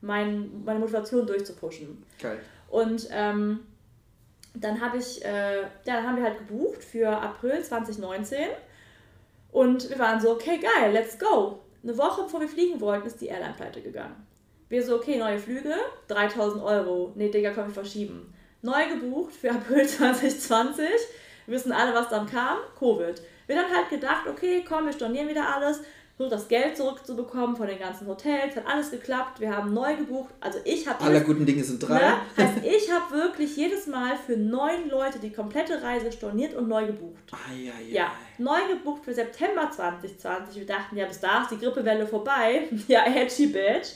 mein, 0.00 0.64
meine 0.64 0.78
Motivation 0.78 1.26
durchzupushen. 1.26 2.04
Geil. 2.20 2.38
Und 2.70 3.08
ähm, 3.10 3.60
dann 4.54 4.80
habe 4.80 4.98
ich, 4.98 5.24
äh, 5.24 5.62
dann 5.84 6.06
haben 6.06 6.16
wir 6.16 6.24
halt 6.24 6.38
gebucht 6.38 6.84
für 6.84 7.08
April 7.08 7.62
2019 7.62 8.38
und 9.50 9.88
wir 9.88 9.98
waren 9.98 10.20
so, 10.20 10.32
okay, 10.32 10.58
geil, 10.58 10.92
let's 10.92 11.18
go. 11.18 11.60
Eine 11.82 11.96
Woche 11.98 12.22
bevor 12.22 12.40
wir 12.40 12.48
fliegen 12.48 12.80
wollten, 12.80 13.06
ist 13.06 13.20
die 13.20 13.26
Airline 13.26 13.54
pleite 13.54 13.80
gegangen. 13.80 14.26
Wir 14.68 14.82
so, 14.82 14.96
okay, 14.96 15.18
neue 15.18 15.38
Flüge, 15.38 15.74
3000 16.08 16.62
Euro. 16.62 17.12
Nee, 17.14 17.28
Digga, 17.28 17.50
komm, 17.50 17.68
ich 17.68 17.74
verschieben. 17.74 18.32
Neu 18.62 18.88
gebucht 18.88 19.34
für 19.34 19.50
April 19.50 19.86
2020. 19.88 20.86
Wir 21.46 21.54
wissen 21.54 21.72
alle, 21.72 21.94
was 21.94 22.08
dann 22.08 22.26
kam. 22.26 22.58
Covid. 22.78 23.20
Wir 23.46 23.56
dann 23.56 23.70
halt 23.74 23.90
gedacht, 23.90 24.26
okay, 24.28 24.64
komm, 24.66 24.86
wir 24.86 24.92
stornieren 24.92 25.28
wieder 25.28 25.54
alles 25.54 25.82
versucht 26.16 26.32
das 26.32 26.48
Geld 26.48 26.76
zurückzubekommen 26.76 27.56
von 27.56 27.66
den 27.66 27.78
ganzen 27.78 28.06
Hotels, 28.06 28.56
hat 28.56 28.66
alles 28.66 28.90
geklappt, 28.90 29.40
wir 29.40 29.54
haben 29.54 29.72
neu 29.72 29.96
gebucht. 29.96 30.32
Also 30.40 30.58
ich 30.64 30.86
habe... 30.86 31.02
Alle 31.02 31.22
guten 31.22 31.46
Dinge 31.46 31.64
sind 31.64 31.80
drei. 31.80 31.98
Ne? 31.98 32.16
Heißt, 32.36 32.64
ich 32.64 32.90
habe 32.92 33.14
wirklich 33.14 33.56
jedes 33.56 33.86
Mal 33.86 34.16
für 34.16 34.36
neun 34.36 34.88
Leute 34.88 35.18
die 35.18 35.32
komplette 35.32 35.82
Reise 35.82 36.12
storniert 36.12 36.54
und 36.54 36.68
neu 36.68 36.86
gebucht. 36.86 37.22
Ai, 37.32 37.70
ai, 37.70 37.78
ai. 37.78 37.90
Ja, 37.90 38.12
neu 38.38 38.58
gebucht 38.68 39.04
für 39.04 39.14
September 39.14 39.70
2020. 39.70 40.56
Wir 40.56 40.66
dachten, 40.66 40.96
ja, 40.96 41.06
bis 41.06 41.20
da 41.20 41.42
ist 41.42 41.50
die 41.50 41.58
Grippewelle 41.58 42.06
vorbei. 42.06 42.68
ja, 42.88 43.04
edgy 43.06 43.46
bitch. 43.46 43.92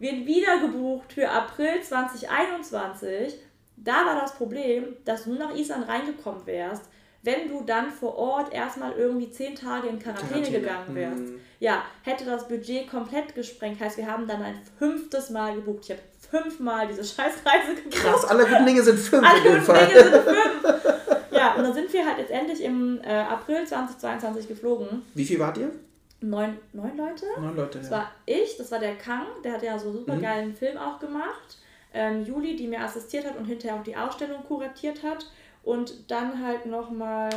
Wird 0.00 0.26
wieder 0.26 0.60
gebucht 0.60 1.12
für 1.12 1.28
April 1.28 1.80
2021. 1.82 3.34
Da 3.76 4.06
war 4.06 4.20
das 4.20 4.34
Problem, 4.34 4.96
dass 5.04 5.24
du 5.24 5.30
nur 5.30 5.38
nach 5.38 5.54
Island 5.54 5.88
reingekommen 5.88 6.46
wärst 6.46 6.84
wenn 7.22 7.48
du 7.48 7.62
dann 7.64 7.90
vor 7.90 8.16
Ort 8.16 8.52
erstmal 8.52 8.92
irgendwie 8.92 9.30
zehn 9.30 9.54
Tage 9.54 9.88
in 9.88 9.98
Quarantäne, 9.98 10.28
Quarantäne. 10.28 10.60
gegangen 10.60 10.94
wärst, 10.94 11.18
hm. 11.18 11.40
ja, 11.58 11.82
hätte 12.02 12.24
das 12.24 12.46
Budget 12.46 12.88
komplett 12.88 13.34
gesprengt. 13.34 13.80
Heißt, 13.80 13.96
wir 13.96 14.06
haben 14.06 14.26
dann 14.26 14.42
ein 14.42 14.60
fünftes 14.78 15.30
Mal 15.30 15.56
gebucht. 15.56 15.84
Ich 15.84 15.90
habe 15.90 16.00
fünfmal 16.30 16.86
diese 16.86 17.04
Scheißreise 17.04 17.74
gebucht. 17.74 18.02
Krass, 18.02 18.24
alle 18.24 18.46
guten 18.46 18.66
Dinge 18.66 18.82
sind 18.82 18.98
fünf. 18.98 19.26
Alle 19.26 19.40
guten 19.40 19.74
Dinge 19.74 20.02
sind 20.02 20.24
fünf. 20.24 20.84
ja, 21.32 21.54
und 21.54 21.64
dann 21.64 21.74
sind 21.74 21.92
wir 21.92 22.06
halt 22.06 22.18
jetzt 22.18 22.30
endlich 22.30 22.62
im 22.62 23.00
äh, 23.02 23.08
April 23.08 23.66
2022 23.66 24.48
geflogen. 24.48 25.02
Wie 25.14 25.24
viel 25.24 25.38
wart 25.38 25.58
ihr? 25.58 25.72
Neun, 26.20 26.56
neun 26.72 26.96
Leute. 26.96 27.26
Neun 27.40 27.56
Leute, 27.56 27.78
Das 27.78 27.90
ja. 27.90 27.96
war 27.98 28.12
ich, 28.26 28.56
das 28.56 28.72
war 28.72 28.80
der 28.80 28.96
Kang, 28.96 29.26
der 29.44 29.52
hat 29.52 29.62
ja 29.62 29.78
so 29.78 29.92
super 29.92 30.16
mhm. 30.16 30.22
geilen 30.22 30.54
Film 30.54 30.76
auch 30.76 30.98
gemacht. 30.98 31.58
Ähm, 31.94 32.24
Juli, 32.24 32.56
die 32.56 32.66
mir 32.66 32.80
assistiert 32.80 33.24
hat 33.24 33.36
und 33.36 33.44
hinterher 33.44 33.78
auch 33.78 33.84
die 33.84 33.96
Ausstellung 33.96 34.42
kuratiert 34.44 35.02
hat. 35.02 35.26
Und 35.68 36.10
dann 36.10 36.42
halt 36.42 36.64
nochmal 36.64 37.28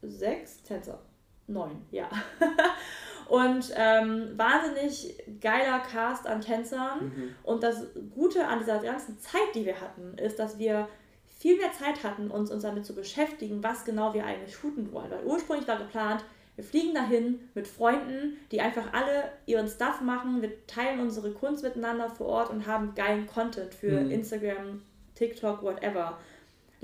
sechs 0.00 0.62
Tänzer. 0.62 1.00
Neun, 1.48 1.84
ja. 1.90 2.08
und 3.28 3.72
ähm, 3.74 4.28
wahnsinnig 4.36 5.20
geiler 5.40 5.80
Cast 5.80 6.28
an 6.28 6.40
Tänzern. 6.40 7.06
Mhm. 7.06 7.34
Und 7.42 7.64
das 7.64 7.88
Gute 8.14 8.46
an 8.46 8.60
dieser 8.60 8.78
ganzen 8.78 9.18
Zeit, 9.18 9.56
die 9.56 9.66
wir 9.66 9.80
hatten, 9.80 10.16
ist, 10.18 10.38
dass 10.38 10.56
wir 10.60 10.86
viel 11.36 11.56
mehr 11.56 11.72
Zeit 11.72 12.04
hatten, 12.04 12.30
uns, 12.30 12.52
uns 12.52 12.62
damit 12.62 12.86
zu 12.86 12.94
beschäftigen, 12.94 13.60
was 13.64 13.84
genau 13.84 14.14
wir 14.14 14.24
eigentlich 14.24 14.54
shooten 14.54 14.92
wollen. 14.92 15.10
Weil 15.10 15.24
ursprünglich 15.24 15.66
war 15.66 15.78
geplant, 15.78 16.24
wir 16.54 16.62
fliegen 16.62 16.94
dahin 16.94 17.40
mit 17.54 17.66
Freunden, 17.66 18.36
die 18.52 18.60
einfach 18.60 18.92
alle 18.92 19.32
ihren 19.46 19.66
Stuff 19.66 20.00
machen. 20.00 20.42
Wir 20.42 20.64
teilen 20.68 21.00
unsere 21.00 21.32
Kunst 21.32 21.64
miteinander 21.64 22.08
vor 22.08 22.28
Ort 22.28 22.50
und 22.50 22.68
haben 22.68 22.94
geilen 22.94 23.26
Content 23.26 23.74
für 23.74 24.00
mhm. 24.00 24.12
Instagram, 24.12 24.82
TikTok, 25.16 25.64
whatever. 25.64 26.18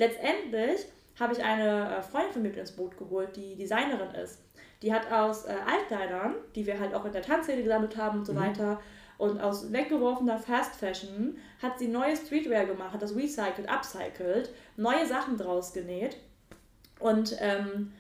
Letztendlich 0.01 0.87
habe 1.19 1.35
ich 1.35 1.45
eine 1.45 1.99
äh, 1.99 2.03
Freundin 2.03 2.33
von 2.33 2.43
mir 2.43 2.57
ins 2.57 2.73
Boot 2.73 2.97
geholt, 2.97 3.37
die 3.37 3.55
Designerin 3.55 4.15
ist. 4.15 4.39
Die 4.81 4.95
hat 4.95 5.13
aus 5.13 5.45
äh, 5.45 5.53
Altkleidern, 5.71 6.37
die 6.55 6.67
wir 6.67 6.81
halt 6.81 6.95
auch 6.95 7.05
in 7.05 7.13
der 7.13 7.21
Tanzszene 7.21 7.63
gesammelt 7.63 7.99
haben 7.99 8.21
und 8.21 8.25
so 8.25 8.33
mhm. 8.33 8.39
weiter, 8.39 8.81
und 9.19 9.39
aus 9.39 9.71
weggeworfener 9.71 10.39
Fast 10.39 10.77
Fashion 10.77 11.37
hat 11.61 11.79
sie 11.79 11.89
neue 11.89 12.17
Streetwear 12.17 12.65
gemacht, 12.65 12.95
hat 12.95 13.03
das 13.03 13.15
recycelt, 13.15 13.69
upcycled, 13.69 14.49
neue 14.79 15.07
Sachen 15.07 15.37
draus 15.37 15.75
genäht 15.75 16.17
und 16.99 17.37
ähm, 17.39 17.93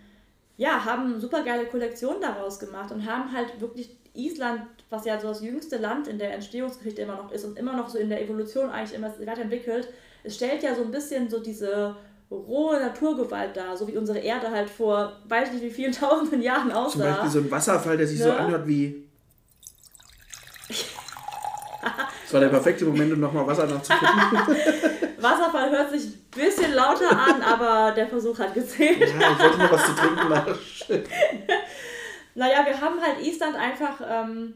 ja, 0.56 0.82
haben 0.86 1.20
super 1.20 1.42
geile 1.42 1.66
Kollektionen 1.66 2.22
daraus 2.22 2.58
gemacht 2.58 2.90
und 2.92 3.04
haben 3.04 3.30
halt 3.30 3.60
wirklich 3.60 3.94
Island, 4.14 4.62
was 4.88 5.04
ja 5.04 5.20
so 5.20 5.28
das 5.28 5.42
jüngste 5.42 5.76
Land 5.76 6.08
in 6.08 6.18
der 6.18 6.32
Entstehungsgeschichte 6.32 7.02
immer 7.02 7.16
noch 7.16 7.30
ist 7.30 7.44
und 7.44 7.58
immer 7.58 7.76
noch 7.76 7.90
so 7.90 7.98
in 7.98 8.08
der 8.08 8.22
Evolution 8.22 8.70
eigentlich 8.70 8.94
immer 8.94 9.12
weiterentwickelt, 9.18 9.88
es 10.24 10.36
stellt 10.36 10.62
ja 10.62 10.74
so 10.74 10.82
ein 10.82 10.90
bisschen 10.90 11.28
so 11.28 11.40
diese 11.40 11.96
rohe 12.30 12.78
Naturgewalt 12.78 13.56
dar, 13.56 13.76
so 13.76 13.88
wie 13.88 13.96
unsere 13.96 14.18
Erde 14.18 14.50
halt 14.50 14.70
vor 14.70 15.12
weiß 15.26 15.52
nicht 15.52 15.62
wie 15.62 15.70
vielen 15.70 15.92
tausenden 16.00 16.42
Jahren 16.42 16.70
aussah. 16.72 16.92
Zum 16.92 17.00
Beispiel 17.02 17.30
so 17.30 17.38
ein 17.40 17.50
Wasserfall, 17.50 17.96
der 17.96 18.06
sich 18.06 18.18
ne? 18.18 18.24
so 18.24 18.32
anhört 18.32 18.66
wie. 18.66 19.06
Das 22.22 22.34
war 22.34 22.40
der 22.42 22.48
perfekte 22.50 22.84
Moment, 22.84 23.12
um 23.12 23.18
nochmal 23.18 23.44
Wasser 23.44 23.66
nachzukippen. 23.66 24.08
Wasserfall 25.18 25.68
hört 25.72 25.90
sich 25.90 26.04
ein 26.04 26.24
bisschen 26.30 26.74
lauter 26.74 27.10
an, 27.10 27.42
aber 27.42 27.90
der 27.90 28.06
Versuch 28.06 28.38
hat 28.38 28.54
gezählt. 28.54 29.00
Ja, 29.00 29.32
ich 29.32 29.38
wollte 29.40 29.58
noch 29.58 29.72
was 29.72 29.86
zu 29.86 29.94
trinken 29.96 30.28
nachschütten. 30.28 31.12
Naja, 32.36 32.64
wir 32.64 32.80
haben 32.80 33.00
halt 33.00 33.20
Island 33.20 33.56
einfach 33.56 34.00
ähm, 34.08 34.54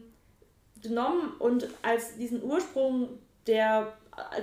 genommen 0.81 1.33
und 1.39 1.67
als 1.81 2.15
diesen 2.15 2.41
Ursprung 2.43 3.09
der 3.45 3.91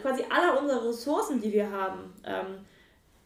quasi 0.01 0.25
aller 0.29 0.61
unserer 0.61 0.89
Ressourcen, 0.89 1.41
die 1.41 1.53
wir 1.53 1.70
haben, 1.70 2.12
ähm, 2.25 2.64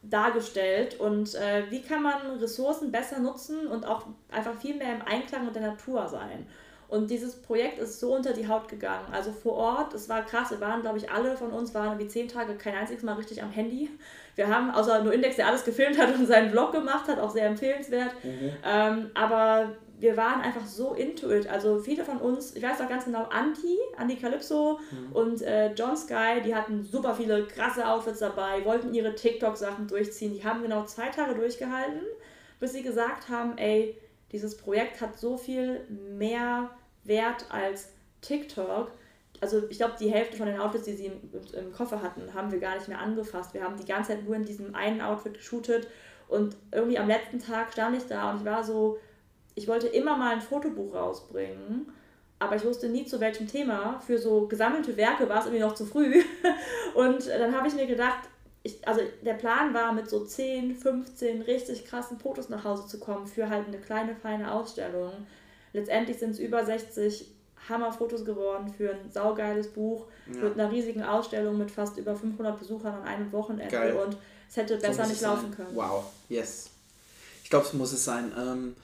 dargestellt. 0.01 0.99
Und 0.99 1.35
äh, 1.35 1.63
wie 1.69 1.81
kann 1.81 2.03
man 2.03 2.37
Ressourcen 2.39 2.91
besser 2.91 3.19
nutzen 3.19 3.67
und 3.67 3.85
auch 3.85 4.05
einfach 4.31 4.59
viel 4.59 4.75
mehr 4.75 4.93
im 4.93 5.01
Einklang 5.01 5.45
mit 5.45 5.55
der 5.55 5.63
Natur 5.63 6.07
sein. 6.07 6.47
Und 6.89 7.11
dieses 7.11 7.41
Projekt 7.41 7.79
ist 7.79 7.99
so 7.99 8.15
unter 8.15 8.31
die 8.31 8.47
Haut 8.47 8.69
gegangen. 8.69 9.07
Also 9.11 9.33
vor 9.33 9.53
Ort, 9.53 9.93
es 9.93 10.07
war 10.07 10.25
krass, 10.25 10.51
wir 10.51 10.61
waren, 10.61 10.81
glaube 10.81 10.97
ich, 10.97 11.11
alle 11.11 11.35
von 11.35 11.51
uns 11.51 11.73
waren 11.73 11.99
wie 11.99 12.07
zehn 12.07 12.29
Tage 12.29 12.55
kein 12.55 12.75
einziges 12.75 13.03
Mal 13.03 13.15
richtig 13.15 13.43
am 13.43 13.51
Handy. 13.51 13.89
Wir 14.35 14.47
haben, 14.47 14.71
außer 14.71 15.03
nur 15.03 15.11
Index, 15.11 15.35
der 15.35 15.47
alles 15.47 15.65
gefilmt 15.65 15.97
hat 15.97 16.15
und 16.15 16.27
seinen 16.27 16.49
Vlog 16.51 16.71
gemacht 16.71 17.09
hat, 17.09 17.19
auch 17.19 17.31
sehr 17.31 17.47
empfehlenswert. 17.47 18.11
Mhm. 18.23 18.51
Ähm, 18.63 19.11
aber 19.15 19.73
wir 19.99 20.15
waren 20.15 20.41
einfach 20.41 20.65
so 20.65 20.93
into 20.93 21.29
it. 21.31 21.47
Also 21.47 21.79
viele 21.79 22.05
von 22.05 22.17
uns, 22.17 22.55
ich 22.55 22.61
weiß 22.61 22.81
auch 22.81 22.89
ganz 22.89 23.05
genau, 23.05 23.23
Anti, 23.23 23.77
Anti 23.97 24.15
Calypso 24.15 24.79
mhm. 24.91 25.11
und 25.13 25.41
äh, 25.41 25.73
John 25.73 25.97
Sky, 25.97 26.41
die 26.45 26.53
hatten 26.53 26.83
super 26.83 27.15
viele 27.15 27.45
krasse 27.47 27.87
Outfits 27.87 28.19
dabei, 28.19 28.63
wollten 28.63 28.93
ihre 28.93 29.15
TikTok-Sachen 29.15 29.87
durchziehen. 29.87 30.33
Die 30.33 30.43
haben 30.43 30.61
genau 30.61 30.85
zwei 30.85 31.09
Tage 31.09 31.33
durchgehalten, 31.33 32.01
bis 32.59 32.73
sie 32.73 32.83
gesagt 32.83 33.29
haben, 33.29 33.57
ey, 33.57 33.97
dieses 34.31 34.55
Projekt 34.57 35.01
hat 35.01 35.17
so 35.17 35.37
viel 35.37 35.81
mehr 35.89 36.69
Wert 37.03 37.45
als 37.49 37.89
TikTok. 38.21 38.91
Also 39.41 39.63
ich 39.69 39.77
glaube, 39.77 39.95
die 39.99 40.11
Hälfte 40.11 40.37
von 40.37 40.47
den 40.47 40.59
Outfits, 40.59 40.85
die 40.85 40.93
sie 40.93 41.05
im, 41.05 41.21
im, 41.53 41.71
Koffer 41.71 42.01
hatten, 42.01 42.33
haben 42.33 42.51
wir 42.51 42.59
gar 42.59 42.75
nicht 42.75 42.87
mehr 42.87 42.99
angefasst. 42.99 43.53
Wir 43.53 43.63
haben 43.63 43.77
die 43.77 43.85
ganze 43.85 44.11
Zeit 44.11 44.25
nur 44.25 44.35
in 44.35 44.45
diesem 44.45 44.75
einen 44.75 45.01
Outfit 45.01 45.35
geshootet 45.35 45.87
und 46.27 46.55
irgendwie 46.71 46.97
am 46.99 47.07
letzten 47.07 47.39
Tag 47.39 47.71
stand 47.71 47.95
ich 47.97 48.05
da 48.07 48.31
und 48.31 48.39
ich 48.39 48.45
war 48.45 48.63
so, 48.63 48.99
ich 49.57 49.67
wollte 49.67 49.87
immer 49.87 50.15
mal 50.15 50.33
ein 50.33 50.41
Fotobuch 50.41 50.93
rausbringen, 50.93 51.91
aber 52.37 52.55
ich 52.55 52.63
wusste 52.63 52.89
nie 52.89 53.05
zu 53.05 53.19
welchem 53.19 53.47
Thema. 53.47 53.99
Für 54.05 54.19
so 54.19 54.47
gesammelte 54.47 54.95
Werke 54.95 55.27
war 55.27 55.39
es 55.39 55.45
irgendwie 55.45 55.63
noch 55.63 55.73
zu 55.73 55.85
früh. 55.85 56.21
Und 56.93 57.27
dann 57.27 57.55
habe 57.55 57.67
ich 57.67 57.73
mir 57.73 57.87
gedacht, 57.87 58.29
ich, 58.61 58.87
also 58.87 59.01
der 59.23 59.33
Plan 59.33 59.73
war, 59.73 59.93
mit 59.93 60.09
so 60.09 60.23
10, 60.23 60.75
15 60.75 61.41
richtig 61.41 61.85
krassen 61.85 62.19
Fotos 62.19 62.49
nach 62.49 62.63
Hause 62.63 62.85
zu 62.85 62.99
kommen 62.99 63.25
für 63.25 63.49
halt 63.49 63.67
eine 63.67 63.79
kleine, 63.79 64.15
feine 64.15 64.51
Ausstellung. 64.51 65.11
Letztendlich 65.73 66.19
sind 66.19 66.31
es 66.31 66.39
über 66.39 66.63
60 66.63 67.31
Hammerfotos 67.67 68.25
geworden 68.25 68.71
für 68.77 68.91
ein 68.91 69.11
saugeiles 69.11 69.69
Buch 69.69 70.05
ja. 70.31 70.43
mit 70.43 70.53
einer 70.53 70.71
riesigen 70.71 71.01
Ausstellung 71.01 71.57
mit 71.57 71.71
fast 71.71 71.97
über 71.97 72.15
500 72.15 72.59
Besuchern 72.59 72.93
an 72.93 73.03
einem 73.03 73.31
Wochenende. 73.31 73.75
Geil. 73.75 73.93
Und 73.93 74.17
es 74.47 74.55
hätte 74.55 74.77
besser 74.77 75.05
so 75.05 75.09
nicht 75.09 75.21
laufen 75.21 75.49
können. 75.49 75.75
Wow, 75.75 76.03
yes. 76.29 76.69
Ich 77.43 77.49
glaube, 77.49 77.65
es 77.65 77.73
muss 77.73 77.91
es 77.93 78.05
sein. 78.05 78.31
Ähm, 78.37 78.75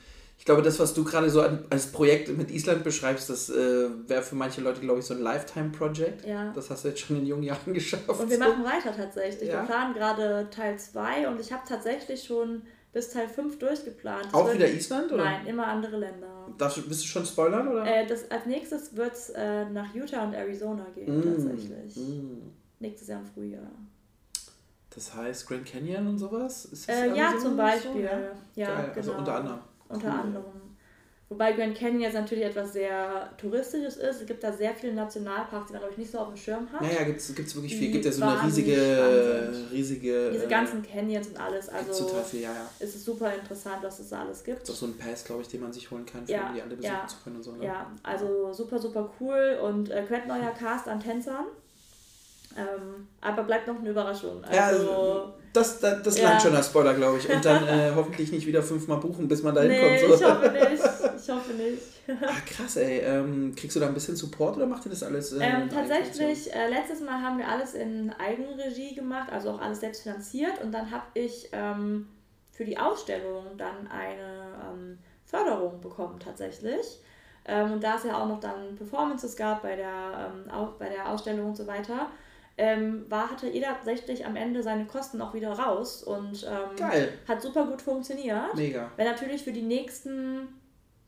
ich 0.43 0.45
glaube, 0.45 0.61
das, 0.61 0.77
was 0.77 0.93
du 0.93 1.05
gerade 1.05 1.29
so 1.29 1.41
als 1.69 1.87
Projekt 1.93 2.37
mit 2.37 2.51
Island 2.51 2.83
beschreibst, 2.83 3.29
das 3.29 3.49
äh, 3.49 3.87
wäre 4.09 4.21
für 4.21 4.35
manche 4.35 4.59
Leute, 4.59 4.81
glaube 4.81 4.99
ich, 4.99 5.05
so 5.05 5.13
ein 5.13 5.21
Lifetime-Project. 5.21 6.25
Ja. 6.25 6.51
Das 6.53 6.69
hast 6.69 6.83
du 6.83 6.89
jetzt 6.89 6.99
schon 6.99 7.15
in 7.15 7.25
jungen 7.25 7.43
Jahren 7.43 7.73
geschafft. 7.73 8.09
Und 8.09 8.29
wir 8.29 8.37
machen 8.37 8.61
weiter 8.61 8.93
tatsächlich. 8.93 9.47
Ja. 9.47 9.61
Wir 9.61 9.67
planen 9.67 9.93
gerade 9.93 10.49
Teil 10.51 10.77
2 10.77 11.29
und 11.29 11.39
ich 11.39 11.53
habe 11.53 11.63
tatsächlich 11.65 12.25
schon 12.25 12.63
bis 12.91 13.11
Teil 13.11 13.29
5 13.29 13.57
durchgeplant. 13.57 14.25
Das 14.25 14.33
Auch 14.33 14.53
wieder 14.53 14.67
Island? 14.67 15.13
Oder? 15.13 15.23
Nein, 15.23 15.47
immer 15.47 15.65
andere 15.65 15.95
Länder. 15.95 16.49
Das, 16.57 16.75
willst 16.75 17.03
du 17.03 17.07
schon 17.07 17.25
spoilern? 17.25 17.65
Oder? 17.69 17.85
Äh, 17.85 18.05
das, 18.05 18.29
als 18.29 18.45
nächstes 18.45 18.97
wird 18.97 19.13
es 19.13 19.29
äh, 19.29 19.63
nach 19.69 19.95
Utah 19.95 20.25
und 20.25 20.33
Arizona 20.33 20.87
gehen, 20.93 21.19
mm. 21.19 21.23
tatsächlich. 21.23 21.95
Mm. 21.95 22.51
Nächstes 22.79 23.07
Jahr 23.07 23.21
im 23.21 23.27
Frühjahr. 23.27 23.71
Das 24.93 25.15
heißt 25.15 25.47
Grand 25.47 25.65
Canyon 25.65 26.05
und 26.05 26.17
sowas? 26.17 26.67
Äh, 26.89 27.15
ja, 27.15 27.33
zum 27.41 27.55
Beispiel. 27.55 27.93
So? 27.93 27.99
Ja, 27.99 28.19
ja 28.55 28.67
Geil. 28.67 28.75
Also 28.75 28.91
genau. 28.93 28.97
Also 28.97 29.13
unter 29.13 29.35
anderem 29.35 29.59
unter 29.93 30.07
cool. 30.07 30.19
anderem. 30.19 30.63
Wobei 31.33 31.53
Grand 31.53 31.75
Canyon 31.75 32.01
jetzt 32.01 32.13
natürlich 32.13 32.43
etwas 32.43 32.73
sehr 32.73 33.29
Touristisches 33.37 33.97
ist. 33.97 34.21
Es 34.21 34.27
gibt 34.27 34.43
da 34.43 34.53
sehr 34.53 34.75
viele 34.75 34.93
Nationalparks, 34.93 35.67
die 35.67 35.73
man, 35.73 35.81
glaube 35.81 35.93
ich, 35.93 35.97
nicht 35.97 36.11
so 36.11 36.19
auf 36.19 36.27
dem 36.27 36.37
Schirm 36.37 36.71
hat. 36.71 36.81
Naja, 36.81 37.03
gibt 37.05 37.19
es 37.19 37.55
wirklich 37.55 37.75
viel. 37.75 37.87
Es 37.87 37.93
gibt 37.93 38.05
ja 38.05 38.11
so 38.11 38.23
eine 38.23 38.43
riesige, 38.43 39.51
riesige. 39.71 40.29
Diese 40.31 40.47
ganzen 40.47 40.83
Canyons 40.83 41.29
und 41.29 41.39
alles. 41.39 41.69
Also 41.69 42.05
total 42.05 42.23
viel, 42.23 42.41
ja, 42.41 42.51
ja. 42.51 42.69
Es 42.79 42.93
ist 42.93 43.03
super 43.03 43.33
interessant, 43.33 43.77
was 43.81 43.97
es 43.97 44.09
da 44.09 44.21
alles 44.21 44.43
gibt. 44.43 44.61
Es 44.61 44.69
ist 44.69 44.75
auch 44.75 44.79
so 44.79 44.85
ein 44.85 44.97
Pass, 44.97 45.23
glaube 45.23 45.41
ich, 45.41 45.47
den 45.47 45.61
man 45.61 45.73
sich 45.73 45.89
holen 45.89 46.05
kann, 46.05 46.23
ja, 46.27 46.51
die 46.53 46.61
alle 46.61 46.75
besuchen 46.75 46.93
ja, 46.93 47.07
zu 47.07 47.17
können 47.23 47.37
und 47.37 47.43
so. 47.43 47.53
Ne? 47.53 47.65
Ja, 47.65 47.91
also 48.03 48.53
super, 48.53 48.77
super 48.77 49.11
cool 49.19 49.57
und 49.63 49.89
äh, 49.89 50.01
komplett 50.01 50.27
neuer 50.27 50.51
Cast 50.51 50.87
an 50.87 50.99
Tänzern. 50.99 51.45
Ähm, 52.55 53.07
aber 53.21 53.43
bleibt 53.43 53.67
noch 53.67 53.79
eine 53.79 53.89
Überraschung. 53.89 54.43
Also, 54.43 54.55
ja, 54.55 54.65
also, 54.67 55.33
das, 55.53 55.79
das, 55.79 56.01
das 56.01 56.17
ja. 56.17 56.29
langt 56.29 56.41
schon 56.41 56.55
als 56.55 56.67
Spoiler, 56.67 56.95
glaube 56.95 57.19
ich. 57.19 57.29
Und 57.29 57.45
dann 57.45 57.67
äh, 57.67 57.91
hoffentlich 57.95 58.31
nicht 58.31 58.47
wieder 58.47 58.63
fünfmal 58.63 58.97
buchen, 58.97 59.27
bis 59.27 59.43
man 59.43 59.53
da 59.53 59.61
hinkommt. 59.61 59.91
Nee, 59.91 60.07
so. 60.07 60.15
ich 60.15 60.23
hoffe 60.23 60.51
nicht. 60.51 60.83
Ich 61.23 61.29
hoffe 61.29 61.53
nicht. 61.53 61.81
Ach, 62.25 62.45
krass, 62.45 62.77
ey. 62.77 62.99
Ähm, 62.99 63.53
kriegst 63.55 63.75
du 63.75 63.79
da 63.79 63.87
ein 63.87 63.93
bisschen 63.93 64.15
Support 64.15 64.57
oder 64.57 64.65
macht 64.65 64.85
ihr 64.85 64.89
das 64.89 65.03
alles? 65.03 65.31
Äh, 65.33 65.45
ähm, 65.45 65.69
tatsächlich, 65.69 66.53
äh, 66.53 66.69
letztes 66.69 67.01
Mal 67.01 67.21
haben 67.21 67.37
wir 67.37 67.47
alles 67.47 67.75
in 67.75 68.11
Eigenregie 68.13 68.95
gemacht, 68.95 69.31
also 69.31 69.51
auch 69.51 69.61
alles 69.61 69.79
selbst 69.79 70.03
finanziert. 70.03 70.61
Und 70.61 70.71
dann 70.71 70.89
habe 70.89 71.05
ich 71.13 71.49
ähm, 71.51 72.07
für 72.51 72.65
die 72.65 72.77
Ausstellung 72.77 73.45
dann 73.57 73.87
eine 73.87 74.57
ähm, 74.71 74.97
Förderung 75.25 75.79
bekommen, 75.81 76.19
tatsächlich. 76.19 76.99
Ähm, 77.45 77.73
und 77.73 77.83
da 77.83 77.95
es 77.95 78.03
ja 78.03 78.17
auch 78.17 78.27
noch 78.27 78.39
dann 78.39 78.75
Performances 78.75 79.35
gab 79.35 79.61
bei 79.61 79.75
der, 79.75 80.31
ähm, 80.33 80.51
auch 80.51 80.73
bei 80.73 80.89
der 80.89 81.09
Ausstellung 81.09 81.49
und 81.49 81.57
so 81.57 81.67
weiter, 81.67 82.07
ähm, 82.57 83.05
war, 83.09 83.31
hatte 83.31 83.49
jeder 83.49 83.67
tatsächlich 83.67 84.25
am 84.25 84.35
Ende 84.35 84.61
seine 84.61 84.85
Kosten 84.85 85.21
auch 85.21 85.33
wieder 85.33 85.53
raus 85.53 86.03
und 86.03 86.43
ähm, 86.43 86.85
hat 87.27 87.41
super 87.41 87.65
gut 87.65 87.81
funktioniert. 87.81 88.55
Mega. 88.55 88.91
Wäre 88.95 89.11
natürlich 89.11 89.43
für 89.43 89.51
die 89.51 89.63
nächsten, 89.63 90.47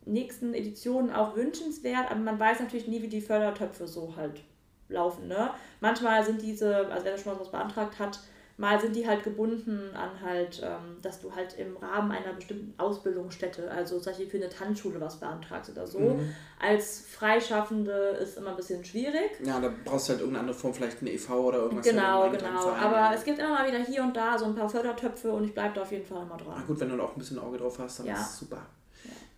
nächsten 0.04 0.54
Editionen 0.54 1.12
auch 1.12 1.36
wünschenswert, 1.36 2.10
aber 2.10 2.20
man 2.20 2.38
weiß 2.38 2.60
natürlich 2.60 2.88
nie, 2.88 3.02
wie 3.02 3.08
die 3.08 3.20
Fördertöpfe 3.20 3.86
so 3.86 4.14
halt 4.16 4.42
laufen. 4.88 5.28
Ne? 5.28 5.50
Manchmal 5.80 6.24
sind 6.24 6.42
diese, 6.42 6.88
also 6.88 7.04
wer 7.04 7.18
schon 7.18 7.32
mal 7.32 7.40
was 7.40 7.50
beantragt 7.50 7.98
hat, 7.98 8.20
mal 8.58 8.80
sind 8.80 8.96
die 8.96 9.06
halt 9.06 9.22
gebunden 9.22 9.90
an 9.94 10.10
halt, 10.24 10.62
ähm, 10.64 10.96
dass 11.02 11.20
du 11.20 11.34
halt 11.34 11.54
im 11.58 11.76
Rahmen 11.76 12.10
einer 12.10 12.32
bestimmten 12.32 12.72
Ausbildungsstätte, 12.78 13.70
also 13.70 13.98
zum 13.98 14.12
Beispiel 14.12 14.28
für 14.28 14.36
eine 14.38 14.48
Tanzschule 14.48 15.00
was 15.00 15.20
beantragst 15.20 15.70
oder 15.70 15.86
so. 15.86 15.98
Mhm. 16.00 16.34
Als 16.58 17.00
Freischaffende 17.00 18.18
ist 18.22 18.38
immer 18.38 18.50
ein 18.50 18.56
bisschen 18.56 18.84
schwierig. 18.84 19.30
Ja, 19.44 19.60
da 19.60 19.70
brauchst 19.84 20.08
du 20.08 20.12
halt 20.12 20.20
irgendeine 20.20 20.40
andere 20.40 20.56
Form, 20.56 20.72
vielleicht 20.72 21.00
eine 21.02 21.12
EV 21.12 21.30
oder 21.30 21.58
irgendwas. 21.58 21.86
Genau, 21.86 22.30
genau. 22.30 22.70
Aber 22.70 23.14
es 23.14 23.24
gibt 23.24 23.38
immer 23.38 23.50
mal 23.50 23.68
wieder 23.68 23.78
hier 23.78 24.02
und 24.02 24.16
da 24.16 24.38
so 24.38 24.46
ein 24.46 24.54
paar 24.54 24.68
Fördertöpfe 24.68 25.30
und 25.32 25.44
ich 25.44 25.52
bleibe 25.52 25.74
da 25.74 25.82
auf 25.82 25.92
jeden 25.92 26.06
Fall 26.06 26.22
immer 26.22 26.36
dran. 26.36 26.54
Na 26.56 26.64
gut, 26.66 26.80
wenn 26.80 26.88
du 26.88 27.02
auch 27.02 27.14
ein 27.14 27.18
bisschen 27.18 27.38
Auge 27.38 27.58
drauf 27.58 27.78
hast, 27.78 27.98
dann 27.98 28.06
ja. 28.06 28.14
ist 28.14 28.30
es 28.30 28.38
super. 28.38 28.66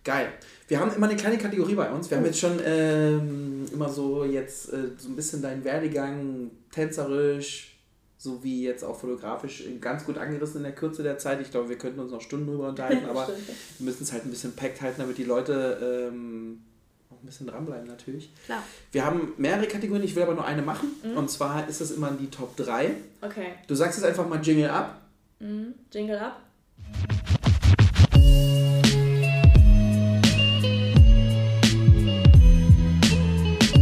Geil. 0.03 0.31
Wir 0.67 0.79
haben 0.79 0.93
immer 0.93 1.07
eine 1.07 1.17
kleine 1.17 1.37
Kategorie 1.37 1.75
bei 1.75 1.91
uns. 1.91 2.09
Wir 2.09 2.17
haben 2.17 2.25
jetzt 2.25 2.39
schon 2.39 2.57
ähm, 2.65 3.65
immer 3.71 3.89
so 3.89 4.23
jetzt 4.23 4.71
äh, 4.71 4.91
so 4.97 5.09
ein 5.09 5.15
bisschen 5.15 5.41
deinen 5.41 5.63
Werdegang 5.65 6.51
tänzerisch, 6.71 7.78
so 8.21 8.43
wie 8.43 8.63
jetzt 8.65 8.83
auch 8.83 8.99
fotografisch 8.99 9.63
ganz 9.79 10.03
gut 10.03 10.17
angerissen 10.17 10.57
in 10.57 10.63
der 10.63 10.75
Kürze 10.75 11.03
der 11.03 11.17
Zeit. 11.17 11.39
Ich 11.39 11.51
glaube, 11.51 11.69
wir 11.69 11.77
könnten 11.77 12.01
uns 12.01 12.11
noch 12.11 12.19
Stunden 12.19 12.47
drüber 12.47 12.67
unterhalten, 12.67 13.05
aber 13.09 13.27
wir 13.27 13.85
müssen 13.85 14.03
es 14.03 14.11
halt 14.11 14.25
ein 14.25 14.29
bisschen 14.29 14.55
packt 14.57 14.81
halten, 14.81 14.99
damit 14.99 15.17
die 15.17 15.23
Leute 15.23 16.09
ähm, 16.11 16.61
auch 17.09 17.23
ein 17.23 17.25
bisschen 17.25 17.47
dranbleiben 17.47 17.87
natürlich. 17.87 18.29
Klar. 18.45 18.61
Wir 18.91 19.05
haben 19.05 19.33
mehrere 19.37 19.67
Kategorien, 19.67 20.03
ich 20.03 20.17
will 20.17 20.23
aber 20.23 20.33
nur 20.33 20.43
eine 20.43 20.61
machen. 20.61 20.89
Mhm. 21.01 21.17
Und 21.17 21.31
zwar 21.31 21.69
ist 21.69 21.79
das 21.79 21.91
immer 21.91 22.11
die 22.11 22.29
Top 22.29 22.57
3. 22.57 22.91
Okay. 23.21 23.53
Du 23.67 23.75
sagst 23.75 23.97
jetzt 23.97 24.05
einfach 24.05 24.27
mal 24.27 24.41
Jingle 24.41 24.69
ab. 24.69 24.99
Mhm. 25.39 25.73
Jingle 25.89 26.19
ab. 26.19 26.41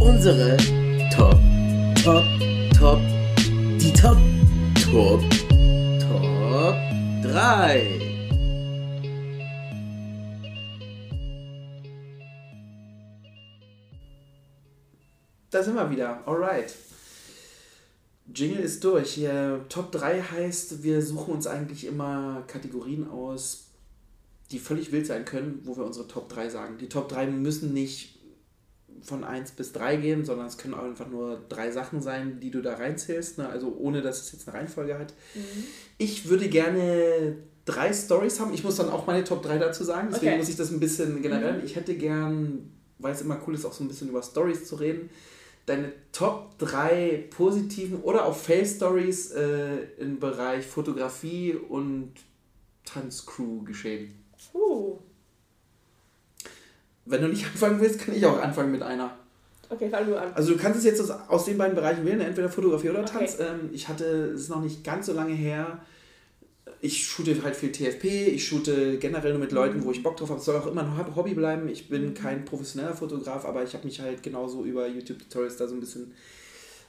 Unsere 0.00 0.56
Top, 1.10 1.40
Top, 2.04 2.24
Top 2.78 3.00
Top, 4.00 4.16
Top, 4.76 5.20
Top 5.98 6.76
3. 7.24 8.00
Da 15.50 15.62
sind 15.64 15.74
wir 15.74 15.90
wieder. 15.90 16.22
Alright. 16.28 16.76
Jingle 18.32 18.60
ist 18.60 18.84
durch. 18.84 19.14
Hier, 19.14 19.64
Top 19.68 19.90
3 19.90 20.22
heißt, 20.22 20.84
wir 20.84 21.02
suchen 21.02 21.34
uns 21.34 21.48
eigentlich 21.48 21.84
immer 21.84 22.44
Kategorien 22.46 23.10
aus, 23.10 23.64
die 24.52 24.60
völlig 24.60 24.92
wild 24.92 25.08
sein 25.08 25.24
können, 25.24 25.62
wo 25.64 25.76
wir 25.76 25.84
unsere 25.84 26.06
Top 26.06 26.28
3 26.28 26.50
sagen. 26.50 26.78
Die 26.78 26.88
Top 26.88 27.08
3 27.08 27.26
müssen 27.26 27.74
nicht 27.74 28.17
von 29.02 29.24
1 29.24 29.52
bis 29.52 29.72
3 29.72 29.96
gehen, 29.96 30.24
sondern 30.24 30.46
es 30.46 30.58
können 30.58 30.74
auch 30.74 30.84
einfach 30.84 31.08
nur 31.08 31.40
drei 31.48 31.70
Sachen 31.70 32.00
sein, 32.00 32.40
die 32.40 32.50
du 32.50 32.62
da 32.62 32.74
reinzählst, 32.74 33.38
ne? 33.38 33.48
also 33.48 33.74
ohne 33.78 34.02
dass 34.02 34.20
es 34.20 34.32
jetzt 34.32 34.48
eine 34.48 34.58
Reihenfolge 34.58 34.98
hat. 34.98 35.14
Mhm. 35.34 35.64
Ich 35.98 36.28
würde 36.28 36.48
gerne 36.48 37.36
drei 37.64 37.92
Stories 37.92 38.40
haben. 38.40 38.54
Ich 38.54 38.64
muss 38.64 38.76
dann 38.76 38.88
auch 38.88 39.06
meine 39.06 39.24
Top 39.24 39.42
3 39.42 39.58
dazu 39.58 39.84
sagen, 39.84 40.08
deswegen 40.10 40.32
okay. 40.32 40.38
muss 40.38 40.48
ich 40.48 40.56
das 40.56 40.70
ein 40.70 40.80
bisschen 40.80 41.22
generell. 41.22 41.58
Mhm. 41.58 41.64
Ich 41.64 41.76
hätte 41.76 41.94
gern, 41.94 42.70
weil 42.98 43.12
es 43.12 43.20
immer 43.20 43.40
cool 43.46 43.54
ist, 43.54 43.64
auch 43.64 43.72
so 43.72 43.84
ein 43.84 43.88
bisschen 43.88 44.08
über 44.08 44.22
Stories 44.22 44.64
zu 44.64 44.76
reden, 44.76 45.10
deine 45.66 45.92
Top 46.12 46.58
3 46.58 47.28
positiven 47.30 48.00
oder 48.00 48.24
auch 48.24 48.36
Fail-Stories 48.36 49.32
äh, 49.32 49.76
im 49.98 50.18
Bereich 50.18 50.66
Fotografie 50.66 51.54
und 51.54 52.12
Tanzcrew 52.84 53.62
geschehen. 53.64 54.14
Uh. 54.54 54.98
Wenn 57.08 57.22
du 57.22 57.28
nicht 57.28 57.44
anfangen 57.52 57.80
willst, 57.80 58.00
kann 58.00 58.14
ich 58.14 58.24
auch 58.24 58.40
anfangen 58.40 58.72
mit 58.72 58.82
einer. 58.82 59.10
Okay, 59.70 59.90
fang 59.90 60.06
du 60.06 60.18
an. 60.18 60.32
Also 60.34 60.52
du 60.52 60.58
kannst 60.58 60.78
es 60.78 60.84
jetzt 60.84 61.10
aus, 61.28 61.44
den 61.44 61.58
beiden 61.58 61.74
Bereichen 61.74 62.04
wählen, 62.06 62.20
entweder 62.20 62.48
Fotografie 62.48 62.88
oder 62.90 63.04
Tanz. 63.04 63.34
Okay. 63.34 63.48
Ähm, 63.50 63.70
ich 63.72 63.88
hatte, 63.88 64.04
es 64.34 64.42
ist 64.42 64.48
noch 64.48 64.62
nicht 64.62 64.82
ganz 64.82 65.06
so 65.06 65.12
lange 65.12 65.34
her, 65.34 65.80
ich 66.80 67.06
shoote 67.06 67.42
halt 67.42 67.56
viel 67.56 67.72
TFP, 67.72 68.28
ich 68.28 68.46
shoote 68.46 68.98
generell 68.98 69.32
nur 69.32 69.40
mit 69.40 69.52
Leuten, 69.52 69.84
wo 69.84 69.90
ich 69.90 70.02
Bock 70.02 70.16
drauf 70.16 70.30
habe. 70.30 70.38
Es 70.38 70.44
soll 70.44 70.56
auch 70.56 70.66
immer 70.66 70.82
ein 70.82 71.16
Hobby 71.16 71.34
bleiben. 71.34 71.68
Ich 71.68 71.88
bin 71.88 72.10
mhm. 72.10 72.14
kein 72.14 72.44
professioneller 72.44 72.94
Fotograf, 72.94 73.44
aber 73.44 73.64
ich 73.64 73.74
habe 73.74 73.84
mich 73.84 74.00
halt 74.00 74.22
genauso 74.22 74.64
über 74.64 74.86
YouTube-Tutorials 74.86 75.56
da 75.56 75.66
so 75.66 75.74
ein 75.74 75.80
bisschen 75.80 76.12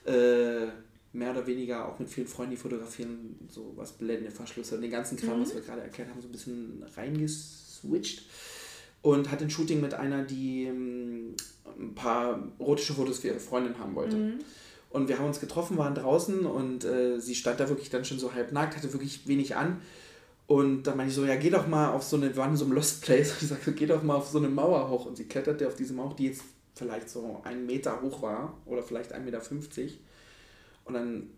äh, 0.05 0.67
mehr 1.11 1.31
oder 1.31 1.47
weniger 1.47 1.87
auch 1.87 1.97
mit 1.97 2.09
vielen 2.09 2.27
Freunden, 2.27 2.51
die 2.51 2.57
fotografieren, 2.57 3.35
so 3.49 3.73
was 3.75 3.93
blendende 3.93 4.31
Verschlüsse 4.31 4.75
und 4.75 4.81
den 4.81 4.91
ganzen 4.91 5.17
Kram, 5.17 5.39
mhm. 5.39 5.43
was 5.43 5.55
wir 5.55 5.61
gerade 5.61 5.81
erklärt 5.81 6.09
haben, 6.09 6.21
so 6.21 6.27
ein 6.27 6.31
bisschen 6.31 6.83
reingeswitcht. 6.95 8.23
Und 9.01 9.31
hatte 9.31 9.45
ein 9.45 9.49
Shooting 9.49 9.79
mit 9.81 9.93
einer, 9.93 10.23
die 10.23 10.65
ähm, 10.65 11.35
ein 11.79 11.95
paar 11.95 12.43
erotische 12.59 12.93
Fotos 12.93 13.19
für 13.19 13.27
ihre 13.27 13.39
Freundin 13.39 13.79
haben 13.79 13.95
wollte. 13.95 14.17
Mhm. 14.17 14.39
Und 14.89 15.07
wir 15.07 15.19
haben 15.19 15.27
uns 15.27 15.39
getroffen, 15.39 15.77
waren 15.77 15.95
draußen 15.95 16.45
und 16.45 16.83
äh, 16.83 17.19
sie 17.19 17.35
stand 17.35 17.59
da 17.59 17.69
wirklich 17.69 17.89
dann 17.89 18.05
schon 18.05 18.17
so 18.17 18.33
halb 18.33 18.51
nackt, 18.51 18.75
hatte 18.75 18.91
wirklich 18.91 19.27
wenig 19.27 19.55
an. 19.55 19.81
Und 20.47 20.83
dann 20.83 20.97
meinte 20.97 21.11
ich 21.11 21.15
so, 21.15 21.25
ja, 21.25 21.35
geh 21.35 21.51
doch 21.51 21.67
mal 21.67 21.91
auf 21.91 22.01
so 22.01 22.17
eine, 22.17 22.29
wir 22.29 22.37
waren 22.37 22.51
in 22.51 22.57
so 22.57 22.65
einem 22.65 22.73
Lost 22.73 23.03
Place. 23.03 23.31
Und 23.33 23.37
ich 23.43 23.49
sagte, 23.49 23.71
geh 23.71 23.85
doch 23.85 24.01
mal 24.01 24.15
auf 24.15 24.27
so 24.27 24.39
eine 24.39 24.49
Mauer 24.49 24.89
hoch. 24.89 25.05
Und 25.05 25.15
sie 25.15 25.25
kletterte 25.25 25.67
auf 25.67 25.75
diese 25.75 25.93
Mauer, 25.93 26.15
die 26.15 26.25
jetzt 26.25 26.41
vielleicht 26.73 27.09
so 27.09 27.41
einen 27.43 27.65
Meter 27.65 28.01
hoch 28.01 28.21
war 28.21 28.57
oder 28.65 28.81
vielleicht 28.81 29.13
1,50 29.13 29.19
Meter. 29.19 29.41
Und 30.85 30.93
dann 30.95 31.29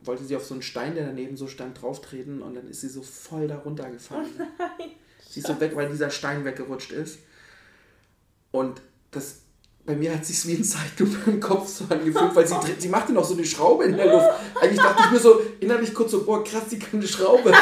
wollte 0.00 0.24
sie 0.24 0.36
auf 0.36 0.44
so 0.44 0.54
einen 0.54 0.62
Stein, 0.62 0.94
der 0.94 1.06
daneben 1.06 1.36
so 1.36 1.46
stand, 1.46 1.82
drauftreten 1.82 2.40
und 2.40 2.54
dann 2.54 2.68
ist 2.68 2.80
sie 2.80 2.88
so 2.88 3.02
voll 3.02 3.48
da 3.48 3.58
runtergefallen. 3.58 4.30
Oh 4.38 4.44
nein. 4.58 4.90
Sie 5.38 5.42
ist 5.42 5.46
so 5.46 5.60
weg, 5.60 5.76
weil 5.76 5.88
dieser 5.88 6.10
Stein 6.10 6.44
weggerutscht 6.44 6.90
ist. 6.90 7.20
Und 8.50 8.80
das 9.12 9.36
bei 9.86 9.94
mir 9.94 10.12
hat 10.12 10.26
sich 10.26 10.44
wie 10.48 10.54
ein 10.54 10.64
Zeitlupe 10.64 11.30
im 11.30 11.38
Kopf 11.38 11.68
so 11.68 11.84
angefühlt, 11.88 12.34
weil 12.34 12.46
sie, 12.46 12.56
sie 12.78 12.88
machte 12.88 13.12
noch 13.12 13.24
so 13.24 13.34
eine 13.34 13.44
Schraube 13.44 13.84
in 13.84 13.96
der 13.96 14.12
Luft. 14.12 14.28
Eigentlich 14.60 14.80
dachte 14.80 15.04
ich 15.06 15.12
mir 15.12 15.20
so 15.20 15.40
innerlich 15.60 15.94
kurz 15.94 16.10
so, 16.10 16.24
boah, 16.24 16.42
krass, 16.42 16.64
die 16.70 16.78
kann 16.80 16.98
eine 16.98 17.06
Schraube. 17.08 17.52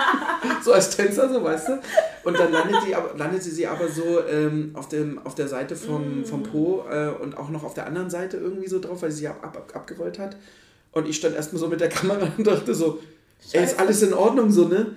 so 0.64 0.72
als 0.72 0.96
Tänzer, 0.96 1.28
so, 1.28 1.42
weißt 1.42 1.68
du. 1.68 1.80
Und 2.22 2.38
dann 2.38 2.52
landet 2.52 2.76
sie, 2.86 2.94
aber, 2.94 3.18
landete 3.18 3.50
sie 3.50 3.66
aber 3.66 3.88
so 3.88 4.24
ähm, 4.24 4.70
auf, 4.74 4.88
dem, 4.88 5.18
auf 5.26 5.34
der 5.34 5.48
Seite 5.48 5.74
vom, 5.74 6.24
vom 6.24 6.44
Po 6.44 6.84
äh, 6.88 7.08
und 7.08 7.36
auch 7.36 7.50
noch 7.50 7.64
auf 7.64 7.74
der 7.74 7.86
anderen 7.86 8.08
Seite 8.08 8.36
irgendwie 8.36 8.68
so 8.68 8.78
drauf, 8.78 9.02
weil 9.02 9.10
sie 9.10 9.26
ab, 9.26 9.40
ab, 9.42 9.56
ab, 9.56 9.72
abgerollt 9.74 10.20
hat. 10.20 10.36
Und 10.92 11.08
ich 11.08 11.16
stand 11.16 11.34
erstmal 11.34 11.58
so 11.58 11.66
mit 11.66 11.80
der 11.80 11.88
Kamera 11.88 12.30
und 12.38 12.46
dachte 12.46 12.72
so, 12.72 13.00
ey, 13.50 13.64
ist 13.64 13.80
alles 13.80 14.00
in 14.02 14.14
Ordnung 14.14 14.52
so, 14.52 14.68
ne? 14.68 14.94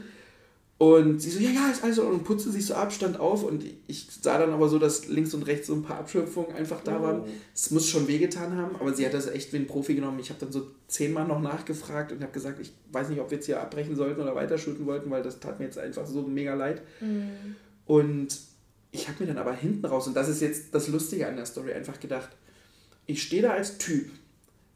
Und 0.80 1.20
sie 1.20 1.30
so, 1.30 1.42
ja, 1.42 1.50
ja, 1.50 1.70
ist 1.70 1.84
alles 1.84 2.00
und 2.00 2.24
putzte 2.24 2.52
sich 2.52 2.66
so 2.66 2.74
ab, 2.74 2.94
stand 2.94 3.20
auf 3.20 3.44
und 3.44 3.66
ich 3.88 4.08
sah 4.22 4.38
dann 4.38 4.54
aber 4.54 4.70
so, 4.70 4.80
dass 4.80 5.10
links 5.10 5.34
und 5.34 5.44
rechts 5.44 5.68
so 5.68 5.74
ein 5.74 5.84
paar 5.84 6.00
Abschöpfungen 6.00 6.56
einfach 6.56 6.82
da 6.86 7.00
oh. 7.00 7.04
waren. 7.04 7.24
Es 7.54 7.70
muss 7.72 7.90
schon 7.90 8.08
wehgetan 8.08 8.56
haben, 8.56 8.78
aber 8.78 8.94
sie 8.94 9.06
hat 9.06 9.14
das 9.14 9.28
echt 9.28 9.52
wie 9.52 9.58
ein 9.58 9.68
Profi 9.68 9.94
genommen. 9.94 10.20
Ich 10.20 10.30
habe 10.30 10.40
dann 10.40 10.54
so 10.54 10.68
zehnmal 10.88 11.28
noch 11.28 11.42
nachgefragt 11.42 12.14
und 12.14 12.22
habe 12.22 12.32
gesagt, 12.32 12.62
ich 12.62 12.72
weiß 12.94 13.10
nicht, 13.10 13.20
ob 13.20 13.30
wir 13.30 13.36
jetzt 13.40 13.48
hier 13.48 13.60
abbrechen 13.60 13.98
sollten 13.98 14.22
oder 14.22 14.36
weiterschuten 14.36 14.86
wollten, 14.86 15.10
weil 15.10 15.22
das 15.22 15.42
tat 15.42 15.60
mir 15.60 15.66
jetzt 15.66 15.78
einfach 15.78 16.08
so 16.08 16.22
mega 16.22 16.54
leid. 16.54 16.82
Mhm. 17.02 17.58
Und 17.86 18.40
ich 18.94 19.10
habe 19.10 19.22
mir 19.22 19.28
dann 19.28 19.38
aber 19.38 19.54
hinten 19.54 19.86
raus, 19.86 20.08
und 20.08 20.16
das 20.16 20.30
ist 20.30 20.42
jetzt 20.42 20.74
das 20.74 20.88
Lustige 20.88 21.28
an 21.28 21.36
der 21.36 21.46
Story, 21.46 21.74
einfach 21.74 22.00
gedacht, 22.00 22.30
ich 23.06 23.22
stehe 23.22 23.42
da 23.42 23.52
als 23.52 23.80
Typ 23.80 24.12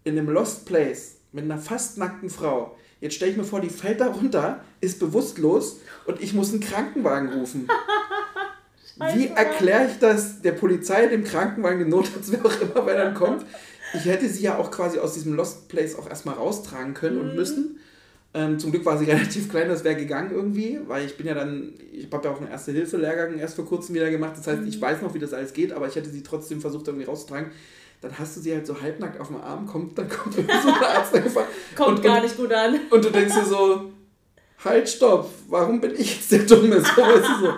in 0.03 0.17
einem 0.17 0.27
Lost 0.27 0.65
Place 0.65 1.15
mit 1.31 1.45
einer 1.45 1.59
fast 1.59 1.97
nackten 1.97 2.29
Frau 2.29 2.75
Jetzt 3.03 3.15
stelle 3.15 3.31
ich 3.31 3.37
mir 3.37 3.43
vor, 3.43 3.59
die 3.59 3.69
fällt 3.69 3.99
da 3.99 4.07
runter, 4.07 4.61
ist 4.79 4.97
bewusstlos 4.97 5.81
und 6.05 6.21
ich 6.21 6.33
muss 6.33 6.51
einen 6.51 6.61
Krankenwagen 6.61 7.33
rufen. 7.33 7.67
Wie 9.13 9.27
erkläre 9.27 9.87
ich 9.87 9.99
das 9.99 10.41
der 10.41 10.53
Polizei, 10.53 11.07
dem 11.07 11.25
Krankenwagen, 11.25 11.79
dem 11.79 11.89
Notarzt, 11.89 12.31
wer 12.31 12.45
auch 12.45 12.61
immer, 12.61 12.85
wer 12.85 13.03
dann 13.03 13.13
kommt? 13.13 13.45
Ich 13.93 14.05
hätte 14.05 14.29
sie 14.29 14.43
ja 14.43 14.57
auch 14.57 14.71
quasi 14.71 14.99
aus 14.99 15.15
diesem 15.15 15.33
Lost 15.33 15.67
Place 15.67 15.99
auch 15.99 16.09
erstmal 16.09 16.35
raustragen 16.35 16.93
können 16.93 17.17
mhm. 17.17 17.21
und 17.21 17.35
müssen. 17.35 17.79
Ähm, 18.33 18.57
zum 18.57 18.71
Glück 18.71 18.85
war 18.85 18.97
sie 18.97 19.03
relativ 19.11 19.49
klein, 19.49 19.67
das 19.67 19.83
wäre 19.83 19.97
gegangen 19.97 20.31
irgendwie, 20.31 20.79
weil 20.87 21.05
ich 21.05 21.17
bin 21.17 21.27
ja 21.27 21.33
dann, 21.33 21.73
ich 21.91 22.07
habe 22.09 22.25
ja 22.25 22.33
auch 22.33 22.39
einen 22.39 22.51
Erste-Hilfe-Lehrgang 22.51 23.37
erst 23.37 23.55
vor 23.55 23.65
kurzem 23.65 23.95
wieder 23.95 24.09
gemacht. 24.11 24.37
Das 24.37 24.47
heißt, 24.47 24.61
mhm. 24.61 24.67
ich 24.67 24.79
weiß 24.79 25.01
noch, 25.01 25.13
wie 25.13 25.19
das 25.19 25.33
alles 25.33 25.51
geht, 25.51 25.73
aber 25.73 25.89
ich 25.89 25.97
hätte 25.97 26.09
sie 26.09 26.23
trotzdem 26.23 26.61
versucht, 26.61 26.87
irgendwie 26.87 27.05
rauszutragen 27.05 27.51
dann 28.03 28.19
hast 28.19 28.35
du 28.35 28.41
sie 28.41 28.53
halt 28.53 28.67
so 28.67 28.79
halbnackt 28.79 29.19
auf 29.19 29.27
dem 29.27 29.37
Arm, 29.37 29.65
kommt, 29.65 29.97
dann 29.97 30.09
kommt 30.09 30.35
so 30.35 30.41
ein 30.41 30.49
Arzt 30.49 31.15
angefangen. 31.15 31.47
kommt 31.75 31.99
und, 31.99 32.03
gar 32.03 32.21
nicht 32.21 32.35
gut 32.35 32.51
an. 32.51 32.77
Und 32.89 33.05
du 33.05 33.09
denkst 33.09 33.33
dir 33.33 33.45
so, 33.45 33.91
halt, 34.63 34.89
stopp, 34.89 35.29
warum 35.47 35.79
bin 35.79 35.93
ich 35.95 36.15
jetzt 36.15 36.31
der 36.33 36.39
Dumme? 36.39 36.81
So, 36.81 37.01
weißt 37.01 37.29
du, 37.29 37.45
so. 37.45 37.53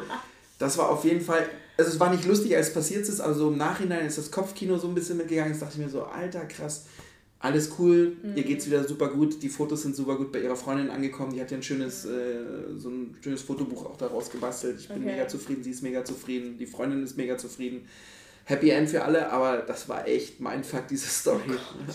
Das 0.59 0.77
war 0.77 0.89
auf 0.89 1.03
jeden 1.03 1.21
Fall, 1.21 1.49
also 1.75 1.89
es 1.89 1.99
war 1.99 2.11
nicht 2.11 2.25
lustig, 2.25 2.55
als 2.55 2.67
es 2.67 2.73
passiert 2.75 3.09
ist, 3.09 3.19
aber 3.21 3.33
so 3.33 3.47
im 3.47 3.57
Nachhinein 3.57 4.05
ist 4.05 4.19
das 4.19 4.29
Kopfkino 4.29 4.77
so 4.77 4.87
ein 4.87 4.93
bisschen 4.93 5.17
mitgegangen. 5.17 5.51
Jetzt 5.51 5.63
dachte 5.63 5.73
ich 5.79 5.83
mir 5.83 5.89
so, 5.89 6.03
alter, 6.03 6.45
krass, 6.45 6.85
alles 7.39 7.71
cool, 7.79 8.15
mhm. 8.21 8.37
ihr 8.37 8.43
geht's 8.43 8.67
wieder 8.67 8.87
super 8.87 9.07
gut, 9.07 9.41
die 9.41 9.49
Fotos 9.49 9.81
sind 9.81 9.95
super 9.95 10.15
gut 10.15 10.31
bei 10.31 10.41
ihrer 10.41 10.55
Freundin 10.55 10.91
angekommen, 10.91 11.33
die 11.33 11.41
hat 11.41 11.49
ja 11.49 11.57
ein 11.57 11.63
schönes, 11.63 12.05
äh, 12.05 12.43
so 12.77 12.89
ein 12.89 13.17
schönes 13.19 13.41
Fotobuch 13.41 13.87
auch 13.87 13.97
daraus 13.97 14.29
gebastelt. 14.29 14.79
Ich 14.79 14.87
bin 14.89 14.97
okay. 14.97 15.11
mega 15.13 15.27
zufrieden, 15.27 15.63
sie 15.63 15.71
ist 15.71 15.81
mega 15.81 16.05
zufrieden, 16.05 16.59
die 16.59 16.67
Freundin 16.67 17.03
ist 17.03 17.17
mega 17.17 17.35
zufrieden. 17.35 17.87
Happy 18.45 18.69
End 18.69 18.89
für 18.89 19.03
alle, 19.03 19.29
aber 19.31 19.57
das 19.57 19.89
war 19.89 20.07
echt 20.07 20.39
mein 20.39 20.63
Fuck, 20.63 20.87
diese 20.87 21.07
Story. 21.07 21.41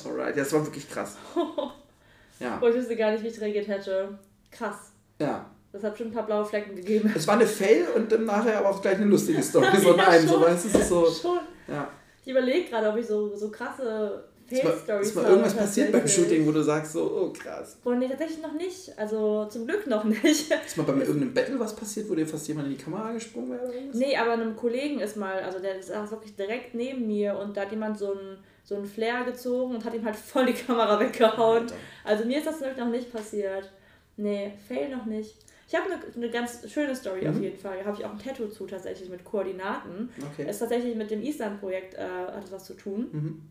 Oh 0.05 0.09
Alright, 0.09 0.37
das 0.37 0.53
war 0.53 0.65
wirklich 0.65 0.89
krass. 0.91 1.17
ja. 2.41 2.59
Oh, 2.61 2.67
ich 2.67 2.75
wusste 2.75 2.97
gar 2.97 3.13
nicht, 3.13 3.23
wie 3.23 3.29
ich 3.29 3.41
reagiert 3.41 3.69
hätte. 3.69 4.19
Krass. 4.51 4.93
Ja. 5.21 5.49
Das 5.73 5.85
hat 5.85 5.97
schon 5.97 6.09
ein 6.09 6.13
paar 6.13 6.27
blaue 6.27 6.45
Flecken 6.45 6.75
gegeben. 6.75 7.13
Es 7.15 7.27
war 7.29 7.35
eine 7.35 7.47
Fail 7.47 7.87
und 7.95 8.11
dann 8.11 8.25
nachher 8.25 8.59
aber 8.59 8.71
auch 8.71 8.83
gleich 8.83 8.97
eine 8.97 9.07
lustige 9.07 9.41
Story. 9.43 9.67
So 9.81 9.97
ja, 9.97 10.09
nein, 10.09 10.27
so 10.27 10.41
weißt 10.41 10.65
du, 10.65 10.83
so. 10.83 11.07
Schon. 11.11 11.39
Ja. 11.69 11.89
Ich 12.25 12.31
überlege 12.31 12.69
gerade, 12.69 12.89
ob 12.89 12.97
ich 12.97 13.07
so, 13.07 13.35
so 13.37 13.51
krasse 13.51 14.25
Fail-Stories 14.57 15.09
Ist 15.09 15.15
mal 15.15 15.25
irgendwas 15.25 15.55
passiert 15.55 15.93
beim 15.93 16.07
Shooting, 16.07 16.47
wo 16.47 16.53
du 16.53 16.63
sagst, 16.63 16.93
so, 16.93 17.03
oh 17.03 17.33
krass. 17.33 17.77
Boah, 17.83 17.95
nee, 17.95 18.09
tatsächlich 18.09 18.43
noch 18.43 18.55
nicht. 18.55 18.93
Also 18.99 19.47
zum 19.47 19.67
Glück 19.67 19.87
noch 19.87 20.05
nicht. 20.05 20.51
Ist 20.51 20.77
mal 20.77 20.85
bei 20.85 20.93
mir 20.93 21.05
irgendeinem 21.05 21.35
Battle 21.35 21.61
was 21.61 21.75
passiert, 21.75 22.09
wo 22.09 22.15
dir 22.15 22.27
fast 22.27 22.47
jemand 22.49 22.69
in 22.69 22.77
die 22.77 22.83
Kamera 22.83 23.13
gesprungen 23.13 23.51
wäre 23.51 23.63
oder? 23.63 23.75
Nee, 23.93 24.17
aber 24.17 24.33
einem 24.33 24.57
Kollegen 24.57 25.01
ist 25.01 25.17
mal, 25.17 25.41
also 25.43 25.59
der 25.59 25.79
ist 25.79 25.93
auch 25.93 26.11
wirklich 26.11 26.37
direkt 26.37 26.75
neben 26.75 27.07
mir 27.07 27.37
und 27.39 27.57
da 27.57 27.63
hat 27.63 27.71
jemand 27.71 27.99
so 27.99 28.13
einen 28.13 28.39
so 28.63 28.77
einen 28.77 28.87
Flair 28.87 29.25
gezogen 29.25 29.75
und 29.75 29.85
hat 29.85 29.95
ihm 29.95 30.05
halt 30.05 30.17
voll 30.17 30.47
die 30.47 30.53
Kamera 30.53 31.01
weggehauen. 31.01 31.63
Alter. 31.63 31.75
Also 32.05 32.25
mir 32.25 32.39
ist 32.39 32.47
das 32.47 32.61
noch 32.61 32.89
nicht 32.89 33.13
passiert. 33.13 33.71
Nee, 34.17 34.53
Fail 34.69 34.89
noch 34.91 35.07
nicht. 35.07 35.35
Ich 35.67 35.75
habe 35.75 35.87
eine, 35.87 36.01
eine 36.15 36.31
ganz 36.31 36.71
schöne 36.71 36.95
Story 36.95 37.23
mhm. 37.23 37.31
auf 37.31 37.41
jeden 37.41 37.59
Fall. 37.59 37.79
Da 37.79 37.85
habe 37.85 37.97
ich 37.99 38.05
auch 38.05 38.11
ein 38.11 38.19
Tattoo 38.19 38.49
zu 38.49 38.67
tatsächlich 38.67 39.09
mit 39.09 39.25
Koordinaten. 39.25 40.11
Okay. 40.33 40.49
Ist 40.49 40.59
tatsächlich 40.59 40.97
mit 40.97 41.11
dem 41.11 41.23
Island-Projekt 41.23 41.95
äh, 41.95 42.01
hat 42.01 42.43
das 42.43 42.53
was 42.53 42.65
zu 42.65 42.75
tun. 42.75 43.09
Mhm. 43.13 43.43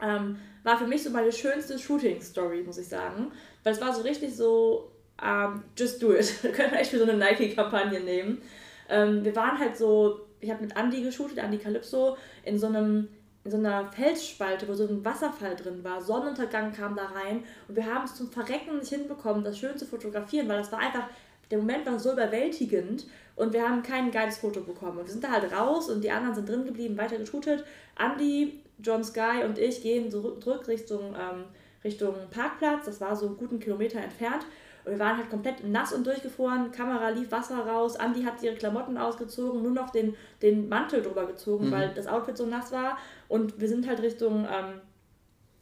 Ähm, 0.00 0.38
war 0.64 0.78
für 0.78 0.86
mich 0.86 1.02
so 1.02 1.10
meine 1.10 1.32
schönste 1.32 1.78
Shooting-Story, 1.78 2.62
muss 2.62 2.78
ich 2.78 2.88
sagen. 2.88 3.32
Weil 3.64 3.72
es 3.72 3.80
war 3.80 3.94
so 3.94 4.02
richtig 4.02 4.34
so, 4.34 4.90
um, 5.20 5.28
ähm, 5.28 5.62
just 5.76 6.02
do 6.02 6.12
it. 6.14 6.32
Wir 6.42 6.52
können 6.52 6.74
echt 6.74 6.90
für 6.90 6.98
so 6.98 7.04
eine 7.04 7.16
Nike-Kampagne 7.16 8.00
nehmen. 8.00 8.42
Ähm, 8.88 9.22
wir 9.22 9.36
waren 9.36 9.58
halt 9.58 9.76
so, 9.76 10.20
ich 10.40 10.50
habe 10.50 10.62
mit 10.62 10.76
Andy 10.76 11.02
geshootet, 11.02 11.38
Andy 11.38 11.58
Calypso, 11.58 12.16
in 12.44 12.58
so 12.58 12.68
einem 12.68 13.08
in 13.44 13.52
so 13.52 13.56
einer 13.56 13.90
Felsspalte, 13.92 14.68
wo 14.68 14.74
so 14.74 14.86
ein 14.86 15.02
Wasserfall 15.04 15.56
drin 15.56 15.82
war. 15.82 16.02
Sonnenuntergang 16.02 16.72
kam 16.72 16.94
da 16.96 17.06
rein 17.06 17.44
und 17.66 17.76
wir 17.76 17.86
haben 17.86 18.04
es 18.04 18.14
zum 18.14 18.30
Verrecken 18.30 18.78
nicht 18.78 18.92
hinbekommen, 18.92 19.42
das 19.42 19.58
schön 19.58 19.78
zu 19.78 19.86
fotografieren, 19.86 20.48
weil 20.48 20.58
das 20.58 20.70
war 20.70 20.80
einfach, 20.80 21.08
der 21.50 21.58
Moment 21.58 21.86
war 21.86 21.98
so 21.98 22.12
überwältigend 22.12 23.06
und 23.36 23.54
wir 23.54 23.66
haben 23.66 23.82
kein 23.82 24.10
geiles 24.10 24.38
Foto 24.38 24.60
bekommen. 24.60 24.98
Und 24.98 25.06
wir 25.06 25.12
sind 25.12 25.24
da 25.24 25.30
halt 25.30 25.50
raus 25.50 25.88
und 25.88 26.02
die 26.02 26.10
anderen 26.10 26.34
sind 26.34 26.48
drin 26.48 26.66
geblieben, 26.66 26.98
weiter 26.98 27.16
geshootet. 27.16 27.64
Andy 27.98 28.60
John 28.82 29.02
Sky 29.04 29.44
und 29.44 29.58
ich 29.58 29.82
gehen 29.82 30.10
zurück 30.10 30.68
Richtung, 30.68 31.14
ähm, 31.14 31.44
Richtung 31.84 32.14
Parkplatz. 32.30 32.86
Das 32.86 33.00
war 33.00 33.16
so 33.16 33.26
einen 33.26 33.36
guten 33.36 33.60
Kilometer 33.60 34.00
entfernt. 34.00 34.44
Und 34.84 34.92
wir 34.92 34.98
waren 34.98 35.16
halt 35.16 35.28
komplett 35.30 35.64
nass 35.64 35.92
und 35.92 36.06
durchgefroren. 36.06 36.70
Kamera 36.70 37.10
lief 37.10 37.30
Wasser 37.30 37.58
raus. 37.58 37.96
Andi 37.96 38.22
hat 38.22 38.42
ihre 38.42 38.54
Klamotten 38.54 38.96
ausgezogen, 38.96 39.62
nur 39.62 39.72
noch 39.72 39.90
den, 39.90 40.14
den 40.40 40.68
Mantel 40.68 41.02
drüber 41.02 41.26
gezogen, 41.26 41.66
mhm. 41.66 41.72
weil 41.72 41.94
das 41.94 42.06
Outfit 42.06 42.36
so 42.36 42.46
nass 42.46 42.72
war. 42.72 42.98
Und 43.28 43.60
wir 43.60 43.68
sind 43.68 43.86
halt 43.86 44.00
Richtung, 44.00 44.46
ähm, 44.50 44.80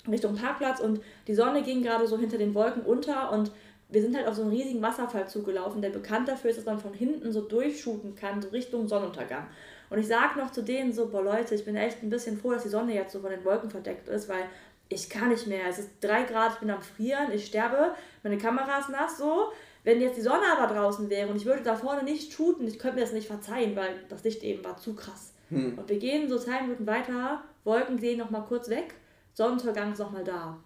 Richtung 0.08 0.36
Parkplatz 0.36 0.80
und 0.80 1.00
die 1.26 1.34
Sonne 1.34 1.62
ging 1.62 1.82
gerade 1.82 2.06
so 2.06 2.16
hinter 2.18 2.38
den 2.38 2.54
Wolken 2.54 2.82
unter 2.82 3.32
und 3.32 3.50
wir 3.88 4.02
sind 4.02 4.16
halt 4.16 4.26
auf 4.26 4.34
so 4.34 4.42
einen 4.42 4.50
riesigen 4.50 4.82
Wasserfall 4.82 5.28
zugelaufen, 5.28 5.80
der 5.80 5.90
bekannt 5.90 6.28
dafür 6.28 6.50
ist, 6.50 6.56
dass 6.56 6.66
man 6.66 6.78
von 6.78 6.92
hinten 6.92 7.32
so 7.32 7.40
durchshooten 7.40 8.16
kann, 8.16 8.42
so 8.42 8.48
Richtung 8.48 8.88
Sonnenuntergang. 8.88 9.46
Und 9.91 9.99
ich 9.99 10.07
sag 10.07 10.37
noch 10.37 10.51
zu 10.51 10.62
denen 10.62 10.93
so, 10.93 11.09
boah 11.09 11.22
Leute, 11.22 11.55
ich 11.55 11.64
bin 11.64 11.76
echt 11.76 12.03
ein 12.03 12.11
bisschen 12.11 12.39
froh, 12.39 12.53
dass 12.53 12.64
die 12.64 12.68
Sonne 12.68 12.95
jetzt 12.95 13.12
so 13.12 13.20
von 13.20 13.30
den 13.30 13.45
Wolken 13.45 13.70
verdeckt 13.70 14.09
ist, 14.09 14.28
weil 14.28 14.45
ich 14.89 15.09
kann 15.09 15.28
nicht 15.28 15.47
mehr. 15.47 15.66
Es 15.68 15.78
ist 15.78 15.91
drei 16.01 16.22
Grad, 16.24 16.55
ich 16.55 16.61
bin 16.61 16.70
am 16.70 16.82
Frieren, 16.82 17.32
ich 17.32 17.47
sterbe, 17.47 17.95
meine 18.22 18.39
Kamera 18.39 18.78
ist 18.78 18.89
nass 18.89 19.18
so. 19.18 19.53
Wenn 19.84 20.01
jetzt 20.01 20.16
die 20.16 20.22
Sonne 20.22 20.43
aber 20.57 20.72
draußen 20.74 21.09
wäre 21.11 21.28
und 21.28 21.37
ich 21.37 21.45
würde 21.45 21.62
da 21.62 21.76
vorne 21.76 22.03
nicht 22.03 22.32
shooten, 22.32 22.66
ich 22.66 22.78
könnte 22.78 22.97
mir 22.97 23.03
das 23.03 23.12
nicht 23.12 23.28
verzeihen, 23.28 23.76
weil 23.76 23.95
das 24.09 24.24
Licht 24.24 24.43
eben 24.43 24.64
war 24.64 24.76
zu 24.76 24.97
krass. 24.97 25.32
Hm. 25.49 25.78
Und 25.78 25.89
wir 25.89 25.99
gehen 25.99 26.28
so 26.28 26.39
zwei 26.39 26.62
Minuten 26.62 26.87
weiter, 26.87 27.45
Wolken 27.62 27.97
gehen 27.97 28.18
nochmal 28.18 28.45
kurz 28.45 28.68
weg, 28.68 28.95
Sonnenuntergang 29.34 29.93
ist 29.93 30.01
nochmal 30.01 30.24
da. 30.24 30.59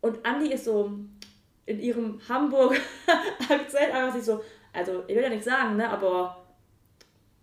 Und 0.00 0.24
Andi 0.24 0.52
ist 0.52 0.64
so 0.64 0.90
in 1.66 1.80
ihrem 1.80 2.18
Hamburg-Akzent 2.26 3.92
einfach 3.92 4.14
sich 4.14 4.24
so, 4.24 4.42
also 4.72 5.02
ich 5.06 5.14
will 5.14 5.22
ja 5.22 5.28
nichts 5.28 5.44
sagen, 5.44 5.76
ne, 5.76 5.90
aber 5.90 6.46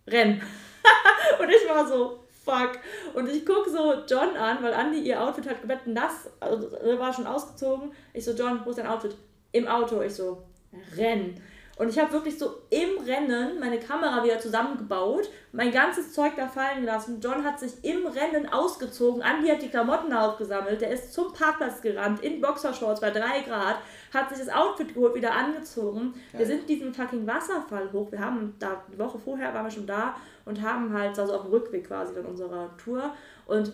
renn. 0.07 0.41
und 1.39 1.49
ich 1.49 1.69
war 1.69 1.87
so, 1.87 2.19
fuck. 2.43 2.71
Und 3.13 3.29
ich 3.29 3.45
gucke 3.45 3.69
so 3.69 3.93
John 4.07 4.35
an, 4.35 4.61
weil 4.61 4.73
Andi 4.73 4.99
ihr 4.99 5.21
Outfit 5.21 5.47
hat 5.47 5.59
komplett 5.59 5.87
nass, 5.87 6.29
also 6.39 6.71
war 6.99 7.13
schon 7.13 7.27
ausgezogen. 7.27 7.91
Ich 8.13 8.25
so, 8.25 8.31
John, 8.31 8.61
wo 8.63 8.69
ist 8.69 8.79
dein 8.79 8.87
Outfit? 8.87 9.15
Im 9.51 9.67
Auto. 9.67 10.01
Ich 10.01 10.15
so, 10.15 10.43
renn. 10.97 11.41
Und 11.75 11.89
ich 11.89 11.97
habe 11.97 12.13
wirklich 12.13 12.37
so 12.37 12.61
im 12.69 13.03
Rennen 13.03 13.59
meine 13.59 13.79
Kamera 13.79 14.23
wieder 14.23 14.39
zusammengebaut, 14.39 15.29
mein 15.51 15.71
ganzes 15.71 16.13
Zeug 16.13 16.33
da 16.37 16.47
fallen 16.47 16.81
gelassen. 16.81 17.19
John 17.19 17.43
hat 17.43 17.59
sich 17.59 17.83
im 17.83 18.05
Rennen 18.05 18.47
ausgezogen, 18.47 19.23
Andi 19.23 19.47
hat 19.49 19.61
die 19.61 19.69
Klamotten 19.69 20.13
aufgesammelt, 20.13 20.81
der 20.81 20.91
ist 20.91 21.13
zum 21.13 21.33
Parkplatz 21.33 21.81
gerannt, 21.81 22.21
in 22.21 22.41
Boxershorts 22.41 23.01
bei 23.01 23.09
3 23.09 23.41
Grad, 23.41 23.77
hat 24.13 24.29
sich 24.29 24.37
das 24.37 24.53
Outfit 24.53 24.93
geholt, 24.93 25.15
wieder 25.15 25.33
angezogen. 25.33 26.13
Geil. 26.13 26.39
Wir 26.39 26.45
sind 26.45 26.69
diesen 26.69 26.93
fucking 26.93 27.25
Wasserfall 27.25 27.91
hoch. 27.91 28.11
Wir 28.11 28.19
haben 28.19 28.55
da, 28.59 28.83
die 28.91 28.99
Woche 28.99 29.17
vorher 29.17 29.51
waren 29.53 29.65
wir 29.65 29.71
schon 29.71 29.87
da 29.87 30.15
und 30.45 30.61
haben 30.61 30.93
halt, 30.93 31.17
also 31.17 31.33
auf 31.33 31.41
dem 31.41 31.51
Rückweg 31.51 31.87
quasi 31.87 32.13
von 32.13 32.25
unserer 32.25 32.69
Tour. 32.77 33.11
Und 33.47 33.73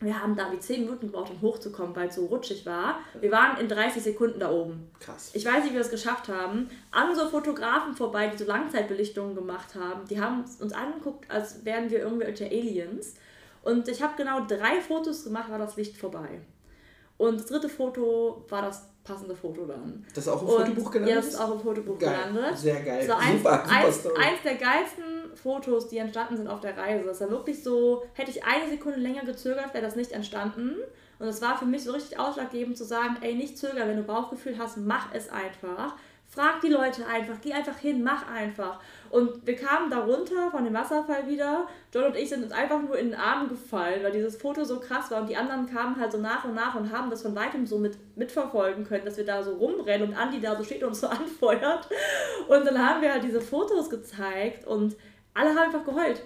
wir 0.00 0.20
haben 0.20 0.36
da 0.36 0.52
wie 0.52 0.58
10 0.58 0.82
Minuten 0.82 1.06
gebraucht, 1.06 1.30
um 1.30 1.40
hochzukommen, 1.40 1.96
weil 1.96 2.08
es 2.08 2.16
so 2.16 2.26
rutschig 2.26 2.66
war. 2.66 2.98
Wir 3.18 3.32
waren 3.32 3.58
in 3.58 3.68
30 3.68 4.02
Sekunden 4.02 4.38
da 4.38 4.50
oben. 4.50 4.90
Krass. 5.00 5.30
Ich 5.32 5.44
weiß 5.44 5.62
nicht, 5.62 5.70
wie 5.70 5.74
wir 5.74 5.80
es 5.80 5.90
geschafft 5.90 6.28
haben. 6.28 6.68
An 6.90 7.14
so 7.16 7.28
Fotografen 7.28 7.94
vorbei, 7.94 8.28
die 8.28 8.36
so 8.36 8.44
Langzeitbelichtungen 8.44 9.34
gemacht 9.34 9.74
haben. 9.74 10.06
Die 10.08 10.20
haben 10.20 10.44
uns 10.60 10.72
angeguckt, 10.72 11.30
als 11.30 11.64
wären 11.64 11.90
wir 11.90 12.00
irgendwelche 12.00 12.44
Aliens. 12.44 13.14
Und 13.62 13.88
ich 13.88 14.02
habe 14.02 14.14
genau 14.16 14.44
drei 14.46 14.80
Fotos 14.82 15.24
gemacht, 15.24 15.50
war 15.50 15.58
das 15.58 15.76
Licht 15.76 15.96
vorbei. 15.96 16.40
Und 17.16 17.40
das 17.40 17.46
dritte 17.46 17.70
Foto 17.70 18.44
war 18.50 18.60
das 18.60 18.88
passende 19.06 19.34
Foto 19.34 19.64
dann. 19.64 20.04
Das 20.14 20.26
ist 20.26 20.28
auch 20.28 20.42
im 20.42 20.48
Fotobuch 20.48 20.90
gelandet? 20.90 21.14
Ja, 21.14 21.20
das 21.20 21.28
ist 21.28 21.40
auch 21.40 21.52
im 21.52 21.60
Fotobuch 21.60 21.98
geil. 21.98 22.16
gelandet. 22.16 22.58
Sehr 22.58 22.80
geil. 22.82 23.06
So 23.06 23.12
eins, 23.14 23.38
super, 23.38 23.62
super 23.64 23.76
eins, 23.76 23.96
Story. 23.96 24.22
eins 24.22 24.42
der 24.44 24.54
geilsten 24.56 25.04
Fotos, 25.34 25.88
die 25.88 25.98
entstanden 25.98 26.36
sind 26.36 26.48
auf 26.48 26.60
der 26.60 26.76
Reise. 26.76 27.06
Das 27.06 27.20
war 27.20 27.30
wirklich 27.30 27.62
so, 27.62 28.04
hätte 28.14 28.30
ich 28.30 28.44
eine 28.44 28.68
Sekunde 28.68 28.98
länger 28.98 29.24
gezögert, 29.24 29.72
wäre 29.72 29.84
das 29.84 29.96
nicht 29.96 30.12
entstanden. 30.12 30.76
Und 31.18 31.28
es 31.28 31.40
war 31.40 31.56
für 31.56 31.64
mich 31.64 31.84
so 31.84 31.92
richtig 31.92 32.18
ausschlaggebend 32.18 32.76
zu 32.76 32.84
sagen, 32.84 33.16
ey, 33.22 33.34
nicht 33.34 33.56
zögern, 33.56 33.88
wenn 33.88 33.96
du 33.96 34.02
Bauchgefühl 34.02 34.58
hast, 34.58 34.76
mach 34.76 35.14
es 35.14 35.30
einfach. 35.30 35.94
Frag 36.28 36.60
die 36.60 36.68
Leute 36.68 37.06
einfach, 37.06 37.36
geh 37.40 37.52
einfach 37.52 37.78
hin, 37.78 38.02
mach 38.02 38.28
einfach. 38.30 38.80
Und 39.10 39.46
wir 39.46 39.56
kamen 39.56 39.90
da 39.90 40.00
runter 40.00 40.50
von 40.50 40.64
dem 40.64 40.74
Wasserfall 40.74 41.26
wieder. 41.28 41.66
John 41.92 42.04
und 42.04 42.16
ich 42.16 42.28
sind 42.28 42.42
uns 42.42 42.52
einfach 42.52 42.80
nur 42.80 42.98
in 42.98 43.10
den 43.10 43.18
Arm 43.18 43.48
gefallen, 43.48 44.02
weil 44.02 44.12
dieses 44.12 44.36
Foto 44.36 44.64
so 44.64 44.80
krass 44.80 45.10
war. 45.10 45.22
Und 45.22 45.28
die 45.28 45.36
anderen 45.36 45.66
kamen 45.66 45.98
halt 45.98 46.12
so 46.12 46.18
nach 46.18 46.44
und 46.44 46.54
nach 46.54 46.74
und 46.74 46.92
haben 46.92 47.10
das 47.10 47.22
von 47.22 47.34
weitem 47.34 47.66
so 47.66 47.78
mit, 47.78 47.96
mitverfolgen 48.16 48.84
können, 48.84 49.04
dass 49.04 49.16
wir 49.16 49.24
da 49.24 49.42
so 49.42 49.54
rumrennen 49.54 50.08
und 50.08 50.14
Andi 50.14 50.40
da 50.40 50.56
so 50.56 50.64
steht 50.64 50.82
und 50.82 50.90
uns 50.90 51.00
so 51.00 51.06
anfeuert. 51.08 51.88
Und 52.48 52.66
dann 52.66 52.78
haben 52.78 53.02
wir 53.02 53.12
halt 53.12 53.24
diese 53.24 53.40
Fotos 53.40 53.90
gezeigt 53.90 54.66
und 54.66 54.96
alle 55.34 55.50
haben 55.50 55.58
einfach 55.58 55.84
geheult. 55.84 56.22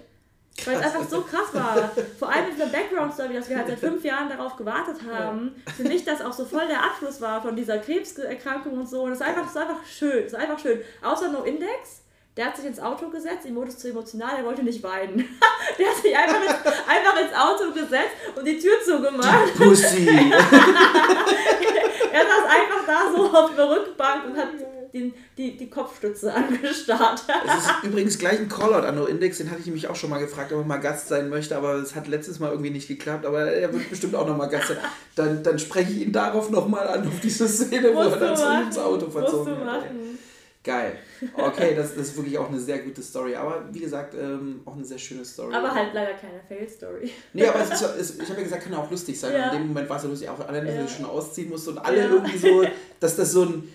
Weil 0.65 0.75
es 0.75 0.83
einfach 0.83 1.07
so 1.07 1.21
krass 1.21 1.53
war. 1.53 1.89
Vor 2.19 2.29
allem 2.29 2.45
mit 2.45 2.55
dieser 2.55 2.67
Background-Story, 2.67 3.33
dass 3.33 3.49
wir 3.49 3.57
halt 3.57 3.67
seit 3.67 3.79
fünf 3.79 4.03
Jahren 4.03 4.29
darauf 4.29 4.57
gewartet 4.57 4.97
haben. 5.09 5.55
Ja. 5.65 5.73
Für 5.73 5.83
mich 5.83 6.03
das 6.03 6.21
auch 6.21 6.33
so 6.33 6.45
voll 6.45 6.67
der 6.67 6.83
Abschluss 6.83 7.21
war 7.21 7.41
von 7.41 7.55
dieser 7.55 7.79
Krebserkrankung 7.79 8.73
und 8.73 8.89
so. 8.89 9.03
Und 9.03 9.13
es 9.13 9.21
ist 9.21 9.25
einfach, 9.25 9.45
ist 9.45 9.57
einfach 9.57 9.85
schön. 9.85 10.25
Es 10.25 10.33
ist 10.33 10.35
einfach 10.35 10.59
schön. 10.59 10.81
Außer 11.01 11.29
No 11.29 11.43
Index. 11.43 12.00
Der 12.37 12.45
hat 12.45 12.55
sich 12.55 12.65
ins 12.65 12.79
Auto 12.79 13.09
gesetzt, 13.09 13.45
ihm 13.45 13.55
wurde 13.55 13.71
es 13.71 13.77
zu 13.77 13.89
emotional, 13.89 14.37
er 14.37 14.45
wollte 14.45 14.63
nicht 14.63 14.81
weinen. 14.83 15.17
der 15.77 15.87
hat 15.87 15.97
sich 15.97 16.15
einfach 16.15 16.41
ins, 16.41 16.53
einfach 16.87 17.19
ins 17.19 17.33
Auto 17.35 17.73
gesetzt 17.73 18.15
und 18.37 18.45
die 18.45 18.57
Tür 18.57 18.75
zugemacht. 18.85 19.49
Die 19.53 19.63
Pussy! 19.63 20.07
er 22.13 22.21
saß 22.21 22.45
einfach 22.47 22.85
da 22.87 23.11
so 23.13 23.29
auf 23.37 23.53
der 23.53 23.69
Rückbank 23.69 24.25
und 24.27 24.37
hat 24.37 24.47
den, 24.93 25.13
die, 25.37 25.57
die 25.57 25.69
Kopfstütze 25.69 26.33
angestarrt. 26.33 27.21
Es 27.45 27.65
ist 27.65 27.83
übrigens 27.83 28.17
gleich 28.17 28.39
ein 28.39 28.47
Callout 28.47 28.87
an 28.87 28.95
No 28.95 29.05
Index, 29.05 29.39
den 29.39 29.51
hatte 29.51 29.61
ich 29.61 29.67
mich 29.67 29.89
auch 29.89 29.95
schon 29.97 30.09
mal 30.09 30.19
gefragt, 30.19 30.53
ob 30.53 30.59
er 30.59 30.65
mal 30.65 30.77
Gast 30.77 31.09
sein 31.09 31.29
möchte, 31.29 31.57
aber 31.57 31.75
es 31.75 31.95
hat 31.95 32.07
letztes 32.07 32.39
Mal 32.39 32.51
irgendwie 32.51 32.71
nicht 32.71 32.87
geklappt, 32.87 33.25
aber 33.25 33.51
er 33.51 33.73
wird 33.73 33.89
bestimmt 33.89 34.15
auch 34.15 34.27
nochmal 34.27 34.47
Gast 34.47 34.69
sein. 34.69 34.77
Dann, 35.15 35.43
dann 35.43 35.59
spreche 35.59 35.91
ich 35.91 36.01
ihn 36.01 36.13
darauf 36.13 36.49
nochmal 36.49 36.87
an, 36.87 37.05
auf 37.07 37.19
diese 37.21 37.47
Szene, 37.49 37.93
wo 37.93 37.99
er 37.99 38.17
dann 38.17 38.37
so 38.37 38.45
ins 38.45 38.77
Auto 38.77 39.09
verzogen 39.09 39.65
hat. 39.65 39.83
Geil. 40.63 40.95
Okay, 41.33 41.73
das, 41.75 41.95
das 41.95 42.09
ist 42.09 42.17
wirklich 42.17 42.37
auch 42.37 42.47
eine 42.47 42.59
sehr 42.59 42.79
gute 42.79 43.01
Story. 43.01 43.35
Aber 43.35 43.65
wie 43.71 43.79
gesagt, 43.79 44.13
ähm, 44.13 44.61
auch 44.65 44.75
eine 44.75 44.85
sehr 44.85 44.99
schöne 44.99 45.25
Story. 45.25 45.53
Aber 45.55 45.73
halt 45.73 45.93
leider 45.93 46.13
keine 46.13 46.39
Fail-Story. 46.47 47.09
Nee, 47.33 47.47
aber 47.47 47.61
es 47.61 47.71
ist, 47.71 47.81
es, 47.81 48.19
ich 48.19 48.29
habe 48.29 48.37
ja 48.37 48.43
gesagt, 48.43 48.63
kann 48.63 48.73
auch 48.75 48.89
lustig 48.91 49.19
sein. 49.19 49.33
Ja. 49.33 49.51
In 49.51 49.57
dem 49.57 49.67
Moment 49.69 49.89
war 49.89 49.97
es 49.97 50.03
ja 50.03 50.09
lustig, 50.09 50.29
auch 50.29 50.47
alle, 50.47 50.63
dass 50.63 50.75
ja. 50.75 50.87
schon 50.87 51.05
ausziehen 51.05 51.49
musste 51.49 51.71
und 51.71 51.79
alle 51.79 51.97
ja. 51.97 52.09
irgendwie 52.09 52.37
so, 52.37 52.63
dass 52.99 53.15
das 53.15 53.31
so 53.31 53.45
ein 53.45 53.73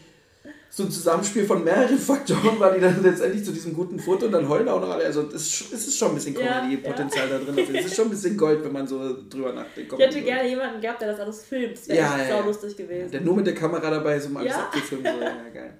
so 0.76 0.82
ein 0.82 0.90
Zusammenspiel 0.90 1.46
von 1.46 1.64
mehreren 1.64 1.96
Faktoren 1.96 2.60
war, 2.60 2.74
die 2.74 2.80
dann 2.80 3.02
letztendlich 3.02 3.42
zu 3.42 3.50
diesem 3.50 3.72
guten 3.72 3.98
Foto 3.98 4.26
und 4.26 4.32
dann 4.32 4.46
heulen 4.46 4.68
auch 4.68 4.78
noch 4.78 4.90
alle. 4.90 5.06
Also 5.06 5.22
es 5.34 5.62
ist 5.72 5.96
schon 5.96 6.10
ein 6.10 6.16
bisschen 6.16 6.34
Comedy-Potenzial 6.34 7.28
ja, 7.30 7.38
ja. 7.38 7.44
da 7.44 7.52
drin. 7.52 7.76
Es 7.76 7.86
ist 7.86 7.96
schon 7.96 8.08
ein 8.08 8.10
bisschen 8.10 8.36
Gold, 8.36 8.62
wenn 8.62 8.72
man 8.72 8.86
so 8.86 9.26
drüber 9.30 9.54
nachdenkt. 9.54 9.90
Ich 9.94 9.98
hätte 9.98 10.20
gerne 10.20 10.46
jemanden 10.46 10.80
gehabt, 10.82 11.00
der 11.00 11.12
das 11.12 11.20
alles 11.20 11.44
filmt. 11.44 11.78
Das 11.78 11.88
wäre 11.88 11.98
ja, 11.98 12.28
ja, 12.28 12.40
lustig 12.40 12.76
gewesen. 12.76 13.10
Der 13.10 13.22
nur 13.22 13.36
mit 13.36 13.46
der 13.46 13.54
Kamera 13.54 13.88
dabei 13.88 14.20
so 14.20 14.28
mal 14.28 14.40
alles 14.40 14.52
ja. 14.52 14.64
abgefilmt. 14.64 15.06
So. 15.06 15.24
Ja, 15.24 15.48
geil. 15.54 15.78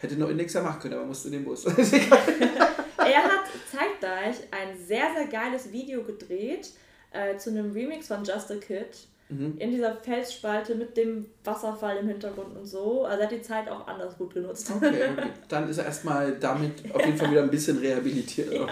Hätte 0.00 0.16
noch 0.16 0.30
nichts 0.30 0.54
machen 0.54 0.80
können, 0.80 0.94
aber 0.94 1.06
musste 1.06 1.28
in 1.28 1.34
den 1.34 1.44
Bus. 1.44 1.64
er 1.64 1.74
hat 1.74 3.44
zeitgleich 3.70 4.36
ein 4.50 4.78
sehr, 4.86 5.06
sehr 5.16 5.26
geiles 5.26 5.72
Video 5.72 6.02
gedreht 6.04 6.70
äh, 7.10 7.36
zu 7.36 7.50
einem 7.50 7.72
Remix 7.72 8.06
von 8.06 8.24
Just 8.24 8.50
a 8.50 8.56
Kid 8.56 8.96
Mhm. 9.30 9.56
In 9.58 9.70
dieser 9.70 9.96
Felsspalte 9.96 10.74
mit 10.74 10.96
dem 10.96 11.26
Wasserfall 11.44 11.98
im 11.98 12.08
Hintergrund 12.08 12.56
und 12.56 12.64
so. 12.64 13.04
Also 13.04 13.20
er 13.20 13.26
hat 13.26 13.32
die 13.32 13.42
Zeit 13.42 13.68
auch 13.68 13.86
anders 13.86 14.16
gut 14.16 14.32
genutzt. 14.32 14.70
Okay, 14.74 15.10
okay. 15.12 15.28
Dann 15.48 15.68
ist 15.68 15.78
er 15.78 15.84
erstmal 15.84 16.38
damit 16.38 16.94
auf 16.94 17.04
jeden 17.04 17.18
Fall 17.18 17.30
wieder 17.30 17.42
ein 17.42 17.50
bisschen 17.50 17.78
rehabilitiert. 17.78 18.52
Ja. 18.58 18.66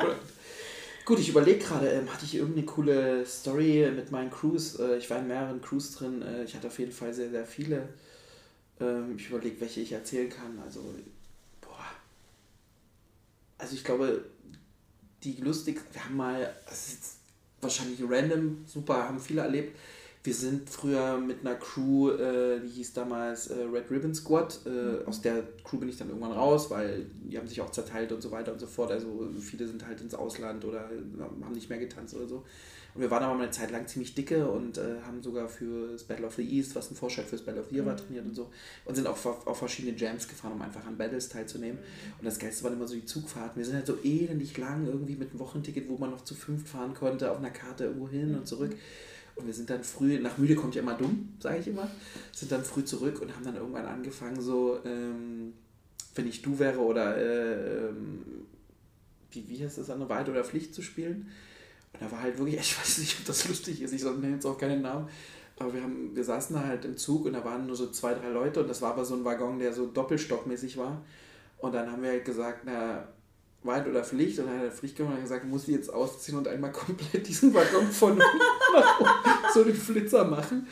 Gut, 1.05 1.21
ich 1.21 1.29
überlege 1.29 1.61
gerade, 1.61 1.89
ähm, 1.89 2.13
hatte 2.13 2.25
ich 2.25 2.35
irgendeine 2.35 2.67
coole 2.67 3.25
Story 3.25 3.89
mit 3.95 4.11
meinen 4.11 4.29
Crews? 4.29 4.77
Äh, 4.81 4.97
ich 4.97 5.09
war 5.09 5.21
in 5.21 5.29
mehreren 5.29 5.61
Crews 5.61 5.95
drin. 5.95 6.21
Äh, 6.23 6.43
ich 6.43 6.57
hatte 6.57 6.67
auf 6.67 6.79
jeden 6.81 6.91
Fall 6.91 7.13
sehr, 7.13 7.31
sehr 7.31 7.47
viele. 7.47 7.89
Ähm, 8.81 9.15
ich 9.17 9.29
überlege, 9.29 9.61
welche 9.61 9.83
ich 9.83 9.93
erzählen 9.93 10.29
kann. 10.29 10.59
Also. 10.65 10.81
Also 13.59 13.75
ich 13.75 13.85
glaube, 13.85 14.25
die 15.23 15.37
lustig, 15.41 15.81
wir 15.93 16.05
haben 16.05 16.17
mal, 16.17 16.55
das 16.67 16.89
ist 16.89 16.95
jetzt 16.95 17.17
wahrscheinlich 17.61 18.01
random, 18.09 18.65
super, 18.67 19.09
haben 19.09 19.19
viele 19.19 19.43
erlebt 19.43 19.77
wir 20.27 20.35
sind 20.35 20.69
früher 20.69 21.19
mit 21.19 21.41
einer 21.41 21.55
Crew, 21.55 22.11
äh, 22.11 22.61
die 22.61 22.69
hieß 22.69 22.95
damals 22.95 23.47
äh, 23.47 23.63
Red 23.63 23.91
Ribbon 23.91 24.13
Squad. 24.13 24.59
Äh, 24.67 24.69
mhm. 24.69 25.07
Aus 25.07 25.23
der 25.23 25.45
Crew 25.63 25.79
bin 25.79 25.89
ich 25.89 25.97
dann 25.97 26.09
irgendwann 26.09 26.33
raus, 26.33 26.69
weil 26.69 27.07
die 27.23 27.39
haben 27.39 27.47
sich 27.47 27.61
auch 27.61 27.71
zerteilt 27.71 28.11
und 28.11 28.21
so 28.21 28.33
weiter 28.33 28.53
und 28.53 28.59
so 28.59 28.67
fort. 28.67 28.91
Also 28.91 29.31
viele 29.41 29.67
sind 29.67 29.87
halt 29.87 30.01
ins 30.01 30.15
Ausland 30.15 30.65
oder 30.65 30.91
haben 31.21 31.53
nicht 31.53 31.71
mehr 31.71 31.79
getanzt 31.79 32.15
oder 32.15 32.27
so. 32.27 32.45
Und 32.97 33.03
wir 33.03 33.11
waren 33.11 33.23
aber 33.23 33.35
mal 33.35 33.43
eine 33.43 33.53
Zeit 33.53 33.71
lang 33.71 33.87
ziemlich 33.87 34.15
dicke 34.15 34.49
und 34.49 34.79
äh, 34.79 35.03
haben 35.05 35.23
sogar 35.23 35.51
für 35.51 35.93
das 35.93 36.05
Battle 36.05 36.27
of 36.27 36.35
the 36.37 36.43
East, 36.43 36.75
was 36.75 36.91
ein 36.91 36.97
Vorschlag 36.97 37.27
für 37.27 37.37
das 37.37 37.45
Battle 37.45 37.61
of 37.61 37.69
the 37.69 37.77
Year 37.77 37.85
war, 37.85 37.93
mhm. 37.93 37.99
trainiert 37.99 38.25
und 38.25 38.35
so. 38.35 38.49
Und 38.87 38.95
sind 38.95 39.07
auch 39.07 39.23
auf 39.45 39.59
verschiedene 39.59 39.95
Jams 39.95 40.27
gefahren, 40.27 40.55
um 40.55 40.63
einfach 40.63 40.87
an 40.87 40.97
Battles 40.97 41.29
teilzunehmen. 41.29 41.77
Mhm. 41.77 42.13
Und 42.21 42.25
das 42.25 42.39
Geilste 42.39 42.65
waren 42.65 42.73
immer 42.73 42.87
so 42.87 42.95
die 42.95 43.05
Zugfahrten. 43.05 43.59
Wir 43.59 43.67
sind 43.67 43.75
halt 43.75 43.87
so 43.87 43.99
elendig 44.03 44.57
lang 44.57 44.87
irgendwie 44.87 45.15
mit 45.15 45.29
einem 45.29 45.41
Wochenticket, 45.41 45.91
wo 45.91 45.99
man 45.99 46.11
noch 46.11 46.25
zu 46.25 46.35
fünft 46.35 46.69
fahren 46.69 46.95
konnte, 46.95 47.31
auf 47.31 47.37
einer 47.37 47.51
Karte 47.51 47.85
irgendwo 47.85 48.09
hin 48.09 48.35
und 48.35 48.49
zurück. 48.49 48.75
Und 49.35 49.47
wir 49.47 49.53
sind 49.53 49.69
dann 49.69 49.85
früh, 49.85 50.19
nach 50.19 50.39
müde 50.39 50.55
kommt 50.55 50.75
ja 50.75 50.81
immer 50.81 50.95
dumm, 50.95 51.35
sage 51.39 51.59
ich 51.59 51.69
immer, 51.69 51.91
sind 52.33 52.51
dann 52.51 52.65
früh 52.65 52.83
zurück 52.87 53.21
und 53.21 53.37
haben 53.37 53.45
dann 53.45 53.57
irgendwann 53.57 53.85
angefangen, 53.85 54.41
so, 54.41 54.79
ähm, 54.87 55.53
wenn 56.15 56.27
ich 56.27 56.41
du 56.41 56.59
wäre 56.59 56.79
oder, 56.79 57.19
äh, 57.19 57.89
ähm, 57.89 58.25
wie, 59.33 59.47
wie 59.47 59.63
heißt 59.63 59.77
das, 59.77 59.91
eine 59.91 60.09
Wahrheit 60.09 60.31
oder 60.31 60.43
Pflicht 60.43 60.75
zu 60.75 60.81
spielen. 60.81 61.29
Und 61.99 62.07
da 62.07 62.13
war 62.13 62.23
halt 62.23 62.39
wirklich, 62.39 62.57
ich 62.61 62.79
weiß 62.79 62.99
nicht, 62.99 63.19
ob 63.19 63.27
das 63.27 63.49
lustig 63.49 63.83
ist, 63.83 63.93
ich 63.93 64.05
nenne 64.05 64.35
jetzt 64.35 64.47
auch 64.47 64.59
keinen 64.59 64.83
Namen, 64.83 65.09
aber 65.59 65.73
wir, 65.73 65.83
haben, 65.83 66.15
wir 66.15 66.25
saßen 66.25 66.55
da 66.55 66.65
halt 66.65 66.85
im 66.85 66.97
Zug 66.97 67.25
und 67.25 67.33
da 67.33 67.45
waren 67.45 67.67
nur 67.67 67.77
so 67.77 67.91
zwei, 67.91 68.13
drei 68.15 68.29
Leute 68.29 68.61
und 68.61 68.69
das 68.69 68.83
war 68.83 68.93
aber 68.93 69.05
so 69.05 69.15
ein 69.15 69.25
Waggon, 69.25 69.59
der 69.59 69.73
so 69.73 69.87
doppelstockmäßig 69.87 70.77
war. 70.77 71.03
Und 71.59 71.75
dann 71.75 71.91
haben 71.91 72.03
wir 72.03 72.11
halt 72.11 72.27
gesagt, 72.27 72.61
na, 72.67 73.09
Wahrheit 73.63 73.89
oder 73.89 74.05
Pflicht. 74.05 74.39
Und 74.39 74.47
dann 74.47 74.57
hat 74.57 74.65
der 74.65 74.73
Pflichtkammer 74.73 75.17
gesagt, 75.17 75.47
muss 75.47 75.65
die 75.65 75.73
jetzt 75.73 75.93
ausziehen 75.93 76.37
und 76.37 76.47
einmal 76.47 76.73
komplett 76.73 77.27
diesen 77.27 77.55
Waggon 77.55 77.87
von 77.87 78.21
so 79.55 79.65
den 79.65 79.75
Flitzer 79.75 80.25
machen. 80.25 80.67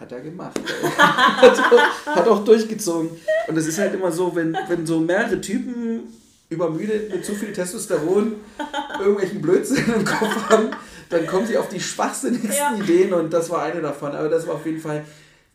Hat 0.00 0.10
er 0.10 0.20
gemacht. 0.20 0.58
hat, 0.98 1.58
auch, 1.58 2.06
hat 2.16 2.28
auch 2.28 2.44
durchgezogen. 2.44 3.10
Und 3.46 3.56
es 3.56 3.66
ist 3.66 3.78
halt 3.78 3.94
immer 3.94 4.10
so, 4.10 4.34
wenn, 4.34 4.56
wenn 4.68 4.84
so 4.86 4.98
mehrere 4.98 5.40
Typen 5.40 6.02
übermüdet 6.52 7.12
mit 7.12 7.24
zu 7.24 7.34
viel 7.34 7.52
Testosteron 7.52 8.36
irgendwelchen 8.98 9.42
Blödsinn 9.42 9.84
im 9.94 10.04
Kopf 10.04 10.50
haben, 10.50 10.70
dann 11.10 11.26
kommen 11.26 11.46
sie 11.46 11.58
auf 11.58 11.68
die 11.68 11.80
schwachsinnigsten 11.80 12.52
ja. 12.54 12.76
Ideen 12.76 13.12
und 13.12 13.32
das 13.32 13.50
war 13.50 13.62
eine 13.62 13.80
davon. 13.80 14.12
Aber 14.12 14.28
das 14.28 14.46
war 14.46 14.54
auf 14.54 14.66
jeden 14.66 14.80
Fall, 14.80 15.04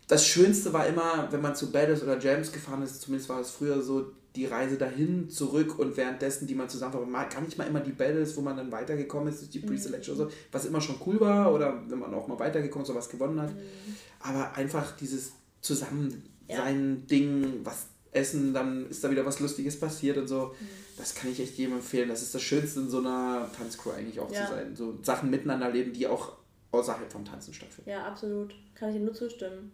das 0.08 0.26
Schönste 0.26 0.74
war 0.74 0.86
immer, 0.88 1.28
wenn 1.32 1.42
man 1.42 1.56
zu 1.56 1.72
Battles 1.72 2.04
oder 2.04 2.20
Jams 2.20 2.52
gefahren 2.52 2.84
ist, 2.84 3.02
zumindest 3.02 3.30
war 3.30 3.40
es 3.40 3.52
früher 3.52 3.82
so, 3.82 4.12
die 4.38 4.46
Reise 4.46 4.78
dahin, 4.78 5.30
zurück 5.30 5.80
und 5.80 5.98
währenddessen, 5.98 6.48
die 6.48 6.54
man 6.54 6.70
zusammen 6.70 7.10
mal 7.10 7.28
gar 7.28 7.42
nicht 7.42 7.58
mal 7.58 7.66
immer 7.66 7.80
die 7.80 7.92
Battles, 7.92 8.38
wo 8.38 8.42
man 8.42 8.56
dann 8.56 8.72
weitergekommen 8.72 9.34
ist, 9.34 9.52
die 9.54 9.60
Pre-Selection 9.60 10.16
mhm. 10.16 10.22
oder 10.22 10.30
so, 10.30 10.38
was 10.52 10.66
immer 10.66 10.80
schon 10.80 10.98
cool 11.06 11.20
war 11.20 11.52
oder 11.52 11.82
wenn 11.88 11.98
man 11.98 12.14
auch 12.14 12.28
mal 12.28 12.40
weitergekommen 12.40 12.84
ist 12.84 12.90
oder 12.92 13.00
was 13.00 13.10
gewonnen 13.10 13.42
hat. 13.42 13.54
Mhm. 13.54 13.60
Aber 14.20 14.56
einfach 14.56 14.96
dieses 14.96 15.32
Zusammensein, 15.62 16.22
ja. 16.48 16.66
Ding, 17.10 17.62
was 17.64 17.88
essen, 18.12 18.54
dann 18.54 18.90
ist 18.90 19.04
da 19.04 19.10
wieder 19.10 19.26
was 19.26 19.40
Lustiges 19.40 19.80
passiert 19.80 20.18
und 20.18 20.28
so. 20.28 20.54
Mhm. 20.60 20.87
Das 20.98 21.14
kann 21.14 21.32
ich 21.32 21.40
echt 21.40 21.58
jedem 21.58 21.76
empfehlen. 21.76 22.10
Das 22.10 22.22
ist 22.22 22.34
das 22.34 22.42
Schönste 22.42 22.82
in 22.82 22.90
so 22.90 23.00
einer 23.00 23.50
Tanzcrew 23.56 23.92
eigentlich 23.92 24.20
auch 24.20 24.32
ja. 24.32 24.46
zu 24.46 24.54
sein. 24.54 24.76
So 24.76 24.98
Sachen 25.04 25.30
miteinander 25.30 25.70
leben, 25.70 25.94
die 25.94 26.08
auch 26.08 26.34
außerhalb 26.72 27.12
vom 27.12 27.24
Tanzen 27.24 27.54
stattfinden. 27.54 27.90
Ja, 27.90 28.06
absolut. 28.06 28.56
Kann 28.76 28.94
ich 28.94 29.00
nur 29.00 29.14
zustimmen. 29.14 29.72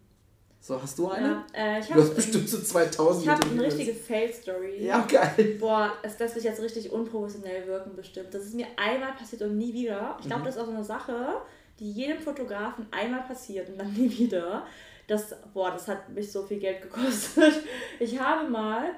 So, 0.60 0.82
hast 0.82 0.98
du 0.98 1.10
eine? 1.10 1.28
Ja, 1.28 1.46
äh, 1.54 1.80
ich 1.82 1.90
hab, 1.90 1.96
du 1.96 2.04
hast 2.04 2.16
bestimmt 2.16 2.48
so 2.48 2.58
2000. 2.58 3.26
Ich 3.26 3.30
habe 3.30 3.46
eine 3.48 3.64
richtige 3.64 3.94
Fail-Story. 3.94 4.86
Ja, 4.86 5.02
geil. 5.02 5.58
Boah, 5.60 5.92
es 6.04 6.18
lässt 6.20 6.36
sich 6.36 6.46
jetzt 6.46 6.62
richtig 6.62 6.90
unprofessionell 6.90 7.68
wirken, 7.68 7.98
bestimmt. 7.98 8.34
Das 8.34 8.44
ist 8.46 8.54
mir 8.54 8.68
einmal 8.78 9.12
passiert 9.14 9.42
und 9.42 9.58
nie 9.58 9.74
wieder. 9.74 10.18
Ich 10.22 10.28
glaube, 10.28 10.44
mhm. 10.44 10.46
das 10.46 10.56
ist 10.56 10.62
auch 10.62 10.68
so 10.68 10.72
eine 10.72 10.86
Sache, 10.86 11.42
die 11.80 11.92
jedem 11.92 12.20
Fotografen 12.20 12.88
einmal 12.92 13.24
passiert 13.24 13.68
und 13.70 13.78
dann 13.78 13.92
nie 13.92 14.10
wieder. 14.10 14.66
Das, 15.08 15.36
boah, 15.54 15.72
das 15.72 15.90
hat 15.90 16.08
mich 16.10 16.32
so 16.32 16.44
viel 16.44 16.60
Geld 16.60 16.82
gekostet. 16.82 17.56
Ich 18.00 18.18
habe 18.18 18.50
mal, 18.50 18.92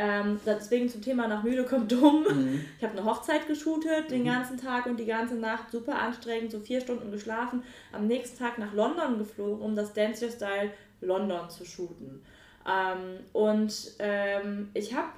ähm, 0.00 0.38
deswegen 0.46 0.88
zum 0.88 1.02
Thema 1.02 1.26
nach 1.26 1.42
müde 1.42 1.64
kommt 1.64 1.90
dumm, 1.90 2.22
mhm. 2.22 2.64
ich 2.78 2.84
habe 2.84 2.96
eine 2.96 3.04
Hochzeit 3.04 3.48
geshootet, 3.48 4.12
den 4.12 4.22
mhm. 4.22 4.26
ganzen 4.26 4.56
Tag 4.56 4.86
und 4.86 4.98
die 5.00 5.06
ganze 5.06 5.34
Nacht, 5.34 5.72
super 5.72 5.98
anstrengend, 5.98 6.52
so 6.52 6.60
vier 6.60 6.80
Stunden 6.80 7.10
geschlafen, 7.10 7.64
am 7.92 8.06
nächsten 8.06 8.38
Tag 8.38 8.58
nach 8.58 8.72
London 8.72 9.18
geflogen, 9.18 9.60
um 9.60 9.74
das 9.74 9.92
Dance 9.92 10.24
Your 10.24 10.30
Style 10.30 10.70
London 11.00 11.50
zu 11.50 11.64
shooten. 11.64 12.22
Ähm, 12.64 13.18
und 13.32 13.74
ähm, 13.98 14.70
ich 14.74 14.94
habe 14.94 15.08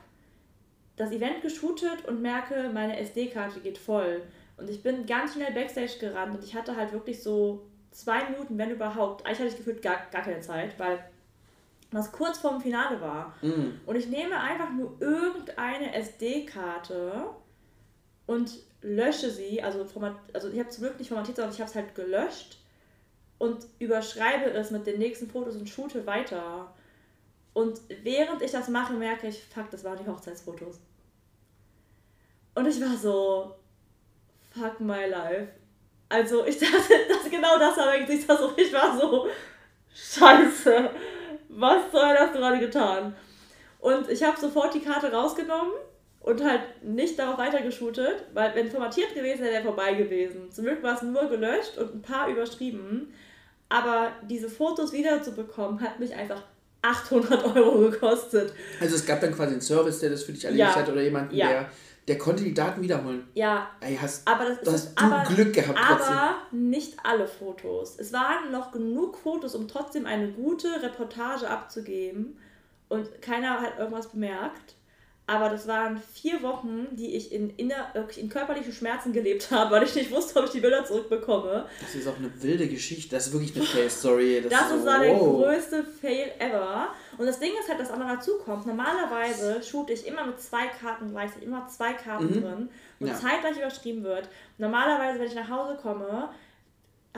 das 0.96 1.12
Event 1.12 1.42
geshootet 1.42 2.06
und 2.06 2.22
merke, 2.22 2.70
meine 2.72 2.98
SD-Karte 2.98 3.60
geht 3.60 3.76
voll. 3.76 4.22
Und 4.56 4.70
ich 4.70 4.82
bin 4.82 5.04
ganz 5.04 5.34
schnell 5.34 5.52
Backstage 5.52 5.98
gerannt 6.00 6.36
und 6.36 6.44
ich 6.44 6.54
hatte 6.54 6.74
halt 6.74 6.92
wirklich 6.92 7.22
so 7.22 7.66
zwei 7.90 8.24
Minuten, 8.30 8.56
wenn 8.56 8.70
überhaupt. 8.70 9.26
Eigentlich 9.26 9.40
hatte 9.40 9.48
ich 9.50 9.56
gefühlt 9.58 9.82
gar, 9.82 10.06
gar 10.10 10.22
keine 10.22 10.40
Zeit, 10.40 10.78
weil 10.78 11.04
das 11.90 12.12
kurz 12.12 12.38
vorm 12.38 12.60
Finale 12.60 13.00
war. 13.00 13.34
Mm. 13.42 13.80
Und 13.86 13.96
ich 13.96 14.08
nehme 14.08 14.38
einfach 14.38 14.70
nur 14.72 14.96
irgendeine 15.00 15.92
SD-Karte 15.94 17.26
und 18.26 18.50
lösche 18.82 19.30
sie. 19.30 19.62
Also, 19.62 19.84
format, 19.84 20.14
also 20.32 20.48
ich 20.48 20.58
habe 20.58 20.68
zum 20.68 20.84
Glück 20.84 20.98
nicht 20.98 21.08
formatiert, 21.08 21.36
sondern 21.36 21.52
ich 21.52 21.60
habe 21.60 21.70
es 21.70 21.76
halt 21.76 21.94
gelöscht 21.94 22.58
und 23.38 23.66
überschreibe 23.78 24.50
es 24.50 24.70
mit 24.70 24.86
den 24.86 24.98
nächsten 24.98 25.28
Fotos 25.28 25.56
und 25.56 25.68
shoote 25.68 26.06
weiter. 26.06 26.72
Und 27.52 27.80
während 28.02 28.42
ich 28.42 28.52
das 28.52 28.68
mache, 28.68 28.92
merke 28.92 29.26
ich, 29.26 29.42
fuck, 29.42 29.70
das 29.70 29.82
waren 29.82 29.98
die 29.98 30.08
Hochzeitsfotos. 30.08 30.78
Und 32.54 32.66
ich 32.66 32.80
war 32.80 32.96
so, 32.96 33.54
fuck 34.52 34.78
my 34.80 35.06
life. 35.06 35.48
Also 36.08 36.44
ich 36.44 36.58
dachte, 36.60 36.94
dass 37.08 37.30
genau 37.30 37.58
das 37.58 37.76
war 37.76 37.86
mein 37.86 38.06
Gesichtsausdruck. 38.06 38.58
Ich 38.58 38.72
war 38.72 38.98
so, 38.98 39.28
scheiße, 39.94 40.90
was 41.50 41.90
soll 41.92 42.14
das 42.14 42.32
gerade 42.32 42.58
getan? 42.58 43.14
Und 43.78 44.08
ich 44.10 44.22
habe 44.22 44.38
sofort 44.38 44.74
die 44.74 44.80
Karte 44.80 45.12
rausgenommen 45.12 45.72
und 46.20 46.44
halt 46.44 46.60
nicht 46.82 47.18
darauf 47.18 47.38
weitergeshootet, 47.38 48.24
weil 48.34 48.54
wenn 48.54 48.70
formatiert 48.70 49.14
gewesen 49.14 49.42
wäre, 49.42 49.54
wäre 49.54 49.64
vorbei 49.64 49.94
gewesen. 49.94 50.50
Zum 50.50 50.64
Glück 50.66 50.82
war 50.82 50.94
es 50.94 51.02
nur 51.02 51.28
gelöscht 51.28 51.78
und 51.78 51.94
ein 51.94 52.02
paar 52.02 52.28
überschrieben. 52.28 53.12
Aber 53.68 54.12
diese 54.28 54.48
Fotos 54.48 54.92
wiederzubekommen, 54.92 55.80
hat 55.80 55.98
mich 55.98 56.14
einfach 56.14 56.42
800 56.82 57.56
Euro 57.56 57.90
gekostet. 57.90 58.52
Also 58.80 58.96
es 58.96 59.06
gab 59.06 59.20
dann 59.20 59.34
quasi 59.34 59.52
einen 59.52 59.60
Service, 59.60 60.00
der 60.00 60.10
das 60.10 60.24
für 60.24 60.32
dich 60.32 60.44
erledigt 60.44 60.70
ja. 60.70 60.76
hat 60.76 60.88
oder 60.88 61.02
jemanden, 61.02 61.34
ja. 61.34 61.48
der, 61.48 61.70
der 62.08 62.18
konnte 62.18 62.44
die 62.44 62.54
Daten 62.54 62.82
wiederholen. 62.82 63.28
Ja. 63.34 63.70
Ey, 63.80 63.96
hast, 63.96 64.26
aber 64.26 64.46
das, 64.46 64.60
das 64.60 64.74
hast 64.74 65.00
du 65.00 65.04
aber, 65.04 65.34
Glück 65.34 65.52
gehabt 65.52 65.78
trotzdem. 65.78 66.16
Aber 66.16 66.36
nicht 66.50 66.98
alle 67.02 67.28
Fotos. 67.28 67.98
Es 67.98 68.12
waren 68.12 68.50
noch 68.50 68.72
genug 68.72 69.16
Fotos, 69.16 69.54
um 69.54 69.68
trotzdem 69.68 70.06
eine 70.06 70.32
gute 70.32 70.82
Reportage 70.82 71.48
abzugeben. 71.48 72.38
Und 72.88 73.22
keiner 73.22 73.60
hat 73.60 73.78
irgendwas 73.78 74.08
bemerkt. 74.08 74.74
Aber 75.30 75.48
das 75.48 75.68
waren 75.68 76.02
vier 76.12 76.42
Wochen, 76.42 76.88
die 76.90 77.14
ich 77.14 77.30
in, 77.30 77.50
inner, 77.50 77.86
wirklich 77.94 78.18
in 78.18 78.28
körperlichen 78.28 78.72
Schmerzen 78.72 79.12
gelebt 79.12 79.48
habe, 79.52 79.70
weil 79.70 79.84
ich 79.84 79.94
nicht 79.94 80.10
wusste, 80.10 80.36
ob 80.40 80.46
ich 80.46 80.50
die 80.50 80.58
Bilder 80.58 80.84
zurückbekomme. 80.84 81.66
Das 81.80 81.94
ist 81.94 82.08
auch 82.08 82.16
eine 82.16 82.32
wilde 82.42 82.66
Geschichte. 82.66 83.14
Das 83.14 83.28
ist 83.28 83.32
wirklich 83.32 83.54
eine 83.54 83.64
Fail-Story. 83.64 84.40
Das, 84.42 84.50
das 84.50 84.72
ist 84.72 84.82
so, 84.82 84.90
wow. 84.90 85.00
der 85.00 85.14
größte 85.14 85.84
Fail 85.84 86.32
ever. 86.40 86.88
Und 87.16 87.26
das 87.26 87.38
Ding 87.38 87.52
ist 87.60 87.68
halt, 87.68 87.78
dass 87.78 87.92
auch 87.92 87.98
noch 87.98 88.08
dazu 88.08 88.38
kommt. 88.44 88.66
Normalerweise 88.66 89.62
shoote 89.62 89.92
ich 89.92 90.04
immer 90.04 90.26
mit 90.26 90.40
zwei 90.40 90.66
Karten 90.66 91.12
gleichzeitig, 91.12 91.46
immer 91.46 91.68
zwei 91.68 91.92
Karten 91.92 92.24
mhm. 92.24 92.42
drin 92.42 92.68
und 92.98 93.06
ja. 93.06 93.14
zeitgleich 93.14 93.56
überschrieben 93.56 94.02
wird. 94.02 94.28
Normalerweise, 94.58 95.20
wenn 95.20 95.28
ich 95.28 95.36
nach 95.36 95.48
Hause 95.48 95.78
komme, 95.80 96.28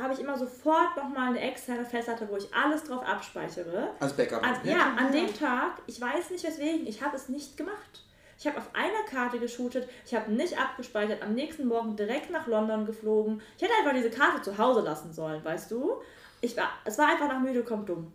habe 0.00 0.14
ich 0.14 0.20
immer 0.20 0.38
sofort 0.38 0.96
nochmal 0.96 1.28
eine 1.28 1.40
externe 1.40 1.84
Festplatte, 1.84 2.28
wo 2.30 2.36
ich 2.36 2.52
alles 2.54 2.84
drauf 2.84 3.06
abspeichere. 3.06 3.90
Als 4.00 4.14
Backup. 4.14 4.42
An, 4.42 4.56
ja, 4.64 4.94
an 4.96 5.12
dem 5.12 5.32
Tag, 5.34 5.82
ich 5.86 6.00
weiß 6.00 6.30
nicht 6.30 6.44
weswegen, 6.44 6.86
ich 6.86 7.02
habe 7.02 7.16
es 7.16 7.28
nicht 7.28 7.56
gemacht. 7.56 8.02
Ich 8.38 8.46
habe 8.46 8.58
auf 8.58 8.74
einer 8.74 9.04
Karte 9.08 9.38
geshootet, 9.38 9.88
ich 10.04 10.14
habe 10.14 10.32
nicht 10.32 10.58
abgespeichert, 10.58 11.22
am 11.22 11.34
nächsten 11.34 11.66
Morgen 11.66 11.94
direkt 11.94 12.30
nach 12.30 12.46
London 12.46 12.86
geflogen. 12.86 13.40
Ich 13.56 13.62
hätte 13.62 13.74
einfach 13.78 13.94
diese 13.94 14.10
Karte 14.10 14.42
zu 14.42 14.58
Hause 14.58 14.80
lassen 14.80 15.12
sollen, 15.12 15.44
weißt 15.44 15.70
du? 15.70 16.00
Ich 16.40 16.56
war, 16.56 16.70
es 16.84 16.98
war 16.98 17.08
einfach 17.08 17.28
nach 17.28 17.38
müde 17.38 17.62
kommt 17.62 17.88
dumm. 17.88 18.10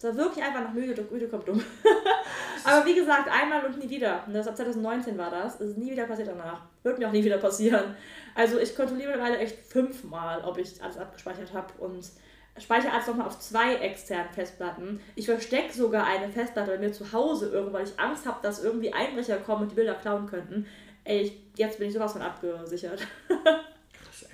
Es 0.00 0.04
war 0.04 0.16
wirklich 0.16 0.42
einfach 0.42 0.62
nach 0.62 0.72
müde, 0.72 1.06
müde 1.10 1.28
kommt 1.28 1.46
dumm. 1.46 1.62
Aber 2.64 2.86
wie 2.86 2.94
gesagt, 2.94 3.28
einmal 3.30 3.66
und 3.66 3.78
nie 3.78 3.90
wieder. 3.90 4.24
Das 4.32 4.48
ab 4.48 4.56
2019 4.56 5.18
war 5.18 5.30
das. 5.30 5.60
Es 5.60 5.72
ist 5.72 5.76
nie 5.76 5.90
wieder 5.90 6.06
passiert 6.06 6.28
danach. 6.28 6.62
Wird 6.82 6.98
mir 6.98 7.06
auch 7.06 7.12
nie 7.12 7.22
wieder 7.22 7.36
passieren. 7.36 7.94
Also 8.34 8.58
ich 8.58 8.74
kontrolliere 8.74 9.10
mittlerweile 9.10 9.36
echt 9.36 9.58
fünfmal, 9.58 10.42
ob 10.42 10.56
ich 10.56 10.82
alles 10.82 10.96
abgespeichert 10.96 11.52
habe 11.52 11.74
und 11.80 12.02
speichere 12.58 12.92
alles 12.92 13.08
nochmal 13.08 13.26
auf 13.26 13.38
zwei 13.40 13.74
externen 13.74 14.32
Festplatten. 14.32 15.00
Ich 15.16 15.26
verstecke 15.26 15.74
sogar 15.74 16.06
eine 16.06 16.32
Festplatte 16.32 16.70
bei 16.70 16.78
mir 16.78 16.92
zu 16.92 17.12
Hause 17.12 17.50
irgendwo, 17.50 17.74
weil 17.74 17.84
ich 17.84 18.00
Angst 18.00 18.24
habe, 18.24 18.38
dass 18.40 18.64
irgendwie 18.64 18.94
Einbrecher 18.94 19.36
kommen 19.36 19.64
und 19.64 19.72
die 19.72 19.76
Bilder 19.76 19.96
klauen 19.96 20.26
könnten. 20.26 20.66
Ey, 21.04 21.20
ich, 21.20 21.38
jetzt 21.56 21.78
bin 21.78 21.88
ich 21.88 21.92
sowas 21.92 22.14
von 22.14 22.22
abgesichert. 22.22 23.06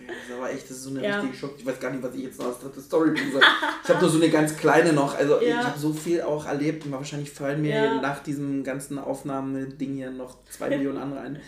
Das 0.07 0.37
aber 0.37 0.51
echt, 0.51 0.65
das 0.65 0.77
ist 0.79 0.83
so 0.85 0.91
eine 0.91 1.03
ja. 1.03 1.21
richtige 1.21 1.37
Schock. 1.37 1.55
Ich 1.59 1.67
weiß 1.67 1.81
gar 1.81 1.91
nicht, 1.91 2.03
was 2.03 2.15
ich 2.15 2.23
jetzt 2.23 2.39
noch 2.39 2.47
als 2.47 2.59
dritte 2.59 2.81
Story 2.81 3.11
bringe. 3.11 3.41
Ich 3.83 3.89
habe 3.89 4.01
nur 4.01 4.11
so 4.11 4.19
eine 4.19 4.31
ganz 4.31 4.57
kleine 4.57 4.93
noch. 4.93 5.17
Also 5.17 5.41
ja. 5.41 5.61
ich 5.61 5.67
habe 5.67 5.79
so 5.79 5.93
viel 5.93 6.23
auch 6.23 6.47
erlebt 6.47 6.85
und 6.85 6.93
wahrscheinlich 6.93 7.31
fallen 7.31 7.63
mir 7.63 7.75
ja. 7.75 8.01
nach 8.01 8.23
diesem 8.23 8.63
ganzen 8.63 8.99
Aufnahmeding 8.99 9.95
hier 9.95 10.11
noch 10.11 10.37
zwei 10.51 10.69
Millionen 10.77 10.99
andere 10.99 11.21
ein. 11.21 11.41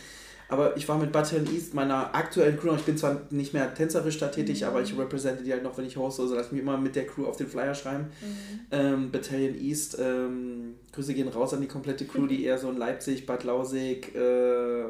Aber 0.50 0.76
ich 0.78 0.88
war 0.88 0.96
mit 0.96 1.12
Battalion 1.12 1.54
East, 1.54 1.74
meiner 1.74 2.14
aktuellen 2.14 2.58
Crew, 2.58 2.74
ich 2.74 2.84
bin 2.84 2.96
zwar 2.96 3.20
nicht 3.28 3.52
mehr 3.52 3.74
tänzerisch 3.74 4.18
da 4.18 4.28
tätig, 4.28 4.62
mhm. 4.62 4.68
aber 4.68 4.80
ich 4.80 4.98
represente 4.98 5.44
die 5.44 5.52
halt 5.52 5.62
noch, 5.62 5.76
wenn 5.76 5.84
ich 5.84 5.98
hoste, 5.98 6.22
also 6.22 6.34
lass 6.34 6.50
mich 6.52 6.62
immer 6.62 6.78
mit 6.78 6.96
der 6.96 7.06
Crew 7.06 7.26
auf 7.26 7.36
den 7.36 7.48
Flyer 7.48 7.74
schreiben. 7.74 8.04
Mhm. 8.04 8.60
Ähm, 8.70 9.10
Battalion 9.10 9.54
East, 9.56 9.98
ähm, 10.00 10.76
Grüße 10.92 11.12
gehen 11.12 11.28
raus 11.28 11.52
an 11.52 11.60
die 11.60 11.68
komplette 11.68 12.06
Crew, 12.06 12.26
die 12.28 12.44
eher 12.44 12.56
so 12.56 12.70
in 12.70 12.78
Leipzig, 12.78 13.26
Bad 13.26 13.44
Lausig, 13.44 14.14
äh, 14.14 14.84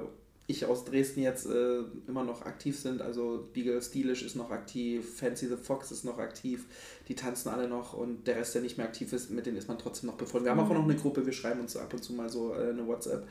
ich 0.49 0.65
aus 0.65 0.87
Dresden 0.87 1.21
jetzt 1.21 1.47
äh, 1.47 1.83
immer 2.09 2.25
noch 2.25 2.43
aktiv 2.43 2.77
sind. 2.77 3.03
Also 3.03 3.49
Beagle 3.53 3.83
Steelish 3.83 4.23
ist 4.23 4.35
noch 4.35 4.51
aktiv, 4.51 5.07
Fancy 5.17 5.47
the 5.47 5.57
Fox 5.57 5.93
ist 5.93 6.05
noch 6.05 6.19
aktiv, 6.19 6.65
die 7.07 7.15
tanzen 7.15 7.51
alle 7.51 7.69
noch 7.69 7.93
und 7.93 8.27
der 8.27 8.37
Rest, 8.37 8.55
der 8.55 8.63
nicht 8.63 8.79
mehr 8.79 8.87
aktiv 8.87 9.13
ist, 9.13 9.31
mit 9.31 9.45
denen 9.45 9.59
ist 9.59 9.69
man 9.69 9.79
trotzdem 9.79 10.09
noch 10.09 10.17
befreundet. 10.17 10.47
Wir 10.47 10.57
haben 10.57 10.67
auch 10.67 10.75
noch 10.75 10.85
eine 10.85 10.97
Gruppe, 10.97 11.25
wir 11.25 11.35
schreiben 11.35 11.61
uns 11.61 11.77
ab 11.77 11.93
und 11.93 12.03
zu 12.03 12.15
mal 12.15 12.31
so 12.31 12.55
äh, 12.55 12.71
eine 12.71 12.87
WhatsApp. 12.87 13.29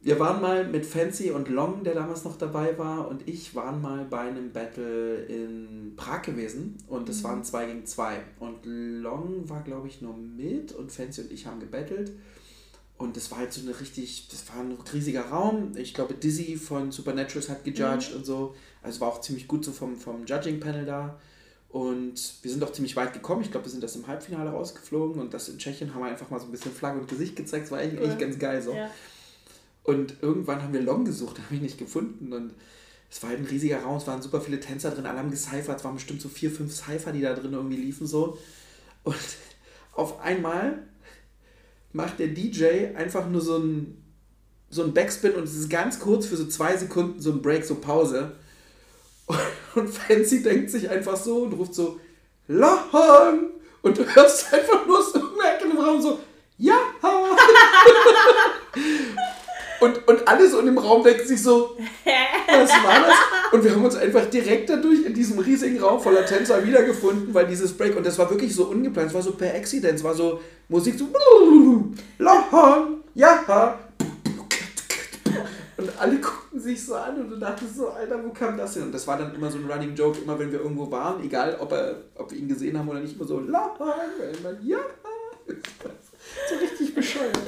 Wir 0.00 0.18
waren 0.18 0.40
mal 0.40 0.66
mit 0.66 0.86
Fancy 0.86 1.30
und 1.30 1.48
Long, 1.48 1.84
der 1.84 1.94
damals 1.94 2.24
noch 2.24 2.38
dabei 2.38 2.78
war, 2.78 3.08
und 3.08 3.28
ich 3.28 3.54
waren 3.54 3.80
mal 3.80 4.06
bei 4.06 4.20
einem 4.20 4.52
Battle 4.52 5.24
in 5.24 5.92
Prag 5.96 6.22
gewesen 6.22 6.76
und 6.88 7.10
es 7.10 7.22
mhm. 7.22 7.24
waren 7.24 7.44
2 7.44 7.66
gegen 7.66 7.86
2. 7.86 8.16
Und 8.40 8.64
Long 8.64 9.48
war, 9.48 9.62
glaube 9.62 9.88
ich, 9.88 10.00
nur 10.00 10.16
mit 10.16 10.72
und 10.72 10.92
Fancy 10.92 11.22
und 11.22 11.32
ich 11.32 11.46
haben 11.46 11.60
gebettelt. 11.60 12.12
Und 12.96 13.16
das 13.16 13.30
war 13.30 13.38
halt 13.38 13.52
so 13.52 13.60
eine 13.60 13.78
richtig, 13.80 14.28
das 14.28 14.48
war 14.48 14.62
ein 14.62 14.78
riesiger 14.92 15.26
Raum. 15.26 15.72
Ich 15.76 15.94
glaube, 15.94 16.14
Dizzy 16.14 16.56
von 16.56 16.92
Supernaturals 16.92 17.48
hat 17.48 17.64
gejudged 17.64 18.10
mhm. 18.10 18.18
und 18.18 18.24
so. 18.24 18.54
Also 18.82 19.00
war 19.00 19.08
auch 19.08 19.20
ziemlich 19.20 19.48
gut 19.48 19.64
so 19.64 19.72
vom, 19.72 19.96
vom 19.96 20.24
Judging-Panel 20.26 20.86
da. 20.86 21.18
Und 21.70 22.34
wir 22.42 22.50
sind 22.52 22.62
auch 22.62 22.70
ziemlich 22.70 22.94
weit 22.94 23.12
gekommen. 23.12 23.42
Ich 23.42 23.50
glaube, 23.50 23.66
wir 23.66 23.70
sind 23.72 23.82
das 23.82 23.96
im 23.96 24.06
Halbfinale 24.06 24.50
rausgeflogen 24.50 25.20
und 25.20 25.34
das 25.34 25.48
in 25.48 25.58
Tschechien 25.58 25.92
haben 25.92 26.02
wir 26.02 26.06
einfach 26.06 26.30
mal 26.30 26.38
so 26.38 26.46
ein 26.46 26.52
bisschen 26.52 26.72
Flagge 26.72 27.00
und 27.00 27.08
Gesicht 27.08 27.34
gezeigt. 27.34 27.64
Das 27.64 27.72
war 27.72 27.80
eigentlich, 27.80 27.98
cool. 27.98 28.06
eigentlich 28.06 28.20
ganz 28.20 28.38
geil 28.38 28.62
so. 28.62 28.72
Ja. 28.72 28.88
Und 29.82 30.14
irgendwann 30.22 30.62
haben 30.62 30.72
wir 30.72 30.82
Long 30.82 31.04
gesucht, 31.04 31.38
habe 31.44 31.56
ich 31.56 31.60
nicht 31.60 31.78
gefunden. 31.78 32.32
Und 32.32 32.54
es 33.10 33.20
war 33.24 33.30
halt 33.30 33.40
ein 33.40 33.46
riesiger 33.46 33.82
Raum, 33.82 33.96
es 33.96 34.06
waren 34.06 34.22
super 34.22 34.40
viele 34.40 34.60
Tänzer 34.60 34.92
drin, 34.92 35.06
alle 35.06 35.18
haben 35.18 35.32
gecyphert, 35.32 35.78
es 35.78 35.84
waren 35.84 35.94
bestimmt 35.94 36.20
so 36.20 36.28
vier, 36.28 36.50
fünf 36.50 36.72
Cypher, 36.72 37.10
die 37.10 37.20
da 37.20 37.34
drin 37.34 37.52
irgendwie 37.52 37.76
liefen 37.76 38.06
so. 38.06 38.38
Und 39.02 39.16
auf 39.94 40.20
einmal 40.20 40.84
macht 41.94 42.18
der 42.18 42.28
DJ 42.28 42.94
einfach 42.94 43.26
nur 43.28 43.40
so 43.40 43.56
ein, 43.56 43.96
so 44.68 44.82
ein 44.82 44.92
Backspin 44.92 45.32
und 45.32 45.44
es 45.44 45.54
ist 45.54 45.70
ganz 45.70 45.98
kurz 45.98 46.26
für 46.26 46.36
so 46.36 46.46
zwei 46.46 46.76
Sekunden 46.76 47.20
so 47.20 47.30
ein 47.30 47.40
Break, 47.40 47.64
so 47.64 47.76
Pause. 47.76 48.32
Und 49.74 49.88
Fancy 49.88 50.42
denkt 50.42 50.70
sich 50.70 50.88
einfach 50.88 51.16
so 51.16 51.42
und 51.42 51.54
ruft 51.54 51.74
so, 51.74 51.98
Long! 52.46 53.50
Und 53.82 53.98
du 53.98 54.04
hörst 54.04 54.52
einfach 54.52 54.86
nur 54.86 55.02
so 55.02 55.18
im 55.18 55.78
Raum 55.78 56.00
so, 56.00 56.20
ja! 56.58 56.78
und, 59.84 60.08
und 60.08 60.26
alle 60.26 60.48
so 60.48 60.58
in 60.58 60.66
dem 60.66 60.78
Raum 60.78 61.02
denken 61.02 61.26
sich 61.26 61.42
so, 61.42 61.76
was 62.46 62.70
war 62.70 63.00
das? 63.06 63.16
Und 63.52 63.62
wir 63.62 63.72
haben 63.72 63.84
uns 63.84 63.96
einfach 63.96 64.24
direkt 64.26 64.70
dadurch 64.70 65.04
in 65.04 65.14
diesem 65.14 65.38
riesigen 65.38 65.78
Raum 65.80 66.00
voller 66.00 66.24
Tänzer 66.24 66.64
wiedergefunden, 66.66 67.32
weil 67.32 67.46
dieses 67.46 67.76
Break, 67.76 67.96
und 67.96 68.04
das 68.04 68.18
war 68.18 68.28
wirklich 68.30 68.54
so 68.54 68.64
ungeplant, 68.64 69.08
es 69.08 69.14
war 69.14 69.22
so 69.22 69.32
per 69.32 69.54
Accident, 69.54 69.98
es 69.98 70.04
war 70.04 70.14
so 70.14 70.40
Musik 70.68 70.98
so, 70.98 71.08
Lachen, 72.18 73.02
ja, 73.14 73.78
und 75.76 76.00
alle 76.00 76.18
guckten 76.18 76.60
sich 76.60 76.84
so 76.84 76.94
an 76.94 77.16
und 77.16 77.30
du 77.30 77.36
dachtest 77.36 77.76
so, 77.76 77.88
Alter, 77.88 78.24
wo 78.24 78.30
kam 78.30 78.56
das 78.56 78.74
hin? 78.74 78.84
Und 78.84 78.92
das 78.92 79.06
war 79.06 79.18
dann 79.18 79.34
immer 79.34 79.50
so 79.50 79.58
ein 79.58 79.70
Running 79.70 79.94
Joke, 79.94 80.20
immer 80.22 80.38
wenn 80.38 80.50
wir 80.52 80.60
irgendwo 80.60 80.90
waren, 80.90 81.22
egal 81.22 81.56
ob, 81.60 81.72
er, 81.72 81.96
ob 82.14 82.30
wir 82.30 82.38
ihn 82.38 82.48
gesehen 82.48 82.78
haben 82.78 82.88
oder 82.88 83.00
nicht, 83.00 83.16
immer 83.16 83.26
so, 83.26 83.40
Lachen, 83.40 83.86
immer, 84.38 84.56
ja. 84.62 84.78
so 85.46 86.56
richtig 86.56 86.94
bescheuert. 86.94 87.38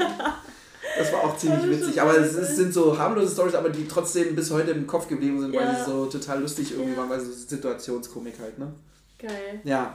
Das 0.99 1.13
war 1.13 1.25
auch 1.25 1.37
ziemlich 1.37 1.69
witzig. 1.69 2.01
Aber 2.01 2.17
es, 2.19 2.35
es 2.35 2.57
sind 2.57 2.73
so 2.73 2.97
harmlose 2.99 3.33
Stories, 3.33 3.55
aber 3.55 3.69
die 3.71 3.87
trotzdem 3.87 4.35
bis 4.35 4.51
heute 4.51 4.71
im 4.73 4.87
Kopf 4.87 5.09
geblieben 5.09 5.41
sind, 5.41 5.55
weil 5.55 5.63
Ja. 5.67 5.75
sie 5.85 5.91
so 5.91 6.07
total 6.07 6.41
lustig 6.41 6.73
irgendwie 6.73 6.93
Ja. 6.93 6.97
waren, 6.99 7.11
weil 7.11 7.21
so 7.21 7.31
Situationskomik 7.33 8.35
halt, 8.41 8.59
ne? 8.59 8.73
Geil. 9.19 9.61
Ja. 9.65 9.95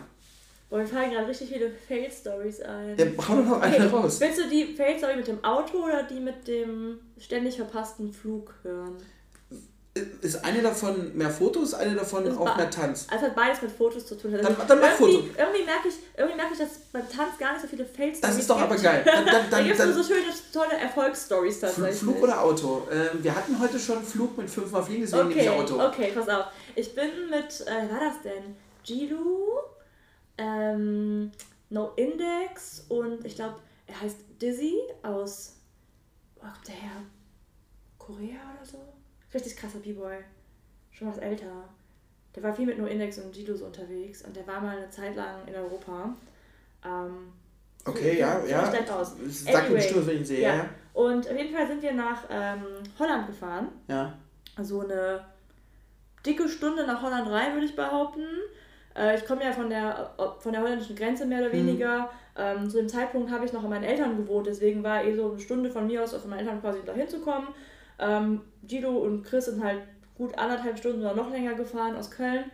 Boah, 0.70 0.80
mir 0.80 0.88
fallen 0.88 1.12
gerade 1.12 1.28
richtig 1.28 1.50
viele 1.50 1.70
Fail-Stories 1.88 2.62
ein. 2.62 2.96
ja 2.98 3.06
hau 3.28 3.36
doch 3.36 3.46
noch 3.46 3.62
eine 3.62 3.76
Okay, 3.76 3.88
raus. 3.88 4.20
Willst 4.22 4.40
du 4.40 4.50
die 4.50 4.74
Fail-Story 4.76 5.18
mit 5.18 5.28
dem 5.28 5.44
Auto 5.44 5.84
oder 5.84 6.04
die 6.04 6.20
mit 6.20 6.48
dem 6.48 7.00
ständig 7.20 7.58
verpassten 7.58 8.14
Flug 8.14 8.54
hören? 8.64 8.96
Ist 10.22 10.46
eine 10.46 10.62
davon 10.62 11.18
mehr 11.18 11.30
Fotos, 11.30 11.74
eine 11.74 11.96
davon 11.96 12.26
Ist 12.26 12.38
auch 12.38 12.56
mehr 12.56 12.70
Tanz? 12.70 13.08
Also 13.12 13.26
hat 13.26 13.36
beides 13.36 13.62
mit 13.62 13.72
Fotos 13.74 14.06
zu 14.06 14.16
tun. 14.18 14.34
Also 14.34 14.48
Dann- 14.48 14.66
dann 14.68 14.80
mach 14.80 14.98
irgendwie, 15.02 15.28
Foto. 15.28 15.40
irgendwie 15.42 15.64
merke 15.66 15.88
ich, 15.90 15.96
irgendwie 16.16 16.36
merke 16.38 16.54
ich, 16.54 16.60
dass 16.60 16.70
beim 16.94 17.10
Tanz 17.10 17.38
gar 17.38 17.52
nicht 17.52 17.62
so 17.64 17.68
viele 17.68 17.84
Fail-Stories 17.86 18.22
Das 18.22 18.38
ist 18.38 18.50
doch 18.50 18.58
aber 18.62 18.76
gibt. 18.76 18.84
geil. 18.86 19.02
Dann, 19.04 19.26
dann, 19.26 19.46
Da 19.50 19.62
gibt 19.62 19.78
es 19.78 19.96
so 19.96 20.02
schöne, 20.04 20.28
tolle 20.54 20.78
Erfolgsstories 20.80 21.60
tatsächlich. 21.60 21.98
Flug 22.00 22.24
oder 22.24 22.42
Auto? 22.42 22.88
Ähm, 22.90 23.22
wir 23.22 23.36
hatten 23.36 23.60
heute 23.60 23.78
schon 23.78 24.02
Flug 24.02 24.38
mit 24.38 24.50
fünfmal 24.50 24.82
fliegen, 24.82 25.02
deswegen 25.02 25.28
nehme 25.28 25.42
Okay, 25.42 25.50
ich 25.66 25.72
Auto. 25.74 25.86
okay, 25.86 26.12
pass 26.16 26.30
auf. 26.30 26.46
Ich 26.76 26.96
bin 26.96 27.10
mit, 27.30 27.60
äh, 27.68 27.84
wer 27.90 27.92
war 27.92 28.00
das 28.00 28.22
denn? 28.24 28.56
Jilu, 28.86 29.58
ähm, 30.38 31.32
No 31.70 31.92
Index 31.98 32.86
und 32.88 33.26
ich 33.26 33.36
glaube, 33.36 33.56
er 33.88 34.00
heißt 34.00 34.18
Dizzy 34.42 34.78
aus, 35.04 35.58
wo 36.36 36.42
kommt 36.42 36.66
der 36.68 36.76
her? 36.76 36.92
Korea 37.98 38.40
oder 38.58 38.66
so? 38.66 38.78
Richtig 39.34 39.56
krasser 39.56 39.80
B-Boy. 39.80 40.18
Schon 40.91 41.08
was 41.08 41.18
älter. 41.18 41.64
Der 42.36 42.44
war 42.44 42.53
viel 42.53 42.66
mit 42.66 42.78
No 42.78 42.86
Index 42.86 43.18
und 43.20 43.36
Jilu 43.36 43.56
so 43.56 43.66
unterwegs 43.66 44.24
und 44.24 44.36
der 44.36 44.48
war 44.48 44.62
mal 44.62 44.78
eine 44.78 44.90
Zeit 44.90 45.16
lang 45.16 45.48
in 45.48 45.56
Europa. 45.56 46.16
Ähm, 46.86 47.32
Okay, 47.86 48.20
ja, 48.20 48.40
sieht 48.41 48.52
ja. 48.52 48.68
schlecht 48.68 48.91
aus. 48.91 49.16
Mir 49.18 49.56
Anyway, 49.56 49.76
bestimmt, 49.76 50.08
wenn 50.08 50.14
ich 50.14 50.20
ihn 50.20 50.26
sehe. 50.26 50.41
Ja. 50.41 50.56
Ja. 50.56 50.70
Und 50.94 51.30
auf 51.30 51.38
jeden 51.38 51.56
Fall 51.56 51.68
sind 51.68 51.82
wir 51.82 51.94
nach 51.94 52.24
ähm, 52.30 52.64
Holland 52.99 53.28
gefahren 53.28 53.70
ja. 53.88 54.14
so 54.62 54.82
eine 54.82 55.24
dicke 56.26 56.48
Stunde 56.48 56.86
nach 56.86 57.02
Holland 57.02 57.30
rein, 57.30 57.53
würde 57.53 57.66
ich 57.66 57.76
behaupten. 57.76 58.26
Äh, 58.95 59.16
ich 59.16 59.26
komme 59.26 59.44
ja 59.44 59.52
von 59.52 59.70
der, 59.70 60.12
von 60.40 60.52
der 60.52 60.62
holländischen 60.62 60.95
Grenze 60.95 61.26
mehr 61.26 61.40
oder 61.40 61.53
weniger. 61.53 62.10
Ähm, 62.38 62.70
zu 62.70 62.78
dem 62.78 62.90
Zeitpunkt 62.90 63.32
habe 63.32 63.45
ich 63.45 63.53
noch 63.53 63.64
an 63.64 63.70
meinen 63.70 63.84
Eltern 63.84 64.18
gewohnt, 64.18 64.48
deswegen 64.48 64.84
war 64.84 65.03
eh 65.03 65.16
so 65.16 65.32
eine 65.32 65.40
Stunde 65.40 65.70
von 65.70 65.88
mir 65.88 66.03
aus, 66.03 66.14
von 66.14 66.30
meinen 66.30 66.40
Eltern 66.40 66.62
quasi 66.62 66.80
dahin 66.86 67.08
zu 67.08 67.20
kommen. 67.20 67.48
Ähm, 68.02 68.41
Guido 68.68 68.90
und 68.90 69.23
Chris 69.23 69.45
sind 69.45 69.64
halt 69.64 69.84
gut 70.15 70.38
anderthalb 70.38 70.78
Stunden 70.78 71.02
oder 71.02 71.15
noch 71.15 71.32
länger 71.32 71.53
gefahren 71.53 71.95
aus 71.95 72.11
Köln. 72.11 72.45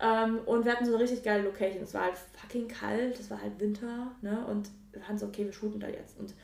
Ähm, 0.00 0.40
und 0.46 0.64
wir 0.64 0.72
hatten 0.72 0.84
so 0.84 0.92
eine 0.92 1.02
richtig 1.02 1.22
geile 1.22 1.42
Location. 1.42 1.82
Es 1.82 1.94
war 1.94 2.04
halt 2.04 2.14
fucking 2.40 2.68
kalt, 2.68 3.18
es 3.18 3.30
war 3.30 3.40
halt 3.40 3.58
Winter, 3.58 4.12
ne? 4.22 4.44
Und 4.46 4.70
wir 4.92 5.02
waren 5.02 5.18
so, 5.18 5.26
okay, 5.26 5.44
wir 5.44 5.52
shooten 5.52 5.80
da 5.80 5.88
jetzt. 5.88 6.18
Und 6.18 6.34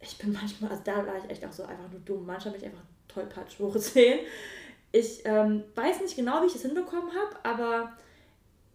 ich 0.00 0.16
bin 0.18 0.32
manchmal, 0.40 0.70
also 0.70 0.82
da 0.84 1.06
war 1.06 1.16
ich 1.18 1.30
echt 1.30 1.44
auch 1.44 1.52
so 1.52 1.64
einfach 1.64 1.90
nur 1.90 2.00
dumm. 2.00 2.26
Manchmal 2.26 2.54
bin 2.54 2.62
ich 2.62 2.68
einfach 2.68 2.84
tollpatsch 3.08 3.58
hoch 3.58 3.76
10. 3.76 4.20
Ich 4.92 5.24
ähm, 5.24 5.62
weiß 5.74 6.00
nicht 6.00 6.16
genau, 6.16 6.42
wie 6.42 6.46
ich 6.46 6.52
das 6.52 6.62
hinbekommen 6.62 7.10
habe, 7.10 7.36
aber 7.44 7.92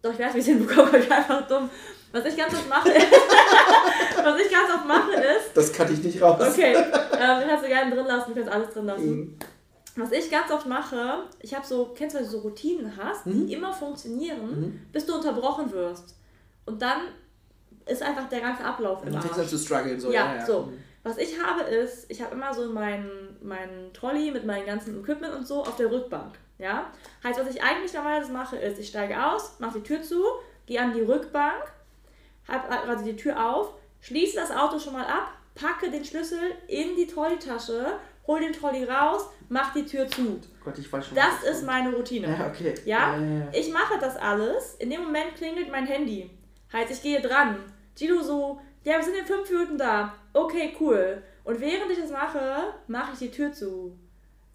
doch, 0.02 0.14
ich 0.14 0.20
weiß, 0.20 0.34
wie 0.36 0.40
ich 0.40 0.48
es 0.48 0.54
hinbekommen 0.54 0.88
habe. 0.88 1.00
Ich 1.00 1.06
bin 1.06 1.18
einfach 1.18 1.48
dumm. 1.48 1.70
Was 2.16 2.26
ich 2.26 2.38
ganz 2.38 2.54
oft 2.54 2.70
mache, 2.70 2.90
ist, 2.92 3.12
was 4.24 4.40
ich 4.40 4.52
ganz 4.52 4.74
oft 4.74 4.88
mache, 4.88 5.12
ist, 5.14 5.52
Das 5.56 5.74
kann 5.74 5.92
ich 5.94 6.02
nicht 6.04 6.22
raus. 6.22 6.40
okay, 6.42 6.74
ähm, 6.76 7.40
den 7.42 7.50
kannst 7.50 7.64
du 7.66 7.68
gerne 7.68 7.94
drin 7.94 8.06
lassen, 8.06 8.30
du 8.34 8.36
kannst 8.36 8.52
alles 8.52 8.70
drin 8.74 8.86
lassen. 8.86 9.16
Mhm. 9.16 9.40
Was 9.98 10.12
ich 10.12 10.30
ganz 10.32 10.52
oft 10.52 10.66
mache, 10.66 11.24
ich 11.40 11.54
habe 11.56 11.66
so, 11.66 11.94
kennst 11.96 12.16
du, 12.16 12.20
wenn 12.20 12.26
du 12.26 12.32
so 12.32 12.40
Routinen 12.40 12.92
hast, 12.98 13.26
Mhm. 13.26 13.48
die 13.48 13.54
immer 13.54 13.74
funktionieren, 13.74 14.88
bis 14.92 15.06
du 15.06 15.16
unterbrochen 15.16 15.72
wirst. 15.72 16.16
Und 16.66 16.82
dann 16.82 17.02
ist 17.86 18.02
einfach 18.02 18.28
der 18.30 18.42
ganze 18.42 18.64
Ablauf 18.64 19.02
Und 19.02 19.08
im 19.08 19.14
dann 19.14 19.22
du 19.22 19.30
Arsch. 19.40 19.48
zu 19.50 19.58
strugglen. 19.58 20.00
So, 20.00 20.12
Ja, 20.12 20.26
ja, 20.26 20.36
ja. 20.38 20.46
so. 20.46 20.62
Mhm. 20.64 20.78
Was 21.04 21.18
ich 21.18 21.40
habe 21.42 21.62
ist, 21.64 22.10
ich 22.10 22.22
habe 22.22 22.34
immer 22.34 22.52
so 22.54 22.68
meinen 22.72 23.38
mein 23.42 23.92
Trolley 23.94 24.32
mit 24.32 24.44
meinem 24.46 24.66
ganzen 24.66 25.00
Equipment 25.02 25.36
und 25.36 25.46
so 25.48 25.62
auf 25.62 25.76
der 25.76 25.92
Rückbank. 25.92 26.34
Ja? 26.58 26.88
Heißt, 27.24 27.40
was 27.40 27.48
ich 27.54 27.62
eigentlich 27.62 27.94
normalerweise 27.94 28.32
mache, 28.32 28.56
ist, 28.56 28.80
ich 28.80 28.88
steige 28.88 29.24
aus, 29.24 29.60
mache 29.60 29.80
die 29.80 29.84
Tür 29.84 30.02
zu, 30.02 30.22
gehe 30.66 30.82
an 30.82 30.94
die 30.94 31.02
Rückbank, 31.02 31.62
habe 32.48 32.68
quasi 32.68 33.04
die 33.06 33.16
Tür 33.16 33.44
auf, 33.54 33.72
schließe 34.02 34.36
das 34.36 34.52
Auto 34.52 34.78
schon 34.80 34.94
mal 34.94 35.06
ab, 35.06 35.32
packe 35.56 35.90
den 35.90 36.04
Schlüssel 36.06 36.40
in 36.68 36.96
die 36.96 37.08
Trolleytasche, 37.08 37.94
hol 38.28 38.40
den 38.40 38.54
Trolley 38.54 38.84
raus, 38.84 39.28
mach 39.50 39.74
die 39.74 39.86
Tür 39.86 40.08
zu. 40.08 40.40
Gott, 40.64 40.78
ich 40.78 40.92
weiß 40.92 41.08
schon. 41.08 41.16
Das 41.16 41.44
ist 41.50 41.64
meine 41.66 41.94
Routine. 41.96 42.28
Ja, 42.28 42.48
okay. 42.48 42.74
Ja? 42.86 43.18
Ja. 43.18 43.48
Ich 43.54 43.72
mache 43.72 43.98
das 44.00 44.16
alles. 44.18 44.76
In 44.76 44.90
dem 44.90 45.04
Moment 45.04 45.36
klingelt 45.36 45.72
mein 45.72 45.86
Handy. 45.86 46.30
Heißt, 46.74 46.92
ich 46.92 47.02
gehe 47.02 47.22
dran. 47.22 47.58
Gino 47.96 48.22
so, 48.22 48.60
ja, 48.84 48.98
wir 48.98 49.04
sind 49.04 49.16
in 49.16 49.26
fünf 49.26 49.50
Minuten 49.50 49.78
da. 49.78 50.14
Okay, 50.34 50.76
cool. 50.80 51.22
Und 51.44 51.60
während 51.62 51.92
ich 51.92 52.00
das 52.00 52.12
mache, 52.12 52.74
mache 52.88 53.14
ich 53.14 53.20
die 53.20 53.32
Tür 53.32 53.52
zu. 53.54 53.96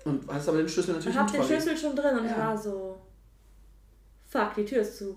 Und 0.04 0.26
hast 0.32 0.48
aber 0.48 0.58
den 0.58 0.68
Schlüssel 0.68 0.94
natürlich 0.94 1.16
Und 1.16 1.20
hab 1.22 1.28
im 1.28 1.32
den 1.34 1.40
Trolley. 1.42 1.60
Schlüssel 1.60 1.76
schon 1.78 1.96
drin 1.96 2.18
und 2.18 2.24
ich 2.26 2.30
Ja. 2.32 2.38
war 2.38 2.58
so, 2.58 3.00
fuck, 4.28 4.54
die 4.54 4.64
Tür 4.64 4.82
ist 4.82 4.98
zu. 4.98 5.16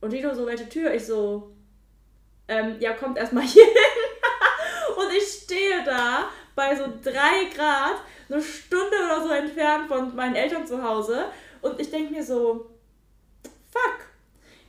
Und 0.00 0.10
Gino 0.12 0.32
so, 0.34 0.46
welche 0.46 0.68
Tür? 0.68 0.92
Ich 0.94 1.06
so, 1.06 1.50
ähm, 2.48 2.76
ja, 2.80 2.92
kommt 2.94 3.18
erstmal 3.18 3.44
hier 3.46 3.64
hin. 3.64 4.96
und 4.96 5.12
ich 5.16 5.24
stehe 5.24 5.84
da 5.84 6.28
bei 6.54 6.74
so 6.74 6.84
drei 7.02 7.44
Grad, 7.54 8.00
eine 8.28 8.42
Stunde 8.42 8.96
oder 9.04 9.22
so 9.22 9.28
entfernt 9.30 9.86
von 9.88 10.14
meinen 10.16 10.34
Eltern 10.34 10.66
zu 10.66 10.82
Hause. 10.82 11.26
Und 11.62 11.80
ich 11.80 11.90
denke 11.90 12.12
mir 12.12 12.24
so, 12.24 12.70
fuck. 13.70 14.08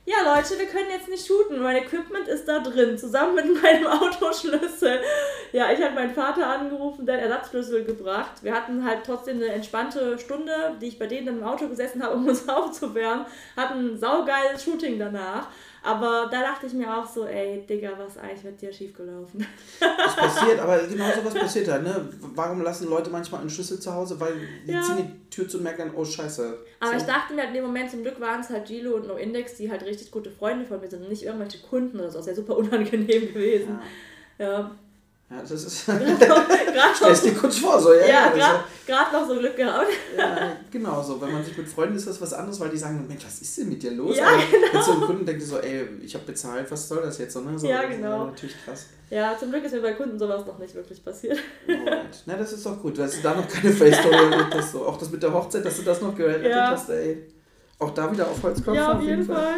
Ja, 0.06 0.34
Leute, 0.34 0.58
wir 0.58 0.66
können 0.66 0.90
jetzt 0.90 1.08
nicht 1.08 1.26
shooten. 1.26 1.62
Mein 1.62 1.76
Equipment 1.76 2.26
ist 2.26 2.46
da 2.48 2.58
drin, 2.60 2.96
zusammen 2.96 3.34
mit 3.34 3.62
meinem 3.62 3.86
Autoschlüssel. 3.86 5.00
Ja, 5.52 5.70
ich 5.72 5.82
habe 5.82 5.94
meinen 5.94 6.14
Vater 6.14 6.46
angerufen, 6.46 7.06
der 7.06 7.20
Ersatzschlüssel 7.20 7.84
gebracht. 7.84 8.42
Wir 8.42 8.54
hatten 8.54 8.84
halt 8.84 9.00
trotzdem 9.04 9.36
eine 9.36 9.48
entspannte 9.48 10.18
Stunde, 10.18 10.76
die 10.80 10.88
ich 10.88 10.98
bei 10.98 11.06
denen 11.06 11.28
im 11.28 11.44
Auto 11.44 11.68
gesessen 11.68 12.02
habe, 12.02 12.14
um 12.14 12.26
uns 12.26 12.48
aufzuwärmen. 12.48 13.26
Hatten 13.56 13.94
ein 13.94 13.98
saugeiles 13.98 14.64
Shooting 14.64 14.98
danach. 14.98 15.48
Aber 15.82 16.28
da 16.30 16.42
dachte 16.42 16.66
ich 16.66 16.74
mir 16.74 16.94
auch 16.94 17.06
so, 17.06 17.24
ey, 17.24 17.64
Digga, 17.66 17.92
was 17.96 18.18
eigentlich 18.18 18.44
mit 18.44 18.60
dir 18.60 18.70
schiefgelaufen? 18.72 19.46
Das 19.80 20.14
passiert, 20.14 20.58
aber 20.60 20.78
genau 20.86 21.06
sowas 21.12 21.32
passiert 21.34 21.68
halt, 21.68 21.82
ne? 21.84 22.08
Warum 22.34 22.60
lassen 22.62 22.88
Leute 22.90 23.08
manchmal 23.10 23.40
einen 23.40 23.48
Schlüssel 23.50 23.80
zu 23.80 23.94
Hause? 23.94 24.20
Weil 24.20 24.34
die 24.66 24.72
Ja. 24.72 24.82
ziehen 24.82 24.96
die 24.98 25.30
Tür 25.30 25.48
zu 25.48 25.56
und 25.56 25.62
merken 25.64 25.78
dann, 25.88 25.94
oh 25.96 26.04
Scheiße. 26.04 26.58
Aber 26.80 26.90
so. 26.90 26.96
ich 26.98 27.02
dachte 27.04 27.32
mir 27.32 27.40
halt 27.40 27.50
in 27.50 27.54
dem 27.56 27.64
Moment, 27.64 27.90
zum 27.90 28.02
Glück 28.02 28.20
waren 28.20 28.40
es 28.40 28.50
halt 28.50 28.66
Gilo 28.66 28.96
und 28.96 29.06
No 29.06 29.14
Index, 29.16 29.54
die 29.56 29.70
halt 29.70 29.82
richtig 29.84 30.10
gute 30.10 30.30
Freunde 30.30 30.66
von 30.66 30.80
mir 30.80 30.88
sind 30.88 31.02
und 31.02 31.08
nicht 31.08 31.22
irgendwelche 31.22 31.58
Kunden 31.66 31.98
oder 31.98 32.10
so. 32.10 32.18
Das 32.18 32.26
wäre 32.26 32.36
super 32.36 32.56
unangenehm 32.58 33.32
gewesen. 33.32 33.78
Ja, 34.38 34.46
Ja. 34.46 34.70
Ja 35.30 35.40
das 35.40 35.50
ist. 35.52 35.86
Gerade 35.86 36.94
Stellst 36.94 37.24
dir 37.24 37.34
kurz 37.34 37.58
vor, 37.58 37.80
so, 37.80 37.92
ja. 37.92 38.06
ja, 38.06 38.26
ist 38.26 38.36
grad, 38.38 38.64
grad 38.86 39.12
noch 39.12 39.26
so 39.28 39.38
Glück 39.38 39.56
gehabt. 39.56 39.86
Ja, 40.16 40.52
genau 40.70 41.02
so. 41.02 41.20
Wenn 41.20 41.32
man 41.32 41.44
sich 41.44 41.56
mit 41.56 41.68
Freunden 41.68 41.96
ist 41.96 42.06
das 42.06 42.20
was 42.20 42.32
anderes, 42.32 42.58
weil 42.60 42.68
die 42.70 42.76
sagen, 42.78 43.04
Mensch, 43.08 43.24
was 43.24 43.40
ist 43.40 43.56
denn 43.58 43.68
mit 43.68 43.82
dir 43.82 43.92
los? 43.92 44.16
Ja, 44.16 44.26
Aber 44.26 44.36
Mit 44.74 44.84
so 44.84 44.92
einem 44.92 45.00
Kunden 45.02 45.26
denkt 45.26 45.42
so, 45.42 45.58
ey, 45.58 45.86
ich 46.02 46.14
habe 46.14 46.24
bezahlt, 46.24 46.70
was 46.70 46.88
soll 46.88 47.02
das 47.02 47.18
jetzt? 47.18 47.32
So, 47.34 47.40
ne? 47.40 47.58
so, 47.58 47.66
Ja, 47.66 47.82
das 47.82 47.90
ist 47.90 47.96
genau. 47.96 48.24
natürlich 48.26 48.56
krass. 48.64 48.86
Ja, 49.10 49.36
zum 49.38 49.50
Glück 49.50 49.64
ist 49.64 49.72
mir 49.72 49.82
bei 49.82 49.92
Kunden 49.94 50.18
sowas 50.18 50.46
noch 50.46 50.58
nicht 50.58 50.74
wirklich 50.74 51.04
passiert. 51.04 51.38
Alright. 51.68 52.22
Na, 52.26 52.36
das 52.36 52.52
ist 52.52 52.64
doch 52.64 52.80
gut. 52.80 52.96
Dass 52.98 53.16
du 53.16 53.22
da 53.22 53.34
noch 53.34 53.48
keine 53.48 53.72
Face-Story 53.72 54.16
hast. 54.52 54.72
So. 54.72 54.86
Auch 54.86 54.96
das 54.98 55.10
mit 55.10 55.22
der 55.22 55.32
Hochzeit, 55.32 55.64
dass 55.64 55.76
du 55.76 55.82
das 55.82 56.00
noch 56.00 56.14
gerettet 56.14 56.50
Ja. 56.50 56.70
hast, 56.70 56.88
ey. 56.90 57.26
Auch 57.80 57.90
da 57.90 58.12
wieder 58.12 58.28
auf 58.28 58.40
Holz 58.42 58.62
klopfen, 58.62 58.74
ja, 58.74 58.92
auf 58.92 59.02
jeden 59.02 59.24
Fall. 59.24 59.54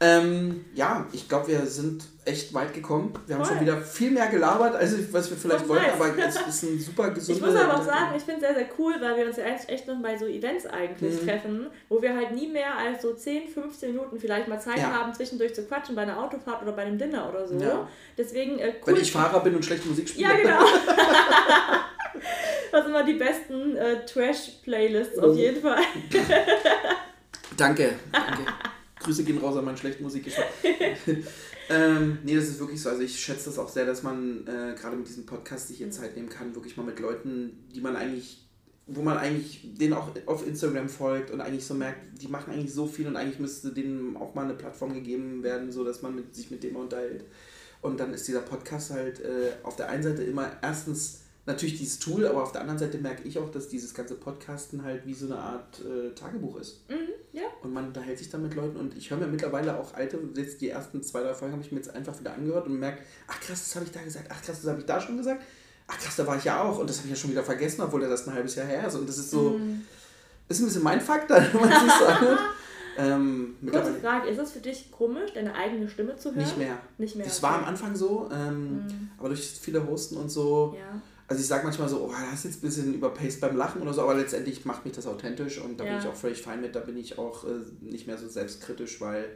Ähm, 0.00 0.64
ja, 0.76 1.06
ich 1.12 1.28
glaube, 1.28 1.48
wir 1.48 1.66
sind 1.66 2.04
echt 2.24 2.54
weit 2.54 2.72
gekommen. 2.72 3.12
Wir 3.26 3.34
haben 3.34 3.44
Voll. 3.44 3.54
schon 3.56 3.64
wieder 3.66 3.78
viel 3.78 4.12
mehr 4.12 4.28
gelabert, 4.28 4.76
als 4.76 4.94
was 5.12 5.28
wir 5.28 5.36
vielleicht 5.36 5.64
Doch, 5.64 5.70
wollten, 5.70 5.86
nice. 6.18 6.36
aber 6.36 6.46
es 6.48 6.54
ist 6.54 6.62
ein 6.62 6.78
super 6.78 7.08
Ich 7.08 7.14
gesunder... 7.14 7.46
muss 7.48 7.56
aber 7.60 7.74
auch 7.78 7.84
sagen, 7.84 8.14
ich 8.16 8.22
finde 8.22 8.40
es 8.42 8.46
sehr, 8.46 8.54
sehr 8.54 8.68
cool, 8.78 8.94
weil 9.00 9.16
wir 9.16 9.26
uns 9.26 9.38
ja 9.38 9.44
eigentlich 9.46 9.68
echt 9.68 9.88
noch 9.88 10.00
bei 10.00 10.16
so 10.16 10.26
Events 10.26 10.66
eigentlich 10.66 11.20
Mhm. 11.20 11.26
treffen, 11.26 11.66
wo 11.88 12.00
wir 12.00 12.14
halt 12.14 12.30
nie 12.32 12.46
mehr 12.46 12.76
als 12.78 13.02
so 13.02 13.12
10, 13.12 13.48
15 13.48 13.92
Minuten 13.92 14.20
vielleicht 14.20 14.46
mal 14.46 14.60
Zeit 14.60 14.78
Ja. 14.78 14.92
haben, 14.92 15.12
zwischendurch 15.14 15.52
zu 15.54 15.64
quatschen 15.64 15.96
bei 15.96 16.02
einer 16.02 16.22
Autofahrt 16.22 16.62
oder 16.62 16.72
bei 16.72 16.82
einem 16.82 16.96
Dinner 16.98 17.28
oder 17.28 17.48
so. 17.48 17.56
Ja. 17.56 17.88
Deswegen 18.16 18.60
äh, 18.60 18.74
cool. 18.86 18.94
Wenn 18.94 19.02
ich 19.02 19.10
Fahrer 19.10 19.40
bin 19.40 19.56
und 19.56 19.64
schlechte 19.64 19.88
Musik 19.88 20.08
spiele. 20.08 20.28
Ja, 20.28 20.36
genau. 20.36 20.60
Das 22.70 22.82
sind 22.84 22.90
immer 22.94 23.02
die 23.04 23.14
besten 23.14 23.76
äh, 23.76 24.04
Trash-Playlists 24.04 25.18
auf 25.18 25.30
Oh. 25.30 25.32
jeden 25.34 25.62
Fall. 25.62 25.78
Danke, 27.56 27.94
danke. 28.12 28.42
Grüße 29.00 29.24
gehen 29.24 29.38
raus 29.38 29.56
an 29.56 29.64
meinen 29.64 29.76
schlechten 29.76 30.02
Musikgeschmack. 30.02 30.48
ähm, 31.70 32.18
nee, 32.24 32.34
das 32.34 32.48
ist 32.48 32.58
wirklich 32.58 32.80
so. 32.80 32.90
Also 32.90 33.02
ich 33.02 33.18
schätze 33.18 33.46
das 33.46 33.58
auch 33.58 33.68
sehr, 33.68 33.86
dass 33.86 34.02
man 34.02 34.46
äh, 34.46 34.74
gerade 34.78 34.96
mit 34.96 35.08
diesem 35.08 35.26
Podcast 35.26 35.68
sich 35.68 35.78
hier 35.78 35.90
Zeit 35.90 36.16
nehmen 36.16 36.28
kann, 36.28 36.54
wirklich 36.54 36.76
mal 36.76 36.84
mit 36.84 36.98
Leuten, 36.98 37.68
die 37.74 37.80
man 37.80 37.96
eigentlich, 37.96 38.48
wo 38.86 39.02
man 39.02 39.18
eigentlich 39.18 39.74
denen 39.78 39.92
auch 39.92 40.10
auf 40.26 40.46
Instagram 40.46 40.88
folgt 40.88 41.30
und 41.30 41.40
eigentlich 41.40 41.64
so 41.64 41.74
merkt, 41.74 42.20
die 42.20 42.28
machen 42.28 42.52
eigentlich 42.52 42.72
so 42.72 42.86
viel 42.86 43.06
und 43.06 43.16
eigentlich 43.16 43.38
müsste 43.38 43.72
denen 43.72 44.16
auch 44.16 44.34
mal 44.34 44.44
eine 44.44 44.54
Plattform 44.54 44.94
gegeben 44.94 45.42
werden, 45.42 45.70
so 45.70 45.84
dass 45.84 46.02
man 46.02 46.14
mit, 46.14 46.34
sich 46.34 46.50
mit 46.50 46.62
dem 46.62 46.76
unterhält. 46.76 47.24
Und 47.80 48.00
dann 48.00 48.12
ist 48.12 48.26
dieser 48.26 48.40
Podcast 48.40 48.90
halt 48.90 49.20
äh, 49.20 49.52
auf 49.62 49.76
der 49.76 49.88
einen 49.88 50.02
Seite 50.02 50.24
immer 50.24 50.50
erstens 50.62 51.20
natürlich 51.48 51.76
dieses 51.78 51.98
Tool, 51.98 52.24
aber 52.26 52.42
auf 52.44 52.52
der 52.52 52.60
anderen 52.60 52.78
Seite 52.78 52.98
merke 52.98 53.26
ich 53.26 53.38
auch, 53.38 53.50
dass 53.50 53.68
dieses 53.68 53.92
ganze 53.94 54.14
Podcasten 54.14 54.84
halt 54.84 55.04
wie 55.06 55.14
so 55.14 55.26
eine 55.26 55.38
Art 55.38 55.80
äh, 55.80 56.14
Tagebuch 56.14 56.56
ist. 56.60 56.88
Mhm, 56.88 57.08
ja. 57.32 57.42
Und 57.62 57.72
man 57.72 57.88
unterhält 57.88 58.18
sich 58.18 58.30
dann 58.30 58.42
mit 58.42 58.54
Leuten 58.54 58.76
und 58.76 58.96
ich 58.96 59.10
höre 59.10 59.18
mir 59.18 59.26
mittlerweile 59.26 59.76
auch 59.78 59.94
alte, 59.94 60.18
jetzt 60.36 60.60
die 60.60 60.68
ersten 60.70 61.02
zwei, 61.02 61.22
drei 61.22 61.34
Folgen 61.34 61.54
habe 61.54 61.62
ich 61.64 61.72
mir 61.72 61.78
jetzt 61.78 61.92
einfach 61.94 62.18
wieder 62.20 62.32
angehört 62.34 62.66
und 62.66 62.78
merke, 62.78 63.02
ach 63.26 63.40
krass, 63.40 63.64
das 63.64 63.74
habe 63.74 63.84
ich 63.86 63.90
da 63.92 64.00
gesagt, 64.02 64.26
ach 64.30 64.40
krass, 64.42 64.60
das 64.62 64.70
habe 64.70 64.80
ich 64.80 64.86
da 64.86 65.00
schon 65.00 65.16
gesagt, 65.16 65.42
ach 65.88 65.98
krass, 65.98 66.16
da 66.16 66.26
war 66.26 66.36
ich 66.36 66.44
ja 66.44 66.62
auch 66.62 66.78
und 66.78 66.88
das 66.88 66.98
habe 66.98 67.08
ich 67.08 67.14
ja 67.14 67.16
schon 67.20 67.30
wieder 67.32 67.42
vergessen, 67.42 67.80
obwohl 67.82 68.00
das 68.02 68.28
ein 68.28 68.34
halbes 68.34 68.54
Jahr 68.54 68.66
her 68.66 68.86
ist. 68.86 68.94
Und 68.94 69.08
das 69.08 69.18
ist 69.18 69.30
so, 69.30 69.50
Mhm. 69.58 69.82
ist 70.48 70.60
ein 70.60 70.66
bisschen 70.66 70.82
mein 70.82 71.00
Faktor, 71.00 71.36
wenn 71.52 71.60
man 71.60 71.70
sich 71.70 71.92
so 71.98 72.04
anhört. 72.06 72.40
Ähm, 73.00 73.54
Kurze 73.70 73.94
Frage, 73.94 74.26
ist 74.28 74.38
es 74.40 74.50
für 74.50 74.58
dich 74.58 74.90
komisch, 74.90 75.32
deine 75.32 75.54
eigene 75.54 75.88
Stimme 75.88 76.16
zu 76.16 76.30
hören? 76.30 76.38
nicht 76.38 76.58
mehr. 76.58 76.78
Nicht 76.98 77.14
mehr. 77.14 77.26
Das 77.26 77.38
okay. 77.38 77.46
war 77.52 77.58
am 77.60 77.64
Anfang 77.66 77.94
so, 77.94 78.28
ähm, 78.32 78.72
Mhm. 78.86 79.10
aber 79.18 79.28
durch 79.28 79.48
viele 79.62 79.86
Hosten 79.86 80.16
und 80.16 80.30
so, 80.30 80.74
Ja. 80.76 81.00
Also 81.28 81.40
ich 81.40 81.46
sage 81.46 81.64
manchmal 81.64 81.88
so, 81.88 82.00
oh, 82.06 82.12
das 82.30 82.40
ist 82.40 82.44
jetzt 82.46 82.58
ein 82.58 82.66
bisschen 82.68 82.94
überpaced 82.94 83.40
beim 83.40 83.56
Lachen 83.56 83.82
oder 83.82 83.92
so, 83.92 84.00
aber 84.02 84.14
letztendlich 84.14 84.64
macht 84.64 84.84
mich 84.84 84.94
das 84.94 85.06
authentisch 85.06 85.60
und 85.60 85.78
da 85.78 85.84
bin 85.84 85.92
Ja. 85.92 85.98
ich 86.00 86.06
auch 86.06 86.14
völlig 86.16 86.40
fein 86.42 86.60
mit, 86.62 86.74
da 86.74 86.80
bin 86.80 86.96
ich 86.96 87.18
auch 87.18 87.44
äh, 87.44 87.48
nicht 87.80 88.06
mehr 88.06 88.16
so 88.18 88.26
selbstkritisch, 88.28 89.00
weil 89.00 89.26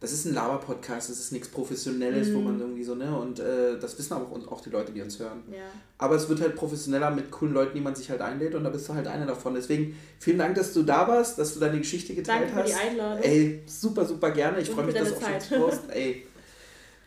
das 0.00 0.10
ist 0.12 0.24
ein 0.24 0.34
Laber-Podcast, 0.34 1.10
das 1.10 1.20
ist 1.20 1.30
nichts 1.30 1.46
Professionelles, 1.46 2.34
wo 2.34 2.38
Mhm. 2.38 2.44
man 2.44 2.60
irgendwie 2.60 2.82
so, 2.82 2.96
ne, 2.96 3.16
und 3.16 3.38
äh, 3.38 3.78
das 3.78 3.96
wissen 4.00 4.14
aber 4.14 4.24
auch, 4.26 4.50
auch 4.50 4.60
die 4.60 4.70
Leute, 4.70 4.90
die 4.90 5.00
uns 5.00 5.16
hören. 5.20 5.44
Ja. 5.52 5.58
Aber 5.98 6.16
es 6.16 6.28
wird 6.28 6.40
halt 6.40 6.56
professioneller 6.56 7.12
mit 7.12 7.30
coolen 7.30 7.54
Leuten, 7.54 7.74
die 7.76 7.80
man 7.80 7.94
sich 7.94 8.10
halt 8.10 8.20
einlädt 8.20 8.56
und 8.56 8.64
da 8.64 8.70
bist 8.70 8.88
du 8.88 8.94
halt 8.94 9.06
einer 9.06 9.26
davon. 9.26 9.54
Deswegen 9.54 9.96
vielen 10.18 10.38
Dank, 10.38 10.56
dass 10.56 10.72
du 10.72 10.82
da 10.82 11.06
warst, 11.06 11.38
dass 11.38 11.54
du 11.54 11.60
deine 11.60 11.78
Geschichte 11.78 12.16
geteilt 12.16 12.48
Danke 12.52 12.62
für 12.62 12.66
die 12.66 12.74
hast. 12.74 12.82
Einladung. 12.84 13.22
Ey, 13.22 13.62
super, 13.66 14.04
super 14.04 14.32
gerne. 14.32 14.58
Ich 14.60 14.70
freue 14.70 14.86
mich, 14.86 14.96
für 14.96 15.04
das 15.04 15.14
deine 15.14 15.24
auch 15.24 15.30
schon 15.30 15.40
Zeit. 15.40 15.42
zu 15.42 15.54
posten. 15.60 15.90
Ey, 15.90 16.26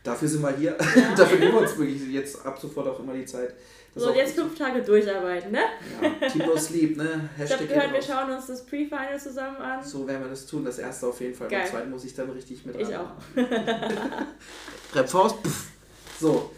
dafür 0.02 0.28
sind 0.30 0.42
wir 0.42 0.56
hier. 0.56 0.78
Ja. 0.96 1.16
dafür 1.18 1.38
nehmen 1.40 1.52
wir 1.54 1.62
uns 1.64 1.78
wirklich 1.78 2.08
jetzt 2.14 2.46
ab 2.46 2.58
sofort 2.62 2.88
auch 2.88 3.00
immer 3.02 3.14
die 3.14 3.26
Zeit. 3.26 3.56
So, 3.98 4.10
und 4.10 4.16
jetzt 4.16 4.36
fünf 4.36 4.58
Tage 4.58 4.82
durcharbeiten, 4.82 5.52
ne? 5.52 5.60
Ja, 6.02 6.28
Team 6.28 6.46
No 6.46 6.58
Sleep, 6.58 6.98
ne? 6.98 7.30
Ich 7.38 7.44
habe 7.52 7.62
Hashtag 7.64 7.68
gehört, 7.70 7.94
wir 7.94 8.02
schauen 8.02 8.30
uns 8.32 8.48
das 8.48 8.66
Pre-Final 8.66 9.18
zusammen 9.18 9.56
an. 9.58 9.82
So 9.84 10.06
werden 10.06 10.24
wir 10.24 10.30
das 10.30 10.46
tun. 10.46 10.66
Das 10.66 10.80
erste 10.80 11.08
auf 11.08 11.22
jeden 11.22 11.34
Fall. 11.34 11.48
Geil. 11.48 11.62
Beim 11.62 11.72
zweiten 11.72 11.92
muss 11.92 12.04
ich 12.04 12.14
dann 12.14 12.30
richtig 12.30 12.66
mit 12.66 12.76
Ich 12.80 12.90
ran. 12.90 13.06
auch. 13.06 13.36
Rap 14.96 15.10
Faust. 15.10 15.38
pff. 15.46 15.68
So. 16.20 16.52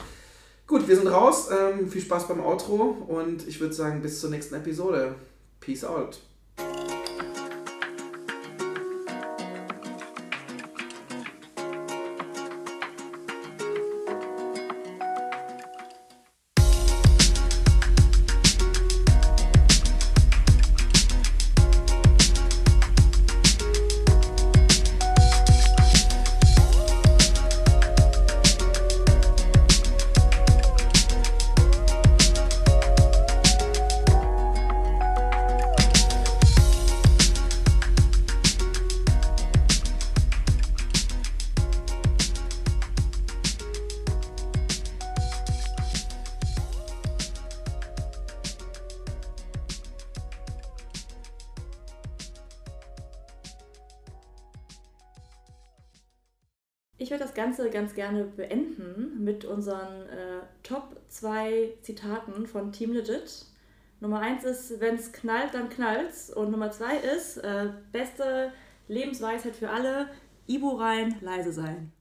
Gut, 0.66 0.88
wir 0.88 0.96
sind 0.96 1.08
raus. 1.08 1.50
Ähm, 1.52 1.88
viel 1.90 2.02
Spaß 2.02 2.28
beim 2.28 2.42
Outro 2.44 3.06
und 3.08 3.48
ich 3.48 3.60
würde 3.60 3.74
sagen, 3.74 4.02
bis 4.02 4.20
zur 4.20 4.32
nächsten 4.32 4.56
Episode. 4.56 5.14
Peace 5.60 5.84
out. 5.84 6.20
Ganz 57.78 57.94
gerne 57.94 58.24
beenden 58.24 59.24
mit 59.24 59.46
unseren 59.46 60.08
äh, 60.08 60.42
Top 60.64 61.00
2 61.10 61.76
Zitaten 61.84 62.48
von 62.48 62.72
Team 62.72 62.92
Legit. 62.92 63.46
Nummer 64.00 64.20
1 64.20 64.44
ist, 64.46 64.80
wenn 64.80 64.96
es 64.96 65.12
knallt, 65.12 65.54
dann 65.54 65.70
knallt's. 65.70 66.32
Und 66.32 66.50
Nummer 66.50 66.72
2 66.72 66.98
ist, 66.98 67.38
äh, 67.38 67.70
beste 67.92 68.52
Lebensweisheit 68.88 69.56
für 69.56 69.70
alle, 69.70 70.10
Ibu 70.48 70.70
rein, 70.70 71.18
leise 71.22 71.52
sein. 71.52 71.92